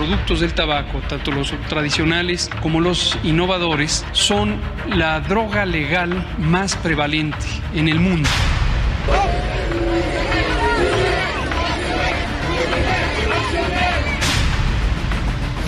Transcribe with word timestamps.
Los 0.00 0.08
productos 0.08 0.40
del 0.40 0.54
tabaco, 0.54 1.02
tanto 1.10 1.30
los 1.30 1.52
tradicionales 1.68 2.48
como 2.62 2.80
los 2.80 3.18
innovadores, 3.22 4.02
son 4.12 4.58
la 4.88 5.20
droga 5.20 5.66
legal 5.66 6.26
más 6.38 6.74
prevalente 6.76 7.44
en 7.74 7.86
el 7.86 8.00
mundo. 8.00 8.26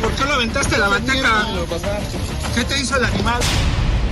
¿Por 0.01 0.13
qué 0.13 0.25
lo 0.25 0.33
aventaste 0.33 0.77
a 0.77 0.79
la 0.79 0.89
bandeja? 0.89 1.47
¿Qué 2.55 2.65
te 2.65 2.81
hizo 2.81 2.97
el 2.97 3.05
animal? 3.05 3.43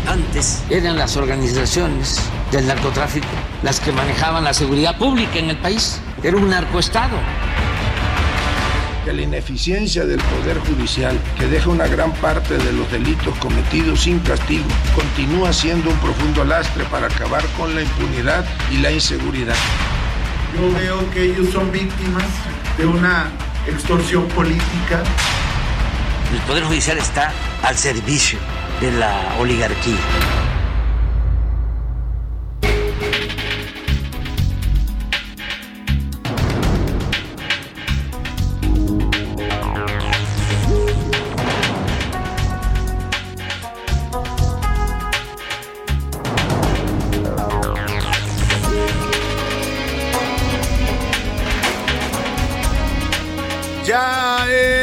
Antes 0.06 0.62
eran 0.69 0.98
las 0.98 1.16
organizaciones 1.16 2.20
del 2.53 2.66
narcotráfico 2.66 3.27
las 3.62 3.81
que 3.81 3.91
manejaban 3.91 4.44
la 4.44 4.53
seguridad 4.53 4.98
pública 4.98 5.39
en 5.39 5.48
el 5.48 5.56
país. 5.56 5.98
Era 6.22 6.37
un 6.37 6.50
narcoestado. 6.50 7.16
Que 9.11 9.16
la 9.16 9.22
ineficiencia 9.22 10.05
del 10.05 10.20
Poder 10.20 10.56
Judicial, 10.61 11.19
que 11.36 11.48
deja 11.48 11.69
una 11.69 11.89
gran 11.89 12.12
parte 12.12 12.56
de 12.56 12.72
los 12.72 12.89
delitos 12.92 13.36
cometidos 13.39 14.03
sin 14.03 14.20
castigo, 14.20 14.64
continúa 14.94 15.53
siendo 15.53 15.91
un 15.91 15.97
profundo 15.97 16.44
lastre 16.44 16.84
para 16.84 17.08
acabar 17.08 17.44
con 17.58 17.75
la 17.75 17.83
impunidad 17.83 18.44
y 18.70 18.77
la 18.77 18.92
inseguridad. 18.92 19.56
Yo 20.55 20.72
veo 20.78 21.11
que 21.11 21.25
ellos 21.25 21.50
son 21.50 21.72
víctimas 21.72 22.22
de 22.78 22.86
una 22.86 23.33
extorsión 23.66 24.28
política. 24.28 25.03
El 26.33 26.38
Poder 26.42 26.62
Judicial 26.62 26.98
está 26.98 27.33
al 27.64 27.77
servicio 27.77 28.38
de 28.81 28.92
la 28.92 29.34
oligarquía. 29.41 29.98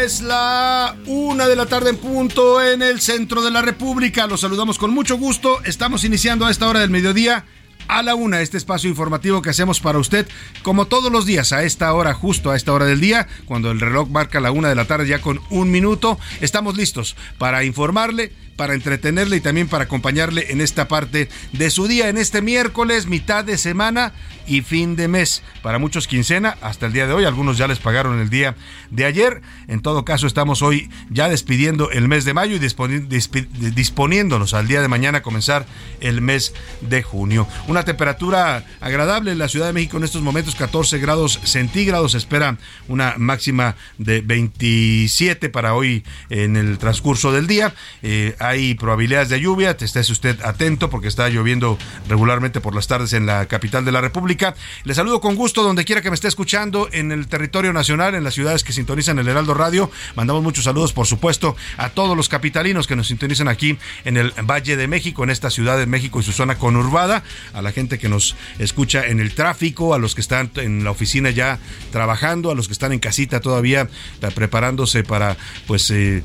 Es 0.07 0.22
la 0.22 0.95
una 1.06 1.50
de 1.50 1.57
la 1.57 1.66
tarde 1.66 1.90
en 1.90 1.97
punto 1.97 2.63
en 2.63 2.81
el 2.81 3.01
centro 3.01 3.41
de 3.41 3.51
la 3.51 3.62
República. 3.62 4.25
Los 4.25 4.40
saludamos 4.40 4.78
con 4.78 4.91
mucho 4.91 5.18
gusto. 5.18 5.62
Estamos 5.66 6.06
iniciando 6.06 6.45
a 6.45 6.51
esta 6.51 6.69
hora 6.69 6.79
del 6.79 6.90
mediodía 6.90 7.44
a 7.90 8.01
la 8.03 8.16
una 8.16 8.40
este 8.40 8.56
espacio 8.56 8.90
informativo 8.90 9.41
que 9.41 9.50
hacemos 9.50 9.81
para 9.81 10.00
usted 10.00 10.25
como 10.63 10.88
todos 10.88 11.12
los 11.12 11.25
días 11.25 11.51
a 11.51 11.63
esta 11.63 11.91
hora, 11.91 12.13
justo 12.13 12.51
a 12.51 12.56
esta 12.56 12.72
hora 12.72 12.85
del 12.85 13.01
día, 13.01 13.28
cuando 13.44 13.69
el 13.69 13.81
reloj 13.81 14.07
marca 14.07 14.40
la 14.40 14.51
una 14.51 14.69
de 14.69 14.75
la 14.75 14.85
tarde 14.85 15.09
ya 15.09 15.19
con 15.19 15.41
un 15.50 15.72
minuto. 15.72 16.18
Estamos 16.39 16.78
listos 16.78 17.18
para 17.38 17.66
informarle 17.66 18.31
para 18.57 18.73
entretenerle 18.73 19.38
y 19.38 19.41
también 19.41 19.69
para 19.69 19.85
acompañarle 19.85 20.51
en 20.51 20.59
esta 20.59 20.88
parte 20.90 21.29
de 21.53 21.69
su 21.69 21.88
día, 21.88 22.09
en 22.09 22.18
este 22.18 22.41
miércoles, 22.41 23.06
mitad 23.06 23.45
de 23.45 23.57
semana 23.57 24.13
y 24.47 24.62
fin 24.62 24.95
de 24.95 25.07
mes. 25.07 25.44
Para 25.62 25.78
muchos 25.78 26.07
quincena 26.07 26.57
hasta 26.62 26.88
el 26.88 26.94
día 26.94 27.07
de 27.07 27.13
hoy, 27.13 27.25
algunos 27.25 27.57
ya 27.57 27.68
les 27.68 27.79
pagaron 27.79 28.19
el 28.19 28.29
día 28.29 28.56
de 28.90 29.06
ayer. 29.06 29.41
En 29.68 29.81
todo 29.81 30.06
caso, 30.06 30.25
estamos 30.25 30.62
hoy 30.62 30.90
ya 31.09 31.29
despidiendo 31.29 31.91
el 31.91 32.07
mes 32.07 32.25
de 32.25 32.34
mayo 32.34 32.56
y 32.56 32.59
disponiéndonos 32.59 34.53
al 34.53 34.68
día 34.68 34.81
de 34.81 34.88
mañana 34.88 35.19
a 35.19 35.22
comenzar 35.22 35.66
el 36.00 36.22
mes 36.22 36.53
de 36.81 37.03
junio. 37.03 37.47
Una 37.68 37.84
temperatura 37.84 38.66
agradable 38.79 39.31
en 39.31 39.38
la 39.38 39.50
Ciudad 39.50 39.68
de 39.68 39.74
México 39.74 39.97
en 39.97 40.03
estos 40.03 40.22
momentos, 40.22 40.56
14 40.56 40.97
grados 41.00 41.39
centígrados. 41.44 42.16
Espera 42.16 42.57
una 42.88 43.16
máxima 43.18 43.75
de 43.97 44.22
27 44.22 45.50
para 45.50 45.75
hoy 45.75 46.03
en 46.29 46.56
el 46.56 46.78
transcurso 46.78 47.31
del 47.31 47.47
día. 47.47 47.74
Eh, 48.01 48.35
hay 48.47 48.75
probabilidades 48.75 49.29
de 49.29 49.39
lluvia, 49.39 49.75
esté 49.79 49.99
usted 49.99 50.39
atento 50.41 50.89
porque 50.89 51.07
está 51.07 51.29
lloviendo 51.29 51.77
regularmente 52.07 52.61
por 52.61 52.73
las 52.73 52.87
tardes 52.87 53.13
en 53.13 53.25
la 53.25 53.45
capital 53.47 53.85
de 53.85 53.91
la 53.91 54.01
República. 54.01 54.55
Le 54.83 54.93
saludo 54.93 55.21
con 55.21 55.35
gusto 55.35 55.63
donde 55.63 55.85
quiera 55.85 56.01
que 56.01 56.09
me 56.09 56.15
esté 56.15 56.27
escuchando 56.27 56.87
en 56.91 57.11
el 57.11 57.27
territorio 57.27 57.73
nacional, 57.73 58.15
en 58.15 58.23
las 58.23 58.33
ciudades 58.33 58.63
que 58.63 58.73
sintonizan 58.73 59.19
el 59.19 59.27
Heraldo 59.27 59.53
Radio. 59.53 59.91
Mandamos 60.15 60.43
muchos 60.43 60.63
saludos, 60.63 60.93
por 60.93 61.07
supuesto, 61.07 61.55
a 61.77 61.89
todos 61.89 62.15
los 62.15 62.29
capitalinos 62.29 62.87
que 62.87 62.95
nos 62.95 63.07
sintonizan 63.07 63.47
aquí 63.47 63.77
en 64.05 64.17
el 64.17 64.31
Valle 64.31 64.77
de 64.77 64.87
México, 64.87 65.23
en 65.23 65.29
esta 65.29 65.49
ciudad 65.49 65.77
de 65.77 65.85
México 65.85 66.19
y 66.19 66.23
su 66.23 66.31
zona 66.31 66.57
conurbada, 66.57 67.23
a 67.53 67.61
la 67.61 67.71
gente 67.71 67.99
que 67.99 68.09
nos 68.09 68.35
escucha 68.59 69.07
en 69.07 69.19
el 69.19 69.33
tráfico, 69.33 69.93
a 69.93 69.99
los 69.99 70.15
que 70.15 70.21
están 70.21 70.51
en 70.55 70.83
la 70.83 70.91
oficina 70.91 71.29
ya 71.29 71.59
trabajando, 71.91 72.51
a 72.51 72.55
los 72.55 72.67
que 72.67 72.73
están 72.73 72.93
en 72.93 72.99
casita 72.99 73.39
todavía 73.41 73.89
eh, 74.21 74.31
preparándose 74.33 75.03
para 75.03 75.37
pues 75.65 75.91
eh, 75.91 76.23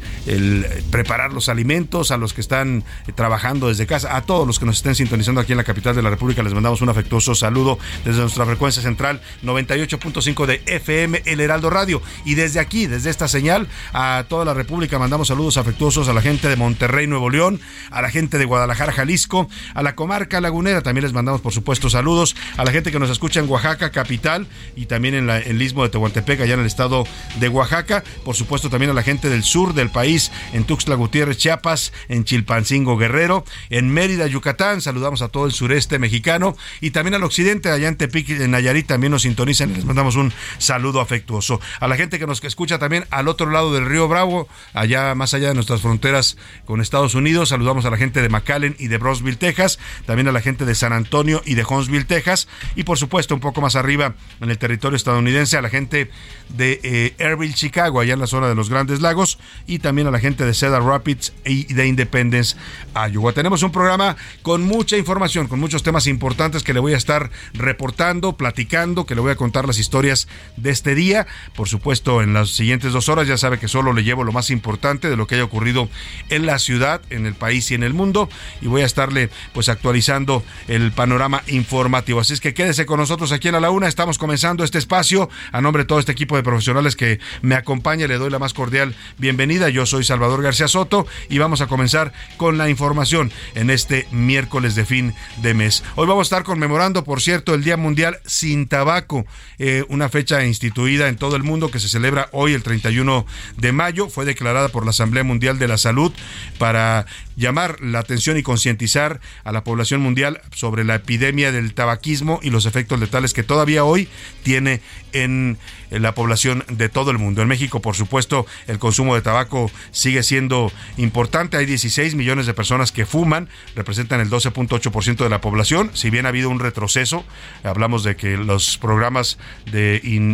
preparar 0.91 1.33
los 1.33 1.49
alimentos, 1.49 2.11
a 2.13 2.17
los 2.17 2.35
que 2.35 2.41
están 2.41 2.85
eh, 3.07 3.13
trabajando 3.13 3.69
desde 3.69 3.87
casa, 3.87 4.17
a 4.17 4.23
todos 4.23 4.47
los 4.47 4.59
que 4.59 4.67
nos 4.67 4.77
estén 4.77 4.95
sintonizando 4.95 5.41
aquí 5.41 5.53
en 5.53 5.59
la 5.59 5.65
capital 5.65 5.95
de 5.95 6.03
la 6.03 6.11
República, 6.11 6.43
les 6.43 6.55
mandamos 6.55 6.81
un 6.83 6.89
afectuoso 6.89 7.35
saludo 7.35 7.79
desde 8.05 8.21
nuestra 8.21 8.47
frecuencia 8.47 8.83
central 8.83 9.21
98.5 9.43 10.47
de 10.47 10.63
FM 10.67 11.23
El 11.25 11.41
Heraldo 11.41 11.71
Radio. 11.71 12.03
Y 12.25 12.35
desde 12.35 12.61
aquí, 12.61 12.87
desde 12.87 13.11
esta 13.11 13.29
señal, 13.29 13.69
a 13.93 14.25
toda 14.29 14.45
la 14.45 14.55
República 14.55 14.99
mandamos 14.99 15.29
saludos 15.29 15.57
afectuosos 15.57 16.09
a 16.09 16.13
la 16.13 16.23
gente 16.23 16.49
de 16.49 16.57
Monterrey, 16.57 17.07
Nuevo 17.07 17.31
León, 17.31 17.61
a 17.91 18.03
la 18.03 18.11
gente 18.11 18.39
de 18.39 18.45
Guadalajara, 18.45 18.93
Jalisco, 18.93 19.49
a 19.75 19.83
la 19.83 19.95
comarca 19.95 20.41
lagunera, 20.41 20.83
también 20.83 21.05
les 21.05 21.13
mandamos 21.13 21.41
por 21.41 21.53
supuesto 21.53 21.91
saludos, 21.91 22.37
a 22.57 22.65
la 22.65 22.73
gente 22.73 22.93
que 22.93 22.99
nos 22.99 23.11
escucha 23.11 23.41
en 23.41 23.49
Oaxaca, 23.49 23.91
capital, 23.91 24.47
y 24.77 24.87
también 24.87 25.15
en, 25.15 25.31
el 25.31 25.61
istmo 25.61 25.83
de 25.83 25.91
Tehuantepec, 25.91 26.41
allá 26.41 26.55
en 26.55 26.61
el 26.61 26.67
estado 26.67 27.05
de 27.41 27.49
Oaxaca, 27.49 28.05
por 28.25 28.35
supuesto 28.35 28.71
también 28.71 28.91
a 28.91 28.95
la 28.95 29.03
gente 29.03 29.29
del 29.29 29.43
sur 29.43 29.75
del 29.75 29.91
país, 29.91 30.31
en 30.53 30.65
Tuxtla 30.65 30.95
Gutiérrez, 30.95 31.37
Chiapas, 31.37 31.93
en 32.09 32.25
Chilpancingo 32.25 32.97
Guerrero, 32.97 33.45
en 33.71 33.89
Mérida, 33.93 34.27
Yucatán. 34.27 34.81
Saludamos 34.81 35.23
a 35.23 35.29
todo 35.29 35.47
el 35.47 35.53
sureste 35.53 35.99
mexicano 35.99 36.57
y 36.81 36.91
también 36.91 37.15
al 37.15 37.25
occidente, 37.25 37.71
allá 37.71 37.89
en 37.89 37.97
Tepic, 37.97 38.31
en 38.31 38.51
Nayarit, 38.51 38.87
también 38.87 39.13
nos 39.13 39.23
sintonizan 39.23 39.73
les 39.75 39.85
mandamos 39.85 40.17
un 40.17 40.33
saludo 40.59 41.01
afectuoso. 41.01 41.61
A 41.81 41.89
la 41.89 41.97
gente 41.97 42.19
que 42.19 42.27
nos 42.27 42.43
escucha 42.45 42.79
también 42.79 43.05
al 43.11 43.29
otro 43.29 43.51
lado 43.51 43.73
del 43.73 43.87
río 43.87 44.09
Bravo, 44.09 44.49
allá 44.73 45.15
más 45.15 45.35
allá 45.35 45.49
de 45.49 45.55
nuestras 45.55 45.81
fronteras 45.81 46.37
con 46.65 46.81
Estados 46.81 47.15
Unidos. 47.15 47.51
Saludamos 47.51 47.85
a 47.85 47.91
la 47.91 47.97
gente 47.97 48.23
de 48.23 48.29
McAllen 48.29 48.77
y 48.79 48.89
de 48.89 48.99
Brosville, 48.99 49.37
Texas, 49.37 49.79
también 50.07 50.29
a 50.29 50.33
la 50.33 50.41
gente 50.41 50.65
de 50.65 50.75
San 50.75 50.93
Antonio 50.93 51.43
y 51.45 51.55
de 51.55 51.65
Huntsville, 51.65 52.05
Texas, 52.05 52.49
y 52.77 52.85
por 52.85 52.99
supuesto 52.99 53.35
un 53.35 53.41
poco 53.41 53.61
más 53.61 53.77
arriba 53.77 54.15
en 54.41 54.51
el 54.51 54.59
territorio 54.59 54.97
estadounidense 54.97 55.57
a 55.57 55.63
la 55.63 55.69
gente 55.69 56.11
de 56.49 56.81
eh, 56.83 57.53
Chicago, 57.55 58.01
allá 58.01 58.15
en 58.15 58.21
la 58.21 58.27
zona 58.27 58.49
de 58.49 58.55
los 58.55 58.71
Grandes 58.71 59.01
Lagos, 59.01 59.39
y 59.67 59.79
también 59.79 60.07
a 60.07 60.11
la 60.11 60.19
gente 60.19 60.45
de 60.45 60.55
Cedar 60.55 60.83
Rapids 60.83 61.33
y 61.45 61.73
de 61.73 61.87
Independence, 61.93 62.57
Iowa. 62.95 63.33
Tenemos 63.33 63.63
un 63.63 63.71
programa 63.71 64.17
con 64.43 64.63
mucha 64.63 64.97
información, 64.97 65.47
con 65.47 65.61
muchos 65.61 65.83
temas 65.83 66.07
importantes 66.07 66.63
que 66.63 66.73
le 66.73 66.81
voy 66.81 66.95
a 66.95 66.97
estar 66.97 67.31
reportando, 67.55 68.37
platicando, 68.37 69.07
que 69.07 69.15
le 69.15 69.21
voy 69.21 69.33
a 69.33 69.37
contar 69.37 69.67
las 69.67 69.79
historias 69.79 70.27
de 70.57 70.71
este 70.71 70.95
día. 70.95 71.27
Por 71.55 71.69
supuesto, 71.69 72.23
en 72.23 72.33
las 72.33 72.51
siguientes 72.51 72.93
dos 72.93 73.09
horas 73.09 73.29
ya 73.29 73.37
sabe 73.37 73.59
que 73.59 73.69
solo 73.69 73.93
le 73.93 74.05
llevo 74.05 74.25
lo 74.25 74.33
más 74.33 74.51
importante 74.51 75.11
de 75.11 75.17
lo 75.17 75.27
que 75.27 75.37
haya 75.37 75.45
ocurrido 75.45 75.89
en 76.31 76.47
la 76.47 76.59
ciudad, 76.59 77.03
en 77.11 77.27
el 77.27 77.35
país 77.35 77.71
y 77.71 77.75
en 77.75 77.83
el 77.83 77.95
mundo, 77.95 78.29
y 78.61 78.67
voy 78.67 78.83
a 78.83 78.87
estarle 78.87 79.31
pues 79.53 79.69
actualizando 79.69 80.43
el 80.69 80.93
panorama 80.93 81.43
informativo. 81.47 82.21
Así 82.21 82.33
es 82.33 82.41
que 82.41 82.55
quédese 82.55 82.87
con 82.87 82.99
nosotros 82.99 83.33
aquí 83.33 83.49
en 83.49 83.61
la 83.61 83.71
Una. 83.71 83.87
Estamos 83.89 84.19
comenzando 84.19 84.65
este 84.65 84.79
espacio. 84.79 85.29
A 85.53 85.61
nombre 85.61 85.83
de 85.83 85.87
todo 85.87 85.99
este 85.99 86.13
equipo 86.13 86.37
de 86.37 86.43
profesionales 86.43 86.97
que 86.97 87.21
me 87.43 87.55
acompaña, 87.55 88.07
le 88.07 88.17
doy 88.17 88.31
la 88.31 88.39
más 88.39 88.55
cordial 88.55 88.95
bienvenida. 89.19 89.69
Yo 89.69 89.85
soy 89.87 90.05
Salvador 90.05 90.43
García 90.43 90.69
Soto 90.69 91.07
y 91.29 91.39
vamos 91.39 91.61
a 91.61 91.67
comenzar 91.67 91.82
comenzar 91.83 92.13
con 92.37 92.59
la 92.59 92.71
información 92.71 93.33
en 93.57 93.69
este 93.69 94.07
miércoles 94.13 94.77
de 94.77 94.85
fin 94.85 95.15
de 95.39 95.53
mes. 95.53 95.83
Hoy 95.97 96.07
vamos 96.07 96.27
a 96.27 96.29
estar 96.29 96.45
conmemorando, 96.45 97.03
por 97.03 97.21
cierto, 97.21 97.55
el 97.55 97.65
Día 97.65 97.77
Mundial 97.77 98.21
sin 98.25 98.69
Tabaco, 98.69 99.27
eh, 99.59 99.85
una 99.89 100.09
fecha 100.09 100.45
instituida 100.45 101.09
en 101.09 101.17
todo 101.17 101.35
el 101.35 101.43
mundo 101.43 101.73
que 101.73 101.81
se 101.81 101.89
celebra 101.89 102.29
hoy 102.31 102.53
el 102.53 102.63
31 102.63 103.27
de 103.57 103.73
mayo. 103.73 104.09
Fue 104.09 104.25
declarada 104.25 104.69
por 104.69 104.85
la 104.85 104.91
Asamblea 104.91 105.25
Mundial 105.25 105.59
de 105.59 105.67
la 105.67 105.77
Salud 105.77 106.13
para 106.57 107.05
llamar 107.35 107.81
la 107.81 107.99
atención 107.99 108.37
y 108.37 108.45
concientizar 108.45 109.21
a 109.43 109.51
la 109.51 109.65
población 109.65 110.01
mundial 110.01 110.41
sobre 110.55 110.85
la 110.85 110.97
epidemia 110.97 111.51
del 111.51 111.75
tabaquismo 111.75 112.39
y 112.45 112.51
los 112.51 112.67
efectos 112.67 113.01
letales 113.01 113.33
que 113.33 113.43
todavía 113.43 113.83
hoy 113.83 114.09
tiene 114.45 114.83
en 115.13 115.59
la 115.91 116.15
población 116.15 116.65
de 116.69 116.89
todo 116.89 117.11
el 117.11 117.19
mundo. 117.19 117.43
En 117.43 117.49
México, 117.49 117.81
por 117.81 117.97
supuesto, 117.97 118.47
el 118.67 118.79
consumo 118.79 119.15
de 119.15 119.23
tabaco 119.23 119.71
sigue 119.91 120.23
siendo 120.23 120.73
importante. 120.97 121.57
Hay 121.63 121.67
16 121.67 122.17
millones 122.17 122.47
de 122.47 122.55
personas 122.55 122.91
que 122.91 123.07
fuman, 123.07 123.49
representan 123.77 124.19
el 124.19 124.29
12.8% 124.29 125.19
de 125.19 125.29
la 125.29 125.41
población. 125.41 125.93
Si 125.95 126.11
bien 126.11 126.27
ha 126.27 126.31
habido 126.31 126.51
un 126.51 126.59
retroceso, 126.59 127.25
hablamos 127.63 128.03
de 128.03 128.17
que 128.17 128.37
los 128.37 128.79
programas 128.79 129.39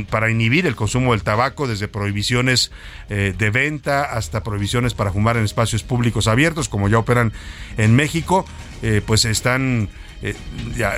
para 0.09 0.31
inhibir 0.31 0.67
el 0.67 0.75
consumo 0.75 1.13
del 1.13 1.23
tabaco, 1.23 1.69
desde 1.69 1.87
prohibiciones 1.87 2.73
eh, 3.11 3.35
de 3.37 3.51
venta 3.51 4.05
hasta 4.05 4.43
prohibiciones 4.43 4.95
para 4.95 5.13
fumar 5.13 5.37
en 5.37 5.45
espacios 5.45 5.83
públicos 5.83 6.29
abiertos, 6.29 6.71
como 6.71 6.89
ya 6.89 6.97
operan 6.97 7.35
en 7.77 7.95
México, 7.95 8.47
eh, 8.81 9.03
pues 9.05 9.27
están 9.27 9.91
eh, 10.21 10.35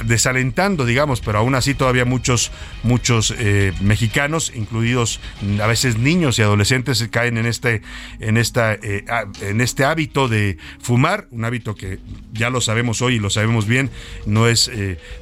desalentando, 0.04 0.86
digamos, 0.86 1.20
pero 1.20 1.38
aún 1.38 1.54
así 1.54 1.74
todavía 1.74 2.06
muchos, 2.06 2.50
muchos 2.82 3.34
eh, 3.38 3.72
mexicanos, 3.80 4.50
incluidos 4.54 5.20
a 5.62 5.66
veces 5.66 5.98
niños 5.98 6.38
y 6.38 6.42
adolescentes, 6.42 7.06
caen 7.10 7.36
en 7.36 7.44
este, 7.44 7.82
en 8.18 8.38
esta, 8.38 8.74
eh, 8.74 9.04
en 9.42 9.60
este 9.60 9.84
hábito 9.84 10.28
de 10.28 10.56
fumar, 10.80 11.28
un 11.32 11.44
hábito 11.44 11.74
que 11.74 11.98
ya 12.32 12.48
lo 12.48 12.62
sabemos 12.62 13.02
hoy 13.02 13.16
y 13.16 13.18
lo 13.18 13.28
sabemos 13.28 13.66
bien, 13.66 13.90
no 14.24 14.48
es 14.48 14.70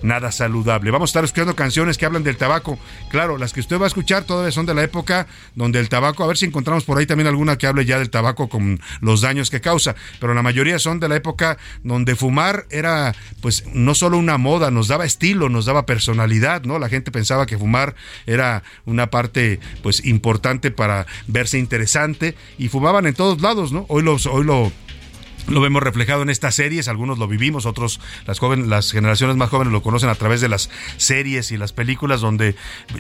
nada 0.03 0.31
saludable. 0.31 0.91
Vamos 0.91 1.09
a 1.09 1.13
estar 1.13 1.25
escuchando 1.25 1.57
canciones 1.57 1.99
que 1.99 2.07
hablan 2.07 2.23
del 2.23 2.37
tabaco. 2.37 2.79
Claro, 3.11 3.37
las 3.37 3.53
que 3.53 3.61
usted 3.61 3.81
va 3.81 3.85
a 3.85 3.89
escuchar 3.89 4.25
todavía 4.25 4.53
son 4.53 4.67
de 4.67 4.75
la 4.75 4.85
época 4.85 5.27
donde 5.55 5.81
el 5.81 5.89
tabaco, 5.89 6.23
a 6.23 6.27
ver 6.27 6.37
si 6.37 6.47
encontramos 6.47 6.85
por 6.85 6.99
ahí 6.99 7.07
también 7.07 7.27
alguna 7.27 7.59
que 7.59 7.67
hable 7.67 7.85
ya 7.85 7.99
del 7.99 8.11
tabaco 8.11 8.49
con 8.49 8.81
los 9.01 9.21
daños 9.21 9.51
que 9.51 9.61
causa, 9.61 9.97
pero 10.21 10.35
la 10.35 10.43
mayoría 10.43 10.79
son 10.79 11.01
de 11.01 11.09
la 11.09 11.17
época 11.17 11.59
donde 11.83 12.15
fumar 12.15 12.67
era, 12.71 13.15
pues, 13.41 13.65
no 13.73 13.88
solo 13.95 14.19
una 14.19 14.39
moda, 14.39 14.71
nos 14.71 14.89
daba 14.89 15.05
estilo, 15.05 15.49
nos 15.49 15.67
daba 15.67 15.87
personalidad, 15.87 16.63
¿no? 16.63 16.79
La 16.79 16.89
gente 16.89 17.11
pensaba 17.11 17.47
que 17.47 17.59
fumar 17.59 17.95
era 18.27 18.63
una 18.85 19.11
parte 19.11 19.61
pues 19.83 20.05
importante 20.05 20.71
para 20.71 21.07
verse 21.27 21.59
interesante 21.59 22.35
y 22.59 22.69
fumaban 22.69 23.07
en 23.07 23.15
todos 23.15 23.41
lados, 23.41 23.73
¿no? 23.73 23.87
Hoy 23.89 24.03
los 24.03 24.27
hoy 24.27 24.45
lo 24.45 24.73
lo 25.47 25.61
vemos 25.61 25.83
reflejado 25.83 26.23
en 26.23 26.31
estas 26.31 26.55
series, 26.55 26.89
algunos 26.89 27.19
lo 27.19 27.29
vivimos, 27.29 27.67
otros, 27.67 28.01
las 28.27 28.39
jóvenes, 28.39 28.67
las 28.67 28.93
generaciones 28.93 29.37
más 29.37 29.51
jóvenes 29.51 29.73
lo 29.73 29.83
conocen 29.83 30.09
a 30.09 30.15
través 30.15 30.41
de 30.41 30.49
las 30.49 30.71
series 30.97 31.51
y 31.53 31.57
las 31.57 31.73
películas 31.73 32.21
donde 32.21 32.55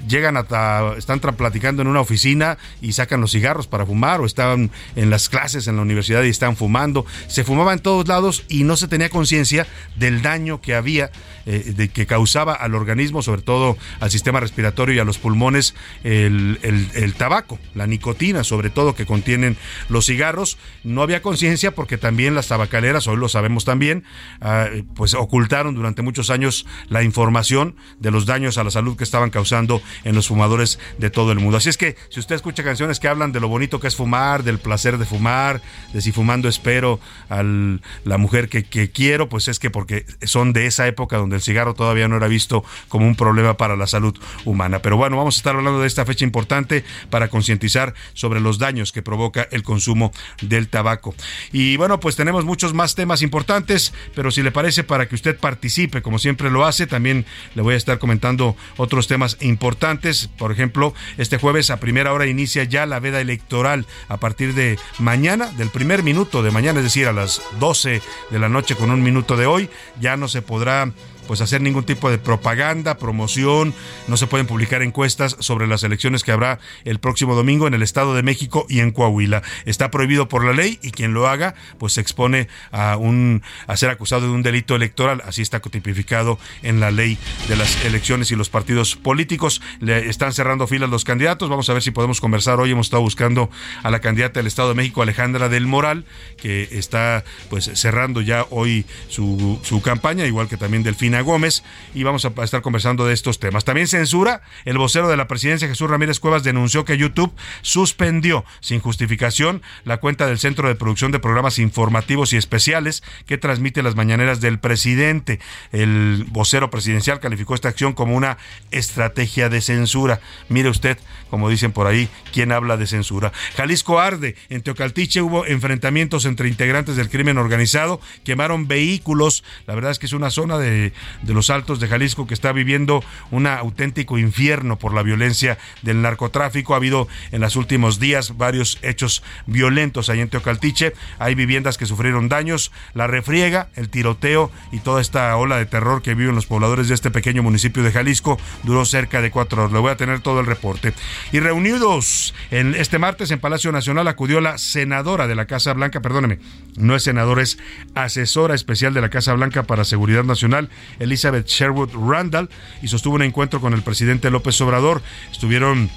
llegan 0.09 0.37
hasta, 0.37 0.95
están 0.97 1.21
platicando 1.21 1.83
en 1.83 1.89
una 1.89 2.01
oficina 2.01 2.59
y 2.81 2.93
sacan 2.93 3.21
los 3.21 3.33
cigarros 3.33 3.67
para 3.67 3.85
fumar 3.85 4.21
o 4.21 4.27
estaban 4.27 4.71
en 4.97 5.11
las 5.11 5.29
clases 5.29 5.67
en 5.67 5.77
la 5.77 5.83
universidad 5.83 6.23
y 6.23 6.29
están 6.29 6.57
fumando. 6.57 7.05
Se 7.27 7.45
fumaba 7.45 7.73
en 7.73 7.81
todos 7.81 8.09
lados 8.09 8.45
y 8.49 8.65
no 8.65 8.77
se 8.77 8.89
tenía 8.89 9.11
conciencia 9.11 9.67
del 9.97 10.23
daño 10.23 10.61
que 10.61 10.75
había, 10.75 11.11
eh, 11.47 11.73
de 11.77 11.89
que 11.89 12.07
causaba 12.07 12.55
al 12.55 12.75
organismo, 12.75 13.23
sobre 13.23 13.43
todo 13.43 13.77
al 14.01 14.11
sistema 14.11 14.41
respiratorio 14.41 14.95
y 14.95 14.99
a 14.99 15.05
los 15.05 15.19
pulmones, 15.19 15.75
el, 16.05 16.59
el 16.63 17.15
tabaco, 17.15 17.59
la 17.75 17.87
nicotina, 17.87 18.45
sobre 18.45 18.71
todo 18.71 18.95
que 18.95 19.07
contienen 19.07 19.57
los 19.89 20.07
cigarros. 20.07 20.59
No 20.85 21.03
había 21.03 21.23
conciencia 21.23 21.73
porque 21.73 21.99
también 21.99 22.38
las 22.39 22.49
tabacaleras, 22.49 23.09
hoy 23.09 23.17
lo 23.17 23.29
sabemos 23.29 23.65
también, 23.65 24.05
ah, 24.41 24.69
pues 24.95 25.15
ocultaron 25.15 25.75
durante 25.75 26.03
muchos 26.03 26.31
años 26.31 26.67
la 26.89 27.03
información 27.03 27.75
de 27.99 28.13
los 28.13 28.27
daños 28.27 28.59
a 28.59 28.65
la 28.65 28.71
salud 28.71 28.97
que 28.97 29.03
estaban 29.03 29.31
causando 29.31 29.83
en 30.05 30.15
los 30.15 30.29
fumadores 30.29 30.79
de 30.99 31.11
todo 31.11 31.33
el 31.33 31.41
mundo. 31.41 31.57
Así 31.57 31.69
es 31.69 31.77
que 31.77 31.97
si 32.11 32.21
usted 32.21 32.37
escucha 32.37 32.63
canciones 32.63 33.01
que 33.01 33.09
hablan 33.09 33.33
de 33.33 33.41
lo 33.41 33.49
bonito 33.49 33.81
que 33.81 33.89
es 33.89 33.97
fumar, 33.97 34.45
del 34.45 34.59
placer 34.59 34.99
de 34.99 35.05
fumar, 35.05 35.61
de 35.93 36.01
si 36.01 36.13
fumando 36.13 36.49
espero 36.49 37.01
a 37.29 37.43
la 37.43 38.19
mujer 38.19 38.49
que, 38.49 38.63
que 38.63 38.91
quiero, 38.93 39.29
pues 39.29 39.49
es 39.49 39.59
que 39.59 39.71
porque 39.71 40.07
son 40.23 40.53
de 40.53 40.67
esa 40.67 40.87
época 40.87 41.17
donde 41.17 41.37
el 41.37 41.43
cigarro 41.43 41.75
todavía 41.75 42.07
no 42.07 42.17
era 42.17 42.29
visto 42.29 42.65
como 42.89 43.05
un 43.07 43.17
problema 43.17 43.57
para 43.57 43.75
la 43.75 43.89
salud 43.89 44.17
humana. 44.45 44.79
Pero 44.81 44.97
bueno, 44.97 45.17
vamos 45.17 45.37
a 45.37 45.39
estar 45.39 45.57
hablando 45.57 45.81
de 45.81 45.89
esta 45.89 46.07
fecha 46.07 46.25
importante 46.25 46.85
para 47.11 47.29
concientizar 47.29 47.95
sobre 48.15 48.41
los 48.41 48.59
daños 48.59 48.93
que 48.93 49.03
provoca 49.03 49.49
el 49.51 49.65
consumo 49.65 50.13
del 50.41 50.69
tabaco. 50.69 51.17
Y 51.53 51.77
bueno, 51.77 51.99
pues 51.99 52.15
tenemos 52.19 52.45
muchos 52.45 52.75
más 52.75 52.97
temas 52.97 53.23
importantes, 53.23 53.93
pero 54.13 54.33
si 54.33 54.43
le 54.43 54.51
parece 54.51 54.83
para 54.83 55.07
que 55.07 55.15
usted 55.15 55.39
participe, 55.39 56.03
como 56.03 56.19
siempre 56.19 56.51
lo 56.51 56.67
hace, 56.67 56.89
también 56.89 57.25
le 57.55 57.63
voy 57.63 57.75
a 57.75 57.77
estar 57.77 58.01
comentando 58.01 58.57
otros 58.77 59.07
temas 59.07 59.37
importantes. 59.41 60.29
Por 60.37 60.51
ejemplo, 60.51 60.95
este 61.17 61.39
jueves 61.39 61.71
a 61.71 61.79
primera 61.79 62.13
hora 62.13 62.27
inicia 62.27 62.65
ya 62.65 62.87
la 62.87 62.99
veda 62.99 63.21
electoral 63.21 63.87
a 64.09 64.17
partir 64.17 64.55
de 64.55 64.81
mañana, 64.99 65.47
del 65.53 65.71
primer 65.71 66.03
minuto 66.03 66.43
de 66.43 66.51
mañana, 66.51 66.81
es 66.81 66.87
decir, 66.87 67.07
a 67.07 67.13
las 67.13 67.41
12 67.61 68.03
de 68.31 68.39
la 68.41 68.49
noche 68.49 68.75
con 68.75 68.91
un 68.91 69.01
minuto 69.01 69.37
de 69.37 69.47
hoy, 69.47 69.71
ya 70.01 70.17
no 70.17 70.27
se 70.27 70.43
podrá 70.43 70.91
pues 71.29 71.41
hacer 71.41 71.61
ningún 71.61 71.85
tipo 71.85 72.11
de 72.11 72.19
propaganda, 72.19 72.99
promoción, 72.99 73.75
no 74.09 74.17
se 74.17 74.27
pueden 74.27 74.49
publicar 74.49 74.83
encuestas 74.83 75.37
sobre 75.39 75.69
las 75.69 75.85
elecciones 75.85 76.25
que 76.25 76.33
habrá 76.33 76.59
el 76.85 76.99
próximo 76.99 77.37
domingo 77.37 77.69
en 77.69 77.75
el 77.75 77.83
Estado 77.83 78.15
de 78.15 78.25
México 78.25 78.67
y 78.69 78.81
en 78.81 78.91
Coahuila. 78.91 79.43
Está 79.67 79.91
prohibido 79.91 80.29
por 80.29 80.45
la 80.45 80.53
ley 80.53 80.81
y 80.83 80.91
quien 80.91 81.13
lo 81.15 81.29
haga 81.29 81.55
pues 81.79 81.93
se 81.93 82.01
expone 82.01 82.49
a 82.73 82.97
un 82.97 83.43
a 83.67 83.77
ser 83.77 83.91
acusado 83.91 84.23
de 84.23 84.31
un 84.31 84.43
delito 84.43 84.75
electoral, 84.75 85.23
así 85.25 85.43
está 85.43 85.61
tipificado 85.61 86.39
en 86.63 86.81
la 86.81 86.91
ley 86.91 87.19
de 87.47 87.57
las 87.57 87.85
elecciones 87.85 88.31
y 88.31 88.37
los 88.37 88.49
partidos 88.49 88.97
políticos. 88.97 89.61
Le 89.81 90.09
están 90.09 90.33
cerrando 90.33 90.67
filas 90.67 90.89
los 90.89 91.05
candidatos, 91.05 91.51
vamos 91.51 91.69
a 91.69 91.75
ver 91.75 91.83
si 91.83 91.91
podemos 91.91 92.21
conversar 92.21 92.59
hoy. 92.59 92.71
Hemos 92.71 92.87
estado 92.87 93.03
buscando 93.03 93.51
a 93.83 93.91
la 93.91 94.01
candidata 94.01 94.41
del 94.41 94.47
Estado 94.47 94.71
de 94.71 94.77
México 94.77 95.03
Alejandra 95.03 95.51
del 95.51 95.67
Moral, 95.67 96.07
que 96.39 96.69
está 96.73 97.23
pues 97.51 97.71
cerrando 97.75 98.23
ya 98.23 98.47
hoy 98.49 98.87
su, 99.09 99.61
su 99.63 99.83
campaña, 99.83 100.25
igual 100.25 100.49
que 100.49 100.57
también 100.57 100.83
Delfina 100.83 101.18
Gómez 101.23 101.63
y 101.95 102.03
vamos 102.03 102.25
a 102.25 102.33
estar 102.43 102.63
conversando 102.63 103.07
de 103.07 103.15
estos 103.15 103.39
temas. 103.39 103.65
También 103.65 103.89
censura, 103.89 104.43
el 104.65 104.79
vocero 104.79 105.09
de 105.09 105.17
la 105.17 105.27
presidencia 105.27 105.69
Jesús 105.69 105.91
Ramírez 105.91 106.21
Cuevas 106.21 106.43
denunció 106.43 106.85
que 106.85 106.97
YouTube 106.97 107.33
suspendió 107.63 108.45
sin 108.61 108.81
justificación 108.81 109.63
la 109.85 109.99
cuenta 109.99 110.27
del 110.27 110.39
Centro 110.39 110.69
de 110.69 110.75
Producción 110.75 111.13
de 111.13 111.19
Programas 111.19 111.59
Informativos 111.59 112.33
y 112.33 112.37
Especiales 112.37 113.03
que 113.27 113.39
transmite 113.39 113.83
las 113.83 113.95
mañaneras 113.95 114.41
del 114.41 114.59
presidente. 114.59 115.41
El 115.73 116.27
vocero 116.29 116.71
presidencial 116.71 117.21
calificó 117.21 117.55
esta 117.55 117.69
acción 117.69 117.93
como 117.93 118.17
una 118.17 118.39
estrategia 118.71 119.49
de 119.49 119.61
censura. 119.61 120.21
Mire 120.49 120.69
usted, 120.69 120.99
como 121.31 121.49
dicen 121.49 121.73
por 121.73 121.87
ahí, 121.87 122.09
¿quién 122.33 122.53
habla 122.53 122.77
de 122.77 122.87
censura? 122.87 123.33
Jalisco 123.57 124.01
arde. 124.01 124.37
En 124.49 124.63
Teocaltiche 124.63 125.23
hubo 125.23 125.47
enfrentamientos 125.47 126.25
entre 126.25 126.49
integrantes 126.49 126.97
del 126.97 127.11
crimen 127.11 127.39
organizado, 127.39 128.01
quemaron 128.25 128.69
vehículos. 128.69 129.45
La 129.67 129.75
verdad 129.75 129.91
es 129.91 129.99
que 129.99 130.07
es 130.07 130.13
una 130.13 130.31
zona 130.31 130.59
de 130.59 130.93
de 131.23 131.35
los 131.35 131.51
Altos 131.51 131.81
de 131.81 131.89
Jalisco 131.89 132.27
que 132.27 132.35
está 132.35 132.53
viviendo 132.53 133.03
un 133.31 133.47
auténtico 133.47 134.19
infierno 134.19 134.79
por 134.79 134.95
la 134.95 135.03
violencia 135.03 135.59
del 135.83 136.03
narcotráfico. 136.03 136.75
Ha 136.75 136.79
habido 136.79 137.09
en 137.33 137.41
los 137.41 137.57
últimos 137.57 137.99
días 137.99 138.37
varios 138.37 138.79
hechos 138.83 139.23
violentos 139.47 140.09
ahí 140.11 140.21
en 140.21 140.29
Teocaltiche. 140.29 140.95
Hay 141.19 141.35
viviendas 141.35 141.79
que 141.79 141.87
sufrieron 141.87 142.29
daños, 142.29 142.73
la 142.95 143.07
refriega, 143.07 143.69
el 143.77 143.89
tiroteo 143.89 144.51
y 144.73 144.81
toda 144.81 145.01
esta 145.01 145.37
ola 145.37 145.57
de 145.57 145.67
terror 145.67 146.03
que 146.03 146.15
viven 146.15 146.35
los 146.35 146.47
pobladores 146.47 146.89
de 146.89 146.95
este 146.95 147.11
pequeño 147.11 147.43
municipio 147.43 147.83
de 147.83 147.93
Jalisco 147.93 148.39
duró 148.63 148.85
cerca 148.85 149.21
de 149.23 149.31
cuatro 149.31 149.63
horas. 149.63 149.73
Le 149.73 149.79
voy 149.79 149.91
a 149.91 149.97
tener 149.97 150.21
todo 150.21 150.41
el 150.41 150.47
reporte. 150.47 150.93
Y 151.33 151.41
reunidos 151.41 152.35
en 152.51 152.75
este 152.75 152.99
martes 152.99 153.31
en 153.31 153.41
Palacio 153.41 153.73
Nacional 153.73 154.09
acudió 154.09 154.41
la 154.41 154.59
senadora 154.59 155.27
de 155.27 155.35
la 155.35 155.47
Casa 155.47 155.73
Blanca, 155.73 156.01
perdóneme, 156.01 156.39
no 156.77 156.95
es 156.95 157.03
senadora, 157.03 157.43
es 157.43 157.59
asesora 157.95 158.55
especial 158.55 158.95
de 158.95 159.01
la 159.01 159.11
Casa 159.11 159.33
Blanca 159.35 159.63
para 159.65 159.85
Seguridad 159.85 160.25
Nacional, 160.25 160.69
Elizabeth 160.99 161.47
Sherwood 161.47 161.91
Randall, 161.95 162.49
y 162.83 162.89
sostuvo 162.89 163.15
un 163.15 163.23
encuentro 163.23 163.61
con 163.61 163.75
el 163.75 163.83
presidente 163.83 164.31
López 164.31 164.61
Obrador. 164.61 165.03
Estuvieron 165.31 165.91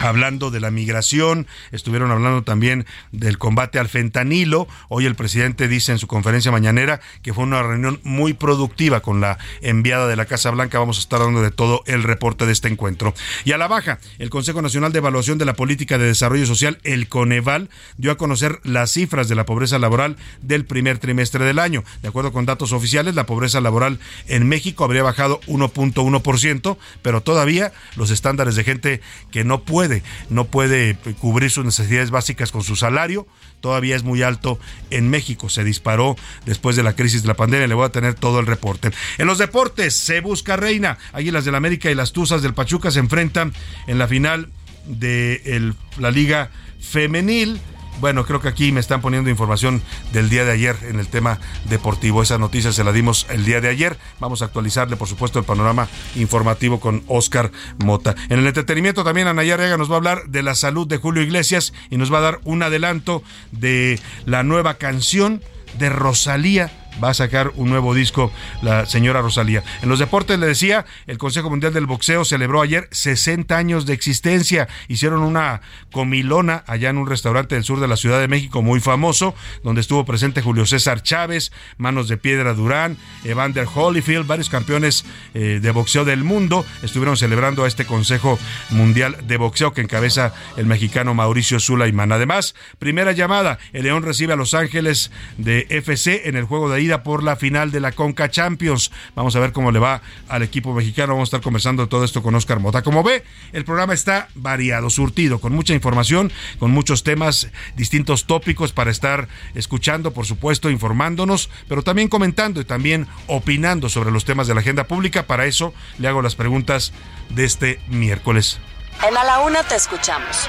hablando 0.00 0.50
de 0.50 0.60
la 0.60 0.70
migración, 0.70 1.46
estuvieron 1.72 2.10
hablando 2.10 2.42
también 2.42 2.86
del 3.12 3.38
combate 3.38 3.78
al 3.78 3.88
fentanilo. 3.88 4.68
Hoy 4.88 5.06
el 5.06 5.14
presidente 5.14 5.68
dice 5.68 5.92
en 5.92 5.98
su 5.98 6.06
conferencia 6.06 6.52
mañanera 6.52 7.00
que 7.22 7.32
fue 7.32 7.44
una 7.44 7.62
reunión 7.62 8.00
muy 8.02 8.32
productiva 8.34 9.00
con 9.00 9.20
la 9.20 9.38
enviada 9.62 10.06
de 10.06 10.16
la 10.16 10.26
Casa 10.26 10.50
Blanca. 10.50 10.78
Vamos 10.78 10.98
a 10.98 11.00
estar 11.00 11.20
dando 11.20 11.42
de 11.42 11.50
todo 11.50 11.82
el 11.86 12.02
reporte 12.02 12.46
de 12.46 12.52
este 12.52 12.68
encuentro. 12.68 13.14
Y 13.44 13.52
a 13.52 13.58
la 13.58 13.68
baja, 13.68 13.98
el 14.18 14.30
Consejo 14.30 14.62
Nacional 14.62 14.92
de 14.92 14.98
Evaluación 14.98 15.38
de 15.38 15.44
la 15.44 15.54
Política 15.54 15.98
de 15.98 16.06
Desarrollo 16.06 16.46
Social, 16.46 16.78
el 16.84 17.08
Coneval, 17.08 17.70
dio 17.96 18.10
a 18.10 18.16
conocer 18.16 18.60
las 18.64 18.92
cifras 18.92 19.28
de 19.28 19.34
la 19.34 19.46
pobreza 19.46 19.78
laboral 19.78 20.16
del 20.42 20.64
primer 20.64 20.98
trimestre 20.98 21.44
del 21.44 21.58
año. 21.58 21.84
De 22.02 22.08
acuerdo 22.08 22.32
con 22.32 22.46
datos 22.46 22.72
oficiales, 22.72 23.14
la 23.14 23.26
pobreza 23.26 23.60
laboral 23.60 23.98
en 24.28 24.48
México 24.48 24.84
habría 24.84 25.02
bajado 25.02 25.40
1.1%, 25.46 26.76
pero 27.02 27.20
todavía 27.22 27.72
los 27.96 28.10
estándares 28.10 28.56
de 28.56 28.64
gente 28.64 29.00
que 29.30 29.44
no 29.44 29.62
puede 29.62 29.85
no 30.30 30.44
puede 30.46 30.96
cubrir 31.18 31.50
sus 31.50 31.64
necesidades 31.64 32.10
básicas 32.10 32.52
con 32.52 32.62
su 32.62 32.76
salario, 32.76 33.26
todavía 33.60 33.96
es 33.96 34.02
muy 34.02 34.22
alto 34.22 34.58
en 34.90 35.08
México, 35.08 35.48
se 35.48 35.64
disparó 35.64 36.16
después 36.44 36.76
de 36.76 36.82
la 36.82 36.94
crisis 36.94 37.22
de 37.22 37.28
la 37.28 37.34
pandemia, 37.34 37.66
le 37.66 37.74
voy 37.74 37.86
a 37.86 37.90
tener 37.90 38.14
todo 38.14 38.40
el 38.40 38.46
reporte. 38.46 38.90
En 39.18 39.26
los 39.26 39.38
deportes, 39.38 39.96
se 39.96 40.20
busca 40.20 40.56
reina, 40.56 40.98
Águilas 41.12 41.44
del 41.44 41.54
América 41.54 41.90
y 41.90 41.94
las 41.94 42.12
Tuzas 42.12 42.42
del 42.42 42.54
Pachuca 42.54 42.90
se 42.90 43.00
enfrentan 43.00 43.52
en 43.86 43.98
la 43.98 44.08
final 44.08 44.50
de 44.86 45.72
la 45.98 46.10
Liga 46.10 46.50
Femenil. 46.80 47.60
Bueno, 48.00 48.26
creo 48.26 48.40
que 48.40 48.48
aquí 48.48 48.72
me 48.72 48.80
están 48.80 49.00
poniendo 49.00 49.30
información 49.30 49.82
del 50.12 50.28
día 50.28 50.44
de 50.44 50.52
ayer 50.52 50.76
en 50.82 51.00
el 51.00 51.08
tema 51.08 51.38
deportivo. 51.64 52.22
Esa 52.22 52.38
noticia 52.38 52.72
se 52.72 52.84
la 52.84 52.92
dimos 52.92 53.26
el 53.30 53.44
día 53.44 53.60
de 53.60 53.68
ayer. 53.68 53.98
Vamos 54.20 54.42
a 54.42 54.46
actualizarle, 54.46 54.96
por 54.96 55.08
supuesto, 55.08 55.38
el 55.38 55.44
panorama 55.44 55.88
informativo 56.14 56.78
con 56.78 57.02
Oscar 57.08 57.50
Mota. 57.78 58.14
En 58.28 58.38
el 58.38 58.46
entretenimiento 58.46 59.04
también 59.04 59.28
Anaya 59.28 59.56
Rega 59.56 59.76
nos 59.76 59.90
va 59.90 59.94
a 59.94 59.98
hablar 59.98 60.26
de 60.28 60.42
la 60.42 60.54
salud 60.54 60.86
de 60.86 60.98
Julio 60.98 61.22
Iglesias 61.22 61.72
y 61.90 61.96
nos 61.96 62.12
va 62.12 62.18
a 62.18 62.22
dar 62.22 62.40
un 62.44 62.62
adelanto 62.62 63.22
de 63.52 63.98
la 64.26 64.42
nueva 64.42 64.74
canción 64.74 65.42
de 65.78 65.88
Rosalía 65.88 66.70
va 67.02 67.10
a 67.10 67.14
sacar 67.14 67.52
un 67.56 67.68
nuevo 67.70 67.94
disco 67.94 68.32
la 68.62 68.86
señora 68.86 69.22
Rosalía. 69.22 69.62
En 69.82 69.88
los 69.88 69.98
deportes 69.98 70.38
le 70.38 70.46
decía, 70.46 70.84
el 71.06 71.18
Consejo 71.18 71.50
Mundial 71.50 71.72
del 71.72 71.86
Boxeo 71.86 72.24
celebró 72.24 72.62
ayer 72.62 72.88
60 72.90 73.56
años 73.56 73.86
de 73.86 73.94
existencia. 73.94 74.68
Hicieron 74.88 75.22
una 75.22 75.60
comilona 75.92 76.64
allá 76.66 76.90
en 76.90 76.98
un 76.98 77.06
restaurante 77.06 77.54
del 77.54 77.64
sur 77.64 77.80
de 77.80 77.88
la 77.88 77.96
Ciudad 77.96 78.20
de 78.20 78.28
México 78.28 78.62
muy 78.62 78.80
famoso, 78.80 79.34
donde 79.62 79.80
estuvo 79.80 80.04
presente 80.04 80.42
Julio 80.42 80.66
César 80.66 81.02
Chávez, 81.02 81.52
Manos 81.76 82.08
de 82.08 82.16
Piedra 82.16 82.54
Durán, 82.54 82.96
Evander 83.24 83.66
Holyfield, 83.72 84.26
varios 84.26 84.48
campeones 84.48 85.04
eh, 85.34 85.60
de 85.62 85.70
boxeo 85.70 86.04
del 86.04 86.24
mundo 86.24 86.64
estuvieron 86.82 87.16
celebrando 87.16 87.64
a 87.64 87.68
este 87.68 87.84
Consejo 87.84 88.38
Mundial 88.70 89.16
de 89.26 89.36
Boxeo 89.36 89.72
que 89.72 89.80
encabeza 89.80 90.32
el 90.56 90.66
mexicano 90.66 91.14
Mauricio 91.14 91.60
Sulaimán. 91.60 92.12
Además, 92.12 92.54
primera 92.78 93.12
llamada, 93.12 93.58
el 93.72 93.84
León 93.84 94.02
recibe 94.02 94.32
a 94.32 94.36
Los 94.36 94.54
Ángeles 94.54 95.10
de 95.36 95.66
FC 95.70 96.28
en 96.28 96.36
el 96.36 96.44
juego 96.44 96.70
de 96.70 96.80
por 97.02 97.22
la 97.22 97.36
final 97.36 97.70
de 97.70 97.80
la 97.80 97.92
Conca 97.92 98.30
Champions. 98.30 98.90
Vamos 99.14 99.34
a 99.36 99.40
ver 99.40 99.52
cómo 99.52 99.72
le 99.72 99.78
va 99.78 100.02
al 100.28 100.42
equipo 100.42 100.72
mexicano. 100.72 101.14
Vamos 101.14 101.28
a 101.28 101.30
estar 101.30 101.40
conversando 101.40 101.88
todo 101.88 102.04
esto 102.04 102.22
con 102.22 102.34
Oscar 102.34 102.60
Mota. 102.60 102.82
Como 102.82 103.02
ve, 103.02 103.24
el 103.52 103.64
programa 103.64 103.94
está 103.94 104.28
variado, 104.34 104.88
surtido, 104.90 105.40
con 105.40 105.52
mucha 105.52 105.74
información, 105.74 106.32
con 106.58 106.70
muchos 106.70 107.02
temas, 107.02 107.48
distintos 107.76 108.26
tópicos 108.26 108.72
para 108.72 108.90
estar 108.90 109.28
escuchando, 109.54 110.12
por 110.12 110.26
supuesto, 110.26 110.70
informándonos, 110.70 111.50
pero 111.68 111.82
también 111.82 112.08
comentando 112.08 112.60
y 112.60 112.64
también 112.64 113.06
opinando 113.26 113.88
sobre 113.88 114.10
los 114.10 114.24
temas 114.24 114.46
de 114.46 114.54
la 114.54 114.60
agenda 114.60 114.84
pública. 114.84 115.26
Para 115.26 115.46
eso 115.46 115.74
le 115.98 116.08
hago 116.08 116.22
las 116.22 116.36
preguntas 116.36 116.92
de 117.30 117.44
este 117.44 117.80
miércoles. 117.88 118.58
En 119.06 119.16
A 119.16 119.24
la 119.24 119.40
Una 119.40 119.62
te 119.62 119.74
escuchamos. 119.74 120.48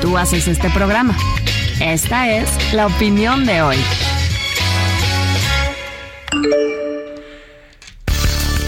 Tú 0.00 0.18
haces 0.18 0.48
este 0.48 0.68
programa. 0.70 1.16
Esta 1.80 2.28
es 2.30 2.72
la 2.72 2.86
opinión 2.86 3.46
de 3.46 3.62
hoy. 3.62 3.76
thank 6.42 6.54
you 6.54 6.81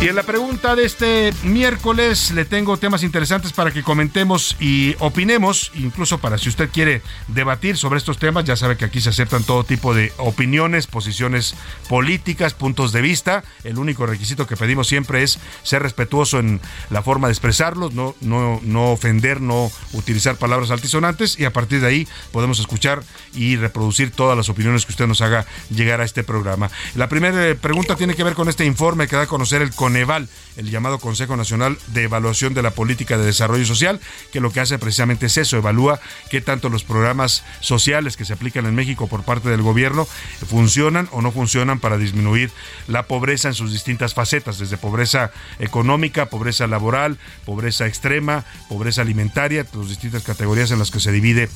Y 0.05 0.09
en 0.09 0.17
la 0.17 0.23
pregunta 0.23 0.77
de 0.77 0.85
este 0.85 1.33
miércoles 1.45 2.31
le 2.33 2.45
tengo 2.45 2.77
temas 2.77 3.03
interesantes 3.03 3.55
para 3.55 3.71
que 3.71 3.83
comentemos 3.83 4.55
y 4.61 4.97
opinemos, 4.99 5.73
incluso 5.77 6.19
para 6.19 6.37
si 6.37 6.51
usted 6.51 6.69
quiere 6.69 7.01
debatir 7.29 7.79
sobre 7.79 7.97
estos 7.97 8.19
temas, 8.19 8.45
ya 8.45 8.55
sabe 8.55 8.77
que 8.77 8.85
aquí 8.85 9.01
se 9.01 9.09
aceptan 9.09 9.45
todo 9.45 9.65
tipo 9.65 9.95
de 9.95 10.13
opiniones, 10.19 10.87
posiciones 10.87 11.55
políticas, 11.89 12.53
puntos 12.53 12.93
de 12.93 13.01
vista. 13.01 13.45
El 13.65 13.79
único 13.79 14.05
requisito 14.05 14.47
que 14.47 14.59
pedimos 14.59 14.89
siempre 14.89 15.23
es 15.23 15.39
ser 15.63 15.83
respetuoso 15.83 16.39
en 16.39 16.61
la 16.91 17.01
forma 17.01 17.29
de 17.29 17.33
expresarlos, 17.33 17.95
no, 17.95 18.15
no, 18.21 18.61
no 18.63 18.93
ofender, 18.93 19.41
no 19.41 19.73
utilizar 19.95 20.37
palabras 20.37 20.71
altisonantes 20.71 21.41
y 21.41 21.47
a 21.47 21.53
partir 21.55 21.81
de 21.81 21.87
ahí 21.87 22.09
podemos 22.31 22.61
escuchar 22.61 23.03
y 23.33 23.57
reproducir 23.57 24.11
todas 24.11 24.37
las 24.37 24.51
opiniones 24.51 24.85
que 24.85 24.93
usted 24.93 25.07
nos 25.07 25.23
haga 25.23 25.47
llegar 25.71 26.03
a 26.03 26.05
este 26.05 26.25
programa. 26.25 26.71
La 26.95 27.09
primera 27.09 27.55
pregunta 27.55 27.97
tiene 27.97 28.15
que 28.15 28.23
ver 28.23 28.35
con 28.35 28.51
este 28.51 28.67
informe 28.67 29.09
que 29.09 29.17
da 29.17 29.23
a 29.23 29.27
conocer 29.27 29.63
el 29.63 29.71
CON 29.75 29.94
Neval, 29.95 30.29
el 30.57 30.71
llamado 30.71 30.99
Consejo 30.99 31.37
Nacional 31.37 31.79
de 31.89 32.03
Evaluación 32.03 32.53
de 32.53 32.63
la 32.63 32.73
Política 32.73 33.17
de 33.17 33.25
Desarrollo 33.25 33.65
Social, 33.65 34.01
que 34.33 34.41
lo 34.41 34.53
que 34.53 34.61
hace 34.61 34.79
precisamente 34.79 35.27
es 35.27 35.39
eso, 35.39 35.57
evalúa 35.57 36.01
qué 36.31 36.41
tanto 36.41 36.69
los 36.69 36.85
programas 36.85 37.45
sociales 37.61 38.17
que 38.17 38.25
se 38.25 38.35
aplican 38.35 38.67
en 38.67 38.75
México 38.75 39.07
por 39.07 39.25
parte 39.25 39.49
del 39.49 39.63
gobierno 39.63 40.07
funcionan 40.47 41.09
o 41.13 41.23
no 41.23 41.33
funcionan 41.33 41.81
para 41.81 41.97
disminuir 41.97 42.51
la 42.87 43.05
pobreza 43.05 43.49
en 43.49 43.55
sus 43.55 43.73
distintas 43.73 44.15
facetas, 44.15 44.59
desde 44.59 44.77
pobreza 44.77 45.33
económica, 45.59 46.27
pobreza 46.27 46.67
laboral, 46.67 47.19
pobreza 47.45 47.87
extrema, 47.87 48.45
pobreza 48.69 49.03
alimentaria, 49.03 49.67
las 49.73 49.89
distintas 49.89 50.23
categorías 50.23 50.71
en 50.71 50.79
las 50.79 50.91
que 50.91 51.01
se 51.01 51.13
divide 51.13 51.49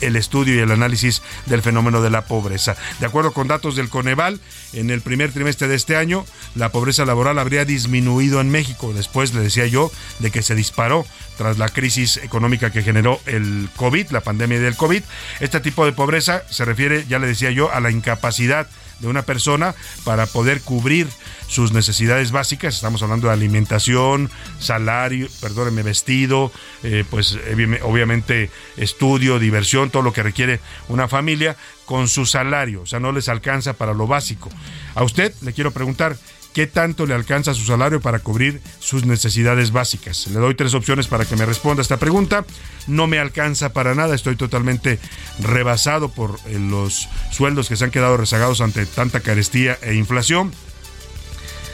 el 0.00 0.16
estudio 0.16 0.54
y 0.54 0.58
el 0.58 0.70
análisis 0.70 1.22
del 1.46 1.62
fenómeno 1.62 2.02
de 2.02 2.10
la 2.10 2.24
pobreza. 2.24 2.76
De 3.00 3.06
acuerdo 3.06 3.32
con 3.32 3.48
datos 3.48 3.76
del 3.76 3.88
Coneval, 3.88 4.40
en 4.72 4.90
el 4.90 5.02
primer 5.02 5.32
trimestre 5.32 5.68
de 5.68 5.76
este 5.76 5.96
año, 5.96 6.24
la 6.54 6.70
pobreza 6.70 7.04
laboral 7.04 7.38
habría 7.38 7.64
disminuido 7.72 8.40
en 8.40 8.50
México. 8.50 8.92
Después 8.92 9.32
le 9.32 9.40
decía 9.40 9.66
yo 9.66 9.90
de 10.18 10.30
que 10.30 10.42
se 10.42 10.54
disparó 10.54 11.06
tras 11.38 11.58
la 11.58 11.68
crisis 11.68 12.18
económica 12.18 12.70
que 12.70 12.82
generó 12.82 13.18
el 13.26 13.68
COVID, 13.76 14.10
la 14.10 14.20
pandemia 14.20 14.60
del 14.60 14.76
COVID. 14.76 15.02
Este 15.40 15.60
tipo 15.60 15.86
de 15.86 15.92
pobreza 15.92 16.42
se 16.50 16.64
refiere, 16.64 17.06
ya 17.08 17.18
le 17.18 17.26
decía 17.26 17.50
yo, 17.50 17.72
a 17.72 17.80
la 17.80 17.90
incapacidad 17.90 18.68
de 19.00 19.08
una 19.08 19.22
persona 19.22 19.74
para 20.04 20.26
poder 20.26 20.60
cubrir 20.60 21.08
sus 21.48 21.72
necesidades 21.72 22.30
básicas. 22.30 22.76
Estamos 22.76 23.02
hablando 23.02 23.26
de 23.26 23.32
alimentación, 23.32 24.30
salario, 24.60 25.28
perdóneme, 25.40 25.82
vestido, 25.82 26.52
eh, 26.82 27.04
pues 27.10 27.36
obviamente 27.82 28.50
estudio, 28.76 29.38
diversión, 29.38 29.90
todo 29.90 30.02
lo 30.02 30.12
que 30.12 30.22
requiere 30.22 30.60
una 30.88 31.08
familia 31.08 31.56
con 31.84 32.06
su 32.08 32.26
salario. 32.26 32.82
O 32.82 32.86
sea, 32.86 33.00
no 33.00 33.10
les 33.10 33.28
alcanza 33.28 33.72
para 33.72 33.92
lo 33.92 34.06
básico. 34.06 34.50
A 34.94 35.02
usted 35.02 35.34
le 35.42 35.52
quiero 35.52 35.72
preguntar, 35.72 36.16
qué 36.54 36.66
tanto 36.66 37.06
le 37.06 37.14
alcanza 37.14 37.54
su 37.54 37.64
salario 37.64 38.00
para 38.00 38.18
cubrir 38.18 38.60
sus 38.78 39.04
necesidades 39.04 39.72
básicas. 39.72 40.26
Le 40.28 40.38
doy 40.38 40.54
tres 40.54 40.74
opciones 40.74 41.06
para 41.06 41.24
que 41.24 41.36
me 41.36 41.46
responda 41.46 41.82
esta 41.82 41.96
pregunta. 41.96 42.44
No 42.86 43.06
me 43.06 43.18
alcanza 43.18 43.72
para 43.72 43.94
nada, 43.94 44.14
estoy 44.14 44.36
totalmente 44.36 44.98
rebasado 45.40 46.08
por 46.10 46.38
eh, 46.46 46.58
los 46.58 47.08
sueldos 47.30 47.68
que 47.68 47.76
se 47.76 47.84
han 47.84 47.90
quedado 47.90 48.16
rezagados 48.16 48.60
ante 48.60 48.86
tanta 48.86 49.20
carestía 49.20 49.78
e 49.82 49.94
inflación. 49.94 50.52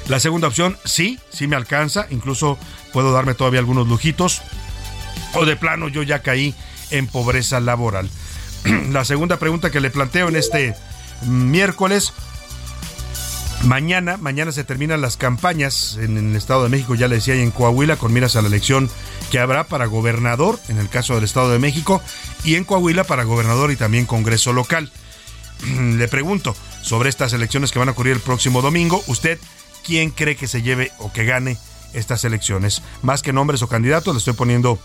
La 0.08 0.20
segunda 0.20 0.48
opción, 0.48 0.78
sí, 0.84 1.18
sí 1.30 1.46
me 1.46 1.56
alcanza, 1.56 2.06
incluso 2.10 2.58
puedo 2.92 3.12
darme 3.12 3.34
todavía 3.34 3.60
algunos 3.60 3.88
lujitos. 3.88 4.42
O 5.34 5.44
de 5.44 5.56
plano 5.56 5.88
yo 5.88 6.02
ya 6.02 6.22
caí 6.22 6.54
en 6.90 7.06
pobreza 7.06 7.60
laboral. 7.60 8.08
La 8.90 9.04
segunda 9.04 9.38
pregunta 9.38 9.70
que 9.70 9.80
le 9.80 9.90
planteo 9.90 10.28
en 10.28 10.36
este 10.36 10.74
miércoles, 11.26 12.12
Mañana, 13.64 14.16
mañana 14.16 14.52
se 14.52 14.62
terminan 14.64 15.00
las 15.00 15.16
campañas 15.16 15.98
en 16.00 16.16
el 16.16 16.36
Estado 16.36 16.62
de 16.62 16.68
México, 16.68 16.94
ya 16.94 17.08
le 17.08 17.16
decía, 17.16 17.34
y 17.34 17.42
en 17.42 17.50
Coahuila, 17.50 17.96
con 17.96 18.12
miras 18.12 18.36
a 18.36 18.42
la 18.42 18.48
elección 18.48 18.88
que 19.30 19.40
habrá 19.40 19.64
para 19.64 19.86
gobernador, 19.86 20.58
en 20.68 20.78
el 20.78 20.88
caso 20.88 21.16
del 21.16 21.24
Estado 21.24 21.50
de 21.50 21.58
México, 21.58 22.00
y 22.44 22.54
en 22.54 22.64
Coahuila 22.64 23.04
para 23.04 23.24
gobernador 23.24 23.72
y 23.72 23.76
también 23.76 24.06
Congreso 24.06 24.52
local. 24.52 24.92
Le 25.96 26.08
pregunto 26.08 26.54
sobre 26.82 27.10
estas 27.10 27.32
elecciones 27.32 27.72
que 27.72 27.80
van 27.80 27.88
a 27.88 27.92
ocurrir 27.92 28.14
el 28.14 28.20
próximo 28.20 28.62
domingo, 28.62 29.02
¿usted 29.08 29.38
quién 29.84 30.10
cree 30.10 30.36
que 30.36 30.46
se 30.46 30.62
lleve 30.62 30.92
o 30.98 31.12
que 31.12 31.24
gane 31.24 31.58
estas 31.94 32.24
elecciones? 32.24 32.82
Más 33.02 33.22
que 33.22 33.32
nombres 33.32 33.62
o 33.62 33.68
candidatos, 33.68 34.14
le 34.14 34.18
estoy 34.18 34.34
poniendo 34.34 34.78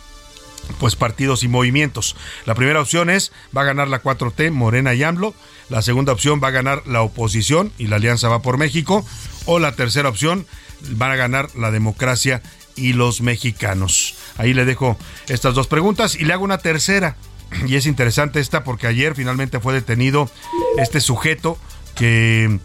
pues 0.79 0.95
partidos 0.95 1.43
y 1.43 1.47
movimientos. 1.47 2.15
La 2.45 2.55
primera 2.55 2.81
opción 2.81 3.09
es 3.09 3.31
va 3.55 3.61
a 3.61 3.65
ganar 3.65 3.87
la 3.87 4.01
4T, 4.01 4.51
Morena 4.51 4.93
y 4.93 5.03
AMLO. 5.03 5.33
La 5.69 5.81
segunda 5.81 6.13
opción 6.13 6.41
va 6.43 6.49
a 6.49 6.51
ganar 6.51 6.85
la 6.87 7.01
oposición 7.01 7.71
y 7.77 7.87
la 7.87 7.97
Alianza 7.97 8.29
va 8.29 8.41
por 8.41 8.57
México. 8.57 9.05
O 9.45 9.59
la 9.59 9.73
tercera 9.73 10.09
opción 10.09 10.45
van 10.91 11.11
a 11.11 11.15
ganar 11.15 11.49
la 11.55 11.71
democracia 11.71 12.41
y 12.75 12.93
los 12.93 13.21
mexicanos. 13.21 14.15
Ahí 14.37 14.53
le 14.53 14.65
dejo 14.65 14.97
estas 15.27 15.53
dos 15.55 15.67
preguntas 15.67 16.15
y 16.15 16.25
le 16.25 16.33
hago 16.33 16.43
una 16.43 16.57
tercera. 16.57 17.15
Y 17.67 17.75
es 17.75 17.85
interesante 17.85 18.39
esta 18.39 18.63
porque 18.63 18.87
ayer 18.87 19.15
finalmente 19.15 19.59
fue 19.59 19.73
detenido 19.73 20.29
este 20.77 20.99
sujeto 20.99 21.57
que 21.95 22.59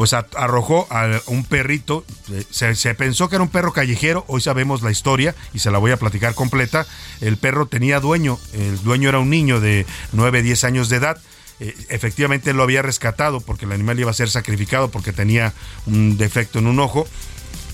pues 0.00 0.14
arrojó 0.14 0.86
a 0.88 1.20
un 1.26 1.44
perrito, 1.44 2.06
se, 2.50 2.74
se, 2.74 2.94
pensó 2.94 3.28
que 3.28 3.34
era 3.34 3.42
un 3.42 3.50
perro 3.50 3.74
callejero, 3.74 4.24
hoy 4.28 4.40
sabemos 4.40 4.80
la 4.80 4.90
historia 4.90 5.34
y 5.52 5.58
se 5.58 5.70
la 5.70 5.76
voy 5.76 5.90
a 5.90 5.98
platicar 5.98 6.34
completa, 6.34 6.86
el 7.20 7.36
perro 7.36 7.66
tenía 7.66 8.00
dueño, 8.00 8.38
el 8.54 8.82
dueño 8.82 9.10
era 9.10 9.18
un 9.18 9.28
niño 9.28 9.60
de 9.60 9.84
9, 10.12 10.40
10 10.40 10.64
años 10.64 10.88
de 10.88 10.96
edad, 10.96 11.18
eh, 11.60 11.76
efectivamente 11.90 12.54
lo 12.54 12.62
había 12.62 12.80
rescatado 12.80 13.42
porque 13.42 13.66
el 13.66 13.72
animal 13.72 14.00
iba 14.00 14.10
a 14.10 14.14
ser 14.14 14.30
sacrificado 14.30 14.90
porque 14.90 15.12
tenía 15.12 15.52
un 15.84 16.16
defecto 16.16 16.60
en 16.60 16.66
un 16.66 16.80
ojo, 16.80 17.06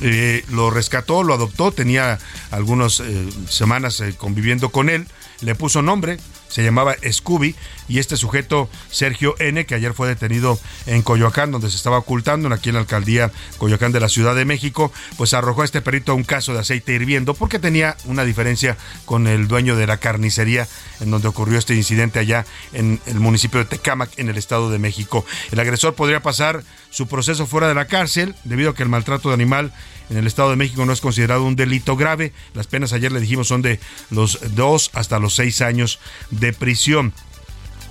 eh, 0.01 0.45
lo 0.51 0.71
rescató, 0.71 1.23
lo 1.23 1.33
adoptó, 1.33 1.71
tenía 1.71 2.19
algunas 2.51 2.99
eh, 2.99 3.29
semanas 3.49 4.03
conviviendo 4.17 4.71
con 4.71 4.89
él, 4.89 5.07
le 5.43 5.55
puso 5.55 5.81
nombre, 5.81 6.19
se 6.49 6.65
llamaba 6.65 6.97
Scooby 7.09 7.55
y 7.89 7.99
este 7.99 8.17
sujeto 8.17 8.69
Sergio 8.91 9.35
N, 9.39 9.65
que 9.67 9.75
ayer 9.75 9.95
fue 9.95 10.09
detenido 10.09 10.59
en 10.87 11.03
Coyoacán, 11.03 11.51
donde 11.51 11.71
se 11.71 11.77
estaba 11.77 11.99
ocultando, 11.99 12.53
aquí 12.53 12.71
en 12.71 12.75
la 12.75 12.81
alcaldía 12.81 13.33
Coyoacán 13.59 13.93
de 13.93 14.01
la 14.01 14.09
Ciudad 14.09 14.35
de 14.35 14.45
México, 14.45 14.93
pues 15.17 15.35
arrojó 15.35 15.63
a 15.63 15.65
este 15.65 15.83
perrito 15.83 16.15
un 16.15 16.25
caso 16.25 16.53
de 16.53 16.61
aceite 16.61 16.95
hirviendo 16.95 17.35
porque 17.35 17.59
tenía 17.59 17.97
una 18.05 18.25
diferencia 18.25 18.77
con 19.05 19.27
el 19.27 19.49
dueño 19.49 19.77
de 19.77 19.87
la 19.87 19.99
carnicería 19.99 20.69
en 21.01 21.11
donde 21.11 21.29
ocurrió 21.29 21.59
este 21.59 21.75
incidente 21.75 22.19
allá 22.19 22.47
en 22.73 23.01
el 23.07 23.21
municipio 23.21 23.59
de 23.59 23.67
Tecámac, 23.67 24.11
en 24.19 24.29
el 24.29 24.37
Estado 24.37 24.71
de 24.71 24.79
México. 24.79 25.25
El 25.51 25.61
agresor 25.61 25.95
podría 25.95 26.23
pasar 26.23 26.63
su 26.91 27.07
proceso 27.07 27.47
fuera 27.47 27.69
de 27.69 27.75
la 27.75 27.87
cárcel 27.87 28.35
debido 28.45 28.71
a 28.71 28.75
que 28.75 28.83
el 28.83 28.89
maltrato 28.89 29.29
de 29.29 29.35
animal 29.35 29.73
en 30.09 30.17
el 30.17 30.27
Estado 30.27 30.51
de 30.51 30.57
México 30.57 30.85
no 30.87 30.93
es 30.93 31.01
considerado 31.01 31.45
un 31.45 31.57
delito 31.57 31.97
grave. 31.97 32.33
Las 32.55 32.67
penas 32.67 32.93
ayer 32.93 33.13
le 33.13 33.21
dijimos 33.21 33.49
son 33.49 33.63
de 33.63 33.81
los 34.11 34.39
dos 34.55 34.91
hasta 34.95 35.19
los 35.19 35.35
seis 35.35 35.61
años 35.61 35.99
de 36.31 36.53
prisión. 36.53 37.13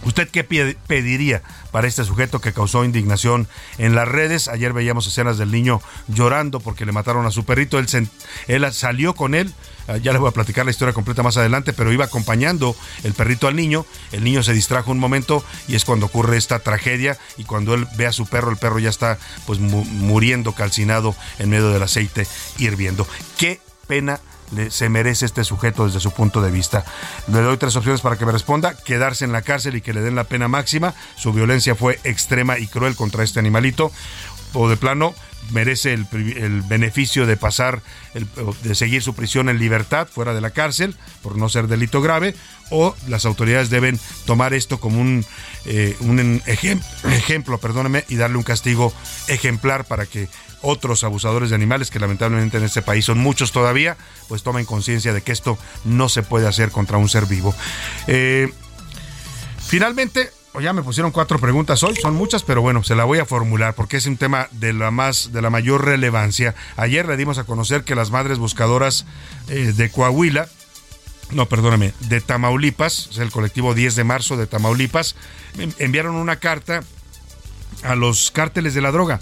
¿Usted 0.05 0.29
qué 0.29 0.43
pediría 0.43 1.41
para 1.71 1.88
este 1.88 2.05
sujeto 2.05 2.39
que 2.39 2.53
causó 2.53 2.85
indignación 2.85 3.47
en 3.79 3.95
las 3.95 4.07
redes? 4.07 4.47
Ayer 4.47 4.71
veíamos 4.71 5.07
escenas 5.07 5.39
del 5.39 5.51
niño 5.51 5.81
llorando 6.07 6.59
porque 6.59 6.85
le 6.85 6.91
mataron 6.91 7.25
a 7.25 7.31
su 7.31 7.43
perrito. 7.43 7.79
Él, 7.79 7.88
él 8.47 8.74
salió 8.74 9.15
con 9.15 9.33
él. 9.33 9.51
Ah, 9.88 9.97
ya 9.97 10.12
les 10.12 10.21
voy 10.21 10.29
a 10.29 10.33
platicar 10.33 10.65
la 10.65 10.71
historia 10.71 10.93
completa 10.93 11.24
más 11.24 11.38
adelante, 11.38 11.74
pero 11.74 11.91
iba 11.91 12.05
acompañando 12.05 12.75
el 13.03 13.13
perrito 13.13 13.47
al 13.47 13.55
niño. 13.55 13.85
El 14.12 14.24
niño 14.24 14.43
se 14.43 14.53
distrajo 14.53 14.91
un 14.91 15.00
momento 15.00 15.43
y 15.67 15.75
es 15.75 15.85
cuando 15.85 16.05
ocurre 16.05 16.38
esta 16.38 16.59
tragedia. 16.59 17.17
Y 17.38 17.43
cuando 17.43 17.74
él 17.74 17.88
ve 17.97 18.05
a 18.05 18.12
su 18.12 18.27
perro, 18.27 18.51
el 18.51 18.57
perro 18.57 18.77
ya 18.77 18.89
está 18.89 19.17
pues 19.47 19.59
muriendo 19.59 20.53
calcinado 20.53 21.15
en 21.39 21.50
medio 21.50 21.69
del 21.69 21.81
aceite 21.81 22.27
hirviendo. 22.59 23.07
Qué 23.38 23.59
pena 23.88 24.19
se 24.69 24.89
merece 24.89 25.25
este 25.25 25.43
sujeto 25.43 25.85
desde 25.85 25.99
su 25.99 26.11
punto 26.11 26.41
de 26.41 26.51
vista. 26.51 26.85
Le 27.27 27.41
doy 27.41 27.57
tres 27.57 27.75
opciones 27.75 28.01
para 28.01 28.17
que 28.17 28.25
me 28.25 28.31
responda. 28.31 28.75
Quedarse 28.75 29.25
en 29.25 29.31
la 29.31 29.41
cárcel 29.41 29.75
y 29.75 29.81
que 29.81 29.93
le 29.93 30.01
den 30.01 30.15
la 30.15 30.25
pena 30.25 30.47
máxima. 30.47 30.93
Su 31.15 31.33
violencia 31.33 31.75
fue 31.75 31.99
extrema 32.03 32.59
y 32.59 32.67
cruel 32.67 32.95
contra 32.95 33.23
este 33.23 33.39
animalito. 33.39 33.91
O 34.53 34.69
de 34.69 34.77
plano, 34.77 35.13
merece 35.51 35.93
el, 35.93 36.05
beneficio 36.67 37.25
de 37.25 37.37
pasar, 37.37 37.81
de 38.63 38.75
seguir 38.75 39.01
su 39.01 39.13
prisión 39.13 39.49
en 39.49 39.59
libertad 39.59 40.07
fuera 40.07 40.33
de 40.33 40.41
la 40.41 40.51
cárcel 40.51 40.95
por 41.21 41.37
no 41.37 41.49
ser 41.49 41.67
delito 41.67 42.01
grave, 42.01 42.35
o 42.71 42.95
las 43.07 43.25
autoridades 43.25 43.69
deben 43.69 43.99
tomar 44.25 44.53
esto 44.53 44.79
como 44.79 44.99
un, 44.99 45.25
eh, 45.65 45.95
ejemplo, 46.45 47.57
perdóneme, 47.59 48.05
y 48.09 48.15
darle 48.15 48.37
un 48.37 48.43
castigo 48.43 48.93
ejemplar 49.27 49.85
para 49.85 50.05
que 50.05 50.27
otros 50.61 51.03
abusadores 51.03 51.49
de 51.49 51.55
animales, 51.55 51.91
que 51.91 51.99
lamentablemente 51.99 52.57
en 52.57 52.63
este 52.63 52.81
país 52.81 53.05
son 53.05 53.19
muchos 53.19 53.51
todavía, 53.51 53.97
pues 54.27 54.43
tomen 54.43 54.65
conciencia 54.65 55.13
de 55.13 55.21
que 55.21 55.31
esto 55.31 55.57
no 55.83 56.09
se 56.09 56.23
puede 56.23 56.47
hacer 56.47 56.71
contra 56.71 56.97
un 56.97 57.07
ser 57.07 57.27
vivo. 57.27 57.53
Eh, 58.07 58.51
finalmente, 59.59 60.31
ya 60.62 60.74
me 60.74 60.83
pusieron 60.83 61.12
cuatro 61.12 61.39
preguntas 61.39 61.83
hoy, 61.83 61.95
son 61.95 62.15
muchas, 62.15 62.43
pero 62.43 62.62
bueno, 62.62 62.83
se 62.83 62.95
la 62.95 63.03
voy 63.03 63.19
a 63.19 63.25
formular 63.25 63.74
porque 63.74 63.97
es 63.97 64.05
un 64.05 64.17
tema 64.17 64.47
de 64.51 64.74
la 64.74 64.91
más, 64.91 65.31
de 65.31 65.41
la 65.41 65.50
mayor 65.50 65.85
relevancia. 65.85 66.55
Ayer 66.77 67.07
le 67.07 67.17
dimos 67.17 67.38
a 67.38 67.43
conocer 67.43 67.83
que 67.83 67.95
las 67.95 68.12
madres 68.12 68.38
buscadoras 68.38 69.05
eh, 69.47 69.74
de 69.75 69.89
Coahuila, 69.89 70.47
no, 71.31 71.47
perdóname, 71.47 71.93
de 72.01 72.21
Tamaulipas, 72.21 73.09
el 73.17 73.31
colectivo 73.31 73.74
10 73.74 73.95
de 73.95 74.03
marzo 74.03 74.38
de 74.38 74.47
Tamaulipas, 74.47 75.15
enviaron 75.79 76.15
una 76.15 76.38
carta 76.38 76.81
a 77.83 77.95
los 77.95 78.31
cárteles 78.31 78.74
de 78.74 78.81
la 78.81 78.91
droga 78.91 79.19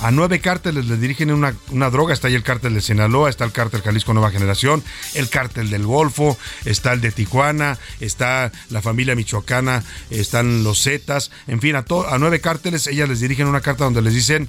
a 0.00 0.10
nueve 0.10 0.40
cárteles 0.40 0.86
le 0.86 0.96
dirigen 0.96 1.30
una, 1.32 1.54
una, 1.70 1.90
droga. 1.90 2.14
Está 2.14 2.28
ahí 2.28 2.34
el 2.34 2.42
cártel 2.42 2.74
de 2.74 2.80
Sinaloa, 2.80 3.30
está 3.30 3.44
el 3.44 3.52
cártel 3.52 3.82
Jalisco 3.82 4.14
Nueva 4.14 4.30
Generación, 4.30 4.82
el 5.14 5.28
cártel 5.28 5.70
del 5.70 5.84
Golfo, 5.84 6.36
está 6.64 6.92
el 6.92 7.00
de 7.00 7.12
Tijuana, 7.12 7.78
está 8.00 8.52
la 8.70 8.82
familia 8.82 9.14
michoacana, 9.14 9.82
están 10.10 10.64
los 10.64 10.82
Zetas, 10.82 11.30
en 11.46 11.60
fin, 11.60 11.76
a, 11.76 11.84
a 12.08 12.18
nueve 12.18 12.40
cárteles 12.40 12.86
ellas 12.86 13.08
les 13.08 13.20
dirigen 13.20 13.46
una 13.46 13.60
carta 13.60 13.84
donde 13.84 14.02
les 14.02 14.14
dicen 14.14 14.48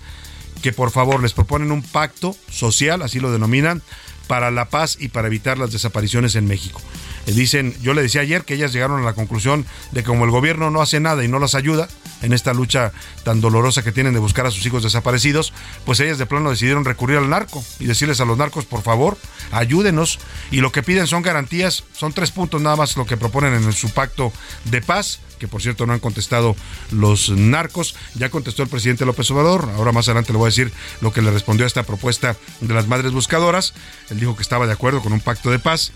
que 0.61 0.73
por 0.73 0.91
favor 0.91 1.21
les 1.21 1.33
proponen 1.33 1.71
un 1.71 1.81
pacto 1.81 2.35
social, 2.49 3.01
así 3.01 3.19
lo 3.19 3.31
denominan, 3.31 3.81
para 4.29 4.51
la 4.51 4.65
paz 4.65 4.95
y 4.99 5.07
para 5.07 5.27
evitar 5.27 5.57
las 5.57 5.71
desapariciones 5.71 6.35
en 6.35 6.45
México. 6.45 6.79
Eh, 7.25 7.31
dicen, 7.31 7.75
yo 7.81 7.95
le 7.95 8.03
decía 8.03 8.21
ayer 8.21 8.43
que 8.45 8.53
ellas 8.53 8.71
llegaron 8.71 9.01
a 9.01 9.03
la 9.03 9.13
conclusión 9.13 9.65
de 9.91 10.01
que 10.01 10.07
como 10.07 10.23
el 10.23 10.29
gobierno 10.29 10.69
no 10.69 10.83
hace 10.83 10.99
nada 10.99 11.23
y 11.23 11.27
no 11.27 11.39
las 11.39 11.55
ayuda 11.55 11.89
en 12.21 12.31
esta 12.31 12.53
lucha 12.53 12.91
tan 13.23 13.41
dolorosa 13.41 13.81
que 13.81 13.91
tienen 13.91 14.13
de 14.13 14.19
buscar 14.19 14.45
a 14.45 14.51
sus 14.51 14.63
hijos 14.67 14.83
desaparecidos, 14.83 15.51
pues 15.83 15.99
ellas 15.99 16.19
de 16.19 16.27
plano 16.27 16.51
decidieron 16.51 16.85
recurrir 16.85 17.17
al 17.17 17.27
narco 17.27 17.65
y 17.79 17.85
decirles 17.85 18.21
a 18.21 18.25
los 18.25 18.37
narcos, 18.37 18.65
por 18.65 18.83
favor, 18.83 19.17
ayúdenos. 19.51 20.19
Y 20.51 20.57
lo 20.61 20.71
que 20.71 20.83
piden 20.83 21.07
son 21.07 21.23
garantías, 21.23 21.85
son 21.93 22.13
tres 22.13 22.29
puntos 22.29 22.61
nada 22.61 22.75
más 22.75 22.97
lo 22.97 23.07
que 23.07 23.17
proponen 23.17 23.55
en 23.55 23.73
su 23.73 23.89
pacto 23.89 24.31
de 24.65 24.83
paz 24.83 25.21
que 25.39 25.47
por 25.47 25.61
cierto 25.61 25.87
no 25.87 25.93
han 25.93 25.99
contestado 25.99 26.55
los 26.91 27.29
narcos. 27.29 27.95
Ya 28.13 28.29
contestó 28.29 28.61
el 28.61 28.69
presidente 28.69 29.05
López 29.05 29.31
Obrador. 29.31 29.69
Ahora 29.75 29.91
más 29.91 30.07
adelante 30.07 30.33
le 30.33 30.37
voy 30.37 30.47
a 30.47 30.51
decir 30.51 30.71
lo 31.01 31.11
que 31.11 31.21
le 31.21 31.31
respondió 31.31 31.65
a 31.65 31.67
esta 31.67 31.83
propuesta 31.83 32.35
de 32.61 32.73
las 32.73 32.87
madres 32.87 33.11
buscadoras. 33.11 33.73
Dijo 34.19 34.35
que 34.35 34.43
estaba 34.43 34.67
de 34.67 34.73
acuerdo 34.73 35.01
con 35.01 35.13
un 35.13 35.21
pacto 35.21 35.49
de 35.51 35.59
paz. 35.59 35.91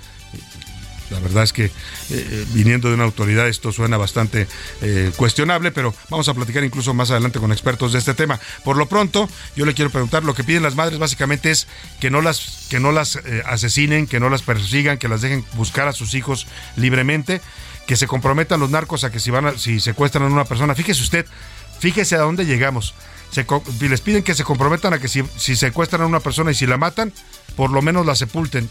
La 1.10 1.20
verdad 1.20 1.44
es 1.44 1.54
que 1.54 1.66
eh, 1.66 1.72
eh, 2.10 2.46
viniendo 2.54 2.88
de 2.88 2.96
una 2.96 3.04
autoridad 3.04 3.48
esto 3.48 3.72
suena 3.72 3.98
bastante 3.98 4.48
eh, 4.82 5.12
cuestionable, 5.16 5.72
pero 5.72 5.94
vamos 6.10 6.28
a 6.28 6.34
platicar 6.34 6.64
incluso 6.64 6.94
más 6.94 7.12
adelante 7.12 7.40
con 7.40 7.52
expertos 7.52 7.94
de 7.94 8.00
este 8.00 8.14
tema. 8.16 8.40
Por 8.64 8.78
lo 8.78 8.88
pronto, 8.88 9.30
yo 9.56 9.66
le 9.66 9.74
quiero 9.76 9.92
preguntar, 9.92 10.24
lo 10.24 10.34
que 10.34 10.44
piden 10.44 10.64
las 10.64 10.76
madres 10.76 10.98
básicamente 10.98 11.52
es 11.52 11.68
que 12.00 12.10
no 12.10 12.22
las, 12.22 12.66
que 12.70 12.80
no 12.80 12.92
las 12.92 13.20
asesinen, 13.46 14.08
que 14.08 14.20
no 14.20 14.30
las 14.30 14.42
persigan, 14.42 14.98
que 14.98 15.08
las 15.08 15.22
dejen 15.22 15.46
buscar 15.54 15.88
a 15.88 15.94
sus 15.94 16.16
hijos 16.16 16.48
libremente, 16.78 17.42
que 17.86 17.96
se 17.96 18.08
comprometan 18.08 18.60
los 18.60 18.72
narcos 18.72 19.04
a 19.04 19.12
que 19.12 19.20
si 19.20 19.30
van 19.30 19.46
a, 19.48 19.58
si 19.58 19.80
secuestran 19.80 20.24
a 20.24 20.28
una 20.28 20.46
persona, 20.46 20.74
fíjese 20.74 21.02
usted, 21.02 21.26
fíjese 21.80 22.16
a 22.16 22.20
dónde 22.20 22.46
llegamos. 22.46 22.96
Se, 23.34 23.46
les 23.82 24.02
piden 24.02 24.24
que 24.24 24.36
se 24.36 24.44
comprometan 24.44 24.94
a 24.94 25.00
que 25.00 25.08
si, 25.08 25.24
si 25.36 25.56
secuestran 25.56 26.04
a 26.04 26.06
una 26.06 26.20
persona 26.20 26.52
y 26.52 26.56
si 26.56 26.66
la 26.66 26.78
matan, 26.78 27.12
por 27.56 27.72
lo 27.72 27.82
menos 27.82 28.06
la 28.06 28.16
sepulten 28.16 28.70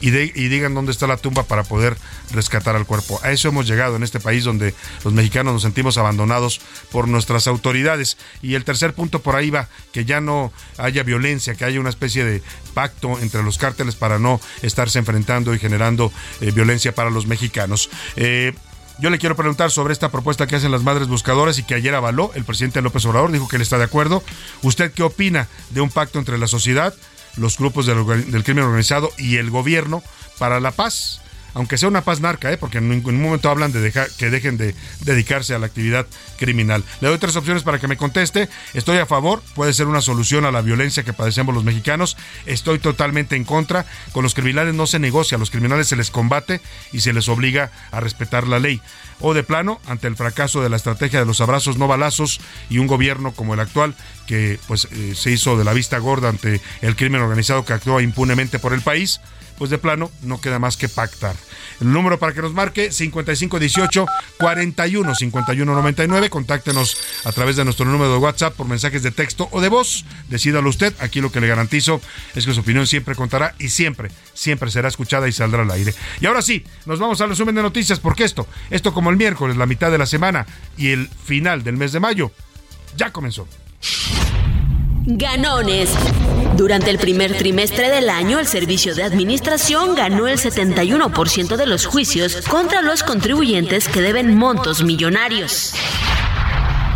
y, 0.00 0.10
digan 0.10 0.74
dónde 0.74 0.92
está 0.92 1.06
la 1.06 1.16
tumba 1.16 1.42
para 1.42 1.64
poder 1.64 1.96
rescatar 2.32 2.76
al 2.76 2.86
cuerpo. 2.86 3.20
A 3.22 3.32
eso 3.32 3.48
hemos 3.48 3.66
llegado 3.66 3.96
en 3.96 4.02
este 4.02 4.20
país 4.20 4.44
donde 4.44 4.74
los 5.04 5.12
mexicanos 5.12 5.52
nos 5.52 5.62
sentimos 5.62 5.98
abandonados 5.98 6.60
por 6.90 7.08
nuestras 7.08 7.46
autoridades. 7.46 8.16
Y 8.42 8.54
el 8.54 8.64
tercer 8.64 8.94
punto 8.94 9.20
por 9.20 9.36
ahí 9.36 9.50
va, 9.50 9.68
que 9.92 10.04
ya 10.04 10.20
no 10.20 10.52
haya 10.76 11.02
violencia, 11.02 11.54
que 11.54 11.64
haya 11.64 11.80
una 11.80 11.90
especie 11.90 12.24
de 12.24 12.42
pacto 12.74 13.18
entre 13.20 13.42
los 13.42 13.58
cárteles 13.58 13.96
para 13.96 14.18
no 14.18 14.40
estarse 14.62 14.98
enfrentando 14.98 15.54
y 15.54 15.58
generando 15.58 16.12
eh, 16.40 16.52
violencia 16.52 16.94
para 16.94 17.10
los 17.10 17.26
mexicanos. 17.26 17.90
Eh, 18.16 18.54
yo 19.00 19.10
le 19.10 19.18
quiero 19.18 19.36
preguntar 19.36 19.70
sobre 19.70 19.92
esta 19.92 20.10
propuesta 20.10 20.46
que 20.46 20.56
hacen 20.56 20.72
las 20.72 20.82
madres 20.82 21.08
buscadoras 21.08 21.58
y 21.58 21.62
que 21.62 21.74
ayer 21.74 21.94
avaló 21.94 22.32
el 22.34 22.44
presidente 22.44 22.82
López 22.82 23.04
Obrador, 23.06 23.30
dijo 23.30 23.48
que 23.48 23.56
él 23.56 23.62
está 23.62 23.78
de 23.78 23.84
acuerdo. 23.84 24.22
¿Usted 24.62 24.92
qué 24.92 25.02
opina 25.02 25.46
de 25.70 25.80
un 25.80 25.90
pacto 25.90 26.18
entre 26.18 26.36
la 26.36 26.48
sociedad, 26.48 26.92
los 27.36 27.58
grupos 27.58 27.86
del, 27.86 28.44
crimen 28.44 28.64
organizado 28.64 29.10
y 29.16 29.36
el 29.36 29.50
gobierno 29.50 30.02
para 30.38 30.58
la 30.58 30.72
paz 30.72 31.20
aunque 31.54 31.78
sea 31.78 31.88
una 31.88 32.02
paz 32.02 32.20
narca, 32.20 32.52
¿eh? 32.52 32.58
porque 32.58 32.78
en 32.78 32.88
ningún 32.88 33.20
momento 33.20 33.50
hablan 33.50 33.72
de 33.72 33.80
dejar, 33.80 34.08
que 34.10 34.30
dejen 34.30 34.56
de 34.56 34.74
dedicarse 35.00 35.54
a 35.54 35.58
la 35.58 35.66
actividad 35.66 36.06
criminal. 36.38 36.84
Le 37.00 37.08
doy 37.08 37.18
tres 37.18 37.36
opciones 37.36 37.62
para 37.62 37.78
que 37.78 37.88
me 37.88 37.96
conteste. 37.96 38.48
Estoy 38.74 38.98
a 38.98 39.06
favor, 39.06 39.42
puede 39.54 39.72
ser 39.72 39.86
una 39.86 40.00
solución 40.00 40.44
a 40.44 40.52
la 40.52 40.62
violencia 40.62 41.02
que 41.02 41.12
padecemos 41.12 41.54
los 41.54 41.64
mexicanos. 41.64 42.16
Estoy 42.46 42.78
totalmente 42.78 43.36
en 43.36 43.44
contra. 43.44 43.86
Con 44.12 44.22
los 44.22 44.34
criminales 44.34 44.74
no 44.74 44.86
se 44.86 44.98
negocia, 44.98 45.36
a 45.36 45.38
los 45.38 45.50
criminales 45.50 45.88
se 45.88 45.96
les 45.96 46.10
combate 46.10 46.60
y 46.92 47.00
se 47.00 47.12
les 47.12 47.28
obliga 47.28 47.70
a 47.90 48.00
respetar 48.00 48.46
la 48.46 48.58
ley. 48.58 48.80
O 49.20 49.34
de 49.34 49.42
plano, 49.42 49.80
ante 49.86 50.06
el 50.06 50.16
fracaso 50.16 50.62
de 50.62 50.68
la 50.68 50.76
estrategia 50.76 51.18
de 51.18 51.26
los 51.26 51.40
abrazos 51.40 51.76
no 51.76 51.88
balazos 51.88 52.40
y 52.70 52.78
un 52.78 52.86
gobierno 52.86 53.32
como 53.32 53.54
el 53.54 53.60
actual 53.60 53.96
que 54.26 54.60
pues 54.68 54.86
eh, 54.92 55.14
se 55.16 55.30
hizo 55.30 55.56
de 55.56 55.64
la 55.64 55.72
vista 55.72 55.98
gorda 55.98 56.28
ante 56.28 56.60
el 56.82 56.94
crimen 56.94 57.22
organizado 57.22 57.64
que 57.64 57.72
actúa 57.72 58.02
impunemente 58.02 58.58
por 58.58 58.72
el 58.72 58.82
país, 58.82 59.20
pues 59.58 59.70
de 59.70 59.78
plano 59.78 60.10
no 60.22 60.40
queda 60.40 60.58
más 60.58 60.76
que 60.76 60.88
pactar. 60.88 61.36
El 61.80 61.92
número 61.92 62.18
para 62.18 62.32
que 62.32 62.42
nos 62.42 62.54
marque 62.54 62.90
5518 62.90 64.06
41 64.38 65.14
5199. 65.14 66.30
Contáctenos 66.30 66.96
a 67.24 67.32
través 67.32 67.56
de 67.56 67.64
nuestro 67.64 67.86
número 67.86 68.12
de 68.12 68.18
WhatsApp 68.18 68.54
por 68.54 68.66
mensajes 68.66 69.02
de 69.02 69.10
texto 69.10 69.48
o 69.52 69.60
de 69.60 69.68
voz. 69.68 70.04
Decídalo 70.28 70.68
usted. 70.68 70.94
Aquí 71.00 71.20
lo 71.20 71.30
que 71.30 71.40
le 71.40 71.48
garantizo 71.48 72.00
es 72.34 72.46
que 72.46 72.54
su 72.54 72.60
opinión 72.60 72.86
siempre 72.86 73.14
contará 73.14 73.54
y 73.58 73.68
siempre, 73.68 74.10
siempre 74.34 74.70
será 74.70 74.88
escuchada 74.88 75.28
y 75.28 75.32
saldrá 75.32 75.62
al 75.62 75.70
aire. 75.70 75.94
Y 76.20 76.26
ahora 76.26 76.42
sí, 76.42 76.64
nos 76.86 76.98
vamos 76.98 77.20
al 77.20 77.30
resumen 77.30 77.54
de 77.54 77.62
noticias 77.62 78.00
porque 78.00 78.24
esto, 78.24 78.46
esto 78.70 78.92
como 78.92 79.10
el 79.10 79.16
miércoles, 79.16 79.56
la 79.56 79.66
mitad 79.66 79.90
de 79.90 79.98
la 79.98 80.06
semana 80.06 80.46
y 80.76 80.88
el 80.88 81.08
final 81.08 81.62
del 81.62 81.76
mes 81.76 81.92
de 81.92 82.00
mayo, 82.00 82.32
ya 82.96 83.12
comenzó. 83.12 83.46
Ganones. 85.06 85.90
Durante 86.58 86.90
el 86.90 86.98
primer 86.98 87.38
trimestre 87.38 87.88
del 87.88 88.10
año, 88.10 88.40
el 88.40 88.46
Servicio 88.48 88.92
de 88.92 89.04
Administración 89.04 89.94
ganó 89.94 90.26
el 90.26 90.40
71% 90.40 91.54
de 91.54 91.66
los 91.66 91.86
juicios 91.86 92.34
contra 92.48 92.82
los 92.82 93.04
contribuyentes 93.04 93.88
que 93.88 94.02
deben 94.02 94.36
montos 94.36 94.82
millonarios. 94.82 95.72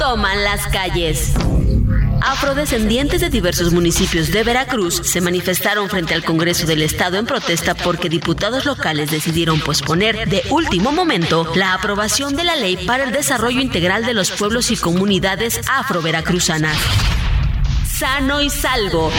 Toman 0.01 0.43
las 0.43 0.67
calles. 0.67 1.35
Afrodescendientes 2.21 3.21
de 3.21 3.31
diversos 3.31 3.73
municipios 3.73 4.33
de 4.33 4.43
Veracruz 4.43 5.01
se 5.05 5.21
manifestaron 5.21 5.89
frente 5.89 6.15
al 6.15 6.25
Congreso 6.25 6.67
del 6.67 6.83
Estado 6.83 7.19
en 7.19 7.27
protesta 7.27 7.77
porque 7.77 8.09
diputados 8.09 8.65
locales 8.65 9.13
decidieron 9.13 9.61
posponer 9.61 10.29
de 10.29 10.43
último 10.51 10.91
momento 10.91 11.53
la 11.55 11.75
aprobación 11.75 12.35
de 12.35 12.43
la 12.43 12.57
ley 12.57 12.79
para 12.85 13.05
el 13.05 13.13
desarrollo 13.13 13.61
integral 13.61 14.05
de 14.05 14.15
los 14.15 14.33
pueblos 14.33 14.73
y 14.73 14.77
comunidades 14.77 15.61
afro-veracruzanas. 15.69 16.77
Sano 18.03 18.41
y 18.41 18.51
salvo. 18.51 19.13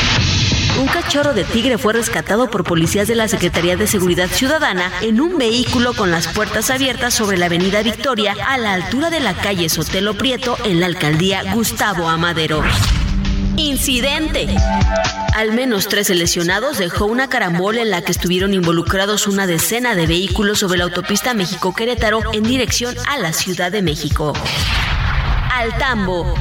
Un 0.80 0.88
cachorro 0.88 1.34
de 1.34 1.44
tigre 1.44 1.78
fue 1.78 1.94
rescatado 1.94 2.50
por 2.50 2.64
policías 2.64 3.08
de 3.08 3.16
la 3.16 3.28
Secretaría 3.28 3.78
de 3.78 3.86
Seguridad 3.86 4.28
Ciudadana 4.28 4.92
en 5.02 5.22
un 5.22 5.38
vehículo 5.38 5.94
con 5.94 6.10
las 6.10 6.28
puertas 6.28 6.72
abiertas 6.72 7.14
sobre 7.14 7.38
la 7.38 7.46
avenida 7.46 7.84
Victoria 7.84 8.36
a 8.48 8.58
la 8.58 8.74
altura 8.74 9.10
de 9.12 9.20
la 9.20 9.36
calle 9.36 9.70
Sotelo 9.70 10.16
Prieto 10.16 10.58
en 10.66 10.80
la 10.80 10.88
alcaldía 10.88 11.54
Gustavo 11.54 12.10
Amadero. 12.10 12.64
Incidente. 13.56 14.48
Al 15.36 15.52
menos 15.54 15.88
13 15.88 16.16
lesionados 16.16 16.80
dejó 16.80 17.06
una 17.06 17.30
carambola 17.30 17.82
en 17.82 17.92
la 17.92 18.02
que 18.02 18.12
estuvieron 18.12 18.54
involucrados 18.54 19.28
una 19.28 19.46
decena 19.46 19.94
de 19.94 20.08
vehículos 20.08 20.60
sobre 20.60 20.80
la 20.80 20.86
autopista 20.86 21.36
México-Querétaro 21.36 22.34
en 22.34 22.44
dirección 22.44 22.96
a 23.08 23.20
la 23.20 23.32
Ciudad 23.32 23.72
de 23.72 23.84
México. 23.84 24.34
Al 25.52 25.78
tambo. 25.78 26.34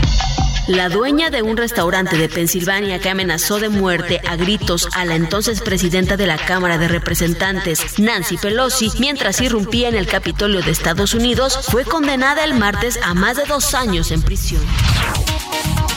La 0.68 0.88
dueña 0.88 1.31
de 1.31 1.42
un 1.42 1.57
restaurante 1.57 2.16
de 2.16 2.29
Pensilvania 2.29 3.01
que 3.01 3.11
amenazó 3.11 3.59
de 3.59 3.68
muerte 3.68 4.20
a 4.27 4.37
gritos 4.37 4.88
a 4.92 5.05
la 5.05 5.16
entonces 5.16 5.61
presidenta 5.61 6.16
de 6.16 6.29
la 6.29 6.38
Cámara 6.38 6.79
de 6.79 6.87
Representantes, 6.87 7.98
Nancy 7.98 8.37
Pelosi, 8.37 8.92
mientras 9.01 9.40
irrumpía 9.40 9.88
en 9.88 9.96
el 9.96 10.07
Capitolio 10.07 10.62
de 10.62 10.70
Estados 10.70 11.14
Unidos, 11.14 11.59
fue 11.68 11.85
condenada 11.85 12.44
el 12.44 12.55
martes 12.55 13.01
a 13.03 13.12
más 13.12 13.38
de 13.38 13.44
dos 13.44 13.75
años 13.75 14.12
en 14.12 14.22
prisión. 14.22 14.62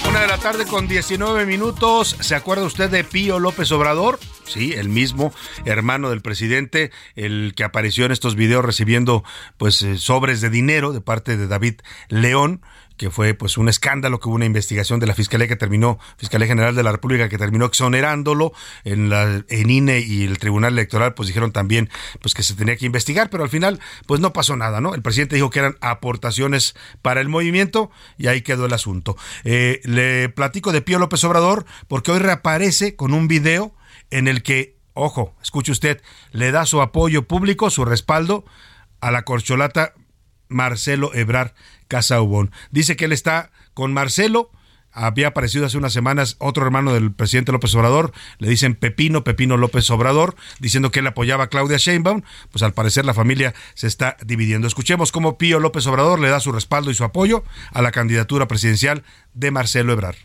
Una 0.10 0.22
de 0.22 0.28
la 0.28 0.38
tarde 0.40 0.66
con 0.66 0.88
19 0.88 1.46
minutos. 1.46 2.16
¿Se 2.20 2.36
acuerda 2.36 2.64
usted 2.64 2.90
de 2.90 3.04
Pío 3.04 3.38
López 3.38 3.72
Obrador? 3.72 4.20
Sí, 4.46 4.74
el 4.74 4.90
mismo 4.90 5.34
hermano 5.66 6.10
del 6.10 6.22
presidente, 6.22 6.92
el 7.16 7.54
que 7.56 7.64
apareció 7.64 8.06
en 8.06 8.12
estos 8.12 8.36
videos 8.36 8.66
recibiendo 8.66 9.24
pues 9.58 9.82
eh, 9.82 9.98
sobres 9.98 10.42
de 10.42 10.50
dinero 10.50 10.92
de 10.94 11.02
parte 11.02 11.38
de 11.38 11.48
David 11.48 11.82
León 12.10 12.62
que 12.98 13.10
fue 13.10 13.34
pues 13.34 13.58
un 13.58 13.70
escándalo, 13.70 14.20
que 14.20 14.28
hubo 14.28 14.36
una 14.36 14.46
investigación 14.46 15.00
de 15.00 15.08
la 15.08 15.16
Fiscalía 15.16 15.48
que 15.48 15.56
terminó, 15.56 16.00
Fiscalía 16.18 16.48
General 16.48 16.76
de 16.76 16.84
la 16.84 16.92
República 16.92 17.30
que 17.30 17.38
terminó 17.38 17.66
exonerándolo, 17.66 18.54
en 18.84 19.10
la 19.10 19.44
en 19.50 19.70
INE 19.70 20.00
y 20.00 20.24
el 20.24 20.38
Tribunal 20.38 20.74
Electoral 20.74 21.14
pues 21.14 21.28
dijeron 21.28 21.52
también 21.52 21.90
pues 22.22 22.34
que 22.34 22.44
se 22.44 22.56
tenía 22.56 22.76
que 22.78 22.86
investigar, 22.86 23.30
pero 23.30 23.44
al 23.44 23.50
final 23.50 23.80
pues 24.06 24.22
no 24.22 24.34
pasó 24.34 24.56
nada, 24.56 24.82
¿no? 24.82 24.96
El 24.96 25.02
presidente 25.02 25.36
dijo 25.36 25.50
que 25.50 25.60
eran 25.60 25.78
aportaciones 25.82 26.76
para 27.02 27.22
el 27.22 27.30
movimiento 27.30 27.92
y 28.18 28.28
ahí 28.28 28.42
quedó 28.42 28.66
el 28.66 28.74
asunto. 28.74 29.18
Eh, 29.44 29.82
le 29.84 30.30
platico 30.30 30.72
de 30.72 30.82
Pío 30.82 31.00
López 31.00 31.24
Obrador 31.24 31.66
porque 31.88 32.12
hoy 32.12 32.20
reaparece 32.20 32.96
con 32.96 33.14
un 33.14 33.28
video 33.28 33.74
en 34.12 34.28
el 34.28 34.44
que, 34.44 34.78
ojo, 34.94 35.36
escuche 35.42 35.72
usted, 35.72 36.02
le 36.32 36.52
da 36.52 36.66
su 36.66 36.82
apoyo 36.82 37.28
público, 37.28 37.70
su 37.70 37.86
respaldo 37.86 38.46
a 39.02 39.12
la 39.12 39.24
corcholata 39.24 39.94
Marcelo 40.48 41.14
Ebrar 41.14 41.54
Casa 41.88 42.22
Ubón. 42.22 42.52
Dice 42.72 42.96
que 42.96 43.06
él 43.06 43.12
está 43.12 43.52
con 43.74 43.94
Marcelo. 43.94 44.52
Había 44.92 45.28
aparecido 45.28 45.66
hace 45.66 45.78
unas 45.78 45.92
semanas 45.92 46.38
otro 46.40 46.66
hermano 46.66 46.94
del 46.94 47.12
presidente 47.12 47.52
López 47.52 47.76
Obrador, 47.76 48.14
le 48.38 48.48
dicen 48.48 48.76
Pepino, 48.76 49.26
Pepino 49.26 49.58
López 49.58 49.90
Obrador, 49.90 50.38
diciendo 50.60 50.90
que 50.90 51.02
él 51.02 51.08
apoyaba 51.08 51.44
a 51.44 51.48
Claudia 51.48 51.76
Sheinbaum, 51.76 52.22
pues 52.50 52.64
al 52.64 52.74
parecer 52.74 53.04
la 53.04 53.14
familia 53.14 53.54
se 53.74 53.88
está 53.88 54.16
dividiendo. 54.26 54.68
Escuchemos 54.68 55.12
cómo 55.12 55.38
Pío 55.38 55.60
López 55.60 55.86
Obrador 55.88 56.22
le 56.22 56.30
da 56.30 56.40
su 56.40 56.54
respaldo 56.54 56.92
y 56.92 56.94
su 56.94 57.04
apoyo 57.04 57.44
a 57.74 57.82
la 57.82 57.92
candidatura 57.92 58.48
presidencial 58.48 59.04
de 59.34 59.52
Marcelo 59.52 59.92
Ebrar. 59.92 60.16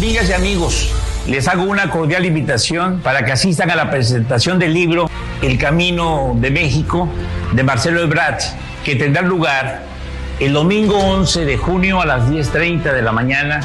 Amigas 0.00 0.30
y 0.30 0.32
amigos, 0.32 0.90
les 1.26 1.46
hago 1.46 1.64
una 1.64 1.90
cordial 1.90 2.24
invitación 2.24 3.00
para 3.04 3.22
que 3.26 3.32
asistan 3.32 3.70
a 3.70 3.76
la 3.76 3.90
presentación 3.90 4.58
del 4.58 4.72
libro 4.72 5.10
El 5.42 5.58
Camino 5.58 6.34
de 6.36 6.50
México 6.50 7.06
de 7.52 7.62
Marcelo 7.62 8.00
Ebrard, 8.00 8.38
que 8.82 8.96
tendrá 8.96 9.20
lugar 9.20 9.82
el 10.38 10.54
domingo 10.54 10.96
11 10.96 11.44
de 11.44 11.58
junio 11.58 12.00
a 12.00 12.06
las 12.06 12.30
10.30 12.30 12.94
de 12.94 13.02
la 13.02 13.12
mañana 13.12 13.60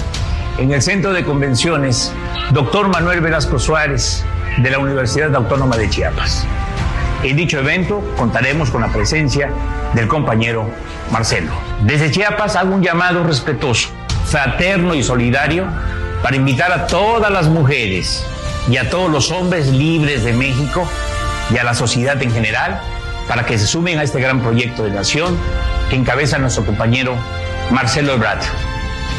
en 0.57 0.73
el 0.73 0.81
Centro 0.81 1.13
de 1.13 1.23
Convenciones 1.23 2.11
Dr. 2.51 2.89
Manuel 2.89 3.21
Velasco 3.21 3.57
Suárez 3.57 4.25
de 4.57 4.69
la 4.69 4.79
Universidad 4.79 5.33
Autónoma 5.33 5.77
de 5.77 5.89
Chiapas. 5.89 6.45
En 7.23 7.37
dicho 7.37 7.59
evento 7.59 8.03
contaremos 8.17 8.71
con 8.71 8.81
la 8.81 8.89
presencia 8.89 9.51
del 9.93 10.09
compañero 10.09 10.69
Marcelo. 11.13 11.53
Desde 11.83 12.11
Chiapas 12.11 12.57
hago 12.57 12.75
un 12.75 12.83
llamado 12.83 13.23
respetuoso, 13.23 13.87
fraterno 14.25 14.95
y 14.95 15.01
solidario 15.01 15.65
para 16.25 16.37
invitar 16.37 16.71
a 16.71 16.87
todas 16.87 17.31
las 17.31 17.49
mujeres 17.49 18.25
y 18.67 18.77
a 18.77 18.89
todos 18.89 19.11
los 19.11 19.29
hombres 19.29 19.67
libres 19.67 20.23
de 20.23 20.33
México 20.33 20.89
y 21.53 21.59
a 21.59 21.63
la 21.63 21.75
sociedad 21.75 22.19
en 22.23 22.31
general 22.31 22.81
para 23.27 23.45
que 23.45 23.59
se 23.59 23.67
sumen 23.67 23.99
a 23.99 24.03
este 24.03 24.19
gran 24.19 24.41
proyecto 24.41 24.85
de 24.85 24.89
nación 24.89 25.37
que 25.87 25.95
encabeza 25.95 26.39
nuestro 26.39 26.65
compañero 26.65 27.15
Marcelo 27.69 28.13
Ebrard, 28.13 28.41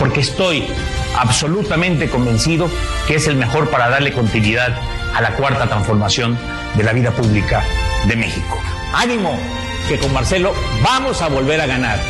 porque 0.01 0.19
estoy 0.19 0.67
absolutamente 1.17 2.11
convencido 2.11 2.69
que 3.07 3.15
es 3.15 3.29
el 3.29 3.37
mejor 3.37 3.71
para 3.71 3.89
darle 3.89 4.13
continuidad 4.13 4.77
a 5.15 5.23
la 5.23 5.31
cuarta 5.35 5.69
transformación 5.69 6.37
de 6.75 6.83
la 6.83 6.93
vida 6.93 7.13
pública 7.13 7.63
de 8.09 8.17
México. 8.17 8.61
Ánimo, 8.93 9.39
que 9.89 9.97
con 10.01 10.13
Marcelo 10.13 10.55
vamos 10.83 11.23
a 11.23 11.29
volver 11.29 11.61
a 11.61 11.67
ganar. 11.67 12.01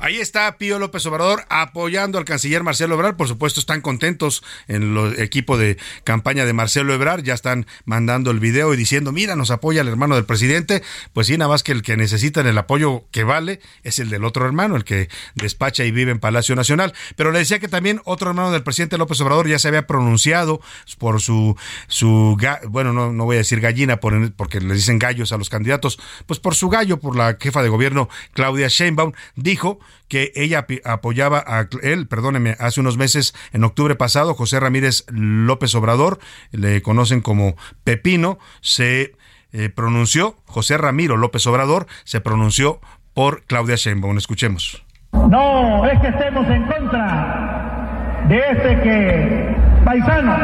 Ahí 0.00 0.18
está 0.18 0.58
Pío 0.58 0.78
López 0.78 1.04
Obrador 1.06 1.44
apoyando 1.48 2.18
al 2.18 2.24
canciller 2.24 2.62
Marcelo 2.62 2.94
Ebrard. 2.94 3.16
Por 3.16 3.26
supuesto, 3.26 3.58
están 3.58 3.80
contentos 3.80 4.44
en 4.68 4.96
el 4.96 5.20
equipo 5.20 5.58
de 5.58 5.76
campaña 6.04 6.44
de 6.44 6.52
Marcelo 6.52 6.94
Ebrard. 6.94 7.24
Ya 7.24 7.34
están 7.34 7.66
mandando 7.84 8.30
el 8.30 8.38
video 8.38 8.72
y 8.72 8.76
diciendo, 8.76 9.10
mira, 9.10 9.34
nos 9.34 9.50
apoya 9.50 9.80
el 9.80 9.88
hermano 9.88 10.14
del 10.14 10.24
presidente. 10.24 10.84
Pues 11.12 11.26
sí, 11.26 11.36
nada 11.36 11.48
más 11.48 11.64
que 11.64 11.72
el 11.72 11.82
que 11.82 11.96
necesitan 11.96 12.46
el 12.46 12.56
apoyo 12.58 13.06
que 13.10 13.24
vale 13.24 13.60
es 13.82 13.98
el 13.98 14.08
del 14.08 14.24
otro 14.24 14.46
hermano, 14.46 14.76
el 14.76 14.84
que 14.84 15.08
despacha 15.34 15.84
y 15.84 15.90
vive 15.90 16.12
en 16.12 16.20
Palacio 16.20 16.54
Nacional. 16.54 16.94
Pero 17.16 17.32
le 17.32 17.40
decía 17.40 17.58
que 17.58 17.68
también 17.68 18.00
otro 18.04 18.30
hermano 18.30 18.52
del 18.52 18.62
presidente 18.62 18.98
López 18.98 19.20
Obrador 19.20 19.48
ya 19.48 19.58
se 19.58 19.66
había 19.66 19.88
pronunciado 19.88 20.60
por 20.98 21.20
su, 21.20 21.56
su 21.88 22.38
bueno, 22.68 22.92
no, 22.92 23.12
no 23.12 23.24
voy 23.24 23.36
a 23.36 23.38
decir 23.38 23.60
gallina 23.60 23.98
porque 23.98 24.60
le 24.60 24.74
dicen 24.74 25.00
gallos 25.00 25.32
a 25.32 25.38
los 25.38 25.48
candidatos, 25.48 25.98
pues 26.26 26.38
por 26.38 26.54
su 26.54 26.68
gallo, 26.68 27.00
por 27.00 27.16
la 27.16 27.36
jefa 27.40 27.62
de 27.62 27.68
gobierno 27.68 28.08
Claudia 28.32 28.68
Sheinbaum, 28.68 29.12
dijo 29.34 29.80
que 30.06 30.32
ella 30.34 30.66
apoyaba 30.84 31.42
a 31.46 31.68
él, 31.82 32.06
perdóneme, 32.06 32.56
hace 32.58 32.80
unos 32.80 32.96
meses, 32.96 33.34
en 33.52 33.64
octubre 33.64 33.94
pasado, 33.94 34.34
José 34.34 34.60
Ramírez 34.60 35.04
López 35.08 35.74
Obrador, 35.74 36.18
le 36.52 36.82
conocen 36.82 37.20
como 37.20 37.56
Pepino, 37.84 38.38
se 38.60 39.14
eh, 39.52 39.70
pronunció, 39.70 40.36
José 40.46 40.78
Ramiro 40.78 41.16
López 41.16 41.46
Obrador, 41.46 41.86
se 42.04 42.20
pronunció 42.20 42.80
por 43.14 43.42
Claudia 43.44 43.76
Sheinbaum. 43.76 44.16
Escuchemos. 44.18 44.84
No, 45.12 45.86
es 45.86 45.98
que 46.00 46.08
estemos 46.08 46.46
en 46.48 46.64
contra 46.64 48.24
de 48.28 48.38
este 48.38 48.80
que 48.82 49.56
paisano 49.84 50.36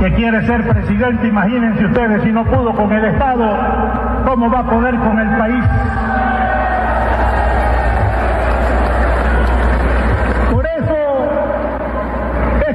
que 0.00 0.14
quiere 0.14 0.46
ser 0.46 0.66
presidente, 0.68 1.26
imagínense 1.26 1.84
ustedes, 1.84 2.22
si 2.22 2.30
no 2.30 2.44
pudo 2.44 2.72
con 2.74 2.92
el 2.92 3.04
Estado, 3.04 4.24
¿cómo 4.24 4.50
va 4.50 4.60
a 4.60 4.70
poder 4.70 4.96
con 4.96 5.18
el 5.18 5.36
país? 5.36 5.64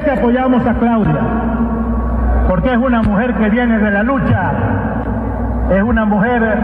Que 0.04 0.10
apoyamos 0.10 0.66
a 0.66 0.74
Claudia, 0.74 1.20
porque 2.48 2.72
es 2.72 2.76
una 2.76 3.02
mujer 3.02 3.34
que 3.34 3.48
viene 3.48 3.78
de 3.78 3.90
la 3.90 4.02
lucha, 4.02 4.52
es 5.70 5.82
una 5.82 6.04
mujer 6.04 6.58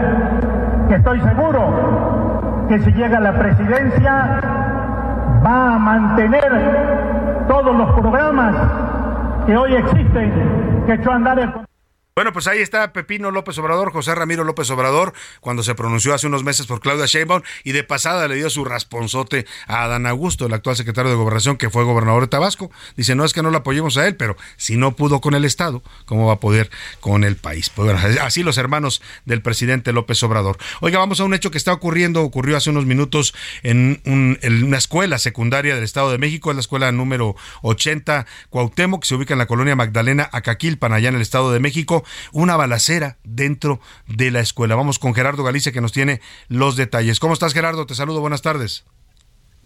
que 0.87 0.95
estoy 0.95 1.19
seguro 1.21 2.65
que 2.69 2.79
si 2.79 2.91
llega 2.93 3.17
a 3.17 3.21
la 3.21 3.33
presidencia 3.33 4.39
va 5.45 5.75
a 5.75 5.79
mantener 5.79 7.45
todos 7.47 7.75
los 7.75 7.89
programas 7.99 8.55
que 9.45 9.57
hoy 9.57 9.73
existen, 9.73 10.31
que 10.85 10.93
echó 10.93 11.11
a 11.11 11.15
andar 11.15 11.39
el... 11.39 11.70
Bueno, 12.13 12.33
pues 12.33 12.45
ahí 12.47 12.59
está 12.59 12.91
Pepino 12.91 13.31
López 13.31 13.57
Obrador, 13.57 13.93
José 13.93 14.13
Ramiro 14.13 14.43
López 14.43 14.69
Obrador, 14.69 15.13
cuando 15.39 15.63
se 15.63 15.75
pronunció 15.75 16.13
hace 16.13 16.27
unos 16.27 16.43
meses 16.43 16.67
por 16.67 16.81
Claudia 16.81 17.05
Sheinbaum 17.05 17.41
y 17.63 17.71
de 17.71 17.85
pasada 17.85 18.27
le 18.27 18.35
dio 18.35 18.49
su 18.49 18.65
rasponzote 18.65 19.45
a 19.65 19.85
Adán 19.85 20.05
Augusto, 20.05 20.45
el 20.45 20.53
actual 20.53 20.75
secretario 20.75 21.09
de 21.09 21.15
Gobernación 21.15 21.55
que 21.55 21.69
fue 21.69 21.85
gobernador 21.85 22.23
de 22.23 22.27
Tabasco. 22.27 22.69
Dice, 22.97 23.15
no 23.15 23.23
es 23.23 23.31
que 23.31 23.41
no 23.41 23.49
lo 23.49 23.59
apoyemos 23.59 23.95
a 23.95 24.05
él, 24.07 24.17
pero 24.17 24.35
si 24.57 24.75
no 24.75 24.93
pudo 24.93 25.21
con 25.21 25.35
el 25.35 25.45
Estado, 25.45 25.83
¿cómo 26.03 26.27
va 26.27 26.33
a 26.33 26.39
poder 26.41 26.69
con 26.99 27.23
el 27.23 27.37
país? 27.37 27.69
Pues 27.69 27.93
bueno, 27.93 28.19
así 28.21 28.43
los 28.43 28.57
hermanos 28.57 29.01
del 29.23 29.41
presidente 29.41 29.93
López 29.93 30.21
Obrador. 30.23 30.57
Oiga, 30.81 30.99
vamos 30.99 31.21
a 31.21 31.23
un 31.23 31.33
hecho 31.33 31.49
que 31.49 31.57
está 31.57 31.71
ocurriendo, 31.71 32.23
ocurrió 32.23 32.57
hace 32.57 32.71
unos 32.71 32.85
minutos 32.85 33.33
en, 33.63 34.01
una 34.05 34.77
escuela 34.77 35.17
secundaria 35.17 35.75
del 35.75 35.85
Estado 35.85 36.11
de 36.11 36.17
México, 36.17 36.51
es 36.51 36.57
la 36.57 36.61
escuela 36.61 36.91
número 36.91 37.37
80 37.61 38.25
Cuauhtémoc, 38.49 39.03
que 39.03 39.07
se 39.07 39.15
ubica 39.15 39.33
en 39.33 39.37
la 39.37 39.47
colonia 39.47 39.77
Magdalena 39.77 40.29
Acaquilpan, 40.33 40.91
allá 40.91 41.07
en 41.07 41.15
el 41.15 41.21
Estado 41.21 41.53
de 41.53 41.61
México 41.61 42.00
una 42.33 42.55
balacera 42.57 43.17
dentro 43.23 43.79
de 44.07 44.31
la 44.31 44.39
escuela. 44.39 44.75
Vamos 44.75 44.99
con 44.99 45.13
Gerardo 45.13 45.43
Galicia 45.43 45.71
que 45.71 45.81
nos 45.81 45.93
tiene 45.93 46.19
los 46.49 46.75
detalles. 46.75 47.19
¿Cómo 47.19 47.33
estás 47.33 47.53
Gerardo? 47.53 47.85
Te 47.85 47.95
saludo, 47.95 48.21
buenas 48.21 48.41
tardes. 48.41 48.85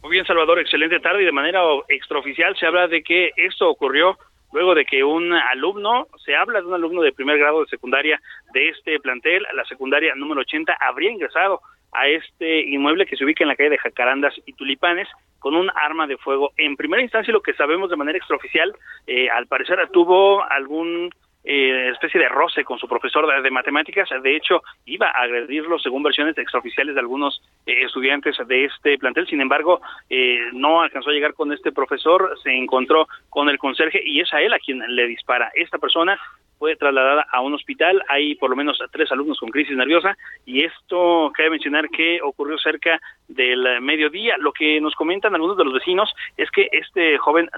Muy 0.02 0.12
bien, 0.12 0.26
Salvador, 0.26 0.60
excelente 0.60 1.00
tarde 1.00 1.24
y 1.24 1.26
de 1.26 1.32
manera 1.32 1.62
extraoficial 1.89 2.56
se 2.58 2.67
habla 2.67 2.88
de 2.88 3.02
que 3.04 3.32
esto 3.38 3.67
ocurrió 3.67 4.17
luego 4.56 4.74
de 4.74 4.86
que 4.86 5.04
un 5.04 5.34
alumno, 5.34 6.08
se 6.24 6.36
habla 6.36 6.62
de 6.62 6.67
un 6.67 6.74
alumno 6.74 7.02
de 7.02 7.12
primer 7.12 7.38
grado 7.38 7.62
de 7.62 7.67
secundaria 7.67 8.21
de 8.54 8.69
este 8.69 9.00
plantel, 9.00 9.45
la 9.54 9.65
secundaria 9.65 10.15
número 10.15 10.41
80, 10.41 10.78
habría 10.80 11.12
ingresado 11.12 11.60
a 11.91 12.08
este 12.08 12.62
inmueble 12.62 13.06
que 13.06 13.17
se 13.17 13.26
ubica 13.26 13.43
en 13.43 13.50
la 13.50 13.56
calle 13.56 13.71
de 13.71 13.78
Jacarandas 13.78 14.34
y 14.45 14.54
Tulipanes 14.54 15.08
con 15.39 15.56
un 15.56 15.69
arma 15.76 16.08
de 16.08 16.17
fuego. 16.17 16.52
En 16.58 16.76
primera 16.76 17.04
instancia, 17.04 17.34
lo 17.34 17.41
que 17.41 17.54
sabemos 17.54 17.89
de 17.89 17.98
manera 17.98 18.17
extraoficial, 18.17 18.74
eh, 19.08 19.30
al 19.30 19.48
parecer 19.48 19.78
tuvo 19.91 20.43
algún 20.43 21.10
eh, 21.45 21.89
especie 21.91 22.19
de 22.19 22.27
roce 22.27 22.63
con 22.63 22.79
su 22.79 22.88
profesor 22.88 23.41
de, 23.41 23.51
matemáticas. 23.51 24.10
De 24.23 24.36
hecho, 24.36 24.62
iba 24.86 25.08
a 25.08 25.23
agredirlo 25.23 25.77
según 25.77 26.01
versiones 26.01 26.38
extraoficiales 26.38 26.95
de 26.95 27.01
algunos 27.01 27.41
eh, 27.65 27.84
estudiantes 27.86 28.36
de 28.47 28.65
este 28.65 28.97
plantel. 28.97 29.27
Sin 29.27 29.41
embargo, 29.41 29.79
eh, 30.10 30.39
no 30.53 30.81
alcanzó 30.81 31.12
a 31.12 31.13
llegar 31.13 31.34
con 31.36 31.53
este 31.53 31.71
profesor, 31.71 32.36
se 32.41 32.51
encontró 32.51 33.08
con 33.29 33.49
el 33.49 33.60
conserje 33.60 34.01
y 34.03 34.21
es 34.21 34.34
a 34.34 34.41
él 34.41 34.53
a 34.53 34.60
quien 34.60 34.79
le 34.95 35.08
dispara. 35.08 35.51
Esta 35.53 35.77
persona 35.77 36.19
fue 36.58 36.76
trasladada 36.76 37.26
a 37.32 37.41
un 37.41 37.54
hospital. 37.54 38.02
Hay 38.10 38.36
por 38.36 38.50
lo 38.50 38.56
menos 38.56 38.80
tres 38.91 39.12
alumnos 39.12 39.39
con 39.39 39.50
crisis 39.50 39.76
nerviosa 39.76 40.18
y 40.46 40.63
esto 40.63 41.32
cabe 41.34 41.52
mencionar 41.52 41.89
que 41.89 42.20
ocurrió 42.22 42.58
cerca 42.58 43.00
del 43.28 43.82
mediodía. 43.82 44.38
Lo 44.38 44.52
que 44.52 44.80
nos 44.82 44.96
comentan 44.96 45.34
algunos 45.34 45.58
de 45.58 45.65
los 45.65 45.74
vecinos 45.74 46.13
es 46.38 46.50
que 46.52 46.68
este 46.72 47.18
joven 47.18 47.50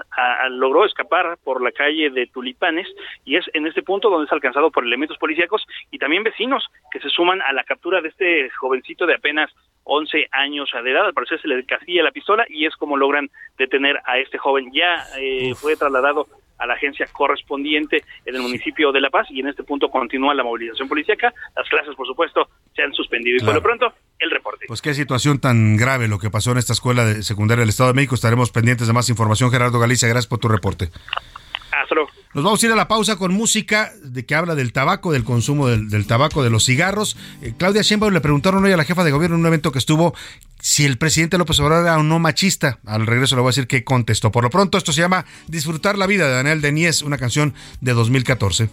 logró 0.50 0.84
escapar 0.84 1.38
por 1.44 1.62
la 1.62 1.72
calle 1.72 2.10
de 2.10 2.26
Tulipanes 2.26 2.88
y 3.24 3.36
es 3.36 3.44
en 3.54 3.66
este 3.66 3.82
punto 3.82 4.10
donde 4.10 4.26
es 4.26 4.32
alcanzado 4.32 4.70
por 4.70 4.84
elementos 4.84 5.18
policíacos 5.18 5.66
y 5.90 5.98
también 5.98 6.22
vecinos 6.22 6.66
que 6.90 7.00
se 7.00 7.08
suman 7.10 7.42
a 7.42 7.52
la 7.52 7.64
captura 7.64 8.00
de 8.00 8.08
este 8.08 8.50
jovencito 8.50 9.06
de 9.06 9.14
apenas 9.14 9.50
11 9.88 10.28
años 10.32 10.70
de 10.72 10.90
edad. 10.90 11.06
Al 11.06 11.14
parecer 11.14 11.40
se 11.40 11.48
le 11.48 11.64
casilla 11.64 12.02
la 12.02 12.12
pistola 12.12 12.44
y 12.48 12.66
es 12.66 12.76
como 12.76 12.96
logran 12.96 13.30
detener 13.56 14.00
a 14.04 14.18
este 14.18 14.38
joven. 14.38 14.70
Ya 14.72 15.04
eh, 15.18 15.54
fue 15.54 15.76
trasladado 15.76 16.26
a 16.58 16.66
la 16.66 16.74
agencia 16.74 17.06
correspondiente 17.12 18.04
en 18.26 18.34
el 18.34 18.42
municipio 18.42 18.92
de 18.92 19.00
La 19.00 19.10
Paz 19.10 19.28
y 19.30 19.40
en 19.40 19.48
este 19.48 19.62
punto 19.62 19.88
continúa 19.88 20.34
la 20.34 20.44
movilización 20.44 20.88
policíaca. 20.88 21.32
Las 21.56 21.68
clases, 21.68 21.94
por 21.94 22.06
supuesto, 22.06 22.48
se 22.74 22.82
han 22.82 22.92
suspendido. 22.92 23.38
Y 23.40 23.44
por 23.44 23.54
lo 23.54 23.62
pronto, 23.62 23.92
el 24.18 24.30
reporte. 24.30 24.66
Pues 24.66 24.82
qué 24.82 24.92
situación 24.92 25.40
tan 25.40 25.76
grave 25.76 26.08
lo 26.08 26.18
que 26.18 26.30
pasó 26.30 26.52
en 26.52 26.58
esta 26.58 26.72
escuela 26.72 27.04
de 27.04 27.22
secundaria 27.22 27.60
del 27.60 27.70
Estado 27.70 27.90
de 27.90 27.94
México. 27.94 28.14
Estaremos 28.14 28.50
pendientes 28.50 28.86
de 28.86 28.92
más 28.92 29.08
información. 29.08 29.50
Gerardo 29.50 29.78
Galicia, 29.78 30.08
gracias 30.08 30.26
por 30.26 30.38
tu 30.38 30.48
reporte. 30.48 30.90
Nos 32.38 32.44
vamos 32.44 32.62
a 32.62 32.66
ir 32.66 32.72
a 32.72 32.76
la 32.76 32.86
pausa 32.86 33.16
con 33.16 33.34
música 33.34 33.92
de 34.04 34.24
que 34.24 34.36
habla 34.36 34.54
del 34.54 34.72
tabaco, 34.72 35.10
del 35.10 35.24
consumo 35.24 35.66
del, 35.66 36.06
tabaco, 36.06 36.44
de 36.44 36.50
los 36.50 36.64
cigarros. 36.64 37.16
Eh, 37.42 37.52
Claudia 37.58 37.82
Sheinbaum 37.82 38.12
le 38.12 38.20
preguntaron 38.20 38.64
hoy 38.64 38.70
a 38.70 38.76
la 38.76 38.84
jefa 38.84 39.02
de 39.02 39.10
gobierno 39.10 39.34
en 39.34 39.40
un 39.40 39.48
evento 39.48 39.72
que 39.72 39.80
estuvo 39.80 40.14
si 40.60 40.84
el 40.84 40.98
presidente 40.98 41.36
López 41.36 41.58
Obrador 41.58 41.86
era 41.86 41.98
o 41.98 42.04
no 42.04 42.20
machista. 42.20 42.78
Al 42.86 43.08
regreso 43.08 43.34
le 43.34 43.42
voy 43.42 43.48
a 43.48 43.50
decir 43.50 43.66
qué 43.66 43.82
contestó. 43.82 44.30
Por 44.30 44.44
lo 44.44 44.50
pronto, 44.50 44.78
esto 44.78 44.92
se 44.92 45.00
llama 45.00 45.26
Disfrutar 45.48 45.98
la 45.98 46.06
vida 46.06 46.28
de 46.28 46.34
Daniel 46.34 46.60
Denies, 46.60 47.02
una 47.02 47.18
canción 47.18 47.54
de 47.80 47.92
2014. 47.92 48.70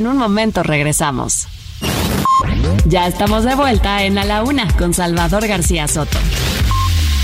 En 0.00 0.06
un 0.06 0.16
momento 0.16 0.62
regresamos. 0.62 1.46
Ya 2.86 3.06
estamos 3.06 3.44
de 3.44 3.54
vuelta 3.54 4.02
en 4.02 4.16
A 4.16 4.24
la 4.24 4.42
Una 4.42 4.66
con 4.78 4.94
Salvador 4.94 5.46
García 5.46 5.86
Soto. 5.88 6.16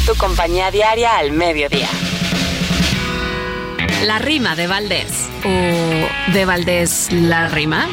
Tu 0.04 0.14
compañía 0.16 0.70
diaria 0.70 1.16
al 1.16 1.32
mediodía. 1.32 1.88
La 4.04 4.18
rima 4.18 4.56
de 4.56 4.66
Valdés. 4.66 5.08
¿O 5.42 6.32
de 6.34 6.44
Valdés 6.44 7.10
la 7.12 7.48
rima? 7.48 7.88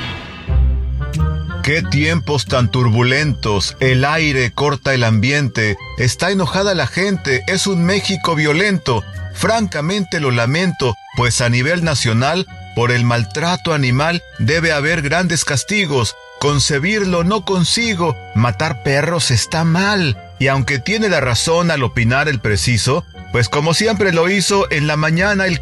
Qué 1.63 1.82
tiempos 1.82 2.46
tan 2.46 2.69
turbulentos, 2.69 3.78
el 3.80 4.04
aire 4.04 4.52
corta 4.52 4.93
el 4.93 5.06
ambiente, 5.06 5.78
está 5.98 6.30
enojada 6.30 6.76
la 6.76 6.88
gente, 6.88 7.41
es 7.48 7.67
un 7.67 7.86
México 7.86 8.36
violento. 8.36 9.02
Francamente 9.34 10.19
lo 10.19 10.32
lamento, 10.32 10.93
pues 11.15 11.39
a 11.39 11.48
nivel 11.48 11.86
nacional 11.86 12.46
por 12.76 12.92
el 12.92 13.06
maltrato 13.06 13.74
animal 13.74 14.24
debe 14.40 14.72
haber 14.72 15.02
grandes 15.02 15.46
castigos. 15.46 16.16
Concebirlo 16.40 17.24
no 17.24 17.46
consigo. 17.46 18.16
Matar 18.36 18.84
perros 18.84 19.32
está 19.32 19.64
mal. 19.64 20.18
Y 20.40 20.48
aunque 20.48 20.80
tiene 20.80 21.10
la 21.10 21.22
razón 21.22 21.72
al 21.72 21.84
opinar 21.84 22.28
el 22.28 22.40
preciso, 22.40 23.06
pues 23.32 23.50
como 23.50 23.74
siempre 23.74 24.12
lo 24.12 24.30
hizo 24.30 24.70
en 24.72 24.88
la 24.88 24.98
mañana 24.98 25.46
el, 25.46 25.62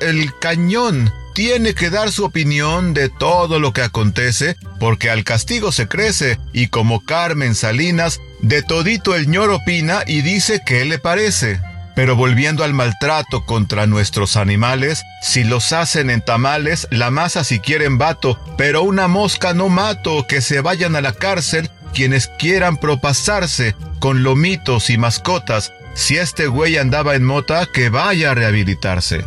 el 0.00 0.38
cañón, 0.38 1.12
tiene 1.34 1.74
que 1.74 1.90
dar 1.90 2.10
su 2.10 2.24
opinión 2.24 2.94
de 2.94 3.08
todo 3.08 3.58
lo 3.58 3.72
que 3.72 3.82
acontece, 3.82 4.56
porque 4.78 5.10
al 5.10 5.24
castigo 5.24 5.72
se 5.72 5.88
crece, 5.88 6.38
y 6.52 6.68
como 6.68 7.04
Carmen 7.04 7.54
Salinas, 7.54 8.20
de 8.40 8.62
todito 8.62 9.14
el 9.14 9.28
ñor 9.28 9.50
opina 9.50 10.04
y 10.06 10.22
dice 10.22 10.62
qué 10.64 10.84
le 10.84 10.98
parece. 10.98 11.60
Pero 11.94 12.16
volviendo 12.16 12.64
al 12.64 12.74
maltrato 12.74 13.44
contra 13.46 13.86
nuestros 13.86 14.36
animales, 14.36 15.04
si 15.22 15.44
los 15.44 15.72
hacen 15.72 16.10
en 16.10 16.20
tamales, 16.20 16.88
la 16.90 17.10
masa 17.10 17.44
si 17.44 17.60
quieren 17.60 17.98
vato, 17.98 18.38
pero 18.58 18.82
una 18.82 19.08
mosca 19.08 19.54
no 19.54 19.68
mato, 19.68 20.26
que 20.26 20.40
se 20.40 20.60
vayan 20.60 20.96
a 20.96 21.00
la 21.00 21.12
cárcel 21.12 21.70
quienes 21.94 22.26
quieran 22.26 22.76
propasarse 22.76 23.76
con 24.00 24.22
lomitos 24.24 24.90
y 24.90 24.98
mascotas. 24.98 25.72
Si 25.94 26.16
este 26.16 26.48
güey 26.48 26.76
andaba 26.76 27.14
en 27.14 27.24
mota, 27.24 27.66
que 27.72 27.88
vaya 27.88 28.32
a 28.32 28.34
rehabilitarse. 28.34 29.24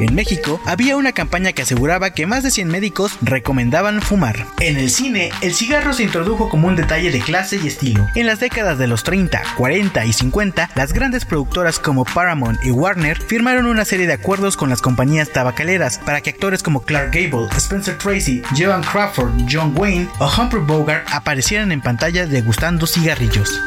En 0.00 0.14
México 0.14 0.60
había 0.66 0.96
una 0.96 1.12
campaña 1.12 1.52
que 1.52 1.62
aseguraba 1.62 2.10
que 2.10 2.26
más 2.26 2.42
de 2.42 2.50
100 2.50 2.68
médicos 2.68 3.16
recomendaban 3.22 4.02
fumar. 4.02 4.46
En 4.60 4.76
el 4.76 4.90
cine, 4.90 5.30
el 5.40 5.54
cigarro 5.54 5.92
se 5.92 6.02
introdujo 6.02 6.48
como 6.48 6.66
un 6.68 6.76
detalle 6.76 7.10
de 7.10 7.20
clase 7.20 7.60
y 7.62 7.68
estilo. 7.68 8.06
En 8.14 8.26
las 8.26 8.40
décadas 8.40 8.78
de 8.78 8.88
los 8.88 9.04
30, 9.04 9.40
40 9.56 10.04
y 10.04 10.12
50, 10.12 10.70
las 10.74 10.92
grandes 10.92 11.24
productoras 11.24 11.78
como 11.78 12.04
Paramount 12.04 12.58
y 12.64 12.70
Warner 12.70 13.20
firmaron 13.20 13.66
una 13.66 13.84
serie 13.84 14.06
de 14.06 14.14
acuerdos 14.14 14.56
con 14.56 14.68
las 14.68 14.82
compañías 14.82 15.30
tabacaleras 15.30 15.98
para 15.98 16.20
que 16.20 16.30
actores 16.30 16.62
como 16.62 16.82
Clark 16.82 17.12
Gable, 17.12 17.48
Spencer 17.56 17.96
Tracy, 17.96 18.42
Joan 18.56 18.82
Crawford, 18.82 19.32
John 19.50 19.74
Wayne 19.76 20.08
o 20.18 20.26
Humphrey 20.26 20.62
Bogart 20.62 21.06
aparecieran 21.12 21.70
en 21.72 21.80
pantalla 21.80 22.26
degustando 22.26 22.86
cigarrillos. 22.86 23.60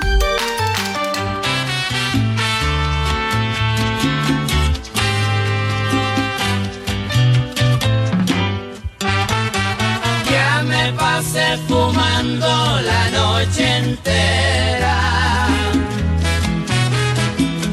Fumando 11.67 12.48
la 12.82 13.10
noche 13.10 13.78
entera, 13.78 14.98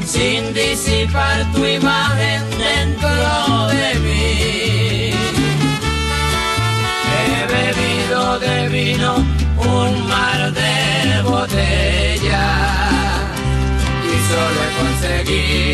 sin 0.05 0.53
disipar 0.53 1.45
tu 1.53 1.65
imagen 1.65 2.41
dentro 2.57 3.67
de 3.67 3.87
mí. 4.05 5.11
He 7.13 7.29
bebido 7.53 8.39
de 8.39 8.69
vino 8.69 9.15
un 9.57 10.07
mar 10.07 10.51
de 10.53 11.21
botella 11.23 12.45
y 14.03 14.15
solo 14.29 14.57
he 14.63 14.69
conseguido 14.79 15.64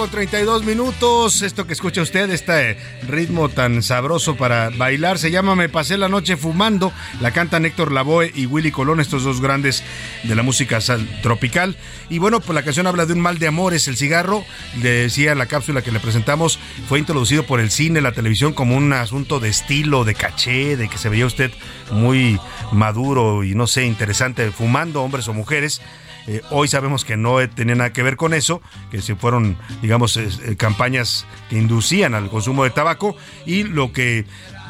con 0.00 0.08
32 0.08 0.64
minutos. 0.64 1.42
Esto 1.42 1.66
que 1.66 1.74
escucha 1.74 2.00
usted, 2.00 2.30
este 2.30 2.78
ritmo 3.06 3.50
tan 3.50 3.82
sabroso 3.82 4.34
para 4.34 4.70
bailar, 4.70 5.18
se 5.18 5.30
llama 5.30 5.54
Me 5.54 5.68
pasé 5.68 5.98
la 5.98 6.08
noche 6.08 6.38
fumando. 6.38 6.90
La 7.20 7.32
cantan 7.32 7.66
Héctor 7.66 7.92
Lavoe 7.92 8.32
y 8.34 8.46
Willy 8.46 8.70
Colón, 8.70 9.00
estos 9.00 9.24
dos 9.24 9.42
grandes 9.42 9.82
de 10.22 10.34
la 10.34 10.42
música 10.42 10.78
tropical. 11.20 11.76
Y 12.08 12.16
bueno, 12.16 12.40
pues 12.40 12.54
la 12.54 12.62
canción 12.62 12.86
habla 12.86 13.04
de 13.04 13.12
un 13.12 13.20
mal 13.20 13.38
de 13.38 13.48
amores. 13.48 13.88
El 13.88 13.98
cigarro, 13.98 14.42
le 14.80 14.88
decía 14.90 15.34
la 15.34 15.44
cápsula 15.44 15.82
que 15.82 15.92
le 15.92 16.00
presentamos, 16.00 16.58
fue 16.88 16.98
introducido 16.98 17.44
por 17.44 17.60
el 17.60 17.70
cine, 17.70 18.00
la 18.00 18.12
televisión 18.12 18.54
como 18.54 18.78
un 18.78 18.94
asunto 18.94 19.38
de 19.38 19.50
estilo, 19.50 20.04
de 20.04 20.14
caché, 20.14 20.78
de 20.78 20.88
que 20.88 20.96
se 20.96 21.10
veía 21.10 21.26
usted 21.26 21.50
muy 21.92 22.40
maduro 22.72 23.44
y 23.44 23.54
no 23.54 23.66
sé, 23.66 23.84
interesante, 23.84 24.50
fumando 24.50 25.02
hombres 25.02 25.28
o 25.28 25.34
mujeres. 25.34 25.82
Eh, 26.30 26.42
hoy 26.50 26.68
sabemos 26.68 27.04
que 27.04 27.16
no 27.16 27.36
tenía 27.48 27.74
nada 27.74 27.92
que 27.92 28.04
ver 28.04 28.14
con 28.14 28.34
eso, 28.34 28.62
que 28.92 29.02
se 29.02 29.16
fueron, 29.16 29.56
digamos, 29.82 30.16
eh, 30.16 30.28
campañas 30.56 31.26
que 31.48 31.58
inducían 31.58 32.14
al 32.14 32.30
consumo 32.30 32.62
de 32.62 32.70
tabaco 32.70 33.16
y 33.46 33.64
lo 33.64 33.92
que 33.92 34.26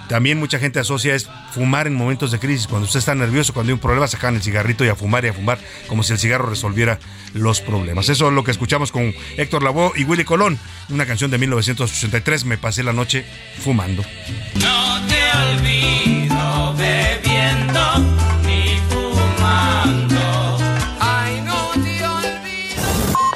también 0.09 0.39
mucha 0.39 0.59
gente 0.59 0.81
asocia 0.81 1.15
es 1.15 1.29
fumar 1.53 1.87
en 1.87 1.95
momentos 1.95 2.33
de 2.33 2.39
crisis. 2.39 2.67
Cuando 2.67 2.87
usted 2.87 3.01
está 3.01 3.15
nervioso, 3.15 3.53
cuando 3.53 3.73
hay 3.73 3.75
un 3.75 3.79
problema, 3.79 4.09
sacan 4.09 4.37
el 4.37 4.43
cigarrito 4.43 4.87
y 4.87 4.89
a 4.89 4.95
fumar 4.95 5.27
y 5.27 5.29
a 5.29 5.35
fumar, 5.35 5.59
como 5.87 6.03
si 6.03 6.15
el 6.15 6.19
cigarro 6.19 6.49
resolviera 6.49 6.99
los 7.35 7.61
problemas. 7.61 8.09
Eso 8.09 8.29
es 8.29 8.33
lo 8.33 8.43
que 8.43 8.53
escuchamos 8.53 8.91
con 8.91 9.13
Héctor 9.37 9.63
Lavoe 9.63 9.93
y 9.97 10.05
Willy 10.05 10.25
Colón, 10.25 10.59
una 10.89 11.05
canción 11.05 11.31
de 11.31 11.37
1983, 11.37 12.47
Me 12.47 12.57
pasé 12.57 12.83
la 12.83 12.95
noche 12.95 13.27
fumando. 13.63 14.03
No 14.55 15.07
te 15.07 15.21
olvido 15.53 16.75
bebiendo 16.75 17.99
ni 18.47 18.79
fumando. 18.89 20.10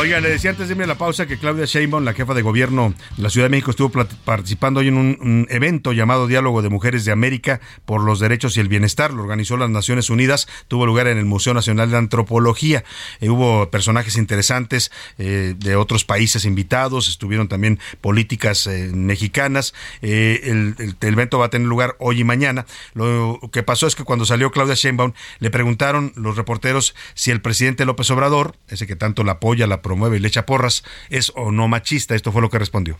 Oigan, 0.00 0.22
le 0.22 0.30
decía 0.30 0.50
antes 0.50 0.68
de 0.68 0.74
irme 0.74 0.84
a 0.84 0.86
la 0.86 0.96
pausa 0.96 1.26
que 1.26 1.38
Claudia 1.38 1.64
Sheinbaum, 1.64 2.04
la 2.04 2.14
jefa 2.14 2.32
de 2.32 2.40
gobierno 2.40 2.94
de 3.16 3.22
la 3.22 3.30
Ciudad 3.30 3.46
de 3.46 3.50
México, 3.50 3.72
estuvo 3.72 3.90
participando 4.24 4.78
hoy 4.78 4.86
en 4.86 4.96
un, 4.96 5.46
evento 5.50 5.92
llamado 5.92 6.28
Diálogo 6.28 6.62
de 6.62 6.68
Mujeres 6.68 7.04
de 7.04 7.10
América 7.10 7.60
por 7.84 8.04
los 8.04 8.20
Derechos 8.20 8.56
y 8.56 8.60
el 8.60 8.68
Bienestar. 8.68 9.12
Lo 9.12 9.24
organizó 9.24 9.56
las 9.56 9.70
Naciones 9.70 10.08
Unidas, 10.08 10.46
tuvo 10.68 10.86
lugar 10.86 11.08
en 11.08 11.18
el 11.18 11.24
Museo 11.24 11.52
Nacional 11.52 11.90
de 11.90 11.96
Antropología. 11.96 12.84
Eh, 13.20 13.28
hubo 13.28 13.72
personajes 13.72 14.16
interesantes 14.16 14.92
eh, 15.18 15.56
de 15.58 15.74
otros 15.74 16.04
países 16.04 16.44
invitados, 16.44 17.08
estuvieron 17.08 17.48
también 17.48 17.80
políticas 18.00 18.68
eh, 18.68 18.92
mexicanas. 18.94 19.74
El, 20.00 20.76
el, 20.78 20.96
evento 21.00 21.40
va 21.40 21.46
a 21.46 21.50
tener 21.50 21.66
lugar 21.66 21.96
hoy 21.98 22.20
y 22.20 22.24
mañana. 22.24 22.66
Lo 22.94 23.40
que 23.52 23.64
pasó 23.64 23.88
es 23.88 23.96
que 23.96 24.04
cuando 24.04 24.24
salió 24.26 24.52
Claudia 24.52 24.76
Sheinbaum, 24.76 25.12
le 25.40 25.50
preguntaron 25.50 26.12
los 26.14 26.36
reporteros 26.36 26.94
si 27.14 27.32
el 27.32 27.40
presidente 27.40 27.84
López 27.84 28.08
Obrador, 28.12 28.54
ese 28.68 28.86
que 28.86 28.94
tanto 28.94 29.24
la 29.24 29.32
apoya, 29.32 29.66
la 29.66 29.82
promueve 29.88 30.18
y 30.18 30.20
le 30.20 30.28
echa 30.28 30.44
porras, 30.44 30.84
es 31.08 31.32
o 31.34 31.50
no 31.50 31.66
machista. 31.66 32.14
Esto 32.14 32.30
fue 32.30 32.42
lo 32.42 32.50
que 32.50 32.58
respondió. 32.58 32.98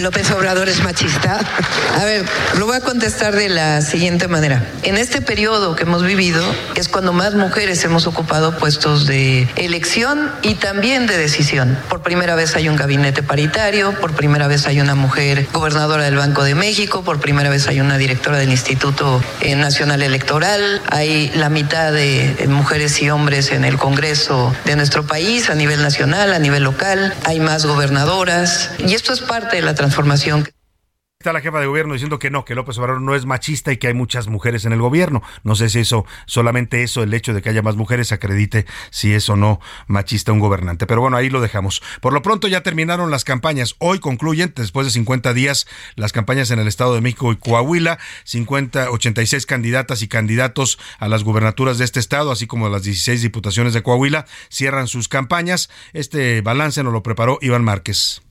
López 0.00 0.30
Obrador 0.30 0.68
es 0.68 0.82
machista. 0.84 1.40
A 1.96 2.04
ver, 2.04 2.24
lo 2.56 2.66
voy 2.66 2.76
a 2.76 2.80
contestar 2.80 3.34
de 3.34 3.48
la 3.48 3.82
siguiente 3.82 4.28
manera. 4.28 4.64
En 4.84 4.96
este 4.96 5.20
periodo 5.20 5.74
que 5.74 5.82
hemos 5.82 6.04
vivido 6.04 6.44
es 6.76 6.88
cuando 6.88 7.12
más 7.12 7.34
mujeres 7.34 7.82
hemos 7.84 8.06
ocupado 8.06 8.56
puestos 8.58 9.06
de 9.06 9.48
elección 9.56 10.30
y 10.42 10.54
también 10.54 11.08
de 11.08 11.16
decisión. 11.16 11.76
Por 11.88 12.02
primera 12.02 12.36
vez 12.36 12.54
hay 12.54 12.68
un 12.68 12.76
gabinete 12.76 13.24
paritario, 13.24 13.92
por 13.98 14.14
primera 14.14 14.46
vez 14.46 14.68
hay 14.68 14.80
una 14.80 14.94
mujer 14.94 15.48
gobernadora 15.52 16.04
del 16.04 16.16
Banco 16.16 16.44
de 16.44 16.54
México, 16.54 17.02
por 17.02 17.18
primera 17.18 17.50
vez 17.50 17.66
hay 17.66 17.80
una 17.80 17.98
directora 17.98 18.38
del 18.38 18.50
Instituto 18.50 19.20
eh, 19.40 19.56
Nacional 19.56 20.02
Electoral, 20.02 20.80
hay 20.90 21.32
la 21.34 21.48
mitad 21.48 21.92
de 21.92 22.46
mujeres 22.48 23.02
y 23.02 23.10
hombres 23.10 23.50
en 23.50 23.64
el 23.64 23.78
Congreso 23.78 24.54
de 24.64 24.76
nuestro 24.76 25.04
país 25.04 25.50
a 25.50 25.56
nivel 25.56 25.82
nacional, 25.82 26.32
a 26.32 26.38
nivel 26.38 26.62
local, 26.62 27.14
hay 27.24 27.40
más 27.40 27.66
gobernadoras 27.66 28.70
y 28.78 28.94
esto 28.94 29.12
es 29.12 29.20
parte 29.20 29.56
de 29.56 29.62
la 29.62 29.74
transformación. 29.78 30.48
Está 31.20 31.32
la 31.32 31.40
jefa 31.40 31.58
de 31.58 31.66
gobierno 31.66 31.94
diciendo 31.94 32.20
que 32.20 32.30
no, 32.30 32.44
que 32.44 32.54
López 32.54 32.78
Obrador 32.78 33.02
no 33.02 33.16
es 33.16 33.26
machista 33.26 33.72
y 33.72 33.76
que 33.76 33.88
hay 33.88 33.94
muchas 33.94 34.28
mujeres 34.28 34.64
en 34.66 34.72
el 34.72 34.80
gobierno. 34.80 35.20
No 35.42 35.56
sé 35.56 35.68
si 35.68 35.80
eso, 35.80 36.06
solamente 36.26 36.84
eso, 36.84 37.02
el 37.02 37.12
hecho 37.12 37.34
de 37.34 37.42
que 37.42 37.48
haya 37.48 37.60
más 37.60 37.74
mujeres, 37.74 38.12
acredite 38.12 38.66
si 38.90 39.12
es 39.12 39.28
o 39.28 39.34
no 39.34 39.58
machista 39.88 40.30
un 40.30 40.38
gobernante. 40.38 40.86
Pero 40.86 41.00
bueno, 41.00 41.16
ahí 41.16 41.28
lo 41.28 41.40
dejamos. 41.40 41.82
Por 42.00 42.12
lo 42.12 42.22
pronto 42.22 42.46
ya 42.46 42.62
terminaron 42.62 43.10
las 43.10 43.24
campañas. 43.24 43.74
Hoy 43.78 43.98
concluyen, 43.98 44.52
después 44.54 44.86
de 44.86 44.92
50 44.92 45.34
días, 45.34 45.66
las 45.96 46.12
campañas 46.12 46.52
en 46.52 46.60
el 46.60 46.68
Estado 46.68 46.94
de 46.94 47.00
México 47.00 47.32
y 47.32 47.36
Coahuila. 47.36 47.98
50, 48.22 48.92
86 48.92 49.44
candidatas 49.44 50.02
y 50.02 50.08
candidatos 50.08 50.78
a 51.00 51.08
las 51.08 51.24
gubernaturas 51.24 51.78
de 51.78 51.84
este 51.84 51.98
estado, 51.98 52.30
así 52.30 52.46
como 52.46 52.68
las 52.68 52.84
16 52.84 53.22
diputaciones 53.22 53.74
de 53.74 53.82
Coahuila, 53.82 54.26
cierran 54.50 54.86
sus 54.86 55.08
campañas. 55.08 55.68
Este 55.92 56.42
balance 56.42 56.80
nos 56.84 56.92
lo 56.92 57.02
preparó 57.02 57.38
Iván 57.40 57.64
Márquez. 57.64 58.22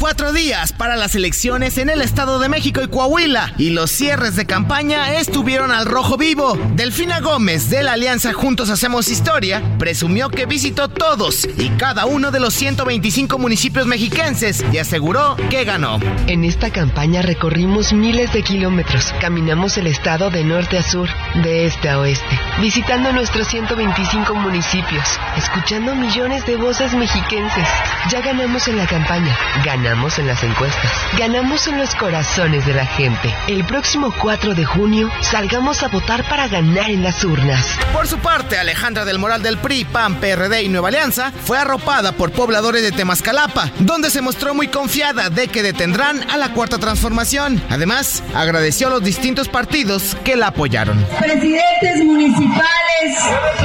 Cuatro 0.00 0.32
días 0.32 0.72
para 0.72 0.96
las 0.96 1.14
elecciones 1.14 1.76
en 1.76 1.90
el 1.90 2.00
Estado 2.00 2.38
de 2.38 2.48
México 2.48 2.80
y 2.82 2.88
Coahuila 2.88 3.52
y 3.58 3.70
los 3.70 3.90
cierres 3.90 4.34
de 4.34 4.46
campaña 4.46 5.12
estuvieron 5.12 5.70
al 5.70 5.84
rojo 5.84 6.16
vivo. 6.16 6.58
Delfina 6.74 7.20
Gómez 7.20 7.68
de 7.68 7.82
la 7.82 7.92
Alianza 7.92 8.32
Juntos 8.32 8.70
Hacemos 8.70 9.08
Historia 9.08 9.62
presumió 9.78 10.30
que 10.30 10.46
visitó 10.46 10.88
todos 10.88 11.46
y 11.58 11.68
cada 11.76 12.06
uno 12.06 12.30
de 12.30 12.40
los 12.40 12.54
125 12.54 13.38
municipios 13.38 13.86
mexiquenses 13.86 14.64
y 14.72 14.78
aseguró 14.78 15.36
que 15.50 15.64
ganó. 15.64 16.00
En 16.28 16.44
esta 16.44 16.70
campaña 16.70 17.20
recorrimos 17.20 17.92
miles 17.92 18.32
de 18.32 18.42
kilómetros, 18.42 19.12
caminamos 19.20 19.76
el 19.76 19.86
estado 19.86 20.30
de 20.30 20.44
norte 20.44 20.78
a 20.78 20.82
sur, 20.82 21.10
de 21.42 21.66
este 21.66 21.90
a 21.90 21.98
oeste, 21.98 22.40
visitando 22.58 23.12
nuestros 23.12 23.48
125 23.48 24.34
municipios, 24.34 25.04
escuchando 25.36 25.94
millones 25.94 26.46
de 26.46 26.56
voces 26.56 26.94
mexiquenses. 26.94 27.68
Ya 28.10 28.22
ganamos 28.22 28.66
en 28.66 28.78
la 28.78 28.86
campaña, 28.86 29.36
ganamos 29.62 29.89
ganamos 29.90 30.20
en 30.20 30.28
las 30.28 30.40
encuestas, 30.44 30.88
ganamos 31.18 31.66
en 31.66 31.76
los 31.76 31.96
corazones 31.96 32.64
de 32.64 32.74
la 32.74 32.86
gente. 32.86 33.34
El 33.48 33.64
próximo 33.64 34.14
4 34.22 34.54
de 34.54 34.64
junio 34.64 35.10
salgamos 35.20 35.82
a 35.82 35.88
votar 35.88 36.22
para 36.28 36.46
ganar 36.46 36.88
en 36.90 37.02
las 37.02 37.24
urnas. 37.24 37.76
Por 37.92 38.06
su 38.06 38.16
parte, 38.18 38.56
Alejandra 38.56 39.04
del 39.04 39.18
Moral 39.18 39.42
del 39.42 39.58
PRI, 39.58 39.84
PAN, 39.86 40.20
PRD 40.20 40.62
y 40.62 40.68
Nueva 40.68 40.88
Alianza 40.88 41.32
fue 41.44 41.58
arropada 41.58 42.12
por 42.12 42.30
pobladores 42.30 42.82
de 42.82 42.92
Temascalapa, 42.92 43.72
donde 43.80 44.10
se 44.10 44.22
mostró 44.22 44.54
muy 44.54 44.68
confiada 44.68 45.28
de 45.28 45.48
que 45.48 45.64
detendrán 45.64 46.24
a 46.30 46.36
la 46.36 46.52
cuarta 46.52 46.78
transformación. 46.78 47.60
Además, 47.68 48.22
agradeció 48.32 48.86
a 48.86 48.90
los 48.90 49.02
distintos 49.02 49.48
partidos 49.48 50.16
que 50.22 50.36
la 50.36 50.48
apoyaron. 50.48 51.04
Presidentes 51.18 52.04
municipales, 52.04 53.16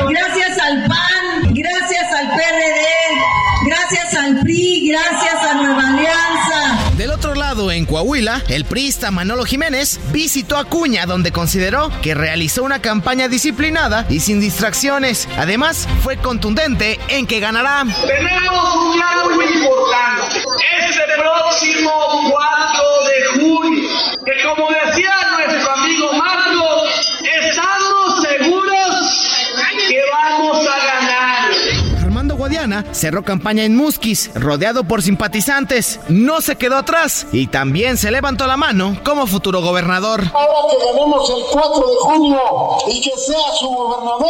gracias 0.10 0.58
al 0.58 0.88
PAN, 0.88 1.54
gracias 1.54 2.14
al 2.20 2.28
PRD, 2.30 3.05
gracias 3.66 4.14
al 4.14 4.40
PRI, 4.42 4.90
gracias 4.90 5.44
a 5.44 5.54
Nueva 5.56 5.90
Alianza 5.90 6.86
del 6.98 7.12
otro 7.12 7.36
lado, 7.36 7.72
en 7.72 7.86
Coahuila, 7.86 8.42
el 8.48 8.64
priista 8.64 9.12
Manolo 9.12 9.44
Jiménez 9.44 10.00
visitó 10.14 10.58
Acuña, 10.58 11.06
donde 11.06 11.34
consideró 11.34 11.92
que 12.02 12.14
realizó 12.14 12.64
una 12.64 12.82
campaña 12.82 13.28
disciplinada 13.28 14.06
y 14.10 14.22
sin 14.22 14.40
distracciones. 14.40 15.28
Además, 15.38 15.90
fue 16.04 16.18
contundente 16.18 16.98
en 17.10 17.28
que 17.28 17.42
ganará. 17.42 17.84
Tenemos 18.08 18.76
un 18.76 18.94
plan 18.94 19.36
muy 19.36 19.46
importante. 19.46 20.38
Este 20.88 21.04
próximo 21.18 21.92
4 22.32 22.84
de 23.10 23.44
junio, 23.44 23.90
que 24.26 24.44
como 24.48 24.70
decía 24.70 25.12
nuestro 25.38 25.72
amigo 25.74 26.14
Marco, 26.14 26.84
estamos 27.24 28.22
seguros 28.22 29.46
que 29.90 30.02
vamos 30.12 30.66
a 30.68 30.85
Cerró 32.94 33.24
campaña 33.24 33.64
en 33.64 33.76
Musquis, 33.76 34.32
rodeado 34.34 34.86
por 34.86 35.04
simpatizantes. 35.04 36.00
No 36.10 36.42
se 36.42 36.56
quedó 36.56 36.78
atrás 36.78 37.28
y 37.32 37.46
también 37.46 37.96
se 37.96 38.10
levantó 38.10 38.48
la 38.48 38.58
mano 38.58 38.98
como 39.04 39.28
futuro 39.28 39.62
gobernador. 39.62 40.24
Ahora 40.34 40.72
que 40.72 40.84
ganemos 40.84 41.30
el 41.30 41.44
4 41.52 41.88
de 41.88 41.96
junio 42.02 42.42
y 42.88 43.02
que 43.02 43.12
sea 43.12 43.54
su 43.60 43.68
gobernador, 43.68 44.28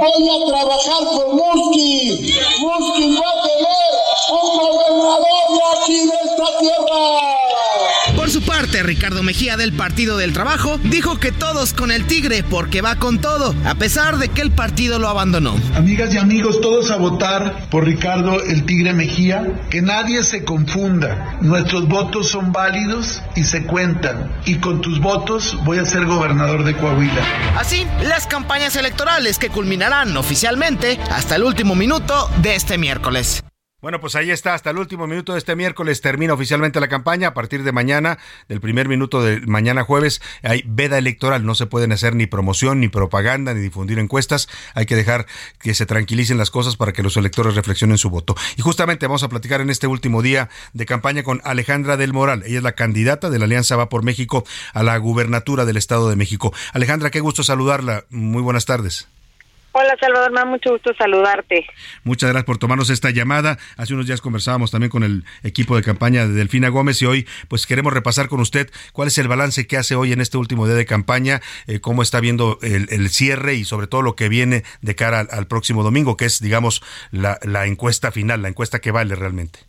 voy 0.00 0.28
a 0.28 0.46
trabajar 0.46 1.04
con 1.04 1.36
Musquis. 1.36 2.38
Musquis 2.60 3.20
va 3.20 3.28
a 3.28 3.42
tener 3.42 3.88
un 4.30 4.58
gobernador 4.58 5.44
de 5.52 5.82
aquí 5.82 6.06
de 6.06 6.14
esta 6.24 6.58
tierra. 6.58 7.38
Por 8.28 8.42
su 8.42 8.42
parte, 8.42 8.82
Ricardo 8.82 9.22
Mejía 9.22 9.56
del 9.56 9.72
Partido 9.72 10.18
del 10.18 10.34
Trabajo 10.34 10.78
dijo 10.84 11.18
que 11.18 11.32
todos 11.32 11.72
con 11.72 11.90
el 11.90 12.04
Tigre 12.04 12.42
porque 12.42 12.82
va 12.82 12.96
con 12.96 13.22
todo, 13.22 13.54
a 13.64 13.74
pesar 13.76 14.18
de 14.18 14.28
que 14.28 14.42
el 14.42 14.50
partido 14.50 14.98
lo 14.98 15.08
abandonó. 15.08 15.56
Amigas 15.74 16.12
y 16.12 16.18
amigos, 16.18 16.60
todos 16.60 16.90
a 16.90 16.96
votar 16.96 17.70
por 17.70 17.86
Ricardo 17.86 18.42
el 18.42 18.66
Tigre 18.66 18.92
Mejía. 18.92 19.46
Que 19.70 19.80
nadie 19.80 20.22
se 20.22 20.44
confunda. 20.44 21.38
Nuestros 21.40 21.88
votos 21.88 22.28
son 22.28 22.52
válidos 22.52 23.22
y 23.34 23.44
se 23.44 23.64
cuentan. 23.64 24.30
Y 24.44 24.56
con 24.56 24.82
tus 24.82 25.00
votos 25.00 25.56
voy 25.64 25.78
a 25.78 25.86
ser 25.86 26.04
gobernador 26.04 26.64
de 26.64 26.76
Coahuila. 26.76 27.22
Así, 27.56 27.86
las 28.02 28.26
campañas 28.26 28.76
electorales 28.76 29.38
que 29.38 29.48
culminarán 29.48 30.14
oficialmente 30.18 31.00
hasta 31.10 31.36
el 31.36 31.44
último 31.44 31.74
minuto 31.74 32.30
de 32.42 32.56
este 32.56 32.76
miércoles. 32.76 33.42
Bueno, 33.80 34.00
pues 34.00 34.16
ahí 34.16 34.32
está, 34.32 34.54
hasta 34.54 34.70
el 34.70 34.78
último 34.78 35.06
minuto 35.06 35.34
de 35.34 35.38
este 35.38 35.54
miércoles 35.54 36.00
termina 36.00 36.34
oficialmente 36.34 36.80
la 36.80 36.88
campaña. 36.88 37.28
A 37.28 37.34
partir 37.34 37.62
de 37.62 37.70
mañana, 37.70 38.18
del 38.48 38.60
primer 38.60 38.88
minuto 38.88 39.22
de 39.22 39.40
mañana 39.42 39.84
jueves, 39.84 40.20
hay 40.42 40.64
veda 40.66 40.98
electoral. 40.98 41.46
No 41.46 41.54
se 41.54 41.66
pueden 41.66 41.92
hacer 41.92 42.16
ni 42.16 42.26
promoción, 42.26 42.80
ni 42.80 42.88
propaganda, 42.88 43.54
ni 43.54 43.60
difundir 43.60 44.00
encuestas. 44.00 44.48
Hay 44.74 44.84
que 44.86 44.96
dejar 44.96 45.26
que 45.60 45.74
se 45.74 45.86
tranquilicen 45.86 46.38
las 46.38 46.50
cosas 46.50 46.76
para 46.76 46.92
que 46.92 47.04
los 47.04 47.16
electores 47.16 47.54
reflexionen 47.54 47.98
su 47.98 48.10
voto. 48.10 48.34
Y 48.56 48.62
justamente 48.62 49.06
vamos 49.06 49.22
a 49.22 49.28
platicar 49.28 49.60
en 49.60 49.70
este 49.70 49.86
último 49.86 50.22
día 50.22 50.48
de 50.72 50.84
campaña 50.84 51.22
con 51.22 51.40
Alejandra 51.44 51.96
del 51.96 52.12
Moral. 52.12 52.42
Ella 52.46 52.56
es 52.56 52.64
la 52.64 52.72
candidata 52.72 53.30
de 53.30 53.38
la 53.38 53.44
Alianza 53.44 53.76
Va 53.76 53.88
por 53.88 54.02
México 54.02 54.44
a 54.74 54.82
la 54.82 54.96
gubernatura 54.96 55.64
del 55.64 55.76
Estado 55.76 56.10
de 56.10 56.16
México. 56.16 56.52
Alejandra, 56.72 57.10
qué 57.10 57.20
gusto 57.20 57.44
saludarla. 57.44 58.06
Muy 58.10 58.42
buenas 58.42 58.66
tardes. 58.66 59.06
Hola 59.72 59.96
Salvador, 60.00 60.32
me 60.32 60.40
da 60.40 60.46
mucho 60.46 60.70
gusto 60.70 60.92
saludarte. 60.94 61.66
Muchas 62.02 62.30
gracias 62.30 62.46
por 62.46 62.58
tomarnos 62.58 62.88
esta 62.88 63.10
llamada. 63.10 63.58
Hace 63.76 63.92
unos 63.92 64.06
días 64.06 64.22
conversábamos 64.22 64.70
también 64.70 64.90
con 64.90 65.02
el 65.02 65.24
equipo 65.44 65.76
de 65.76 65.82
campaña 65.82 66.26
de 66.26 66.32
Delfina 66.32 66.70
Gómez 66.70 67.02
y 67.02 67.06
hoy 67.06 67.28
pues 67.48 67.66
queremos 67.66 67.92
repasar 67.92 68.28
con 68.28 68.40
usted 68.40 68.68
cuál 68.92 69.08
es 69.08 69.18
el 69.18 69.28
balance 69.28 69.66
que 69.66 69.76
hace 69.76 69.94
hoy 69.94 70.12
en 70.12 70.20
este 70.20 70.38
último 70.38 70.66
día 70.66 70.74
de 70.74 70.86
campaña, 70.86 71.40
eh, 71.66 71.80
cómo 71.80 72.02
está 72.02 72.20
viendo 72.20 72.58
el, 72.62 72.88
el, 72.90 73.10
cierre 73.10 73.54
y 73.54 73.64
sobre 73.64 73.86
todo 73.86 74.00
lo 74.00 74.16
que 74.16 74.28
viene 74.28 74.62
de 74.80 74.94
cara 74.94 75.20
al, 75.20 75.28
al 75.30 75.46
próximo 75.46 75.82
domingo, 75.82 76.16
que 76.16 76.24
es 76.24 76.40
digamos 76.40 76.82
la, 77.10 77.38
la 77.42 77.66
encuesta 77.66 78.10
final, 78.10 78.40
la 78.40 78.48
encuesta 78.48 78.80
que 78.80 78.90
vale 78.90 79.14
realmente. 79.14 79.60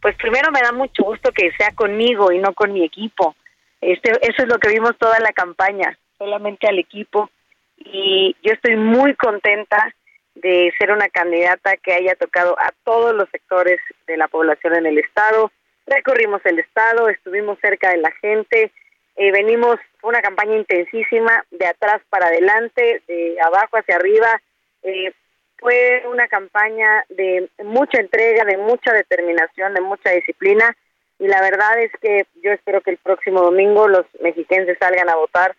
Pues 0.00 0.16
primero 0.16 0.50
me 0.52 0.60
da 0.62 0.72
mucho 0.72 1.04
gusto 1.04 1.30
que 1.32 1.50
sea 1.58 1.72
conmigo 1.74 2.32
y 2.32 2.38
no 2.38 2.54
con 2.54 2.72
mi 2.72 2.82
equipo. 2.82 3.36
Este, 3.80 4.10
eso 4.10 4.42
es 4.42 4.48
lo 4.48 4.58
que 4.58 4.70
vimos 4.70 4.96
toda 4.98 5.20
la 5.20 5.32
campaña, 5.32 5.98
solamente 6.18 6.66
al 6.66 6.78
equipo 6.78 7.30
y 7.78 8.36
yo 8.42 8.52
estoy 8.52 8.76
muy 8.76 9.14
contenta 9.14 9.94
de 10.34 10.72
ser 10.78 10.92
una 10.92 11.08
candidata 11.08 11.76
que 11.76 11.92
haya 11.92 12.14
tocado 12.14 12.56
a 12.58 12.72
todos 12.84 13.14
los 13.14 13.28
sectores 13.30 13.80
de 14.06 14.16
la 14.16 14.28
población 14.28 14.76
en 14.76 14.86
el 14.86 14.98
estado. 14.98 15.50
Recorrimos 15.86 16.40
el 16.44 16.58
estado, 16.58 17.08
estuvimos 17.08 17.58
cerca 17.60 17.90
de 17.90 17.98
la 17.98 18.12
gente, 18.12 18.70
eh, 19.16 19.32
venimos 19.32 19.76
una 20.02 20.20
campaña 20.20 20.56
intensísima 20.56 21.44
de 21.50 21.66
atrás 21.66 22.00
para 22.08 22.26
adelante, 22.26 23.02
de 23.08 23.36
abajo 23.40 23.78
hacia 23.78 23.96
arriba. 23.96 24.40
Eh, 24.82 25.12
fue 25.58 26.04
una 26.06 26.28
campaña 26.28 27.04
de 27.08 27.48
mucha 27.64 28.00
entrega, 28.00 28.44
de 28.44 28.58
mucha 28.58 28.92
determinación, 28.92 29.74
de 29.74 29.80
mucha 29.80 30.10
disciplina 30.10 30.76
y 31.18 31.26
la 31.26 31.40
verdad 31.40 31.80
es 31.82 31.90
que 32.00 32.26
yo 32.42 32.52
espero 32.52 32.80
que 32.80 32.92
el 32.92 32.98
próximo 32.98 33.42
domingo 33.42 33.88
los 33.88 34.06
mexiquenses 34.20 34.78
salgan 34.78 35.08
a 35.08 35.16
votar 35.16 35.56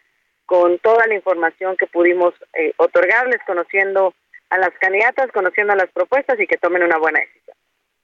con 0.49 0.79
toda 0.79 1.05
la 1.05 1.13
información 1.13 1.77
que 1.77 1.85
pudimos 1.85 2.33
eh, 2.53 2.73
otorgarles, 2.77 3.39
conociendo 3.45 4.15
a 4.49 4.57
las 4.57 4.71
candidatas, 4.81 5.31
conociendo 5.31 5.73
a 5.73 5.75
las 5.75 5.91
propuestas 5.91 6.39
y 6.39 6.47
que 6.47 6.57
tomen 6.57 6.81
una 6.81 6.97
buena 6.97 7.19
decisión. 7.19 7.55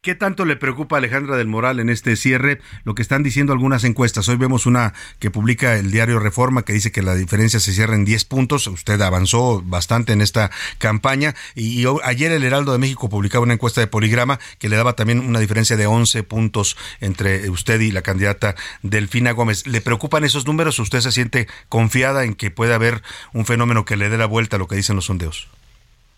¿Qué 0.06 0.14
tanto 0.14 0.46
le 0.46 0.56
preocupa 0.56 0.98
a 0.98 1.00
Alejandra 1.00 1.36
del 1.36 1.48
Moral 1.48 1.80
en 1.80 1.90
este 1.90 2.16
cierre 2.16 2.62
lo 2.84 2.94
que 2.94 3.02
están 3.02 3.24
diciendo 3.24 3.54
algunas 3.54 3.84
encuestas? 3.84 4.30
Hoy 4.30 4.36
vemos 4.36 4.68
una 4.68 4.94
que 5.18 5.32
publica 5.32 5.80
el 5.80 5.90
diario 5.90 6.20
Reforma 6.20 6.62
que 6.62 6.74
dice 6.74 6.92
que 6.92 7.02
la 7.02 7.16
diferencia 7.16 7.60
se 7.60 7.74
cierra 7.74 7.96
en 7.96 8.06
10 8.06 8.26
puntos. 8.26 8.68
Usted 8.68 9.02
avanzó 9.02 9.64
bastante 9.66 10.14
en 10.14 10.22
esta 10.22 10.52
campaña 10.78 11.34
y, 11.56 11.86
ayer 12.04 12.32
el 12.32 12.44
Heraldo 12.44 12.72
de 12.72 12.78
México 12.78 13.10
publicaba 13.10 13.42
una 13.42 13.56
encuesta 13.56 13.82
de 13.82 13.88
Poligrama 13.88 14.40
que 14.60 14.70
le 14.70 14.76
daba 14.76 14.94
también 14.94 15.22
una 15.22 15.40
diferencia 15.40 15.76
de 15.76 15.88
11 15.88 16.22
puntos 16.22 16.78
entre 17.02 17.50
usted 17.50 17.82
y 17.82 17.90
la 17.90 18.04
candidata 18.04 18.54
Delfina 18.84 19.32
Gómez. 19.32 19.66
¿Le 19.66 19.82
preocupan 19.82 20.24
esos 20.24 20.46
números? 20.46 20.78
¿Usted 20.78 21.00
se 21.00 21.12
siente 21.12 21.48
confiada 21.68 22.26
en 22.26 22.36
que 22.36 22.52
puede 22.52 22.76
haber 22.76 23.02
un 23.34 23.48
fenómeno 23.48 23.86
que 23.86 23.98
le 23.98 24.10
dé 24.10 24.20
la 24.20 24.28
vuelta 24.28 24.58
a 24.58 24.60
lo 24.60 24.68
que 24.68 24.76
dicen 24.76 24.98
los 24.98 25.06
sondeos? 25.06 25.48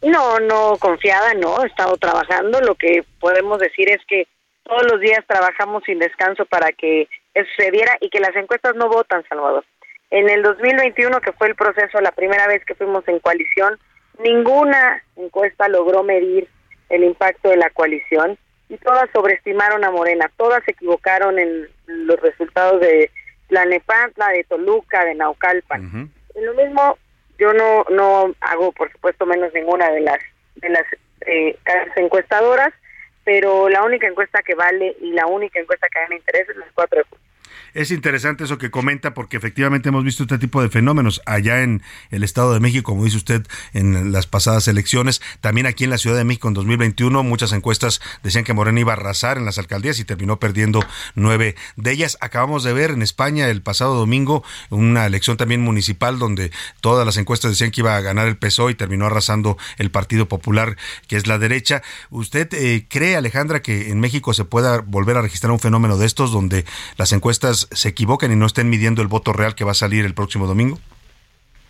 No, 0.01 0.39
no 0.39 0.77
confiada, 0.79 1.33
no, 1.33 1.63
he 1.63 1.67
estado 1.67 1.97
trabajando. 1.97 2.61
Lo 2.61 2.75
que 2.75 3.03
podemos 3.19 3.59
decir 3.59 3.89
es 3.89 3.99
que 4.07 4.27
todos 4.63 4.83
los 4.91 5.01
días 5.01 5.23
trabajamos 5.27 5.83
sin 5.85 5.99
descanso 5.99 6.45
para 6.45 6.71
que 6.71 7.07
eso 7.33 7.49
se 7.57 7.71
diera 7.71 7.97
y 8.01 8.09
que 8.09 8.19
las 8.19 8.35
encuestas 8.35 8.75
no 8.75 8.89
votan, 8.89 9.23
Salvador. 9.27 9.65
En 10.09 10.29
el 10.29 10.41
2021, 10.43 11.19
que 11.21 11.33
fue 11.33 11.47
el 11.47 11.55
proceso, 11.55 11.99
la 11.99 12.11
primera 12.11 12.47
vez 12.47 12.63
que 12.65 12.75
fuimos 12.75 13.07
en 13.07 13.19
coalición, 13.19 13.77
ninguna 14.19 15.03
encuesta 15.15 15.67
logró 15.67 16.03
medir 16.03 16.47
el 16.89 17.03
impacto 17.03 17.49
de 17.49 17.57
la 17.57 17.69
coalición 17.71 18.37
y 18.69 18.77
todas 18.77 19.09
sobreestimaron 19.13 19.83
a 19.83 19.91
Morena, 19.91 20.31
todas 20.37 20.63
se 20.65 20.71
equivocaron 20.71 21.39
en 21.39 21.67
los 21.87 22.19
resultados 22.21 22.81
de 22.81 23.11
la 23.49 23.65
Nepantla, 23.65 24.29
de 24.29 24.43
Toluca, 24.43 25.05
de 25.05 25.15
Naucalpan. 25.15 25.85
Uh 25.85 25.89
-huh. 25.89 26.09
Lo 26.41 26.53
mismo 26.53 26.97
yo 27.37 27.53
no 27.53 27.85
no 27.89 28.33
hago 28.41 28.71
por 28.71 28.91
supuesto 28.91 29.25
menos 29.25 29.53
ninguna 29.53 29.89
de 29.91 30.01
las 30.01 30.19
de 30.55 30.69
las 30.69 30.85
eh, 31.21 31.57
encuestadoras 31.95 32.73
pero 33.23 33.67
la 33.69 33.83
única 33.83 34.07
encuesta 34.07 34.41
que 34.41 34.55
vale 34.55 34.95
y 35.01 35.11
la 35.11 35.27
única 35.27 35.59
encuesta 35.59 35.87
que 35.89 35.99
a 35.99 36.03
mí 36.03 36.09
me 36.09 36.15
interesa 36.17 36.51
es 36.51 36.57
las 36.57 36.71
cuatro 36.73 36.99
de 36.99 37.03
julio 37.03 37.26
es 37.73 37.91
interesante 37.91 38.43
eso 38.43 38.57
que 38.57 38.71
comenta 38.71 39.13
porque 39.13 39.37
efectivamente 39.37 39.89
hemos 39.89 40.03
visto 40.03 40.23
este 40.23 40.37
tipo 40.37 40.61
de 40.61 40.69
fenómenos 40.69 41.21
allá 41.25 41.61
en 41.61 41.83
el 42.09 42.23
Estado 42.23 42.53
de 42.53 42.59
México, 42.59 42.91
como 42.91 43.03
dice 43.03 43.17
usted, 43.17 43.45
en 43.73 44.11
las 44.11 44.27
pasadas 44.27 44.67
elecciones. 44.67 45.21
También 45.41 45.67
aquí 45.67 45.83
en 45.83 45.89
la 45.89 45.97
Ciudad 45.97 46.17
de 46.17 46.23
México 46.23 46.47
en 46.47 46.53
2021 46.53 47.23
muchas 47.23 47.51
encuestas 47.51 48.01
decían 48.23 48.43
que 48.43 48.53
Morena 48.53 48.79
iba 48.79 48.93
a 48.93 48.95
arrasar 48.95 49.37
en 49.37 49.45
las 49.45 49.57
alcaldías 49.57 49.99
y 49.99 50.05
terminó 50.05 50.39
perdiendo 50.39 50.83
nueve 51.15 51.55
de 51.75 51.91
ellas. 51.91 52.17
Acabamos 52.21 52.63
de 52.63 52.73
ver 52.73 52.91
en 52.91 53.01
España 53.01 53.47
el 53.49 53.61
pasado 53.61 53.95
domingo 53.95 54.43
una 54.69 55.05
elección 55.05 55.37
también 55.37 55.61
municipal 55.61 56.19
donde 56.19 56.51
todas 56.81 57.05
las 57.05 57.17
encuestas 57.17 57.51
decían 57.51 57.71
que 57.71 57.81
iba 57.81 57.95
a 57.95 58.01
ganar 58.01 58.27
el 58.27 58.37
PSOE 58.37 58.71
y 58.71 58.75
terminó 58.75 59.05
arrasando 59.05 59.57
el 59.77 59.91
Partido 59.91 60.27
Popular, 60.27 60.77
que 61.07 61.15
es 61.15 61.27
la 61.27 61.37
derecha. 61.37 61.81
¿Usted 62.09 62.51
eh, 62.53 62.85
cree, 62.89 63.15
Alejandra, 63.15 63.61
que 63.61 63.89
en 63.89 63.99
México 63.99 64.33
se 64.33 64.45
pueda 64.45 64.79
volver 64.79 65.17
a 65.17 65.21
registrar 65.21 65.51
un 65.51 65.59
fenómeno 65.59 65.97
de 65.97 66.05
estos 66.05 66.31
donde 66.31 66.65
las 66.97 67.11
encuestas 67.11 67.36
se 67.39 67.89
equivoquen 67.89 68.31
y 68.31 68.35
no 68.35 68.45
estén 68.45 68.69
midiendo 68.69 69.01
el 69.01 69.07
voto 69.07 69.33
real 69.33 69.55
que 69.55 69.63
va 69.63 69.71
a 69.71 69.75
salir 69.75 70.05
el 70.05 70.13
próximo 70.13 70.47
domingo? 70.47 70.77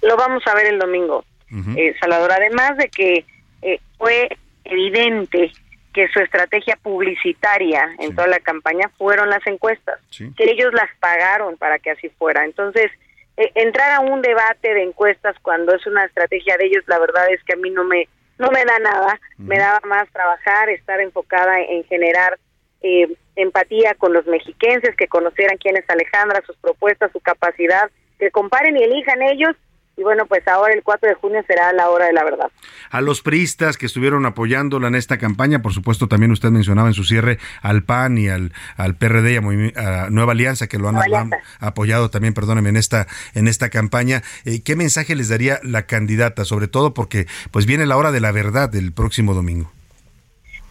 Lo 0.01 0.15
vamos 0.15 0.43
a 0.47 0.53
ver 0.53 0.67
el 0.67 0.79
domingo, 0.79 1.25
uh 1.51 1.55
-huh. 1.55 1.77
eh, 1.77 1.95
Salvador. 1.99 2.31
Además 2.31 2.77
de 2.77 2.89
que 2.89 3.25
eh, 3.61 3.79
fue 3.97 4.29
evidente 4.63 5.51
que 5.93 6.07
su 6.09 6.19
estrategia 6.19 6.77
publicitaria 6.81 7.89
en 7.99 8.09
sí. 8.09 8.15
toda 8.15 8.27
la 8.27 8.39
campaña 8.39 8.89
fueron 8.97 9.29
las 9.29 9.45
encuestas, 9.47 9.99
sí. 10.11 10.31
que 10.37 10.51
ellos 10.51 10.71
las 10.73 10.89
pagaron 10.99 11.57
para 11.57 11.79
que 11.79 11.91
así 11.91 12.09
fuera. 12.09 12.45
Entonces, 12.45 12.91
eh, 13.37 13.51
entrar 13.55 13.91
a 13.93 13.99
un 14.01 14.21
debate 14.21 14.73
de 14.73 14.83
encuestas 14.83 15.35
cuando 15.41 15.73
es 15.73 15.85
una 15.87 16.05
estrategia 16.05 16.55
de 16.57 16.65
ellos, 16.65 16.83
la 16.87 16.99
verdad 16.99 17.31
es 17.31 17.43
que 17.43 17.53
a 17.53 17.57
mí 17.57 17.69
no 17.71 17.83
me 17.83 18.07
no 18.39 18.51
me 18.51 18.63
da 18.65 18.77
nada, 18.77 19.19
uh 19.39 19.41
-huh. 19.41 19.47
me 19.47 19.57
daba 19.57 19.79
más 19.85 20.07
trabajar, 20.11 20.69
estar 20.69 20.99
enfocada 21.01 21.59
en 21.59 21.83
generar 21.85 22.37
eh, 22.81 23.07
empatía 23.37 23.95
con 23.97 24.13
los 24.13 24.25
mexiquenses, 24.27 24.95
que 24.95 25.07
conocieran 25.07 25.57
quién 25.57 25.77
es 25.77 25.89
Alejandra, 25.89 26.43
sus 26.45 26.57
propuestas, 26.57 27.11
su 27.11 27.19
capacidad, 27.21 27.89
que 28.19 28.31
comparen 28.31 28.75
y 28.77 28.83
elijan 28.83 29.21
ellos. 29.21 29.55
Y 29.95 30.03
bueno, 30.03 30.27
pues 30.27 30.47
ahora 30.47 30.75
el 30.75 30.83
4 30.83 31.09
de 31.09 31.15
junio 31.15 31.43
será 31.47 31.73
la 31.73 31.89
hora 31.89 32.05
de 32.05 32.13
la 32.13 32.23
verdad. 32.23 32.51
A 32.91 33.01
los 33.01 33.23
priistas 33.23 33.77
que 33.77 33.87
estuvieron 33.87 34.27
apoyándola 34.27 34.89
en 34.89 34.93
esta 34.93 35.17
campaña, 35.17 35.63
por 35.63 35.73
supuesto 35.73 36.07
también 36.07 36.31
usted 36.31 36.49
mencionaba 36.49 36.87
en 36.87 36.93
su 36.93 37.03
cierre 37.03 37.39
al 37.63 37.83
PAN 37.83 38.19
y 38.19 38.29
al, 38.29 38.53
al 38.75 38.95
PRD 38.95 39.33
y 39.33 39.37
a, 39.75 40.03
a 40.03 40.09
Nueva 40.11 40.33
Alianza 40.33 40.67
que 40.67 40.77
lo 40.77 40.87
han, 40.89 40.97
han, 40.97 41.31
apoyado 41.59 42.11
también, 42.11 42.35
perdóneme, 42.35 42.69
en 42.69 42.77
esta, 42.77 43.07
en 43.33 43.47
esta 43.47 43.71
campaña. 43.71 44.21
Eh, 44.45 44.61
¿Qué 44.61 44.75
mensaje 44.75 45.15
les 45.15 45.29
daría 45.29 45.59
la 45.63 45.87
candidata? 45.87 46.45
Sobre 46.45 46.67
todo 46.67 46.93
porque 46.93 47.25
pues 47.49 47.65
viene 47.65 47.87
la 47.87 47.97
hora 47.97 48.11
de 48.11 48.19
la 48.19 48.31
verdad 48.31 48.75
el 48.75 48.93
próximo 48.93 49.33
domingo. 49.33 49.71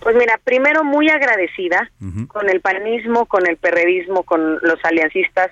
Pues 0.01 0.15
mira, 0.17 0.39
primero 0.45 0.85
muy 0.85 1.09
agradecida 1.09 1.91
uh 2.01 2.05
-huh. 2.05 2.27
con 2.29 2.49
el 2.49 2.61
panismo, 2.61 3.27
con 3.27 3.47
el 3.49 3.57
perredismo, 3.57 4.23
con 4.23 4.59
los 4.63 4.85
aliancistas 4.85 5.51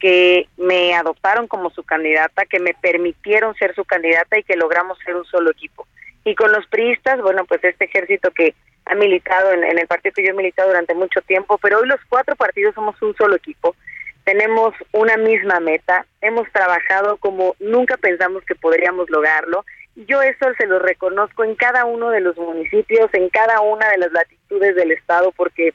que 0.00 0.48
me 0.56 0.94
adoptaron 0.94 1.46
como 1.46 1.70
su 1.70 1.84
candidata, 1.84 2.44
que 2.46 2.58
me 2.58 2.74
permitieron 2.74 3.54
ser 3.54 3.74
su 3.74 3.84
candidata 3.84 4.36
y 4.36 4.42
que 4.42 4.56
logramos 4.56 4.98
ser 5.04 5.14
un 5.14 5.24
solo 5.26 5.52
equipo. 5.52 5.86
Y 6.24 6.34
con 6.34 6.50
los 6.50 6.66
priistas, 6.66 7.20
bueno, 7.20 7.44
pues 7.44 7.62
este 7.62 7.84
ejército 7.84 8.30
que 8.32 8.54
ha 8.86 8.94
militado 8.96 9.52
en, 9.52 9.62
en 9.62 9.78
el 9.78 9.86
partido 9.86 10.12
que 10.14 10.24
yo 10.24 10.30
he 10.30 10.34
militado 10.34 10.68
durante 10.70 10.94
mucho 10.94 11.20
tiempo, 11.22 11.56
pero 11.58 11.78
hoy 11.78 11.86
los 11.86 12.00
cuatro 12.08 12.34
partidos 12.34 12.74
somos 12.74 13.00
un 13.00 13.14
solo 13.16 13.36
equipo. 13.36 13.76
Tenemos 14.24 14.74
una 14.92 15.16
misma 15.16 15.60
meta, 15.60 16.04
hemos 16.20 16.50
trabajado 16.50 17.16
como 17.18 17.54
nunca 17.60 17.96
pensamos 17.96 18.44
que 18.44 18.54
podríamos 18.54 19.08
lograrlo 19.10 19.64
yo 19.94 20.22
eso 20.22 20.46
se 20.58 20.66
lo 20.66 20.78
reconozco 20.78 21.44
en 21.44 21.54
cada 21.54 21.84
uno 21.84 22.10
de 22.10 22.20
los 22.20 22.36
municipios, 22.36 23.12
en 23.12 23.28
cada 23.28 23.60
una 23.60 23.88
de 23.90 23.98
las 23.98 24.12
latitudes 24.12 24.74
del 24.74 24.92
Estado, 24.92 25.32
porque 25.32 25.74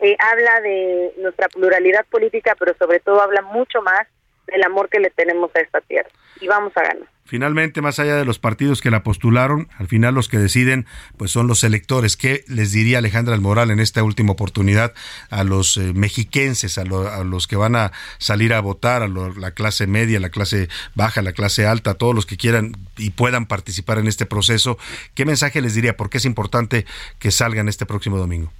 eh, 0.00 0.16
habla 0.18 0.60
de 0.60 1.14
nuestra 1.18 1.48
pluralidad 1.48 2.04
política, 2.06 2.54
pero 2.58 2.74
sobre 2.78 3.00
todo 3.00 3.20
habla 3.20 3.42
mucho 3.42 3.82
más 3.82 4.06
del 4.46 4.62
amor 4.62 4.88
que 4.88 5.00
le 5.00 5.10
tenemos 5.10 5.50
a 5.56 5.60
esta 5.60 5.80
tierra. 5.80 6.08
Y 6.40 6.46
vamos 6.46 6.72
a 6.76 6.82
ganar. 6.82 7.15
Finalmente, 7.26 7.82
más 7.82 7.98
allá 7.98 8.16
de 8.16 8.24
los 8.24 8.38
partidos 8.38 8.80
que 8.80 8.90
la 8.90 9.02
postularon, 9.02 9.68
al 9.78 9.88
final 9.88 10.14
los 10.14 10.28
que 10.28 10.38
deciden 10.38 10.86
pues 11.16 11.30
son 11.30 11.46
los 11.46 11.64
electores. 11.64 12.16
¿Qué 12.16 12.44
les 12.48 12.72
diría 12.72 12.98
Alejandra 12.98 13.34
Almoral 13.34 13.70
en 13.70 13.80
esta 13.80 14.02
última 14.02 14.32
oportunidad 14.32 14.94
a 15.30 15.44
los 15.44 15.76
eh, 15.76 15.92
mexiquenses, 15.94 16.78
a, 16.78 16.84
lo, 16.84 17.08
a, 17.08 17.24
los 17.24 17.46
que 17.46 17.56
van 17.56 17.76
a 17.76 17.92
salir 18.18 18.54
a 18.54 18.60
votar, 18.60 19.02
a 19.02 19.08
lo, 19.08 19.34
la 19.34 19.50
clase 19.50 19.86
media, 19.86 20.20
la 20.20 20.30
clase 20.30 20.68
baja, 20.94 21.20
la 21.22 21.32
clase 21.32 21.66
alta, 21.66 21.92
a 21.92 21.94
todos 21.94 22.14
los 22.14 22.26
que 22.26 22.36
quieran 22.36 22.72
y 22.96 23.10
puedan 23.10 23.46
participar 23.46 23.98
en 23.98 24.06
este 24.06 24.26
proceso? 24.26 24.78
¿Qué 25.14 25.24
mensaje 25.24 25.60
les 25.60 25.74
diría? 25.74 25.96
¿Por 25.96 26.10
qué 26.10 26.18
es 26.18 26.24
importante 26.24 26.86
que 27.18 27.30
salgan 27.30 27.68
este 27.68 27.86
próximo 27.86 28.16
domingo? 28.16 28.52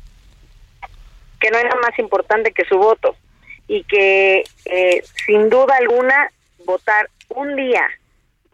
que 1.40 1.50
no 1.50 1.62
nada 1.62 1.76
más 1.82 1.98
importante 1.98 2.52
que 2.52 2.64
su 2.64 2.76
voto 2.76 3.16
y 3.68 3.84
que 3.84 4.44
eh, 4.64 5.02
sin 5.26 5.48
duda 5.48 5.76
alguna 5.78 6.30
votar 6.64 7.10
un 7.28 7.56
día 7.56 7.88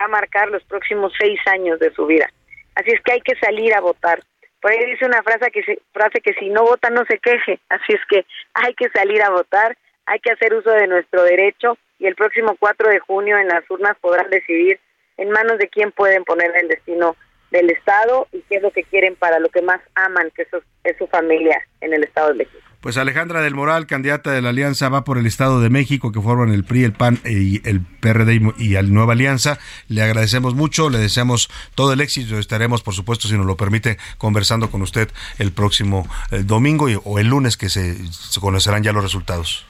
va 0.03 0.07
a 0.07 0.21
marcar 0.21 0.49
los 0.51 0.63
próximos 0.65 1.13
seis 1.19 1.39
años 1.47 1.79
de 1.79 1.93
su 1.93 2.07
vida. 2.07 2.29
Así 2.75 2.91
es 2.91 3.01
que 3.03 3.13
hay 3.13 3.21
que 3.21 3.37
salir 3.37 3.75
a 3.75 3.81
votar. 3.81 4.23
Por 4.61 4.71
ahí 4.71 4.85
dice 4.87 5.07
una 5.07 5.23
frase 5.23 5.51
que, 5.51 5.63
si, 5.63 5.79
frase 5.93 6.21
que 6.21 6.35
si 6.35 6.49
no 6.49 6.63
vota 6.63 6.91
no 6.91 7.05
se 7.07 7.19
queje. 7.19 7.61
Así 7.69 7.93
es 7.93 8.01
que 8.09 8.25
hay 8.55 8.75
que 8.75 8.89
salir 8.91 9.23
a 9.23 9.31
votar, 9.31 9.77
hay 10.07 10.19
que 10.21 10.33
hacer 10.33 10.55
uso 10.55 10.71
de 10.71 10.87
nuestro 10.87 11.23
derecho 11.23 11.77
y 11.99 12.07
el 12.07 12.15
próximo 12.15 12.57
4 12.59 12.91
de 12.91 12.99
junio 13.01 13.39
en 13.39 13.49
las 13.49 13.69
urnas 13.71 13.97
podrán 14.01 14.31
decidir 14.31 14.81
en 15.17 15.31
manos 15.31 15.59
de 15.59 15.69
quién 15.69 15.93
pueden 15.93 16.25
poner 16.25 16.53
el 16.57 16.69
destino 16.69 17.17
del 17.51 17.71
Estado 17.71 18.27
y 18.33 18.41
qué 18.43 18.57
es 18.57 18.63
lo 18.63 18.71
que 18.71 18.85
quieren 18.85 19.15
para 19.15 19.39
lo 19.39 19.51
que 19.51 19.63
más 19.63 19.81
aman, 19.95 20.31
que 20.35 20.43
eso 20.43 20.63
es 20.85 20.97
su 20.97 21.07
familia 21.07 21.61
en 21.81 21.93
el 21.93 22.03
Estado 22.03 22.29
de 22.29 22.35
México. 22.35 22.72
Pues 22.83 22.97
Alejandra 22.97 23.41
del 23.43 23.55
Moral, 23.55 23.87
candidata 23.87 24.33
de 24.33 24.43
la 24.43 24.49
Alianza, 24.49 24.89
va 24.89 25.05
por 25.05 25.16
el 25.16 25.24
Estado 25.26 25.61
de 25.61 25.70
México, 25.70 26.11
que 26.11 26.20
forman 26.20 26.49
el 26.53 26.64
PRI, 26.64 26.83
el 26.83 26.93
PAN 26.93 27.20
y 27.24 27.66
el 27.68 27.80
PRD 27.80 28.41
y 28.59 28.70
la 28.70 28.83
Nueva 28.83 29.12
Alianza. 29.12 29.61
Le 29.87 30.03
agradecemos 30.03 30.57
mucho, 30.57 30.91
le 30.91 30.99
deseamos 30.99 31.49
todo 31.76 31.93
el 31.93 32.01
éxito. 32.01 32.41
Estaremos, 32.41 32.83
por 32.83 32.93
supuesto, 32.95 33.28
si 33.28 33.35
nos 33.39 33.47
lo 33.47 33.57
permite, 33.57 33.99
conversando 34.18 34.68
con 34.68 34.83
usted 34.83 35.09
el 35.39 35.53
próximo 35.53 36.09
eh, 36.33 36.43
domingo 36.43 36.89
y- 36.91 36.99
o 37.05 37.20
el 37.20 37.28
lunes 37.28 37.57
que 37.57 37.68
se, 37.68 37.97
se 38.11 38.41
conocerán 38.41 38.83
ya 38.83 38.93
los 38.93 39.05
resultados. 39.05 39.64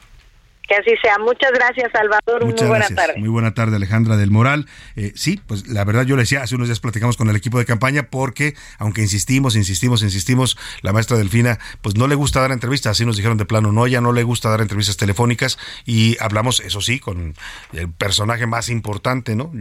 Que 0.72 0.78
así 0.78 0.98
sea. 1.02 1.18
Muchas 1.18 1.52
gracias, 1.52 1.92
Salvador. 1.92 2.46
Muchas 2.46 2.62
Muy 2.62 2.68
buena 2.70 2.86
gracias. 2.86 3.06
tarde. 3.06 3.20
Muy 3.20 3.28
buena 3.28 3.52
tarde, 3.52 3.76
Alejandra 3.76 4.16
del 4.16 4.30
Moral. 4.30 4.66
Eh, 4.96 5.12
sí, 5.14 5.38
pues 5.46 5.68
la 5.68 5.84
verdad 5.84 6.06
yo 6.06 6.16
le 6.16 6.22
decía, 6.22 6.42
hace 6.42 6.54
unos 6.54 6.68
días 6.68 6.80
platicamos 6.80 7.18
con 7.18 7.28
el 7.28 7.36
equipo 7.36 7.58
de 7.58 7.66
campaña 7.66 8.04
porque, 8.04 8.54
aunque 8.78 9.02
insistimos, 9.02 9.54
insistimos, 9.54 10.02
insistimos, 10.02 10.56
la 10.80 10.94
maestra 10.94 11.18
Delfina, 11.18 11.58
pues 11.82 11.96
no 11.96 12.08
le 12.08 12.14
gusta 12.14 12.40
dar 12.40 12.52
entrevistas, 12.52 12.92
así 12.92 13.04
nos 13.04 13.18
dijeron 13.18 13.36
de 13.36 13.44
plano, 13.44 13.70
no, 13.70 13.84
ella 13.84 14.00
no 14.00 14.14
le 14.14 14.22
gusta 14.22 14.48
dar 14.48 14.62
entrevistas 14.62 14.96
telefónicas 14.96 15.58
y 15.84 16.16
hablamos, 16.20 16.60
eso 16.60 16.80
sí, 16.80 16.98
con 16.98 17.34
el 17.74 17.90
personaje 17.90 18.46
más 18.46 18.70
importante, 18.70 19.36
¿no? 19.36 19.52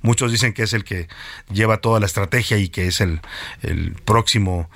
Muchos 0.00 0.30
dicen 0.30 0.52
que 0.52 0.62
es 0.62 0.74
el 0.74 0.84
que 0.84 1.08
lleva 1.50 1.78
toda 1.78 1.98
la 1.98 2.06
estrategia 2.06 2.58
y 2.58 2.68
que 2.68 2.86
es 2.86 3.00
el, 3.00 3.20
el 3.62 3.94
próximo 4.04 4.70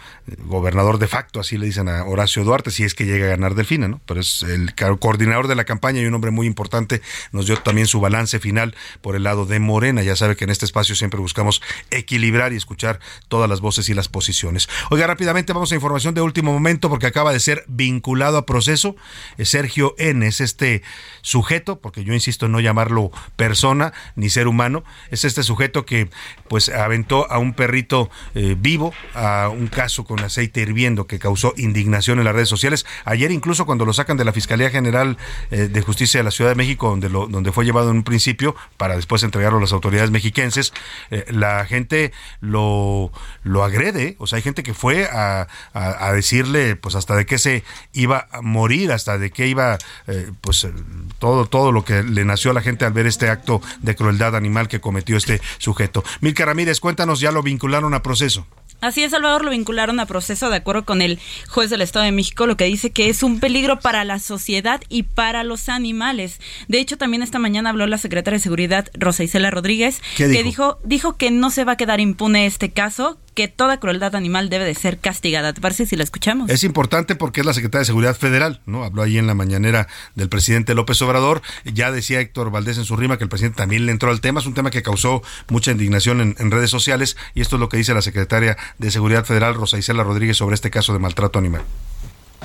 gobernador 0.47 0.99
de 0.99 1.07
facto, 1.07 1.41
así 1.41 1.57
le 1.57 1.66
dicen 1.66 1.89
a 1.89 2.05
Horacio 2.05 2.45
Duarte, 2.45 2.70
si 2.70 2.85
es 2.85 2.95
que 2.95 3.05
llega 3.05 3.27
a 3.27 3.31
ganar 3.31 3.55
Delfina, 3.55 3.89
¿no? 3.89 4.01
Pero 4.07 4.20
es 4.20 4.43
el 4.43 4.74
coordinador 4.99 5.49
de 5.49 5.55
la 5.55 5.64
campaña 5.64 6.01
y 6.01 6.07
un 6.07 6.14
hombre 6.14 6.31
muy 6.31 6.47
importante, 6.47 7.03
nos 7.33 7.47
dio 7.47 7.57
también 7.59 7.87
su 7.87 8.01
balance 8.01 8.39
final 8.39 8.74
por 9.01 9.16
el 9.16 9.22
lado 9.22 9.47
de 9.47 9.61
Morena. 9.61 10.03
Ya 10.03 10.16
sabe 10.16 10.37
que 10.37 10.45
en 10.45 10.51
este 10.51 10.64
espacio 10.64 10.95
siempre 10.95 11.20
buscamos 11.20 11.62
equilibrar 11.91 12.53
y 12.53 12.57
escuchar 12.57 13.01
todas 13.29 13.49
las 13.49 13.61
voces 13.61 13.89
y 13.89 13.95
las 13.95 14.09
posiciones. 14.09 14.68
Oiga, 14.91 15.07
rápidamente 15.07 15.53
vamos 15.53 15.72
a 15.72 15.74
información 15.74 16.14
de 16.14 16.20
último 16.20 16.53
momento 16.53 16.89
porque 16.89 17.07
acaba 17.07 17.33
de 17.33 17.41
ser 17.41 17.64
vinculado 17.68 18.39
a 18.39 18.47
proceso. 18.47 18.97
Eh, 19.39 19.45
Sergio 19.45 19.95
N. 19.99 20.27
es 20.27 20.41
este 20.41 20.83
sujeto, 21.22 21.81
porque 21.81 22.05
yo 22.05 22.14
insisto 22.14 22.47
en 22.47 22.53
no 22.53 22.61
llamarlo 22.61 23.11
persona 23.37 23.93
ni 24.14 24.31
ser 24.31 24.49
humano, 24.49 24.85
es 25.11 25.24
este 25.24 25.43
sujeto 25.43 25.87
que 25.87 26.09
pues 26.49 26.68
aventó 26.68 27.31
a 27.31 27.39
un 27.39 27.55
perrito 27.55 28.11
eh, 28.35 28.57
vivo 28.59 28.93
a 29.14 29.49
un 29.49 29.68
caso 29.68 30.05
con 30.05 30.16
aceite 30.21 30.61
hirviendo 30.61 31.07
que 31.07 31.19
causó 31.19 31.53
indignación 31.57 32.19
en 32.19 32.25
las 32.25 32.35
redes 32.35 32.49
sociales. 32.49 32.87
Ayer 33.05 33.31
incluso 33.33 33.67
cuando 33.67 33.85
lo 33.85 33.93
sacan 33.93 34.17
de 34.17 34.25
la 34.25 34.33
Fiscalía 34.33 34.71
General 34.71 35.17
eh, 35.51 35.69
de 35.69 35.81
Justicia 35.83 36.21
de 36.21 36.25
la 36.25 36.31
Ciudad 36.31 36.51
de 36.51 36.57
México, 36.57 36.89
donde, 36.89 37.09
lo, 37.09 37.27
donde 37.27 37.53
fue 37.53 37.64
llevado 37.64 37.91
en 37.91 37.97
un 37.99 38.05
principio 38.05 38.55
para 38.77 38.97
después 38.97 39.23
entregarlo 39.23 39.59
a 39.59 39.61
las 39.62 39.73
autoridades 39.73 40.11
mexiquenses, 40.11 40.73
eh, 41.11 41.25
la 41.31 41.64
gente 41.67 42.12
lo, 42.41 43.12
lo 43.43 43.64
agrede, 43.64 44.17
o 44.19 44.27
sea, 44.27 44.37
hay 44.37 44.43
gente 44.43 44.62
que 44.62 44.75
fue 44.75 45.07
a, 45.07 45.47
a- 45.75 46.07
a 46.09 46.12
decirle 46.12 46.77
pues 46.77 46.95
hasta 46.95 47.14
de 47.17 47.27
qué 47.27 47.39
se 47.39 47.64
iba 47.93 48.29
a 48.31 48.43
morir, 48.43 48.93
hasta 48.93 49.19
de 49.19 49.31
qué 49.31 49.47
iba 49.49 49.79
eh, 50.07 50.31
pues 50.41 50.64
eh, 50.64 50.73
todo, 51.19 51.47
todo 51.47 51.73
lo 51.73 51.85
que 51.85 52.03
le 52.03 52.25
nació 52.25 52.51
a 52.51 52.55
la 52.55 52.62
gente 52.62 52.85
al 52.85 52.93
ver 52.93 53.07
este 53.07 53.29
acto 53.29 53.61
de 53.83 53.95
crueldad 53.95 54.37
animal 54.37 54.69
que 54.69 54.81
cometió 54.81 55.17
este 55.17 55.41
sujeto. 55.59 56.05
Milka 56.21 56.45
Ramírez, 56.45 56.81
cuéntanos, 56.81 57.21
ya 57.21 57.33
lo 57.33 57.43
vincularon 57.43 57.95
a 57.95 58.03
proceso. 58.03 58.47
Así 58.81 59.03
es, 59.03 59.11
Salvador 59.11 59.45
lo 59.45 59.51
vincularon 59.51 60.01
a 60.01 60.07
proceso 60.07 60.51
de 60.51 60.57
acuerdo 60.57 60.85
con 60.85 61.03
el 61.03 61.18
juez 61.49 61.70
del 61.70 61.83
Estado 61.83 62.05
de 62.05 62.12
México, 62.12 62.47
lo 62.47 62.57
que 62.57 62.64
dice 62.64 62.91
que 62.91 63.09
es 63.09 63.22
un 63.22 63.41
peligro 63.41 63.81
para 63.81 64.05
la 64.05 64.18
sociedad 64.18 64.81
y 64.89 65.05
para 65.05 65.45
los 65.45 65.68
animales. 65.68 66.41
De 66.68 66.79
hecho, 66.79 66.99
también 66.99 67.22
esta 67.22 67.39
mañana 67.39 67.70
habló 67.70 67.87
la 67.87 67.99
secretaria 67.99 68.39
de 68.39 68.43
Seguridad, 68.43 68.89
Rosa 68.95 69.24
Isela 69.24 69.51
Rodríguez, 69.51 70.03
¿Qué 70.16 70.24
que 70.24 70.43
dijo? 70.43 70.47
dijo, 70.47 70.79
dijo 70.85 71.16
que 71.16 71.31
no 71.31 71.51
se 71.51 71.64
va 71.64 71.72
a 71.72 71.77
quedar 71.77 72.01
impune 72.01 72.47
este 72.47 72.70
caso, 72.70 73.18
que 73.37 73.47
toda 73.47 73.78
crueldad 73.78 74.16
animal 74.16 74.49
debe 74.49 74.64
de 74.64 74.74
ser 74.74 74.99
castigada. 74.99 75.53
¿Te 75.53 75.61
parece 75.61 75.87
si 75.87 75.95
la 75.95 76.03
escuchamos? 76.03 76.51
Es 76.51 76.64
importante 76.64 77.14
porque 77.14 77.41
es 77.41 77.47
la 77.47 77.53
secretaria 77.53 77.80
de 77.80 77.84
Seguridad 77.84 78.16
Federal, 78.16 78.61
¿no? 78.66 78.82
Habló 78.82 79.03
ahí 79.03 79.18
en 79.18 79.28
la 79.28 79.34
mañanera 79.34 79.87
del 80.16 80.28
presidente 80.28 80.74
López 80.74 81.01
Obrador. 81.03 81.43
Ya 81.64 81.93
decía 81.93 82.18
Héctor 82.18 82.51
Valdés 82.51 82.78
en 82.78 82.84
su 82.84 82.97
rima 82.97 83.18
que 83.18 83.24
el 83.24 83.30
presidente 83.30 83.59
también 83.59 83.87
le 83.87 83.93
entró 83.93 84.11
al 84.11 84.20
tema. 84.20 84.41
Es 84.41 84.47
un 84.47 84.55
tema 84.55 84.70
que 84.70 84.82
causó 84.82 85.22
mucha 85.49 85.70
indignación 85.70 86.20
en, 86.20 86.34
en 86.39 86.51
redes 86.51 86.70
sociales 86.70 87.16
y 87.34 87.43
esto 87.43 87.57
es 87.57 87.61
lo 87.61 87.68
que 87.68 87.76
dice 87.76 87.95
la 87.95 88.03
secretaria 88.03 88.57
de 88.78 88.91
Seguridad 88.91 89.24
Federal, 89.24 89.55
Rosa 89.55 89.78
Isela 89.78 90.03
Rodríguez, 90.03 90.39
sobre 90.39 90.55
este 90.55 90.70
caso 90.70 90.93
de 90.95 90.99
maltrato 90.99 91.39
animal. 91.39 91.62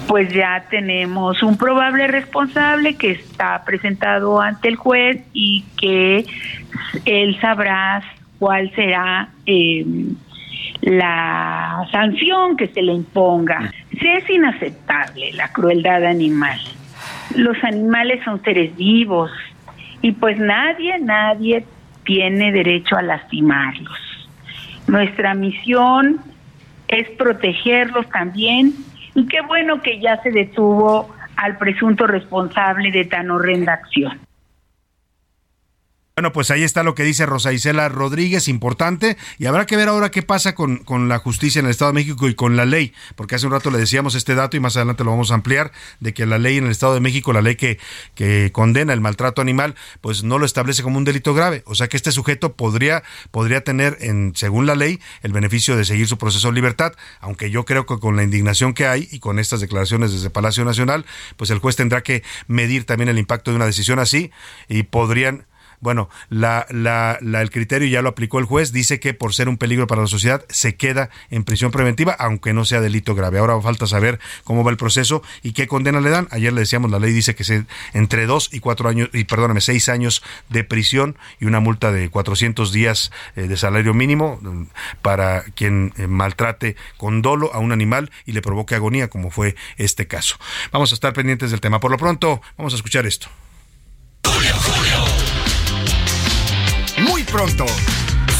pues 0.07 0.33
ya 0.33 0.65
tenemos 0.69 1.41
un 1.41 1.57
probable 1.57 2.07
responsable 2.07 2.95
que 2.97 3.11
está 3.11 3.63
presentado 3.63 4.41
ante 4.41 4.67
el 4.67 4.75
juez 4.75 5.21
y 5.31 5.63
que 5.79 6.25
él 7.05 7.39
sabrá 7.39 8.03
cuál 8.39 8.73
será 8.75 9.29
eh, 9.45 9.85
la 10.81 11.87
sanción 11.91 12.57
que 12.57 12.67
se 12.67 12.81
le 12.81 12.93
imponga. 12.93 13.71
Sí, 13.91 14.07
es 14.07 14.29
inaceptable 14.29 15.31
la 15.33 15.51
crueldad 15.51 16.05
animal. 16.05 16.59
Los 17.35 17.63
animales 17.63 18.23
son 18.23 18.41
seres 18.43 18.75
vivos 18.75 19.31
y 20.01 20.11
pues 20.11 20.37
nadie, 20.37 20.99
nadie 20.99 21.65
tiene 22.03 22.51
derecho 22.51 22.97
a 22.97 23.01
lastimarlos. 23.01 23.97
Nuestra 24.87 25.33
misión 25.33 26.19
es 26.87 27.09
protegerlos 27.11 28.09
también 28.09 28.73
y 29.15 29.25
qué 29.27 29.41
bueno 29.41 29.81
que 29.81 29.99
ya 29.99 30.21
se 30.21 30.31
detuvo 30.31 31.13
al 31.35 31.57
presunto 31.57 32.07
responsable 32.07 32.91
de 32.91 33.05
tan 33.05 33.31
horrenda 33.31 33.73
acción. 33.73 34.19
Bueno, 36.21 36.33
pues 36.33 36.51
ahí 36.51 36.61
está 36.61 36.83
lo 36.83 36.93
que 36.93 37.03
dice 37.03 37.25
Rosa 37.25 37.51
Isela 37.51 37.89
Rodríguez, 37.89 38.47
importante, 38.47 39.17
y 39.39 39.47
habrá 39.47 39.65
que 39.65 39.75
ver 39.75 39.87
ahora 39.87 40.11
qué 40.11 40.21
pasa 40.21 40.53
con, 40.53 40.77
con 40.77 41.09
la 41.09 41.17
justicia 41.17 41.57
en 41.57 41.65
el 41.65 41.71
Estado 41.71 41.89
de 41.89 41.95
México 41.95 42.29
y 42.29 42.35
con 42.35 42.55
la 42.55 42.65
ley, 42.65 42.93
porque 43.15 43.33
hace 43.33 43.47
un 43.47 43.53
rato 43.53 43.71
le 43.71 43.79
decíamos 43.79 44.13
este 44.13 44.35
dato 44.35 44.55
y 44.55 44.59
más 44.59 44.77
adelante 44.77 45.03
lo 45.03 45.09
vamos 45.09 45.31
a 45.31 45.33
ampliar, 45.33 45.71
de 45.99 46.13
que 46.13 46.27
la 46.27 46.37
ley 46.37 46.59
en 46.59 46.65
el 46.65 46.69
Estado 46.69 46.93
de 46.93 46.99
México, 46.99 47.33
la 47.33 47.41
ley 47.41 47.55
que, 47.55 47.79
que 48.13 48.51
condena 48.51 48.93
el 48.93 49.01
maltrato 49.01 49.41
animal, 49.41 49.73
pues 49.99 50.21
no 50.21 50.37
lo 50.37 50.45
establece 50.45 50.83
como 50.83 50.99
un 50.99 51.05
delito 51.05 51.33
grave, 51.33 51.63
o 51.65 51.73
sea 51.73 51.87
que 51.87 51.97
este 51.97 52.11
sujeto 52.11 52.53
podría, 52.53 53.01
podría 53.31 53.63
tener, 53.63 53.97
en, 53.99 54.33
según 54.35 54.67
la 54.67 54.75
ley, 54.75 54.99
el 55.23 55.33
beneficio 55.33 55.75
de 55.75 55.85
seguir 55.85 56.07
su 56.07 56.19
proceso 56.19 56.49
de 56.49 56.53
libertad, 56.53 56.93
aunque 57.19 57.49
yo 57.49 57.65
creo 57.65 57.87
que 57.87 57.97
con 57.97 58.15
la 58.15 58.21
indignación 58.21 58.75
que 58.75 58.85
hay 58.85 59.07
y 59.11 59.17
con 59.17 59.39
estas 59.39 59.59
declaraciones 59.59 60.11
desde 60.11 60.29
Palacio 60.29 60.65
Nacional, 60.65 61.03
pues 61.35 61.49
el 61.49 61.57
juez 61.57 61.77
tendrá 61.77 62.03
que 62.03 62.21
medir 62.45 62.85
también 62.85 63.09
el 63.09 63.17
impacto 63.17 63.49
de 63.49 63.55
una 63.55 63.65
decisión 63.65 63.97
así 63.97 64.29
y 64.69 64.83
podrían 64.83 65.47
bueno, 65.81 66.09
la, 66.29 66.65
la, 66.69 67.17
la- 67.21 67.41
el 67.41 67.49
criterio 67.51 67.87
ya 67.89 68.01
lo 68.01 68.09
aplicó 68.09 68.39
el 68.39 68.45
juez, 68.45 68.71
dice 68.71 68.99
que 68.99 69.13
por 69.13 69.33
ser 69.33 69.49
un 69.49 69.57
peligro 69.57 69.87
para 69.87 70.01
la 70.01 70.07
sociedad 70.07 70.45
se 70.49 70.75
queda 70.75 71.09
en 71.29 71.43
prisión 71.43 71.71
preventiva, 71.71 72.13
aunque 72.13 72.53
no 72.53 72.63
sea 72.65 72.79
delito 72.81 73.15
grave. 73.15 73.39
Ahora 73.39 73.59
falta 73.61 73.87
saber 73.87 74.19
cómo 74.43 74.63
va 74.63 74.71
el 74.71 74.77
proceso 74.77 75.21
y 75.43 75.51
qué 75.53 75.67
condena 75.67 75.99
le 75.99 76.09
dan. 76.09 76.27
Ayer 76.31 76.53
le 76.53 76.61
decíamos, 76.61 76.89
la 76.91 76.99
ley 76.99 77.11
dice 77.11 77.35
que 77.35 77.43
se, 77.43 77.65
entre 77.93 78.25
dos 78.27 78.49
y 78.53 78.59
cuatro 78.59 78.87
años, 78.89 79.09
y 79.13 79.23
perdóname, 79.25 79.59
seis 79.61 79.89
años 79.89 80.23
de 80.49 80.63
prisión 80.63 81.17
y 81.39 81.45
una 81.45 81.59
multa 81.59 81.91
de 81.91 82.09
400 82.09 82.71
días 82.71 83.11
eh, 83.35 83.47
de 83.47 83.57
salario 83.57 83.93
mínimo 83.93 84.39
mm, 84.41 84.63
para 85.01 85.43
quien 85.55 85.93
eh, 85.97 86.07
maltrate 86.07 86.75
con 86.97 87.21
dolo 87.21 87.53
a 87.53 87.59
un 87.59 87.71
animal 87.71 88.11
y 88.25 88.33
le 88.33 88.41
provoque 88.41 88.75
agonía, 88.75 89.09
como 89.09 89.31
fue 89.31 89.55
este 89.77 90.07
caso. 90.07 90.37
Vamos 90.71 90.91
a 90.91 90.95
estar 90.95 91.13
pendientes 91.13 91.51
del 91.51 91.59
tema. 91.61 91.79
Por 91.79 91.91
lo 91.91 91.97
pronto, 91.97 92.41
vamos 92.57 92.73
a 92.73 92.75
escuchar 92.75 93.05
esto. 93.07 93.27
Pronto, 97.31 97.65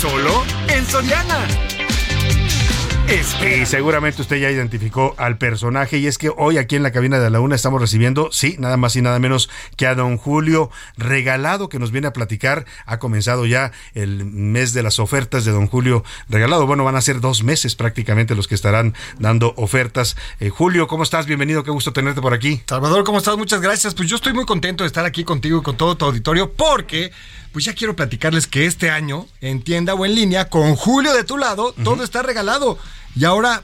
solo 0.02 0.44
en 0.68 0.86
Soriana. 0.86 1.48
Y 3.42 3.66
seguramente 3.66 4.22
usted 4.22 4.38
ya 4.38 4.50
identificó 4.50 5.16
al 5.18 5.38
personaje 5.38 5.98
y 5.98 6.08
es 6.08 6.18
que 6.18 6.30
hoy 6.30 6.58
aquí 6.58 6.78
en 6.78 6.84
la 6.84 6.92
cabina 6.92 7.20
de 7.20 7.30
la 7.30 7.42
una 7.42 7.56
estamos 7.56 7.82
recibiendo, 7.82 8.30
sí, 8.32 8.56
nada 8.58 8.78
más 8.78 8.96
y 8.96 9.02
nada 9.02 9.20
menos 9.20 9.50
que 9.76 9.86
a 9.86 9.96
don 9.96 10.18
Julio 10.18 10.70
Regalado 10.98 11.68
que 11.68 11.78
nos 11.78 11.92
viene 11.92 12.08
a 12.08 12.14
platicar. 12.14 12.66
Ha 12.86 13.00
comenzado 13.00 13.46
ya 13.46 13.72
el 13.96 14.24
mes 14.26 14.74
de 14.74 14.84
las 14.84 15.00
ofertas 15.00 15.44
de 15.44 15.52
don 15.52 15.68
Julio 15.68 16.06
Regalado. 16.30 16.68
Bueno, 16.68 16.86
van 16.86 16.96
a 16.96 17.02
ser 17.02 17.20
dos 17.20 17.44
meses 17.44 17.76
prácticamente 17.76 18.34
los 18.34 18.48
que 18.48 18.56
estarán 18.56 18.94
dando 19.20 19.54
ofertas. 19.58 20.16
Eh, 20.40 20.50
Julio, 20.50 20.88
¿cómo 20.88 21.04
estás? 21.04 21.26
Bienvenido, 21.26 21.64
qué 21.64 21.72
gusto 21.72 21.92
tenerte 21.92 22.22
por 22.22 22.34
aquí. 22.34 22.62
Salvador, 22.66 23.04
¿cómo 23.04 23.18
estás? 23.18 23.38
Muchas 23.38 23.60
gracias. 23.60 23.94
Pues 23.94 24.10
yo 24.10 24.16
estoy 24.16 24.34
muy 24.34 24.46
contento 24.46 24.84
de 24.84 24.88
estar 24.88 25.06
aquí 25.06 25.26
contigo 25.26 25.60
y 25.60 25.64
con 25.64 25.76
todo 25.76 25.98
tu 25.98 26.06
auditorio 26.06 26.54
porque 26.54 27.12
pues 27.52 27.66
ya 27.66 27.74
quiero 27.74 27.96
platicarles 27.96 28.48
que 28.48 28.66
este 28.66 28.90
año, 28.90 29.28
en 29.42 29.62
tienda 29.62 29.94
o 29.94 30.06
en 30.06 30.16
línea, 30.16 30.50
con 30.50 30.76
Julio 30.76 31.14
de 31.14 31.24
tu 31.24 31.38
lado, 31.38 31.74
todo 31.84 32.04
está 32.04 32.22
regalado. 32.22 32.78
Y 33.16 33.26
ahora, 33.26 33.64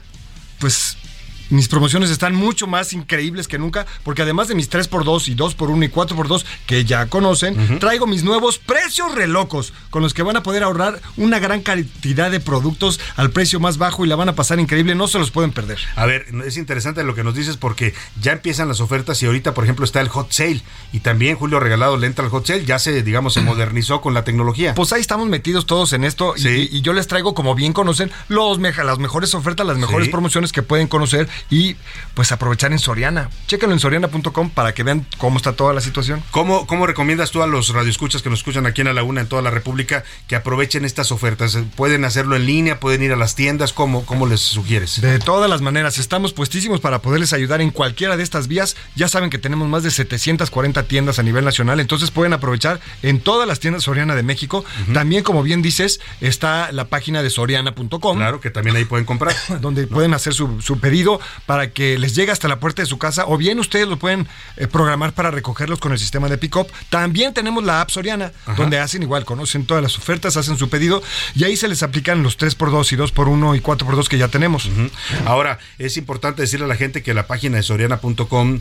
pues 0.58 0.96
Mis 1.50 1.68
promociones 1.68 2.10
están 2.10 2.34
mucho 2.34 2.66
más 2.66 2.92
increíbles 2.92 3.48
que 3.48 3.58
nunca, 3.58 3.86
porque 4.04 4.22
además 4.22 4.48
de 4.48 4.54
mis 4.54 4.70
3x2 4.70 5.28
y 5.28 5.34
2x1 5.36 5.84
y 5.84 5.88
4x2 5.88 6.44
que 6.66 6.84
ya 6.84 7.06
conocen, 7.06 7.78
traigo 7.78 8.06
mis 8.06 8.22
nuevos 8.22 8.58
precios 8.58 9.14
relocos, 9.14 9.72
con 9.90 10.02
los 10.02 10.14
que 10.14 10.22
van 10.22 10.36
a 10.36 10.42
poder 10.42 10.62
ahorrar 10.62 11.00
una 11.16 11.38
gran 11.38 11.62
cantidad 11.62 12.30
de 12.30 12.40
productos 12.40 13.00
al 13.16 13.30
precio 13.30 13.60
más 13.60 13.78
bajo 13.78 14.04
y 14.04 14.08
la 14.08 14.16
van 14.16 14.28
a 14.28 14.34
pasar 14.34 14.60
increíble, 14.60 14.94
no 14.94 15.08
se 15.08 15.18
los 15.18 15.30
pueden 15.30 15.52
perder. 15.52 15.78
A 15.96 16.06
ver, 16.06 16.26
es 16.46 16.56
interesante 16.56 17.02
lo 17.04 17.14
que 17.14 17.24
nos 17.24 17.34
dices 17.34 17.56
porque 17.56 17.94
ya 18.20 18.32
empiezan 18.32 18.68
las 18.68 18.80
ofertas 18.80 19.22
y 19.22 19.26
ahorita, 19.26 19.54
por 19.54 19.64
ejemplo, 19.64 19.84
está 19.84 20.00
el 20.00 20.08
hot 20.08 20.30
sale 20.32 20.62
y 20.92 21.00
también 21.00 21.36
Julio 21.36 21.60
Regalado 21.60 21.96
le 21.96 22.06
entra 22.06 22.24
al 22.24 22.30
hot 22.30 22.46
sale, 22.46 22.64
ya 22.64 22.78
se, 22.78 23.02
digamos, 23.02 23.34
se 23.34 23.40
modernizó 23.40 24.00
con 24.00 24.12
la 24.14 24.24
tecnología. 24.24 24.74
Pues 24.74 24.92
ahí 24.92 25.00
estamos 25.00 25.28
metidos 25.28 25.66
todos 25.66 25.92
en 25.92 26.04
esto 26.04 26.34
y- 26.36 26.46
y, 26.48 26.68
y 26.72 26.80
yo 26.82 26.92
les 26.92 27.06
traigo, 27.06 27.34
como 27.34 27.54
bien 27.54 27.72
conocen, 27.72 28.10
los 28.28 28.58
las 28.58 28.98
mejores 28.98 29.34
ofertas, 29.34 29.66
las 29.66 29.78
mejores 29.78 30.06
Sí. 30.06 30.10
promociones 30.10 30.52
que 30.52 30.62
pueden 30.62 30.88
conocer 30.88 31.28
y 31.50 31.76
pues 32.14 32.32
aprovechar 32.32 32.72
en 32.72 32.78
Soriana. 32.78 33.30
Chéquenlo 33.46 33.74
en 33.74 33.80
soriana.com 33.80 34.50
para 34.50 34.74
que 34.74 34.82
vean 34.82 35.06
cómo 35.18 35.36
está 35.36 35.52
toda 35.52 35.72
la 35.72 35.80
situación. 35.80 36.22
¿Cómo, 36.30 36.66
¿Cómo 36.66 36.86
recomiendas 36.86 37.30
tú 37.30 37.42
a 37.42 37.46
los 37.46 37.70
radioescuchas 37.70 38.22
que 38.22 38.30
nos 38.30 38.40
escuchan 38.40 38.66
aquí 38.66 38.80
en 38.80 38.86
la 38.86 38.92
Laguna, 38.92 39.20
en 39.20 39.28
toda 39.28 39.42
la 39.42 39.50
República, 39.50 40.04
que 40.26 40.36
aprovechen 40.36 40.84
estas 40.84 41.12
ofertas? 41.12 41.58
¿Pueden 41.76 42.04
hacerlo 42.04 42.36
en 42.36 42.46
línea? 42.46 42.80
¿Pueden 42.80 43.02
ir 43.02 43.12
a 43.12 43.16
las 43.16 43.34
tiendas? 43.34 43.72
¿Cómo, 43.72 44.04
cómo 44.04 44.26
les 44.26 44.40
sugieres? 44.40 45.00
De 45.00 45.18
todas 45.18 45.48
las 45.48 45.60
maneras, 45.60 45.98
estamos 45.98 46.32
puestísimos 46.32 46.80
para 46.80 47.00
poderles 47.00 47.32
ayudar 47.32 47.60
en 47.60 47.70
cualquiera 47.70 48.16
de 48.16 48.22
estas 48.22 48.48
vías. 48.48 48.76
Ya 48.94 49.08
saben 49.08 49.30
que 49.30 49.38
tenemos 49.38 49.68
más 49.68 49.82
de 49.82 49.90
740 49.90 50.82
tiendas 50.84 51.18
a 51.18 51.22
nivel 51.22 51.44
nacional, 51.44 51.80
entonces 51.80 52.10
pueden 52.10 52.32
aprovechar 52.32 52.80
en 53.02 53.20
todas 53.20 53.46
las 53.46 53.60
tiendas 53.60 53.82
Soriana 53.82 54.14
de 54.14 54.22
México. 54.22 54.64
También, 54.92 55.22
como 55.22 55.42
bien 55.42 55.62
dices, 55.62 56.00
está 56.20 56.72
la 56.72 56.86
página 56.86 57.22
de 57.22 57.30
soriana.com. 57.30 58.16
Claro, 58.16 58.40
que 58.40 58.50
también 58.50 58.76
ahí 58.76 58.84
pueden 58.84 59.06
comprar. 59.06 59.34
Donde 59.60 59.86
pueden 59.86 60.14
hacer 60.14 60.34
su, 60.34 60.60
su 60.60 60.78
pedido 60.78 61.20
para 61.46 61.70
que 61.70 61.98
les 61.98 62.14
llegue 62.14 62.32
hasta 62.32 62.48
la 62.48 62.60
puerta 62.60 62.82
de 62.82 62.86
su 62.86 62.98
casa 62.98 63.24
o 63.26 63.36
bien 63.36 63.58
ustedes 63.58 63.88
lo 63.88 63.98
pueden 63.98 64.26
eh, 64.56 64.66
programar 64.66 65.12
para 65.12 65.30
recogerlos 65.30 65.78
con 65.78 65.92
el 65.92 65.98
sistema 65.98 66.28
de 66.28 66.38
pick-up. 66.38 66.68
También 66.90 67.34
tenemos 67.34 67.64
la 67.64 67.80
app 67.80 67.90
Soriana, 67.90 68.32
donde 68.56 68.78
hacen 68.78 69.02
igual, 69.02 69.24
conocen 69.24 69.66
todas 69.66 69.82
las 69.82 69.96
ofertas, 69.98 70.36
hacen 70.36 70.56
su 70.58 70.68
pedido 70.68 71.02
y 71.34 71.44
ahí 71.44 71.56
se 71.56 71.68
les 71.68 71.82
aplican 71.82 72.22
los 72.22 72.38
3x2 72.38 72.92
y 72.92 72.96
2x1 72.96 73.56
y 73.56 73.60
4x2 73.60 74.08
que 74.08 74.18
ya 74.18 74.28
tenemos. 74.28 74.68
Ahora, 75.26 75.58
es 75.78 75.96
importante 75.96 76.42
decirle 76.42 76.64
a 76.66 76.68
la 76.68 76.76
gente 76.76 77.02
que 77.02 77.14
la 77.14 77.26
página 77.26 77.56
de 77.56 77.62
soriana.com 77.62 78.60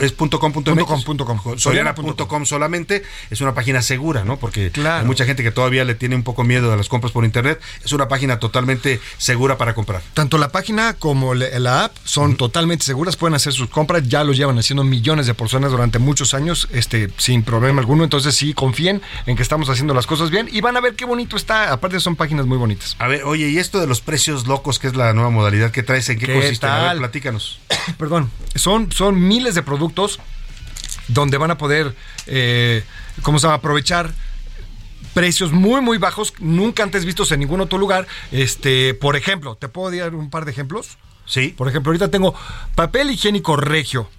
es 0.00 0.12
punto 0.12 0.38
com 0.40 0.52
punto 0.52 0.72
Punto 0.74 0.74
MX. 0.74 0.84
com, 0.86 1.02
punto 1.02 1.24
com. 1.26 1.58
Soriana.com 1.58 2.44
solamente 2.46 3.02
es 3.30 3.40
una 3.40 3.54
página 3.54 3.82
segura, 3.82 4.24
¿no? 4.24 4.38
Porque 4.38 4.70
hay 5.00 5.04
mucha 5.06 5.24
gente 5.24 5.42
que 5.42 5.50
todavía 5.50 5.84
le 5.84 5.94
tiene 5.94 6.14
un 6.16 6.22
poco 6.22 6.44
miedo 6.44 6.72
a 6.72 6.76
las 6.76 6.88
compras 6.88 7.12
por 7.12 7.24
internet. 7.24 7.60
Es 7.84 7.92
una 7.92 8.08
página 8.08 8.38
totalmente 8.38 9.00
segura 9.18 9.58
para 9.58 9.74
comprar. 9.74 10.02
Tanto 10.14 10.38
la 10.38 10.50
página 10.50 10.94
como 10.94 11.34
le- 11.34 11.51
la 11.60 11.84
app 11.84 11.96
son 12.04 12.36
totalmente 12.36 12.84
seguras, 12.84 13.16
pueden 13.16 13.34
hacer 13.34 13.52
sus 13.52 13.68
compras, 13.68 14.08
ya 14.08 14.24
lo 14.24 14.32
llevan 14.32 14.58
haciendo 14.58 14.84
millones 14.84 15.26
de 15.26 15.34
personas 15.34 15.70
durante 15.70 15.98
muchos 15.98 16.34
años, 16.34 16.68
este, 16.72 17.10
sin 17.16 17.42
problema 17.42 17.80
alguno. 17.80 18.04
Entonces 18.04 18.34
sí, 18.34 18.54
confíen 18.54 19.02
en 19.26 19.36
que 19.36 19.42
estamos 19.42 19.68
haciendo 19.68 19.94
las 19.94 20.06
cosas 20.06 20.30
bien 20.30 20.48
y 20.50 20.60
van 20.60 20.76
a 20.76 20.80
ver 20.80 20.94
qué 20.94 21.04
bonito 21.04 21.36
está. 21.36 21.72
Aparte 21.72 22.00
son 22.00 22.16
páginas 22.16 22.46
muy 22.46 22.58
bonitas. 22.58 22.96
A 22.98 23.08
ver, 23.08 23.24
oye, 23.24 23.48
y 23.48 23.58
esto 23.58 23.80
de 23.80 23.86
los 23.86 24.00
precios 24.00 24.46
locos, 24.46 24.78
que 24.78 24.88
es 24.88 24.96
la 24.96 25.12
nueva 25.12 25.30
modalidad 25.30 25.70
que 25.70 25.82
traes, 25.82 26.08
¿en 26.08 26.18
qué, 26.18 26.26
¿Qué 26.26 26.34
consiste? 26.34 26.66
A 26.66 26.76
ver, 26.76 26.84
tal? 26.88 26.98
platícanos. 26.98 27.60
Perdón, 27.98 28.30
son, 28.54 28.90
son 28.92 29.20
miles 29.26 29.54
de 29.54 29.62
productos 29.62 30.20
donde 31.08 31.36
van 31.36 31.50
a 31.50 31.58
poder, 31.58 31.94
eh, 32.26 32.84
¿cómo 33.22 33.38
se 33.38 33.46
llama? 33.46 33.56
Aprovechar 33.56 34.12
precios 35.14 35.52
muy 35.52 35.80
muy 35.80 35.98
bajos, 35.98 36.32
nunca 36.38 36.82
antes 36.82 37.04
vistos 37.04 37.32
en 37.32 37.40
ningún 37.40 37.60
otro 37.60 37.78
lugar. 37.78 38.06
Este, 38.30 38.94
por 38.94 39.16
ejemplo, 39.16 39.56
¿te 39.56 39.68
puedo 39.68 39.94
dar 39.96 40.14
un 40.14 40.30
par 40.30 40.44
de 40.44 40.52
ejemplos? 40.52 40.96
Sí. 41.26 41.48
Por 41.56 41.68
ejemplo, 41.68 41.90
ahorita 41.90 42.10
tengo 42.10 42.34
papel 42.74 43.10
higiénico 43.10 43.56
regio, 43.56 44.10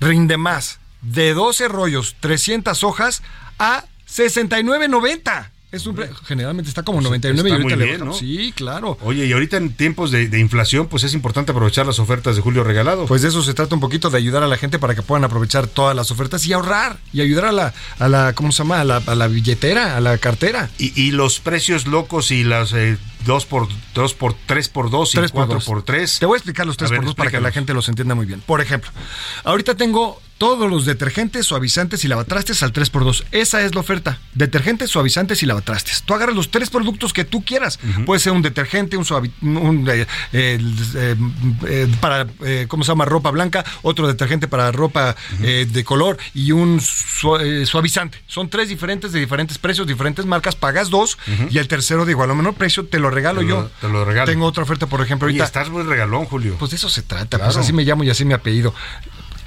rinde 0.00 0.36
más, 0.36 0.78
de 1.02 1.34
12 1.34 1.68
rollos, 1.68 2.16
300 2.20 2.82
hojas 2.84 3.22
a 3.58 3.84
69.90. 4.08 5.50
Es 5.72 5.84
un 5.86 5.96
generalmente 6.24 6.68
está 6.68 6.84
como 6.84 7.00
99 7.00 7.48
y 7.48 7.52
Está 7.52 7.62
ahorita 7.62 7.76
muy 7.76 7.86
bien. 7.86 8.04
¿no? 8.04 8.12
Sí, 8.12 8.52
claro. 8.54 8.96
Oye, 9.02 9.26
y 9.26 9.32
ahorita 9.32 9.56
en 9.56 9.72
tiempos 9.72 10.12
de, 10.12 10.28
de 10.28 10.38
inflación, 10.38 10.86
pues 10.86 11.02
es 11.02 11.12
importante 11.12 11.50
aprovechar 11.50 11.86
las 11.86 11.98
ofertas 11.98 12.36
de 12.36 12.42
Julio 12.42 12.62
Regalado. 12.62 13.06
Pues 13.06 13.22
de 13.22 13.28
eso 13.28 13.42
se 13.42 13.52
trata 13.52 13.74
un 13.74 13.80
poquito, 13.80 14.08
de 14.08 14.16
ayudar 14.18 14.44
a 14.44 14.46
la 14.46 14.56
gente 14.56 14.78
para 14.78 14.94
que 14.94 15.02
puedan 15.02 15.24
aprovechar 15.24 15.66
todas 15.66 15.96
las 15.96 16.10
ofertas 16.12 16.46
y 16.46 16.52
ahorrar 16.52 16.98
y 17.12 17.20
ayudar 17.20 17.46
a 17.46 17.52
la, 17.52 17.74
a 17.98 18.08
la 18.08 18.32
¿cómo 18.34 18.52
se 18.52 18.58
llama? 18.62 18.80
A 18.80 18.84
la, 18.84 18.96
a 18.98 19.14
la 19.16 19.26
billetera, 19.26 19.96
a 19.96 20.00
la 20.00 20.18
cartera. 20.18 20.70
Y, 20.78 20.98
y 21.00 21.10
los 21.10 21.40
precios 21.40 21.86
locos 21.88 22.30
y 22.30 22.44
las 22.44 22.72
eh, 22.72 22.96
2 23.26 23.46
por 23.46 23.66
2 23.94 24.14
por 24.14 24.34
3 24.46 24.68
por 24.68 24.88
2 24.90 25.14
y 25.14 25.18
Tres 25.18 25.32
por 25.32 25.40
4 25.46 25.54
dos. 25.56 25.64
por 25.64 25.82
3. 25.82 26.18
Te 26.20 26.26
voy 26.26 26.36
a 26.36 26.38
explicar 26.38 26.64
los 26.66 26.76
3 26.76 26.90
A 26.90 26.92
ver, 26.92 26.98
por 27.00 27.06
2 27.06 27.14
para 27.16 27.30
que 27.32 27.40
la 27.40 27.50
gente 27.50 27.74
los 27.74 27.88
entienda 27.88 28.14
muy 28.14 28.24
bien. 28.26 28.40
Por 28.40 28.60
ejemplo, 28.60 28.90
ahorita 29.42 29.74
tengo 29.74 30.22
todos 30.38 30.70
los 30.70 30.84
detergentes, 30.84 31.46
suavizantes 31.46 32.04
y 32.04 32.08
lavatrastes 32.08 32.62
al 32.62 32.72
3x2. 32.72 33.24
Esa 33.32 33.62
es 33.62 33.74
la 33.74 33.80
oferta. 33.80 34.18
Detergentes, 34.34 34.90
suavizantes 34.90 35.42
y 35.42 35.46
lavatrastes. 35.46 36.02
Tú 36.02 36.14
agarras 36.14 36.36
los 36.36 36.50
tres 36.50 36.68
productos 36.70 37.12
que 37.12 37.24
tú 37.24 37.44
quieras. 37.44 37.78
Puede 38.04 38.20
ser 38.20 38.32
un 38.32 38.42
detergente, 38.42 38.96
un 38.96 39.04
suavi 39.04 39.30
un, 39.42 39.88
eh, 39.90 40.06
eh, 40.32 41.16
eh, 41.66 41.88
para, 42.00 42.26
¿cómo 42.68 42.84
se 42.84 42.88
llama? 42.92 43.04
Ropa 43.06 43.30
blanca, 43.30 43.64
otro 43.82 44.06
detergente 44.06 44.46
para 44.48 44.70
ropa 44.72 45.16
de 45.40 45.84
color 45.84 46.18
y 46.34 46.52
un 46.52 46.80
su- 46.80 47.64
suavizante. 47.64 48.22
Son 48.26 48.48
tres 48.48 48.68
diferentes 48.68 49.12
de 49.12 49.20
diferentes 49.20 49.58
precios, 49.58 49.86
diferentes 49.86 50.26
marcas. 50.26 50.54
Pagas 50.56 50.90
dos 50.90 51.18
y 51.50 51.58
el 51.58 51.68
tercero 51.68 52.04
de 52.04 52.12
igual 52.12 52.30
o 52.30 52.34
menor 52.34 52.54
precio 52.54 52.84
te 52.86 52.98
lo 52.98 53.10
regalo 53.10 53.40
Te 53.40 53.46
lo- 53.46 53.62
yo. 53.62 53.70
te 53.80 53.88
lo 53.88 54.04
regalo. 54.04 54.30
Tengo 54.30 54.46
otra 54.46 54.62
oferta, 54.64 54.86
por 54.86 55.00
ejemplo, 55.00 55.26
ahorita. 55.28 55.44
estás 55.44 55.70
muy 55.70 55.82
regalón, 55.82 56.24
Julio. 56.26 56.56
Pues 56.58 56.70
de 56.72 56.76
eso 56.76 56.88
se 56.88 57.02
trata, 57.02 57.38
Claro. 57.38 57.52
pues 57.52 57.56
así 57.64 57.72
me 57.72 57.84
llamo 57.84 58.04
y 58.04 58.10
así 58.10 58.24
me 58.24 58.34
apellido. 58.34 58.74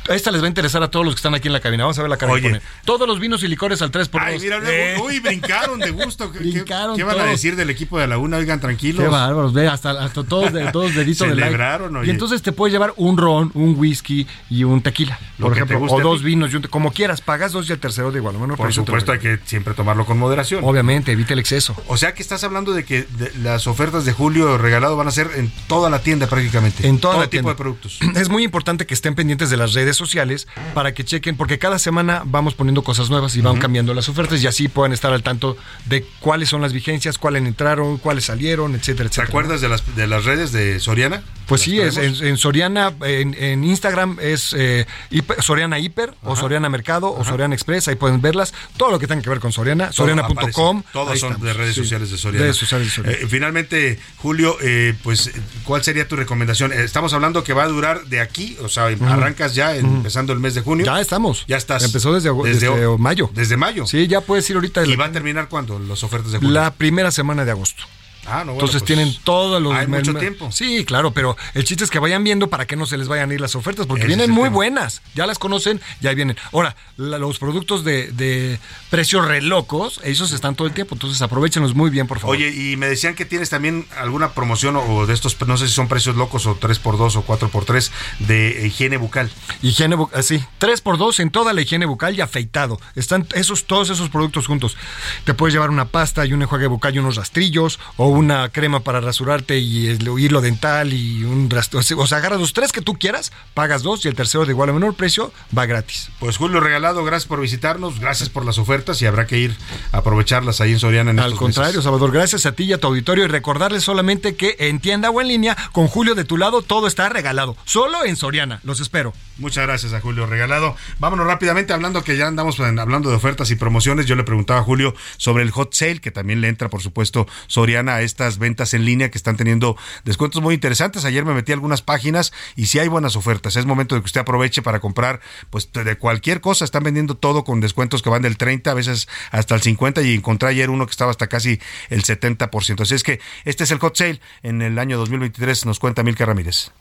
Esta 0.10 0.32
les 0.32 0.42
va 0.42 0.46
a 0.46 0.50
interesar 0.50 0.82
a 0.84 0.90
todos 0.90 1.06
los 1.06 1.16
que 1.16 1.20
están 1.20 1.36
aquí 1.36 1.48
en 1.48 1.54
la 1.54 1.60
cabina. 1.60 1.84
Vamos 1.84 1.98
a 2.00 2.02
ver 2.02 2.10
la 2.10 2.18
cara 2.18 2.34
que 2.34 2.40
Oye. 2.40 2.50
pone. 2.50 2.62
Todos 2.86 3.08
los 3.08 3.20
vinos 3.20 3.44
y 3.44 3.48
licores 3.48 3.82
al 3.82 3.92
3 3.92 4.10
por 4.10 4.22
Ay, 4.22 4.34
2. 4.36 4.44
mira, 4.44 4.60
uy, 5.04 5.20
brincaron 5.20 5.80
de 5.80 5.92
gusto. 5.92 6.32
¿Qué, 6.32 6.40
Brincaron 6.40 6.96
qué 6.98 7.04
van 7.04 7.20
a 7.20 7.26
decir 7.26 7.56
del 7.56 7.70
equipo 7.70 8.00
de 8.00 8.08
la 8.08 8.18
una? 8.18 8.38
Oigan, 8.38 8.60
tranquilos. 8.60 9.04
Qué 9.04 9.10
bárbaros, 9.10 9.54
ve, 9.54 9.68
hasta, 9.68 9.92
hasta 9.92 10.24
todos, 10.24 10.52
de, 10.54 10.72
todos 10.72 10.96
deditos 10.96 11.28
de 11.28 11.36
like. 11.36 11.60
Y 12.06 12.10
entonces 12.10 12.42
te 12.42 12.52
puedes 12.52 12.74
llevar 12.74 12.94
un 12.98 13.18
ron, 13.18 13.52
un 13.54 13.76
whisky 13.78 14.28
y 14.50 14.64
un 14.64 14.82
tequila, 14.82 15.20
Lo 15.38 15.46
por 15.48 15.54
que 15.54 15.64
ejemplo, 15.64 15.94
o 15.94 16.02
dos 16.02 16.24
vinos, 16.24 16.54
y 16.54 16.60
como 16.68 16.92
quieras, 16.92 17.22
pagas 17.22 17.52
dos 17.52 17.70
y 17.70 17.72
el 17.74 17.80
tercero 17.80 18.12
de 18.12 18.20
igual 18.20 18.36
o 18.36 18.40
menor 18.40 18.58
Por 18.58 18.74
supuesto, 18.74 19.12
hay 19.12 19.20
que 19.20 19.40
siempre 19.46 19.74
tomarlo 19.74 20.06
con 20.06 20.18
moderación. 20.18 20.64
Obviamente, 20.64 21.12
evita 21.12 21.34
el 21.34 21.40
exceso. 21.40 21.76
O 21.88 21.98
sea 21.98 22.14
que 22.14 22.22
estás 22.22 22.44
hablando 22.44 22.74
de 22.74 22.84
que 22.84 23.04
de- 23.04 23.32
las 23.44 23.68
ofertas 23.68 24.06
de 24.06 24.14
Julio 24.14 24.58
Regalado 24.58 24.96
van 24.98 25.08
a 25.08 25.12
ser 25.12 25.30
en 25.36 25.52
toda 25.68 25.90
la 25.90 26.00
tienda 26.02 26.28
prácticamente. 26.28 26.88
En 26.88 27.00
toda 27.00 27.14
Todo 27.14 27.22
la 27.24 27.30
tipo 27.30 27.42
tienda. 27.42 27.52
de 27.52 27.56
productos. 27.58 28.00
Es 28.16 28.30
muy 28.30 28.44
importante 28.44 28.86
que 28.86 28.94
estén 28.94 29.16
pendientes 29.16 29.50
de 29.50 29.58
las 29.58 29.74
redes 29.74 29.99
sociales 30.00 30.48
para 30.74 30.94
que 30.96 31.04
chequen, 31.06 31.38
porque 31.38 31.60
cada 31.60 31.78
semana 31.78 32.24
vamos 32.26 32.56
poniendo 32.56 32.82
cosas 32.82 33.12
nuevas 33.12 33.36
y 33.36 33.42
van 33.42 33.58
cambiando 33.60 33.94
las 33.94 34.10
ofertas 34.10 34.42
y 34.42 34.48
así 34.48 34.68
puedan 34.68 34.94
estar 34.94 35.14
al 35.14 35.22
tanto 35.22 35.56
de 35.86 36.04
cuáles 36.20 36.50
son 36.50 36.62
las 36.62 36.74
vigencias, 36.74 37.20
cuáles 37.20 37.44
entraron, 37.46 37.98
cuáles 38.00 38.26
salieron, 38.26 38.74
etcétera, 38.74 39.10
¿Te 39.10 39.14
etcétera. 39.14 39.28
acuerdas 39.28 39.62
de 39.62 39.70
las, 39.70 39.96
de 39.96 40.08
las 40.08 40.26
redes 40.26 40.52
de 40.52 40.80
Soriana? 40.80 41.22
Pues 41.50 41.62
¿Las 41.62 41.66
sí, 41.66 41.80
es, 41.82 41.98
en, 42.22 42.28
en 42.28 42.38
Soriana, 42.38 42.94
en, 43.02 43.34
en 43.34 43.64
Instagram 43.64 44.18
es 44.22 44.54
eh, 44.58 44.86
hiper- 45.12 45.42
Soriana 45.42 45.80
Hiper 45.80 46.14
o 46.24 46.36
Soriana 46.36 46.70
Mercado 46.70 47.12
o 47.14 47.26
Soriana 47.26 47.56
Express, 47.56 47.88
ahí 47.88 47.96
pueden 47.96 48.22
verlas. 48.22 48.54
Todo 48.78 48.92
lo 48.92 49.00
que 49.00 49.08
tenga 49.08 49.22
que 49.22 49.30
ver 49.30 49.40
con 49.40 49.52
Soriana, 49.52 49.92
soriana.com. 49.92 50.84
Todas 50.94 51.20
son 51.20 51.32
estamos. 51.34 51.42
de 51.48 51.54
redes 51.54 51.76
Sí, 51.76 51.82
sociales 51.82 52.12
de 52.12 52.18
Soriana. 52.18 52.44
Redes 52.46 52.58
sociales 52.58 52.88
de 52.88 52.94
Soriana. 52.94 53.18
Eh, 53.18 53.28
finalmente, 53.28 54.00
Julio, 54.18 54.56
eh, 54.62 54.94
pues, 55.04 55.32
¿cuál 55.64 55.84
sería 55.84 56.08
tu 56.08 56.16
recomendación? 56.16 56.72
Eh, 56.72 56.84
Estamos 56.84 57.14
hablando 57.14 57.44
que 57.44 57.54
va 57.54 57.64
a 57.64 57.68
durar 57.68 58.06
de 58.06 58.20
aquí, 58.22 58.58
o 58.62 58.70
sea, 58.70 58.86
arrancas 58.86 59.56
ya 59.56 59.76
empezando 59.76 60.34
el 60.34 60.40
mes 60.40 60.54
de 60.56 60.62
junio. 60.62 60.86
Ya 60.86 61.00
estamos. 61.02 61.46
Ya 61.48 61.58
estás. 61.58 61.84
Empezó 61.84 62.14
desde, 62.14 62.32
desde 62.44 62.68
o- 62.86 62.98
mayo. 62.98 63.30
Desde 63.34 63.58
mayo. 63.58 63.86
Sí, 63.88 64.08
ya 64.08 64.22
puedes 64.22 64.50
ir 64.50 64.56
ahorita. 64.56 64.86
¿Y 64.86 64.96
va 64.96 65.06
a 65.06 65.12
terminar 65.12 65.50
cuándo 65.50 65.80
las 65.80 66.04
ofertas 66.04 66.32
de 66.32 66.38
julio? 66.40 66.54
La 66.54 66.72
primera 66.74 67.12
semana 67.12 67.46
de 67.46 67.52
agosto. 67.52 67.84
Ah, 68.30 68.40
no, 68.40 68.54
bueno, 68.54 68.54
Entonces 68.54 68.82
pues, 68.82 68.88
tienen 68.88 69.16
todos 69.24 69.62
los... 69.62 69.74
hay 69.74 69.88
mucho 69.88 70.14
tiempo. 70.16 70.52
Sí, 70.52 70.86
claro, 70.86 71.12
pero 71.12 71.36
el 71.54 71.64
chiste 71.64 71.84
es 71.84 71.90
que 71.90 72.00
vayan 72.00 72.24
viendo 72.24 72.48
para 72.50 72.66
que 72.68 72.76
no 72.76 72.86
se 72.86 72.98
les 72.98 73.08
vayan 73.08 73.32
a 73.32 73.34
ir 73.34 73.42
las 73.42 73.56
ofertas, 73.56 73.86
porque 73.88 74.02
Ese 74.02 74.08
vienen 74.08 74.30
muy 74.32 74.44
tema. 74.46 74.56
buenas. 74.56 75.02
Ya 75.16 75.26
las 75.28 75.40
conocen, 75.40 75.82
ya 76.02 76.14
vienen. 76.14 76.38
Ahora, 76.54 76.76
la- 76.98 77.18
los 77.18 77.40
productos 77.40 77.84
de, 77.84 78.12
de 78.12 78.60
precios 78.90 79.26
re 79.28 79.42
locos, 79.42 80.00
esos 80.04 80.32
están 80.32 80.56
todo 80.56 80.68
el 80.68 80.74
tiempo, 80.74 80.96
entonces 80.96 81.22
aprovechenlos 81.22 81.76
muy 81.76 81.90
bien, 81.90 82.08
por 82.08 82.20
favor. 82.20 82.36
Oye, 82.36 82.50
y 82.50 82.76
me 82.78 82.88
decían 82.88 83.16
que 83.16 83.26
tienes 83.26 83.50
también 83.50 83.88
alguna 83.98 84.34
promoción 84.34 84.76
o, 84.76 85.06
de 85.06 85.14
estos, 85.14 85.38
no 85.48 85.58
sé 85.58 85.68
si 85.68 85.74
son 85.74 85.88
precios 85.88 86.16
locos 86.16 86.46
o 86.46 86.60
3x2 86.60 87.16
o 87.16 87.26
4x3 87.26 87.92
de 88.20 88.66
higiene 88.68 88.98
bucal. 88.98 89.30
Higiene 89.62 89.96
bucal, 89.96 90.24
sí, 90.24 90.44
3x2 90.60 91.20
en 91.20 91.30
toda 91.32 91.54
la 91.54 91.62
higiene 91.62 91.86
bucal 91.86 92.16
y 92.16 92.22
afeitado. 92.22 92.80
Están 92.96 93.28
esos, 93.34 93.66
todos 93.66 93.90
esos 93.90 94.10
productos 94.10 94.48
juntos. 94.48 94.78
Te 95.26 95.34
puedes 95.34 95.54
llevar 95.54 95.70
una 95.70 95.86
pasta 95.86 96.26
y 96.26 96.34
un 96.34 96.42
enjuague 96.42 96.68
bucal 96.68 96.96
y 96.96 97.00
unos 97.00 97.16
rastrillos, 97.16 97.80
o 97.98 98.08
una 98.20 98.50
crema 98.50 98.82
para 98.82 99.00
rasurarte 99.00 99.60
y 99.60 99.88
el 99.88 100.08
hilo 100.20 100.42
dental 100.42 100.94
y 100.94 101.24
un 101.24 101.50
rastro. 101.50 101.80
O 101.80 102.08
sea, 102.08 102.18
agarras 102.18 102.40
los 102.40 102.52
tres 102.52 102.74
que 102.74 102.82
tú 102.82 102.96
quieras, 102.96 103.32
pagas 103.54 103.82
dos 103.82 104.04
y 104.04 104.10
el 104.10 104.16
tercero 104.16 104.46
de 104.46 104.52
igual 104.52 104.70
o 104.70 104.74
menor 104.74 104.94
precio 104.94 105.32
va 105.58 105.66
gratis. 105.66 106.10
Pues 106.20 106.36
Julio 106.38 106.60
Regalado, 106.60 107.06
gracias 107.06 107.28
por 107.28 107.40
visitarnos, 107.40 108.00
gracias 108.00 108.28
por 108.28 108.46
las 108.46 108.58
ofertas 108.58 109.02
y 109.02 109.06
habrá 109.06 109.26
que 109.26 109.38
ir 109.38 109.56
a 109.94 110.00
aprovecharlas 110.00 110.60
ahí 110.60 110.74
en 110.74 110.80
Soriana 110.80 111.12
en 111.12 111.20
Al 111.20 111.28
estos 111.28 111.40
contrario, 111.40 111.72
meses. 111.72 111.84
Salvador, 111.86 112.12
gracias 112.12 112.46
a 112.46 112.52
ti 112.52 112.66
y 112.66 112.74
a 112.74 112.78
tu 112.78 112.88
auditorio 112.88 113.24
y 113.24 113.28
recordarles 113.28 113.84
solamente 113.84 114.36
que 114.36 114.58
en 114.60 114.80
tienda 114.80 115.10
o 115.10 115.22
en 115.22 115.30
línea, 115.30 115.56
con 115.72 115.88
Julio 115.88 116.14
de 116.14 116.26
tu 116.26 116.38
lado, 116.38 116.62
todo 116.62 116.88
está 116.88 117.08
regalado. 117.08 117.56
Solo 117.64 118.04
en 118.04 118.18
Soriana. 118.18 118.60
Los 118.64 118.82
espero. 118.82 119.14
Muchas 119.38 119.66
gracias 119.66 119.94
a 119.94 120.02
Julio 120.02 120.26
Regalado. 120.26 120.76
Vámonos 121.00 121.26
rápidamente 121.26 121.72
hablando 121.72 122.04
que 122.04 122.18
ya 122.18 122.28
andamos 122.28 122.60
hablando 122.60 123.10
de 123.10 123.16
ofertas 123.16 123.50
y 123.52 123.56
promociones. 123.56 124.06
Yo 124.06 124.18
le 124.18 124.26
preguntaba 124.26 124.60
a 124.60 124.64
Julio 124.64 124.94
sobre 125.16 125.44
el 125.44 125.52
hot 125.52 125.74
sale, 125.74 126.02
que 126.02 126.12
también 126.12 126.42
le 126.42 126.50
entra, 126.50 126.68
por 126.68 126.82
supuesto, 126.82 127.26
Soriana 127.48 127.96
a 127.96 128.02
estas 128.10 128.38
ventas 128.38 128.74
en 128.74 128.86
línea 128.86 129.10
que 129.10 129.18
están 129.18 129.38
teniendo 129.38 129.78
descuentos 130.04 130.42
muy 130.42 130.56
interesantes. 130.56 131.06
Ayer 131.06 131.24
me 131.24 131.34
metí 131.34 131.52
a 131.52 131.56
algunas 131.56 131.82
páginas 131.82 132.34
y 132.56 132.66
sí 132.66 132.80
hay 132.80 132.88
buenas 132.88 133.16
ofertas. 133.16 133.56
Es 133.56 133.66
momento 133.66 133.96
de 133.96 134.02
que 134.02 134.06
usted 134.06 134.22
aproveche 134.22 134.62
para 134.62 134.80
comprar 134.80 135.22
pues 135.50 135.72
de 135.72 135.98
cualquier 135.98 136.42
cosa. 136.42 136.66
Están 136.66 136.84
vendiendo 136.84 137.16
todo 137.16 137.44
con 137.44 137.62
descuentos 137.62 138.02
que 138.02 138.10
van 138.10 138.22
del 138.22 138.38
30, 138.38 138.72
a 138.72 138.74
veces 138.74 139.08
hasta 139.32 139.56
el 139.56 139.62
50 139.62 140.02
y 140.02 140.16
encontré 140.16 140.50
ayer 140.50 140.70
uno 140.70 140.86
que 140.86 140.92
estaba 140.92 141.12
hasta 141.12 141.28
casi 141.28 141.60
el 141.90 142.04
70%. 142.04 142.82
Así 142.82 142.96
es 142.96 143.04
que 143.04 143.20
este 143.46 143.64
es 143.64 143.72
el 143.72 143.80
hot 143.80 143.96
sale 143.96 144.20
en 144.44 144.62
el 144.62 144.80
año 144.80 144.98
2023, 144.98 145.66
nos 145.66 145.80
cuenta 145.80 146.04
Milka 146.04 146.26
Ramírez. 146.26 146.72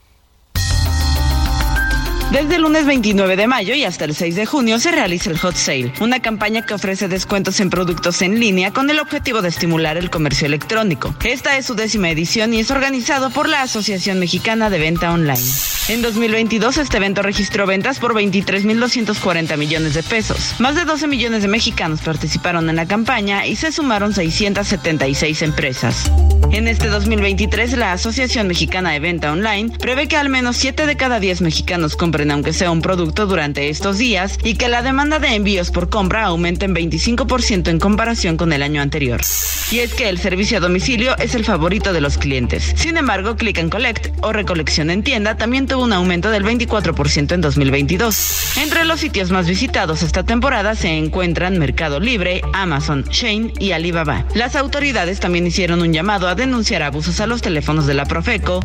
Desde 2.33 2.57
el 2.57 2.63
lunes 2.63 2.85
29 2.85 3.37
de 3.37 3.47
mayo 3.47 3.75
y 3.75 3.85
hasta 3.85 4.05
el 4.05 4.15
6 4.15 4.37
de 4.37 4.45
junio 4.45 4.79
se 4.79 4.93
realiza 4.93 5.31
el 5.31 5.39
Hot 5.39 5.57
Sale, 5.57 5.95
una 6.01 6.21
campaña 6.21 6.61
que 6.61 6.75
ofrece 6.75 7.09
descuentos 7.09 7.59
en 7.61 7.71
productos 7.71 8.21
en 8.21 8.39
línea 8.39 8.71
con 8.71 8.91
el 8.91 8.99
objetivo 8.99 9.41
de 9.41 9.49
estimular 9.49 9.97
el 9.97 10.11
comercio 10.11 10.47
electrónico. 10.47 11.15
Esta 11.25 11.57
es 11.57 11.65
su 11.65 11.75
décima 11.75 12.11
edición 12.11 12.53
y 12.53 12.61
es 12.61 12.71
organizado 12.71 13.31
por 13.31 13.49
la 13.49 13.63
Asociación 13.63 14.19
Mexicana 14.19 14.69
de 14.69 14.79
Venta 14.79 15.11
Online. 15.11 15.41
En 15.89 16.03
2022 16.03 16.77
este 16.77 16.99
evento 16.99 17.23
registró 17.23 17.67
ventas 17.67 17.99
por 17.99 18.13
23.240 18.13 19.57
millones 19.57 19.95
de 19.95 20.03
pesos. 20.03 20.57
Más 20.59 20.75
de 20.75 20.85
12 20.85 21.07
millones 21.07 21.41
de 21.41 21.49
mexicanos 21.49 22.03
participaron 22.03 22.69
en 22.69 22.77
la 22.77 22.85
campaña 22.85 23.47
y 23.47 23.57
se 23.57 23.73
sumaron 23.73 24.13
676 24.13 25.41
empresas. 25.41 26.11
En 26.51 26.67
este 26.67 26.89
2023, 26.89 27.77
la 27.77 27.93
Asociación 27.93 28.49
Mexicana 28.49 28.93
de 28.93 29.01
Venta 29.01 29.33
Online 29.33 29.71
prevé 29.79 30.09
que 30.09 30.17
al 30.17 30.31
menos 30.31 30.57
7 30.57 30.87
de 30.87 30.97
cada 30.97 31.21
10 31.21 31.43
mexicanos 31.43 31.95
compren 31.95 32.18
aunque 32.31 32.53
sea 32.53 32.71
un 32.71 32.83
producto 32.83 33.27
durante 33.27 33.69
estos 33.69 33.99
días 33.99 34.39
y 34.43 34.55
que 34.55 34.69
la 34.69 34.83
demanda 34.83 35.19
de 35.19 35.35
envíos 35.35 35.71
por 35.71 35.89
compra 35.89 36.25
aumente 36.25 36.65
en 36.65 36.75
25% 36.75 37.69
en 37.69 37.79
comparación 37.79 38.37
con 38.37 38.53
el 38.53 38.63
año 38.63 38.83
anterior. 38.83 39.21
Y 39.71 39.81
es 39.81 39.95
que 39.95 40.09
el 40.09 40.19
servicio 40.19 40.59
a 40.59 40.61
domicilio 40.61 41.17
es 41.19 41.35
el 41.35 41.45
favorito 41.45 41.93
de 41.93 42.01
los 42.01 42.19
clientes. 42.19 42.75
Sin 42.77 42.97
embargo, 42.97 43.37
Click 43.37 43.59
and 43.59 43.71
Collect 43.71 44.09
o 44.23 44.33
recolección 44.33 44.91
en 44.91 45.03
tienda 45.03 45.37
también 45.37 45.67
tuvo 45.67 45.85
un 45.85 45.93
aumento 45.93 46.31
del 46.31 46.45
24% 46.45 47.33
en 47.33 47.41
2022. 47.41 48.57
Entre 48.59 48.85
los 48.85 49.01
sitios 49.01 49.31
más 49.31 49.47
visitados 49.47 50.03
esta 50.03 50.25
temporada 50.25 50.75
se 50.75 50.89
encuentran 50.89 51.59
Mercado 51.59 52.01
Libre, 52.01 52.43
Amazon, 52.53 53.05
Shane 53.11 53.53
y 53.59 53.73
Alibaba. 53.73 54.25
Las 54.35 54.57
autoridades 54.57 55.21
también 55.21 55.47
hicieron 55.47 55.83
un 55.83 55.93
llamado 55.93 56.29
a 56.29 56.35
denunciar 56.35 56.83
abusos 56.83 57.21
a 57.21 57.27
los 57.27 57.43
teléfonos 57.43 57.87
de 57.87 57.95
la 57.95 58.05
Profeco 58.07 58.61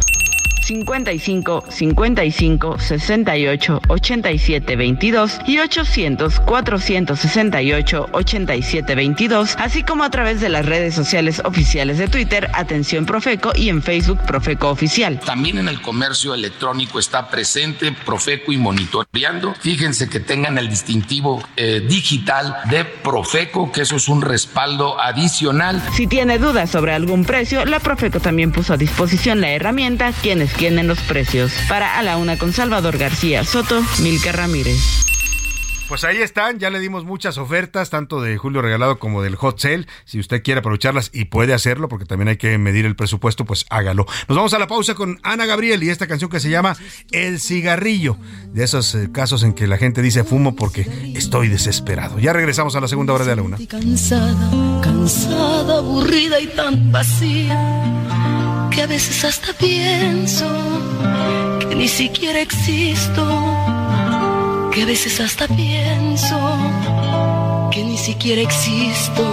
55 0.64 1.66
55 1.70 2.80
68 2.80 3.82
87 3.88 4.76
22 4.76 5.40
y 5.46 5.60
800 5.60 6.40
468 6.40 8.10
87 8.12 8.96
22, 8.96 9.56
así 9.58 9.84
como 9.84 10.04
a 10.04 10.10
través 10.10 10.40
de 10.42 10.50
las 10.50 10.66
redes 10.66 10.96
sociales 10.96 11.42
oficiales 11.44 11.98
de 11.98 12.08
Twitter, 12.08 12.50
Atención 12.54 13.06
Profeco 13.06 13.52
y 13.56 13.70
en 13.70 13.82
Facebook 13.82 14.20
Profeco 14.26 14.70
Oficial. 14.70 15.20
También 15.20 15.58
en 15.58 15.68
el 15.68 15.82
comercio 15.82 16.34
electrónico 16.34 17.00
está 17.00 17.30
presente 17.30 17.92
Profeco 17.92 18.52
y 18.52 18.58
monitoreando. 18.58 19.56
Fíjense 19.60 20.10
que 20.10 20.20
tengan 20.20 20.58
el 20.58 20.70
distintivo 20.70 21.44
eh, 21.56 21.82
digital 21.88 22.58
de 22.70 22.86
Profeco, 22.86 23.72
que 23.72 23.82
eso 23.82 23.98
es 23.98 24.08
un 24.08 24.22
respaldo 24.22 25.00
adicional. 25.00 25.82
Si 25.94 26.08
tiene 26.08 26.40
dudas 26.40 26.70
sobre 26.70 26.94
algún 26.94 27.26
precio, 27.26 27.66
la 27.66 27.80
Profeco 27.80 28.20
también 28.20 28.52
puso 28.52 28.74
a 28.74 28.78
disposición 28.78 29.42
la 29.42 29.52
herramienta 29.52 30.12
Quienes 30.22 30.53
tienen 30.58 30.88
los 30.88 31.00
precios. 31.02 31.52
Para 31.68 31.98
A 31.98 32.04
la 32.04 32.18
Una 32.18 32.38
con 32.38 32.54
Salvador 32.54 32.98
García 32.98 33.44
Soto, 33.44 33.84
Milka 34.00 34.32
Ramírez. 34.32 35.04
Pues 35.90 36.06
ahí 36.06 36.18
están, 36.18 36.60
ya 36.60 36.70
le 36.70 36.80
dimos 36.80 37.04
muchas 37.04 37.38
ofertas, 37.38 37.90
tanto 37.90 38.22
de 38.22 38.38
Julio 38.38 38.62
Regalado 38.62 38.98
como 39.00 39.22
del 39.22 39.36
Hot 39.36 39.60
Sale. 39.60 39.86
Si 40.06 40.18
usted 40.18 40.42
quiere 40.42 40.60
aprovecharlas 40.60 41.12
y 41.14 41.26
puede 41.26 41.54
hacerlo, 41.54 41.90
porque 41.90 42.06
también 42.06 42.30
hay 42.30 42.38
que 42.38 42.58
medir 42.58 42.86
el 42.86 42.96
presupuesto, 42.96 43.46
pues 43.46 43.66
hágalo. 43.70 44.06
Nos 44.28 44.36
vamos 44.36 44.54
a 44.54 44.60
la 44.60 44.68
pausa 44.68 44.96
con 44.96 45.20
Ana 45.24 45.46
Gabriel 45.46 45.84
y 45.84 45.90
esta 45.90 46.08
canción 46.08 46.32
que 46.32 46.40
se 46.40 46.50
llama 46.50 46.76
El 47.12 47.40
cigarrillo. 47.40 48.18
De 48.54 48.64
esos 48.64 48.96
eh, 48.96 49.10
casos 49.12 49.44
en 49.44 49.54
que 49.54 49.68
la 49.68 49.78
gente 49.78 50.02
dice 50.02 50.24
fumo 50.24 50.56
porque 50.56 50.88
estoy 51.16 51.50
desesperado. 51.50 52.18
Ya 52.18 52.34
regresamos 52.34 52.76
a 52.76 52.82
la 52.82 52.88
segunda 52.88 53.14
hora 53.14 53.26
de 53.26 53.36
la 53.36 53.42
una. 53.42 53.58
cansada, 53.68 54.82
cansada, 54.82 55.78
aburrida 55.78 56.40
y 56.40 56.48
tan 56.48 56.92
vacía, 56.92 57.56
que 58.74 58.82
a 58.82 58.88
veces 58.88 59.24
hasta 59.24 59.54
pienso 59.54 60.48
que 61.60 61.76
ni 61.76 61.88
siquiera 61.88 62.42
existo, 62.42 63.24
que 64.72 64.82
a 64.82 64.86
veces 64.86 65.20
hasta 65.20 65.48
pienso 65.48 66.38
que 67.72 67.84
ni 67.84 67.98
siquiera 67.98 68.42
existo. 68.42 69.24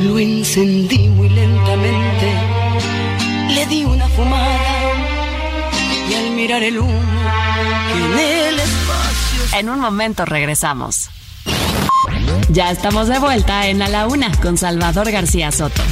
Lo 0.00 0.18
encendí 0.18 1.08
muy 1.08 1.28
lentamente, 1.28 2.32
le 3.50 3.66
di 3.66 3.84
una 3.84 4.08
fumada 4.08 4.94
y 6.10 6.14
al 6.14 6.30
mirar 6.32 6.62
el 6.62 6.78
humo 6.78 7.00
que 7.88 7.98
en 7.98 8.48
el 8.48 8.58
espacio 8.58 9.58
En 9.58 9.68
un 9.68 9.78
momento 9.78 10.24
regresamos. 10.24 11.08
Ya 12.48 12.70
estamos 12.70 13.08
de 13.08 13.18
vuelta 13.18 13.68
en 13.68 13.80
A 13.80 13.88
la 13.88 14.06
Una 14.06 14.30
con 14.40 14.58
Salvador 14.58 15.10
García 15.10 15.52
Soto. 15.52 15.82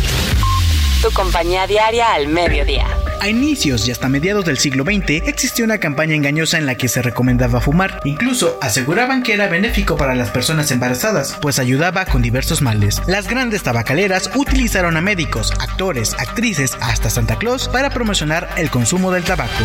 Tu 1.03 1.11
compañía 1.11 1.66
diaria 1.66 2.14
al 2.14 2.28
mediodía. 2.28 2.86
A 3.20 3.28
inicios 3.28 3.88
y 3.88 3.90
hasta 3.90 4.09
mediados 4.09 4.44
del 4.44 4.59
siglo 4.59 4.84
XX 4.84 5.26
existió 5.26 5.64
una 5.64 5.78
campaña 5.78 6.14
engañosa 6.14 6.59
en 6.59 6.66
la 6.66 6.76
que 6.76 6.86
se 6.86 7.03
recomendaba 7.03 7.61
fumar. 7.61 8.00
Incluso 8.05 8.57
aseguraban 8.62 9.24
que 9.24 9.32
era 9.34 9.48
benéfico 9.48 9.96
para 9.96 10.14
las 10.14 10.30
personas 10.30 10.70
embarazadas, 10.70 11.36
pues 11.42 11.59
ayudaba 11.59 12.05
con 12.05 12.22
diversos 12.22 12.62
males. 12.62 13.03
Las 13.09 13.26
grandes 13.26 13.64
tabacaleras 13.64 14.30
utilizaron 14.36 14.96
a 14.96 15.00
médicos, 15.00 15.53
actores, 15.59 16.14
actrices, 16.14 16.76
hasta 16.80 17.11
Santa 17.11 17.36
Claus 17.36 17.66
para 17.68 17.90
promocionar 17.90 18.48
el 18.57 18.70
consumo 18.70 19.11
del 19.11 19.24
tabaco. 19.24 19.64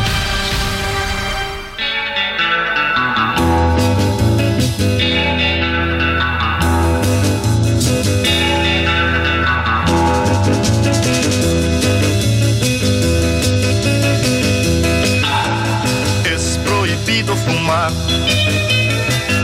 Fumar, 17.48 17.92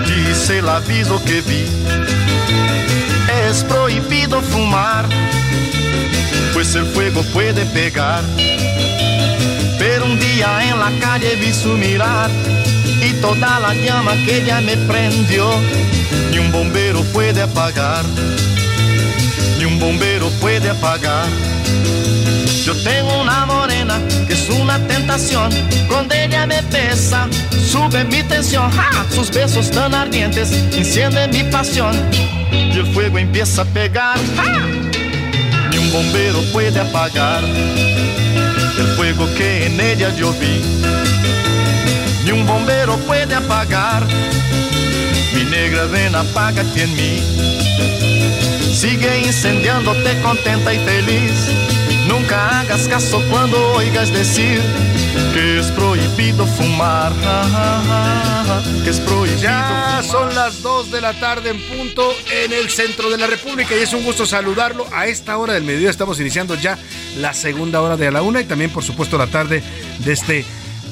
dice 0.05 0.59
el 0.59 0.69
aviso 0.69 1.23
que 1.23 1.41
vi. 1.41 1.65
Es 3.47 3.63
prohibido 3.63 4.41
fumar, 4.41 5.05
pues 6.53 6.75
el 6.75 6.85
fuego 6.85 7.23
puede 7.33 7.65
pegar. 7.67 8.23
Pero 9.79 10.05
un 10.05 10.19
día 10.19 10.69
en 10.69 10.79
la 10.79 10.91
calle 10.99 11.35
vi 11.35 11.53
su 11.53 11.69
mirar 11.77 12.29
y 13.01 13.13
toda 13.21 13.59
la 13.59 13.73
llama 13.73 14.13
que 14.25 14.37
ella 14.37 14.61
me 14.61 14.77
prendió, 14.77 15.49
ni 16.31 16.39
un 16.39 16.51
bombero 16.51 17.03
puede 17.11 17.41
apagar, 17.41 18.05
ni 19.57 19.65
un 19.65 19.79
bombero 19.79 20.29
puede 20.41 20.69
apagar. 20.69 21.27
Yo 22.63 22.73
tengo 22.81 23.21
una 23.21 23.45
morena 23.45 23.99
que 24.25 24.33
es 24.33 24.49
una 24.49 24.79
tentación. 24.87 25.49
Cuando 25.89 26.15
ella 26.15 26.45
me 26.45 26.61
besa, 26.61 27.27
sube 27.51 28.05
mi 28.05 28.23
tensión. 28.23 28.71
Sus 29.09 29.29
besos 29.31 29.69
tan 29.69 29.93
ardientes 29.93 30.49
encienden 30.71 31.31
mi 31.31 31.43
pasión. 31.51 31.93
Y 32.51 32.77
el 32.77 32.85
fuego 32.93 33.17
empieza 33.17 33.63
a 33.63 33.65
pegar. 33.65 34.17
Ni 35.71 35.77
un 35.77 35.91
bombero 35.91 36.41
puede 36.53 36.79
apagar 36.79 37.43
el 37.43 38.87
fuego 38.95 39.27
que 39.35 39.65
en 39.65 39.81
ella 39.81 40.15
yo 40.15 40.31
vi. 40.31 40.61
Ni 42.23 42.31
un 42.31 42.47
bombero 42.47 42.95
puede 42.99 43.35
apagar 43.35 44.07
mi 45.35 45.43
negra 45.45 45.85
ven 45.85 46.15
apágate 46.15 46.83
en 46.83 46.95
mí. 46.95 47.21
Sigue 48.73 49.19
incendiándote 49.25 50.21
contenta 50.21 50.73
y 50.73 50.79
feliz 50.79 51.82
Nunca 52.13 52.59
hagas 52.59 52.87
caso 52.87 53.23
cuando 53.27 53.57
oigas 53.73 54.13
decir 54.13 54.61
que 55.33 55.59
es 55.59 55.71
prohibido 55.71 56.45
fumar. 56.45 57.11
Que 58.83 58.91
es 58.91 58.99
prohibido 58.99 59.41
Ya 59.41 59.99
son 60.03 60.35
las 60.35 60.61
2 60.61 60.91
de 60.91 61.01
la 61.01 61.19
tarde 61.19 61.49
en 61.49 61.59
punto 61.59 62.13
en 62.31 62.53
el 62.53 62.69
centro 62.69 63.09
de 63.09 63.17
la 63.17 63.25
República 63.25 63.75
y 63.75 63.79
es 63.79 63.93
un 63.93 64.03
gusto 64.03 64.27
saludarlo. 64.27 64.85
A 64.93 65.07
esta 65.07 65.37
hora 65.39 65.53
del 65.53 65.63
mediodía 65.63 65.89
estamos 65.89 66.19
iniciando 66.19 66.53
ya 66.53 66.77
la 67.17 67.33
segunda 67.33 67.81
hora 67.81 67.97
de 67.97 68.11
la 68.11 68.21
una 68.21 68.41
y 68.41 68.45
también, 68.45 68.69
por 68.69 68.83
supuesto, 68.83 69.17
la 69.17 69.25
tarde 69.25 69.63
de 69.97 70.13
este 70.13 70.45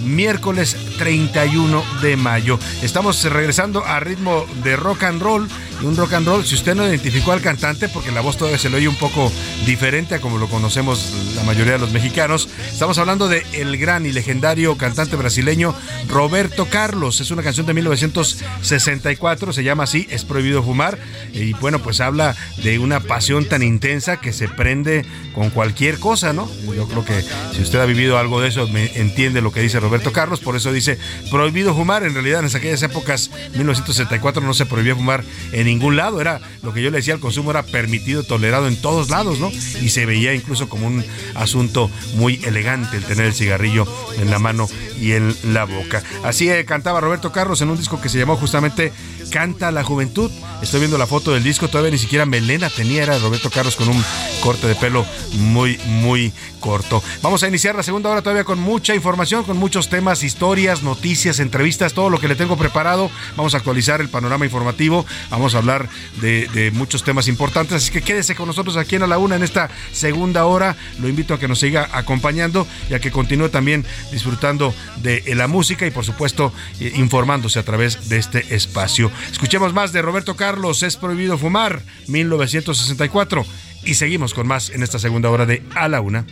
miércoles 0.04 0.76
31 0.98 1.84
de 2.02 2.18
mayo. 2.18 2.58
Estamos 2.82 3.24
regresando 3.26 3.86
a 3.86 4.00
ritmo 4.00 4.48
de 4.64 4.76
rock 4.76 5.04
and 5.04 5.22
roll 5.22 5.48
un 5.84 5.96
rock 5.96 6.14
and 6.14 6.28
roll. 6.28 6.46
Si 6.46 6.56
usted 6.56 6.76
no 6.76 6.88
identificó 6.88 7.32
al 7.32 7.42
cantante, 7.42 7.90
porque 7.90 8.12
la 8.12 8.22
voz 8.22 8.38
todavía 8.38 8.60
se 8.60 8.70
le 8.70 8.78
oye 8.78 8.88
un 8.88 8.96
poco 8.96 9.32
diferente 9.66 10.16
a 10.16 10.22
como 10.22 10.38
lo 10.38 10.48
conocemos 10.48 11.34
la 11.36 11.44
mayoría 11.44 11.74
de 11.74 11.80
los 11.80 11.92
mexicanos, 11.92 12.50
estamos 12.72 12.98
hablando 12.98 13.28
de 13.28 13.46
el 13.54 13.78
gran 13.78 14.06
y 14.06 14.12
legendario 14.12 14.78
cantante 14.78 15.16
brasileño 15.16 15.74
Roberto 16.08 16.68
Carlos. 16.70 17.22
Es 17.22 17.32
una 17.32 17.44
canción 17.44 17.66
de 17.66 17.74
1964, 17.74 19.54
se 19.54 19.64
llama 19.64 19.84
así, 19.84 20.08
Es 20.10 20.26
prohibido 20.26 20.64
fumar. 20.64 21.00
Y 21.34 21.54
bueno, 21.54 21.80
pues 21.80 22.02
habla 22.02 22.36
de 22.64 22.80
una 22.80 23.00
pasión 23.00 23.46
tan 23.46 23.64
intensa 23.64 24.18
que 24.18 24.34
se 24.34 24.48
prende 24.48 25.06
con 25.34 25.50
cualquier 25.50 26.00
cosa, 26.00 26.34
¿no? 26.34 26.50
Yo 26.76 26.88
creo 26.88 27.06
que 27.06 27.24
si 27.54 27.62
usted 27.62 27.80
ha 27.80 27.86
vivido 27.86 28.18
algo 28.18 28.42
de 28.42 28.50
eso, 28.50 28.68
me 28.68 28.92
entiende 28.98 29.42
lo 29.42 29.52
que 29.52 29.62
dice 29.62 29.80
Roberto 29.80 30.12
Carlos, 30.12 30.40
por 30.40 30.56
eso 30.56 30.72
dice 30.72 30.98
prohibido 31.30 31.74
fumar. 31.74 32.04
En 32.04 32.14
realidad, 32.14 32.46
en 32.46 32.56
aquellas 32.56 32.84
épocas, 32.84 33.32
1974, 33.56 34.42
no 34.42 34.54
se 34.54 34.66
prohibía 34.66 34.96
fumar 34.96 35.24
en 35.52 35.68
ningún 35.72 35.96
lado. 35.96 36.22
Era 36.22 36.40
lo 36.62 36.74
que 36.74 36.82
yo 36.82 36.92
le 36.92 36.98
decía, 36.98 37.14
el 37.14 37.20
consumo 37.20 37.52
era 37.52 37.64
permitido, 37.64 38.24
tolerado 38.24 38.68
en 38.68 38.76
todos 38.80 39.10
lados, 39.10 39.40
¿no? 39.40 39.50
Y 39.82 39.90
se 39.90 40.06
veía 40.06 40.34
incluso 40.34 40.70
como 40.70 40.88
un 40.88 41.04
asunto 41.36 41.90
muy 42.16 42.42
elegante 42.44 42.98
el 42.98 43.04
tener 43.04 43.26
el 43.26 43.34
cigarrillo 43.34 43.88
en 44.18 44.30
la 44.30 44.40
mano 44.40 44.68
y 45.00 45.14
en 45.14 45.36
la 45.54 45.66
boca. 45.66 46.04
Así 46.24 46.50
eh, 46.50 46.66
cantaba 46.66 47.02
Roberto 47.02 47.32
Carlos 47.32 47.62
en 47.62 47.70
un 47.70 47.78
disco 47.78 48.02
que 48.02 48.10
se 48.10 48.20
llamó 48.20 48.36
justamente 48.36 48.92
Canta 49.32 49.72
la 49.72 49.84
Juventud. 49.84 50.30
Estoy 50.62 50.82
viendo 50.82 50.98
la 50.98 51.08
foto 51.08 51.34
del 51.34 51.44
disco, 51.44 51.68
todavía 51.68 51.92
ni 51.92 51.98
siquiera 51.98 52.26
melena 52.26 52.70
tenía, 52.70 53.04
era 53.04 53.18
Roberto 53.18 53.50
Carlos 53.50 53.76
con 53.76 53.90
un 53.90 54.04
corte 54.44 54.68
de 54.68 54.76
pelo 54.76 55.06
muy, 55.34 55.80
muy 55.86 56.34
corto. 56.60 57.02
Vamos 57.22 57.42
a 57.44 57.48
iniciar 57.48 57.76
la 57.76 57.84
segunda 57.84 58.10
hora 58.10 58.22
todavía 58.22 58.44
con 58.44 58.60
mucha 58.60 58.94
información, 58.94 59.44
con 59.44 59.58
muchos 59.58 59.90
temas, 59.90 60.24
historias, 60.24 60.84
noticias, 60.84 61.40
entrevistas, 61.40 61.94
todo 61.94 62.10
lo 62.10 62.20
que 62.20 62.28
le 62.28 62.36
tengo 62.36 62.58
preparado. 62.58 63.10
Vamos 63.36 63.54
a 63.54 63.58
actualizar 63.58 64.02
el 64.02 64.10
panorama 64.10 64.46
informativo, 64.46 65.06
vamos 65.30 65.56
a 65.56 65.61
hablar 65.62 65.90
de, 66.20 66.72
muchos 66.74 67.04
temas 67.04 67.28
importantes, 67.28 67.78
así 67.78 67.92
que 67.92 68.02
quédese 68.02 68.36
con 68.36 68.48
nosotros 68.48 68.78
aquí 68.78 68.96
en 68.96 69.04
A 69.04 69.08
la 69.08 69.18
Una 69.18 69.36
en 69.36 69.44
esta 69.44 69.70
segunda 69.92 70.46
hora. 70.46 70.76
Lo 71.00 71.08
invito 71.08 71.34
a 71.34 71.40
que 71.40 71.48
nos 71.48 71.60
siga 71.60 71.90
acompañando 71.94 72.68
y 72.90 72.94
a 72.94 73.00
que 73.00 73.12
continúe 73.12 73.50
también 73.50 73.86
disfrutando 74.12 74.74
de 74.98 75.24
la 75.36 75.48
música 75.48 75.86
y 75.86 75.92
por 75.92 76.06
supuesto 76.06 76.54
eh, 76.80 76.94
informándose 76.96 77.60
a 77.60 77.64
través 77.64 78.10
de 78.10 78.18
este 78.18 78.54
espacio. 78.54 79.12
Escuchemos 79.32 79.74
más 79.74 79.94
de 79.94 80.02
Roberto 80.02 80.36
Carlos, 80.36 80.84
Es 80.84 80.98
prohibido 80.98 81.38
fumar, 81.38 81.82
1964. 82.08 83.46
Y 83.84 83.96
seguimos 83.96 84.34
con 84.34 84.48
más 84.48 84.70
en 84.70 84.84
esta 84.84 85.00
segunda 85.00 85.30
hora 85.30 85.46
de 85.46 85.64
A 85.76 85.88
la 85.88 86.02
Una. 86.02 86.26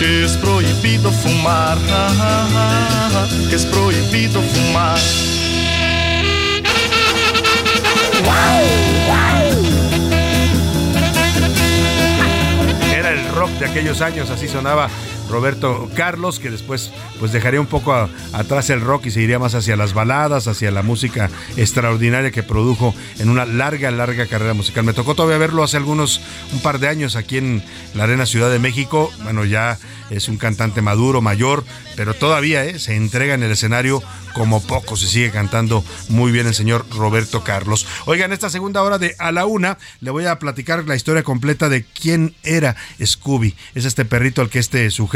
Es 0.00 0.32
prohibido 0.38 1.10
fumar. 1.12 1.78
Es 3.52 3.64
prohibido 3.66 4.40
fumar. 4.42 4.98
Era 12.94 13.10
el 13.10 13.28
rock 13.28 13.50
de 13.58 13.66
aquellos 13.66 14.00
años, 14.00 14.30
así 14.30 14.48
sonaba 14.48 14.88
Roberto 15.30 15.88
Carlos, 15.96 16.38
que 16.38 16.50
después 16.50 16.90
pues 17.18 17.32
dejaría 17.32 17.60
un 17.60 17.66
poco 17.66 17.94
atrás 18.32 18.70
el 18.70 18.80
rock 18.80 19.06
y 19.06 19.10
se 19.10 19.20
iría 19.20 19.38
más 19.38 19.54
hacia 19.54 19.76
las 19.76 19.94
baladas, 19.94 20.46
hacia 20.48 20.70
la 20.70 20.82
música 20.82 21.30
extraordinaria 21.56 22.30
que 22.30 22.42
produjo 22.42 22.94
en 23.18 23.28
una 23.28 23.44
larga, 23.44 23.90
larga 23.90 24.26
carrera 24.26 24.54
musical. 24.54 24.84
Me 24.84 24.92
tocó 24.92 25.14
todavía 25.14 25.38
verlo 25.38 25.62
hace 25.62 25.76
algunos, 25.76 26.20
un 26.52 26.60
par 26.60 26.78
de 26.78 26.88
años 26.88 27.16
aquí 27.16 27.38
en 27.38 27.62
la 27.94 28.04
Arena 28.04 28.26
Ciudad 28.26 28.50
de 28.50 28.58
México. 28.58 29.10
Bueno, 29.22 29.44
ya 29.44 29.78
es 30.10 30.28
un 30.28 30.36
cantante 30.36 30.82
maduro, 30.82 31.20
mayor, 31.22 31.64
pero 31.96 32.14
todavía 32.14 32.64
¿eh? 32.64 32.78
se 32.78 32.96
entrega 32.96 33.34
en 33.34 33.42
el 33.42 33.52
escenario 33.52 34.02
como 34.34 34.62
poco. 34.62 34.96
Se 34.96 35.06
sigue 35.06 35.30
cantando 35.30 35.84
muy 36.08 36.32
bien 36.32 36.46
el 36.46 36.54
señor 36.54 36.84
Roberto 36.90 37.44
Carlos. 37.44 37.86
Oigan, 38.06 38.32
esta 38.32 38.50
segunda 38.50 38.82
hora 38.82 38.98
de 38.98 39.14
A 39.18 39.32
la 39.32 39.46
Una 39.46 39.78
le 40.00 40.10
voy 40.10 40.26
a 40.26 40.38
platicar 40.38 40.86
la 40.86 40.96
historia 40.96 41.22
completa 41.22 41.68
de 41.68 41.84
quién 41.84 42.34
era 42.42 42.76
Scooby. 43.02 43.54
Es 43.74 43.84
este 43.84 44.04
perrito 44.04 44.42
al 44.42 44.50
que 44.50 44.58
este 44.58 44.90
sujeto 44.90 45.11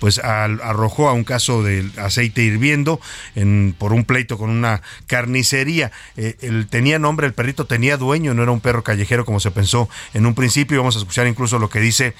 pues 0.00 0.18
al- 0.18 0.60
arrojó 0.62 1.08
a 1.08 1.12
un 1.12 1.24
caso 1.24 1.62
de 1.62 1.88
aceite 1.98 2.42
hirviendo 2.42 3.00
en, 3.34 3.74
por 3.76 3.92
un 3.92 4.04
pleito 4.04 4.38
con 4.38 4.50
una 4.50 4.80
carnicería. 5.06 5.90
Eh, 6.16 6.36
él 6.40 6.66
tenía 6.70 6.98
nombre, 6.98 7.26
el 7.26 7.34
perrito 7.34 7.66
tenía 7.66 7.96
dueño, 7.96 8.34
no 8.34 8.42
era 8.42 8.52
un 8.52 8.60
perro 8.60 8.84
callejero 8.84 9.24
como 9.24 9.40
se 9.40 9.50
pensó 9.50 9.88
en 10.14 10.26
un 10.26 10.34
principio. 10.34 10.78
Vamos 10.78 10.96
a 10.96 11.00
escuchar 11.00 11.26
incluso 11.26 11.58
lo 11.58 11.68
que 11.68 11.80
dice 11.80 12.14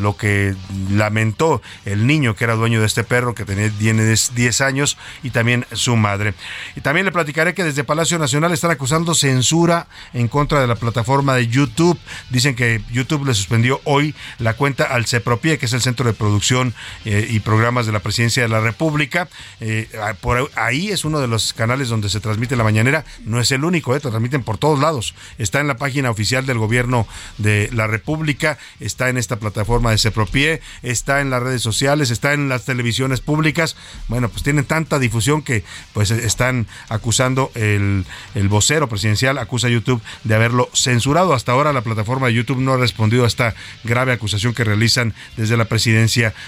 lo 0.00 0.16
que 0.16 0.54
lamentó 0.90 1.60
el 1.84 2.06
niño 2.06 2.34
que 2.36 2.44
era 2.44 2.54
dueño 2.54 2.80
de 2.80 2.86
este 2.86 3.04
perro, 3.04 3.34
que 3.34 3.44
tenía, 3.44 3.70
tiene 3.70 4.04
10 4.04 4.60
años, 4.60 4.96
y 5.22 5.30
también 5.30 5.66
su 5.72 5.96
madre. 5.96 6.34
Y 6.76 6.80
también 6.80 7.04
le 7.06 7.12
platicaré 7.12 7.54
que 7.54 7.64
desde 7.64 7.84
Palacio 7.84 8.18
Nacional 8.18 8.52
están 8.52 8.70
acusando 8.70 9.14
censura 9.14 9.88
en 10.14 10.28
contra 10.28 10.60
de 10.60 10.66
la 10.66 10.76
plataforma 10.76 11.34
de 11.34 11.48
YouTube. 11.48 11.98
Dicen 12.30 12.54
que 12.54 12.80
YouTube 12.92 13.26
le 13.26 13.34
suspendió 13.34 13.80
hoy 13.84 14.14
la 14.38 14.54
cuenta 14.54 14.84
al 14.84 15.06
CEPROPIE, 15.06 15.58
que 15.58 15.66
es 15.66 15.72
el 15.72 15.80
Centro 15.82 16.05
de 16.06 16.14
Producción 16.14 16.74
eh, 17.04 17.26
y 17.30 17.40
Programas 17.40 17.86
de 17.86 17.92
la 17.92 18.00
Presidencia 18.00 18.42
de 18.42 18.48
la 18.48 18.60
República. 18.60 19.28
Eh, 19.60 19.88
por 20.20 20.50
ahí 20.54 20.90
es 20.90 21.04
uno 21.04 21.20
de 21.20 21.28
los 21.28 21.52
canales 21.52 21.88
donde 21.88 22.08
se 22.08 22.20
transmite 22.20 22.56
la 22.56 22.64
mañanera. 22.64 23.04
No 23.24 23.40
es 23.40 23.50
el 23.52 23.64
único, 23.64 23.94
eh, 23.94 24.00
transmiten 24.00 24.42
por 24.42 24.58
todos 24.58 24.78
lados. 24.78 25.14
Está 25.38 25.60
en 25.60 25.68
la 25.68 25.76
página 25.76 26.10
oficial 26.10 26.46
del 26.46 26.58
gobierno 26.58 27.06
de 27.38 27.68
la 27.72 27.86
República, 27.86 28.58
está 28.80 29.08
en 29.08 29.16
esta 29.16 29.36
plataforma 29.36 29.90
de 29.90 29.98
CEPROPIE, 29.98 30.60
está 30.82 31.20
en 31.20 31.30
las 31.30 31.42
redes 31.42 31.62
sociales, 31.62 32.10
está 32.10 32.32
en 32.32 32.48
las 32.48 32.64
televisiones 32.64 33.20
públicas. 33.20 33.76
Bueno, 34.08 34.28
pues 34.28 34.42
tienen 34.42 34.64
tanta 34.64 34.98
difusión 34.98 35.42
que 35.42 35.64
pues 35.92 36.10
están 36.10 36.66
acusando 36.88 37.50
el, 37.54 38.04
el 38.34 38.48
vocero 38.48 38.88
presidencial, 38.88 39.38
acusa 39.38 39.66
a 39.66 39.70
YouTube 39.70 40.02
de 40.24 40.34
haberlo 40.34 40.70
censurado. 40.72 41.34
Hasta 41.34 41.52
ahora 41.52 41.72
la 41.72 41.82
plataforma 41.82 42.28
de 42.28 42.34
YouTube 42.34 42.60
no 42.60 42.74
ha 42.74 42.76
respondido 42.76 43.24
a 43.24 43.26
esta 43.26 43.54
grave 43.84 44.12
acusación 44.12 44.54
que 44.54 44.64
realizan 44.64 45.14
desde 45.36 45.56
la 45.56 45.64
presidencia 45.66 45.95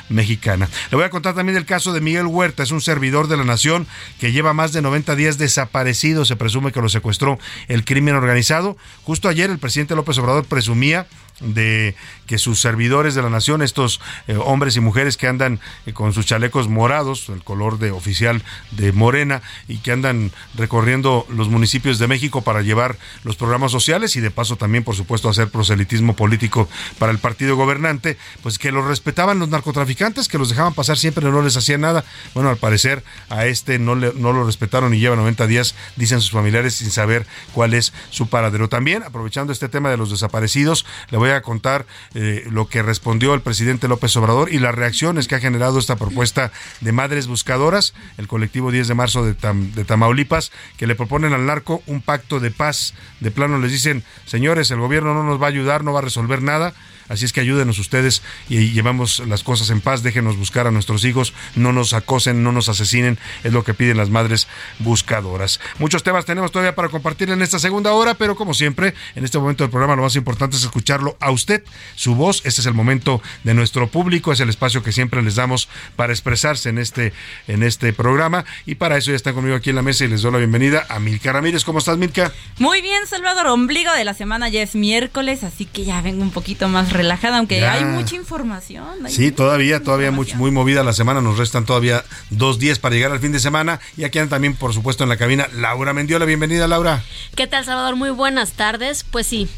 mexicana. 0.09 0.69
Le 0.91 0.97
voy 0.97 1.05
a 1.05 1.11
contar 1.11 1.35
también 1.35 1.57
el 1.57 1.65
caso 1.65 1.93
de 1.93 2.01
Miguel 2.01 2.27
Huerta, 2.27 2.63
es 2.63 2.71
un 2.71 2.81
servidor 2.81 3.29
de 3.29 3.37
la 3.37 3.45
nación 3.45 3.87
que 4.21 4.33
lleva 4.33 4.53
más 4.53 4.73
de 4.73 4.83
90 4.83 5.15
días 5.17 5.39
desaparecido, 5.39 6.25
se 6.25 6.37
presume 6.37 6.73
que 6.73 6.81
lo 6.81 6.89
secuestró 6.89 7.39
el 7.69 7.85
crimen 7.85 8.15
organizado. 8.15 8.77
Justo 9.05 9.29
ayer 9.29 9.51
el 9.51 9.59
presidente 9.59 9.95
López 9.95 10.19
Obrador 10.19 10.45
presumía 10.45 11.07
de 11.41 11.95
que 12.27 12.39
sus 12.39 12.61
servidores 12.61 13.15
de 13.15 13.23
la 13.23 13.31
nación, 13.31 13.63
estos 13.63 14.01
eh, 14.27 14.37
hombres 14.37 14.77
y 14.77 14.81
mujeres 14.81 15.17
que 15.17 15.27
andan 15.29 15.61
eh, 15.87 15.93
con 15.93 16.13
sus 16.13 16.27
chalecos 16.27 16.69
morados, 16.69 17.29
el 17.29 17.43
color 17.45 17.79
de 17.79 17.91
oficial 17.91 18.43
de 18.73 18.93
Morena, 18.93 19.41
y 19.69 19.79
que 19.79 19.93
andan 19.93 20.31
recorriendo 20.55 21.27
los 21.31 21.49
municipios 21.49 21.99
de 21.99 22.07
México 22.09 22.43
para 22.43 22.63
llevar 22.63 22.97
los 23.25 23.37
programas 23.37 23.73
sociales 23.73 24.17
y 24.17 24.21
de 24.21 24.31
paso 24.31 24.57
también, 24.57 24.85
por 24.85 24.95
supuesto, 24.97 25.29
hacer 25.29 25.49
proselitismo 25.49 26.15
político 26.17 26.69
para 26.99 27.13
el 27.13 27.19
partido 27.19 27.57
gobernante, 27.57 28.19
pues 28.43 28.59
que 28.59 28.73
los 28.73 28.85
respetaban 28.87 29.39
los 29.39 29.49
narcotraficantes, 29.49 30.29
que 30.29 30.39
los 30.39 30.49
dejaban 30.51 30.75
pasar 30.75 30.99
siempre, 30.99 31.25
no 31.31 31.41
les 31.43 31.57
hacían 31.57 31.81
nada. 31.81 32.05
Bueno, 32.35 32.51
al 32.51 32.57
parecer 32.57 33.03
a 33.31 33.47
este 33.47 33.79
no, 33.79 33.95
le- 33.95 34.13
no 34.15 34.33
lo 34.33 34.45
respetaron 34.45 34.93
y 34.93 34.99
lleva 34.99 35.17
90 35.17 35.47
días, 35.47 35.75
dicen 35.97 36.21
sus 36.21 36.31
familiares, 36.33 36.75
sin 36.75 36.91
saber 36.91 37.27
cuál 37.53 37.75
es 37.75 37.93
su 38.11 38.29
paradero. 38.29 38.69
También, 38.69 39.03
aprovechando 39.03 39.53
este 39.53 39.69
tema 39.69 39.89
de 39.91 39.97
los 39.97 40.11
desaparecidos, 40.11 40.85
le 41.11 41.17
voy 41.19 41.28
a 41.33 41.43
contar 41.43 41.87
eh, 42.15 42.45
lo 42.51 42.69
que 42.69 42.83
respondió 42.83 43.35
el 43.35 43.41
presidente 43.41 43.89
López 43.89 44.17
Obrador 44.17 44.53
y 44.53 44.59
las 44.59 44.75
reacciones 44.75 45.29
que 45.29 45.35
ha 45.35 45.41
generado 45.41 45.79
esta 45.79 45.97
propuesta 45.97 46.53
de 46.81 46.93
Madres 46.93 47.27
Buscadoras, 47.27 47.95
el 48.17 48.29
colectivo 48.29 48.71
10 48.71 48.89
de 48.89 48.95
marzo 48.95 49.25
de, 49.25 49.37
Tam- 49.37 49.73
de 49.73 49.85
Tamaulipas, 49.85 50.53
que 50.77 50.87
le 50.87 50.95
proponen 50.95 51.33
al 51.33 51.47
narco 51.47 51.83
un 51.87 52.01
pacto 52.03 52.41
de 52.41 52.51
paz. 52.51 52.95
De 53.21 53.31
plano 53.31 53.59
les 53.59 53.73
dicen, 53.73 54.05
señores, 54.27 54.71
el 54.71 54.79
gobierno 54.81 55.15
no 55.15 55.23
nos 55.23 55.41
va 55.41 55.47
a 55.47 55.51
ayudar, 55.51 55.85
no 55.85 55.93
va 55.93 56.01
a 56.01 56.03
resolver 56.03 56.43
nada. 56.43 56.73
Así 57.09 57.25
es 57.25 57.33
que 57.33 57.41
ayúdenos 57.41 57.79
ustedes 57.79 58.23
y 58.49 58.71
llevamos 58.71 59.21
las 59.27 59.43
cosas 59.43 59.71
en 59.71 59.81
paz, 59.81 60.03
déjenos 60.03 60.37
buscar 60.37 60.67
a 60.67 60.71
nuestros 60.71 61.05
hijos, 61.05 61.33
no 61.55 61.73
nos 61.73 61.93
acosen, 61.93 62.43
no 62.43 62.53
nos 62.53 62.69
asesinen, 62.69 63.19
es 63.45 63.53
lo 63.53 63.65
que 63.65 63.75
piden 63.75 63.97
las 63.97 64.11
madres 64.11 64.49
buscadoras. 64.79 65.61
Muchos 65.79 66.03
temas 66.03 66.25
tenemos 66.25 66.53
todavía 66.53 66.75
para 66.75 66.89
compartir 66.89 67.31
en 67.31 67.43
esta 67.43 67.59
segunda 67.59 67.93
hora, 67.93 68.15
pero 68.15 68.37
como 68.37 68.55
siempre, 68.55 68.95
en 69.15 69.25
este 69.25 69.39
momento 69.39 69.65
del 69.65 69.71
programa 69.71 69.97
lo 69.97 70.03
más 70.03 70.17
importante 70.17 70.57
es 70.57 70.63
escucharlo 70.63 71.17
a 71.21 71.31
usted, 71.31 71.65
su 71.95 72.15
voz, 72.15 72.43
este 72.45 72.61
es 72.61 72.67
el 72.67 72.75
momento 72.75 73.23
de 73.45 73.55
nuestro 73.55 73.89
público, 73.89 74.33
es 74.33 74.41
el 74.41 74.49
espacio 74.49 74.83
que 74.83 74.93
siempre 74.93 75.23
les 75.23 75.37
damos 75.37 75.69
para 75.97 76.13
expresarse 76.13 76.69
en 76.69 76.79
este, 76.79 77.13
en 77.47 77.63
este 77.63 77.93
programa 77.93 78.45
y 78.67 78.77
para 78.77 78.97
eso 78.97 79.11
ya 79.11 79.17
están 79.17 79.35
conmigo 79.35 79.57
aquí 79.57 79.71
en 79.71 79.77
la 79.77 79.83
mesa 79.83 80.05
y 80.05 80.09
les 80.09 80.23
doy 80.23 80.33
la 80.33 80.39
bienvenida 80.39 80.87
a 80.89 80.99
Milka 80.99 81.33
Ramírez. 81.33 81.65
¿Cómo 81.65 81.79
estás, 81.79 81.99
Milka? 81.99 82.33
Muy 82.59 82.83
bien, 82.83 83.07
Salvador. 83.07 83.47
Ombligo 83.47 83.93
de 83.93 84.05
la 84.05 84.15
semana 84.15 84.49
ya 84.49 84.63
es 84.63 84.75
miércoles, 84.75 85.45
así 85.45 85.65
que 85.65 85.85
ya 85.85 86.01
vengo 86.01 86.23
un 86.23 86.31
poquito 86.31 86.69
más 86.69 86.93
relajada, 86.99 87.39
aunque 87.39 87.61
Ya. 87.61 87.73
hay 87.73 87.85
mucha 87.85 88.15
información. 88.17 89.07
hay 89.07 89.13
Sí, 89.13 89.33
todavía, 89.33 89.83
todavía 89.83 90.11
muy, 90.11 90.27
muy 90.35 90.51
movida 90.51 90.83
la 90.85 90.93
semana. 90.93 91.21
Nos 91.21 91.39
restan 91.39 91.65
todavía 91.65 92.05
dos 92.31 92.59
días 92.59 92.79
para 92.79 92.95
llegar 92.95 93.13
al 93.13 93.21
fin 93.21 93.33
de 93.33 93.41
semana. 93.41 93.81
Y 93.97 94.05
aquí 94.05 94.19
anda 94.19 94.31
también, 94.37 94.55
por 94.55 94.75
supuesto, 94.75 95.03
en 95.05 95.09
la 95.09 95.17
cabina 95.17 95.49
Laura 95.55 95.93
Mendiola. 95.93 96.25
Bienvenida, 96.27 96.69
Laura. 96.69 97.03
¿Qué 97.35 97.47
tal, 97.47 97.65
Salvador? 97.65 97.97
Muy 97.97 98.11
buenas 98.11 98.53
tardes. 98.53 99.05
Pues 99.11 99.27
sí, 99.27 99.49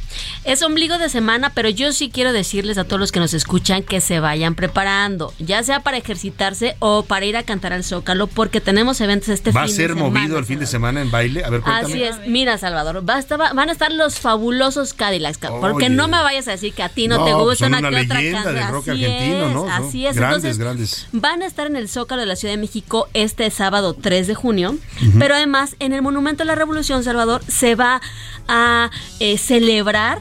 es 0.45 0.62
ombligo 0.62 0.99
de 0.99 1.09
semana, 1.09 1.51
pero 1.55 1.68
yo 1.68 1.93
sí 1.93 2.11
quiero 2.11 2.32
decirles 2.32 2.78
a 2.78 2.84
todos 2.84 3.01
los 3.01 3.12
que 3.12 3.20
nos 3.20 3.34
escuchan 3.34 3.82
que 3.82 4.01
se 4.01 4.20
vayan 4.20 4.55
preparando, 4.55 5.32
ya 5.38 5.62
sea 5.62 5.80
para 5.80 5.97
ejercitarse 5.97 6.76
o 6.78 7.05
para 7.05 7.24
ir 7.26 7.36
a 7.36 7.43
cantar 7.43 7.72
al 7.72 7.84
Zócalo, 7.84 8.26
porque 8.26 8.61
tenemos 8.61 9.01
eventos 9.01 9.28
este 9.30 9.51
¿Va 9.53 9.62
a 9.62 9.66
fin 9.66 9.74
ser 9.74 9.88
de 9.95 9.95
semana. 10.01 10.20
movido 10.20 10.38
el 10.38 10.45
fin 10.45 10.59
de 10.59 10.66
semana 10.66 11.01
en 11.01 11.11
baile? 11.11 11.45
A 11.45 11.51
ver, 11.51 11.61
cuéntame. 11.62 11.93
Así 11.95 12.03
es, 12.05 12.16
mira 12.28 12.59
Salvador, 12.59 13.09
va 13.09 13.16
a 13.16 13.18
estar- 13.18 13.38
van 13.55 13.68
a 13.68 13.72
estar 13.72 13.93
los 13.93 14.18
fabulosos 14.18 14.93
Cadillacs, 14.95 15.38
ca- 15.38 15.51
porque 15.61 15.86
Oye. 15.86 15.88
no 15.95 16.09
me 16.09 16.20
vayas 16.22 16.47
a 16.49 16.53
decir 16.53 16.72
que 16.74 16.82
a 16.82 16.88
ti 16.88 17.09
no, 17.09 17.18
No, 17.18 17.24
te 17.24 17.29
pues 17.32 17.44
gusta 17.44 17.64
son 17.66 17.74
una, 17.74 17.90
leyenda 17.90 18.52
del 18.52 18.68
rock 18.68 18.88
Así 18.88 19.04
argentino, 19.04 19.46
es, 19.46 19.54
¿no? 19.54 19.68
Así 19.70 20.06
es, 20.06 20.16
grandes, 20.16 20.36
entonces 20.36 20.58
grandes. 20.58 21.06
van 21.12 21.42
a 21.42 21.46
estar 21.46 21.66
en 21.66 21.76
el 21.76 21.88
Zócalo 21.88 22.20
de 22.20 22.26
la 22.26 22.36
Ciudad 22.36 22.54
de 22.54 22.60
México 22.60 23.08
este 23.14 23.50
sábado 23.50 23.94
3 23.94 24.26
de 24.26 24.34
junio, 24.34 24.70
Ujú. 24.70 25.18
pero 25.18 25.34
además 25.34 25.76
en 25.78 25.92
el 25.92 26.02
Monumento 26.02 26.42
a 26.42 26.46
la 26.46 26.54
Revolución, 26.54 27.04
Salvador, 27.04 27.42
se 27.46 27.74
va 27.74 28.00
a 28.48 28.90
eh, 29.20 29.38
celebrar 29.38 30.20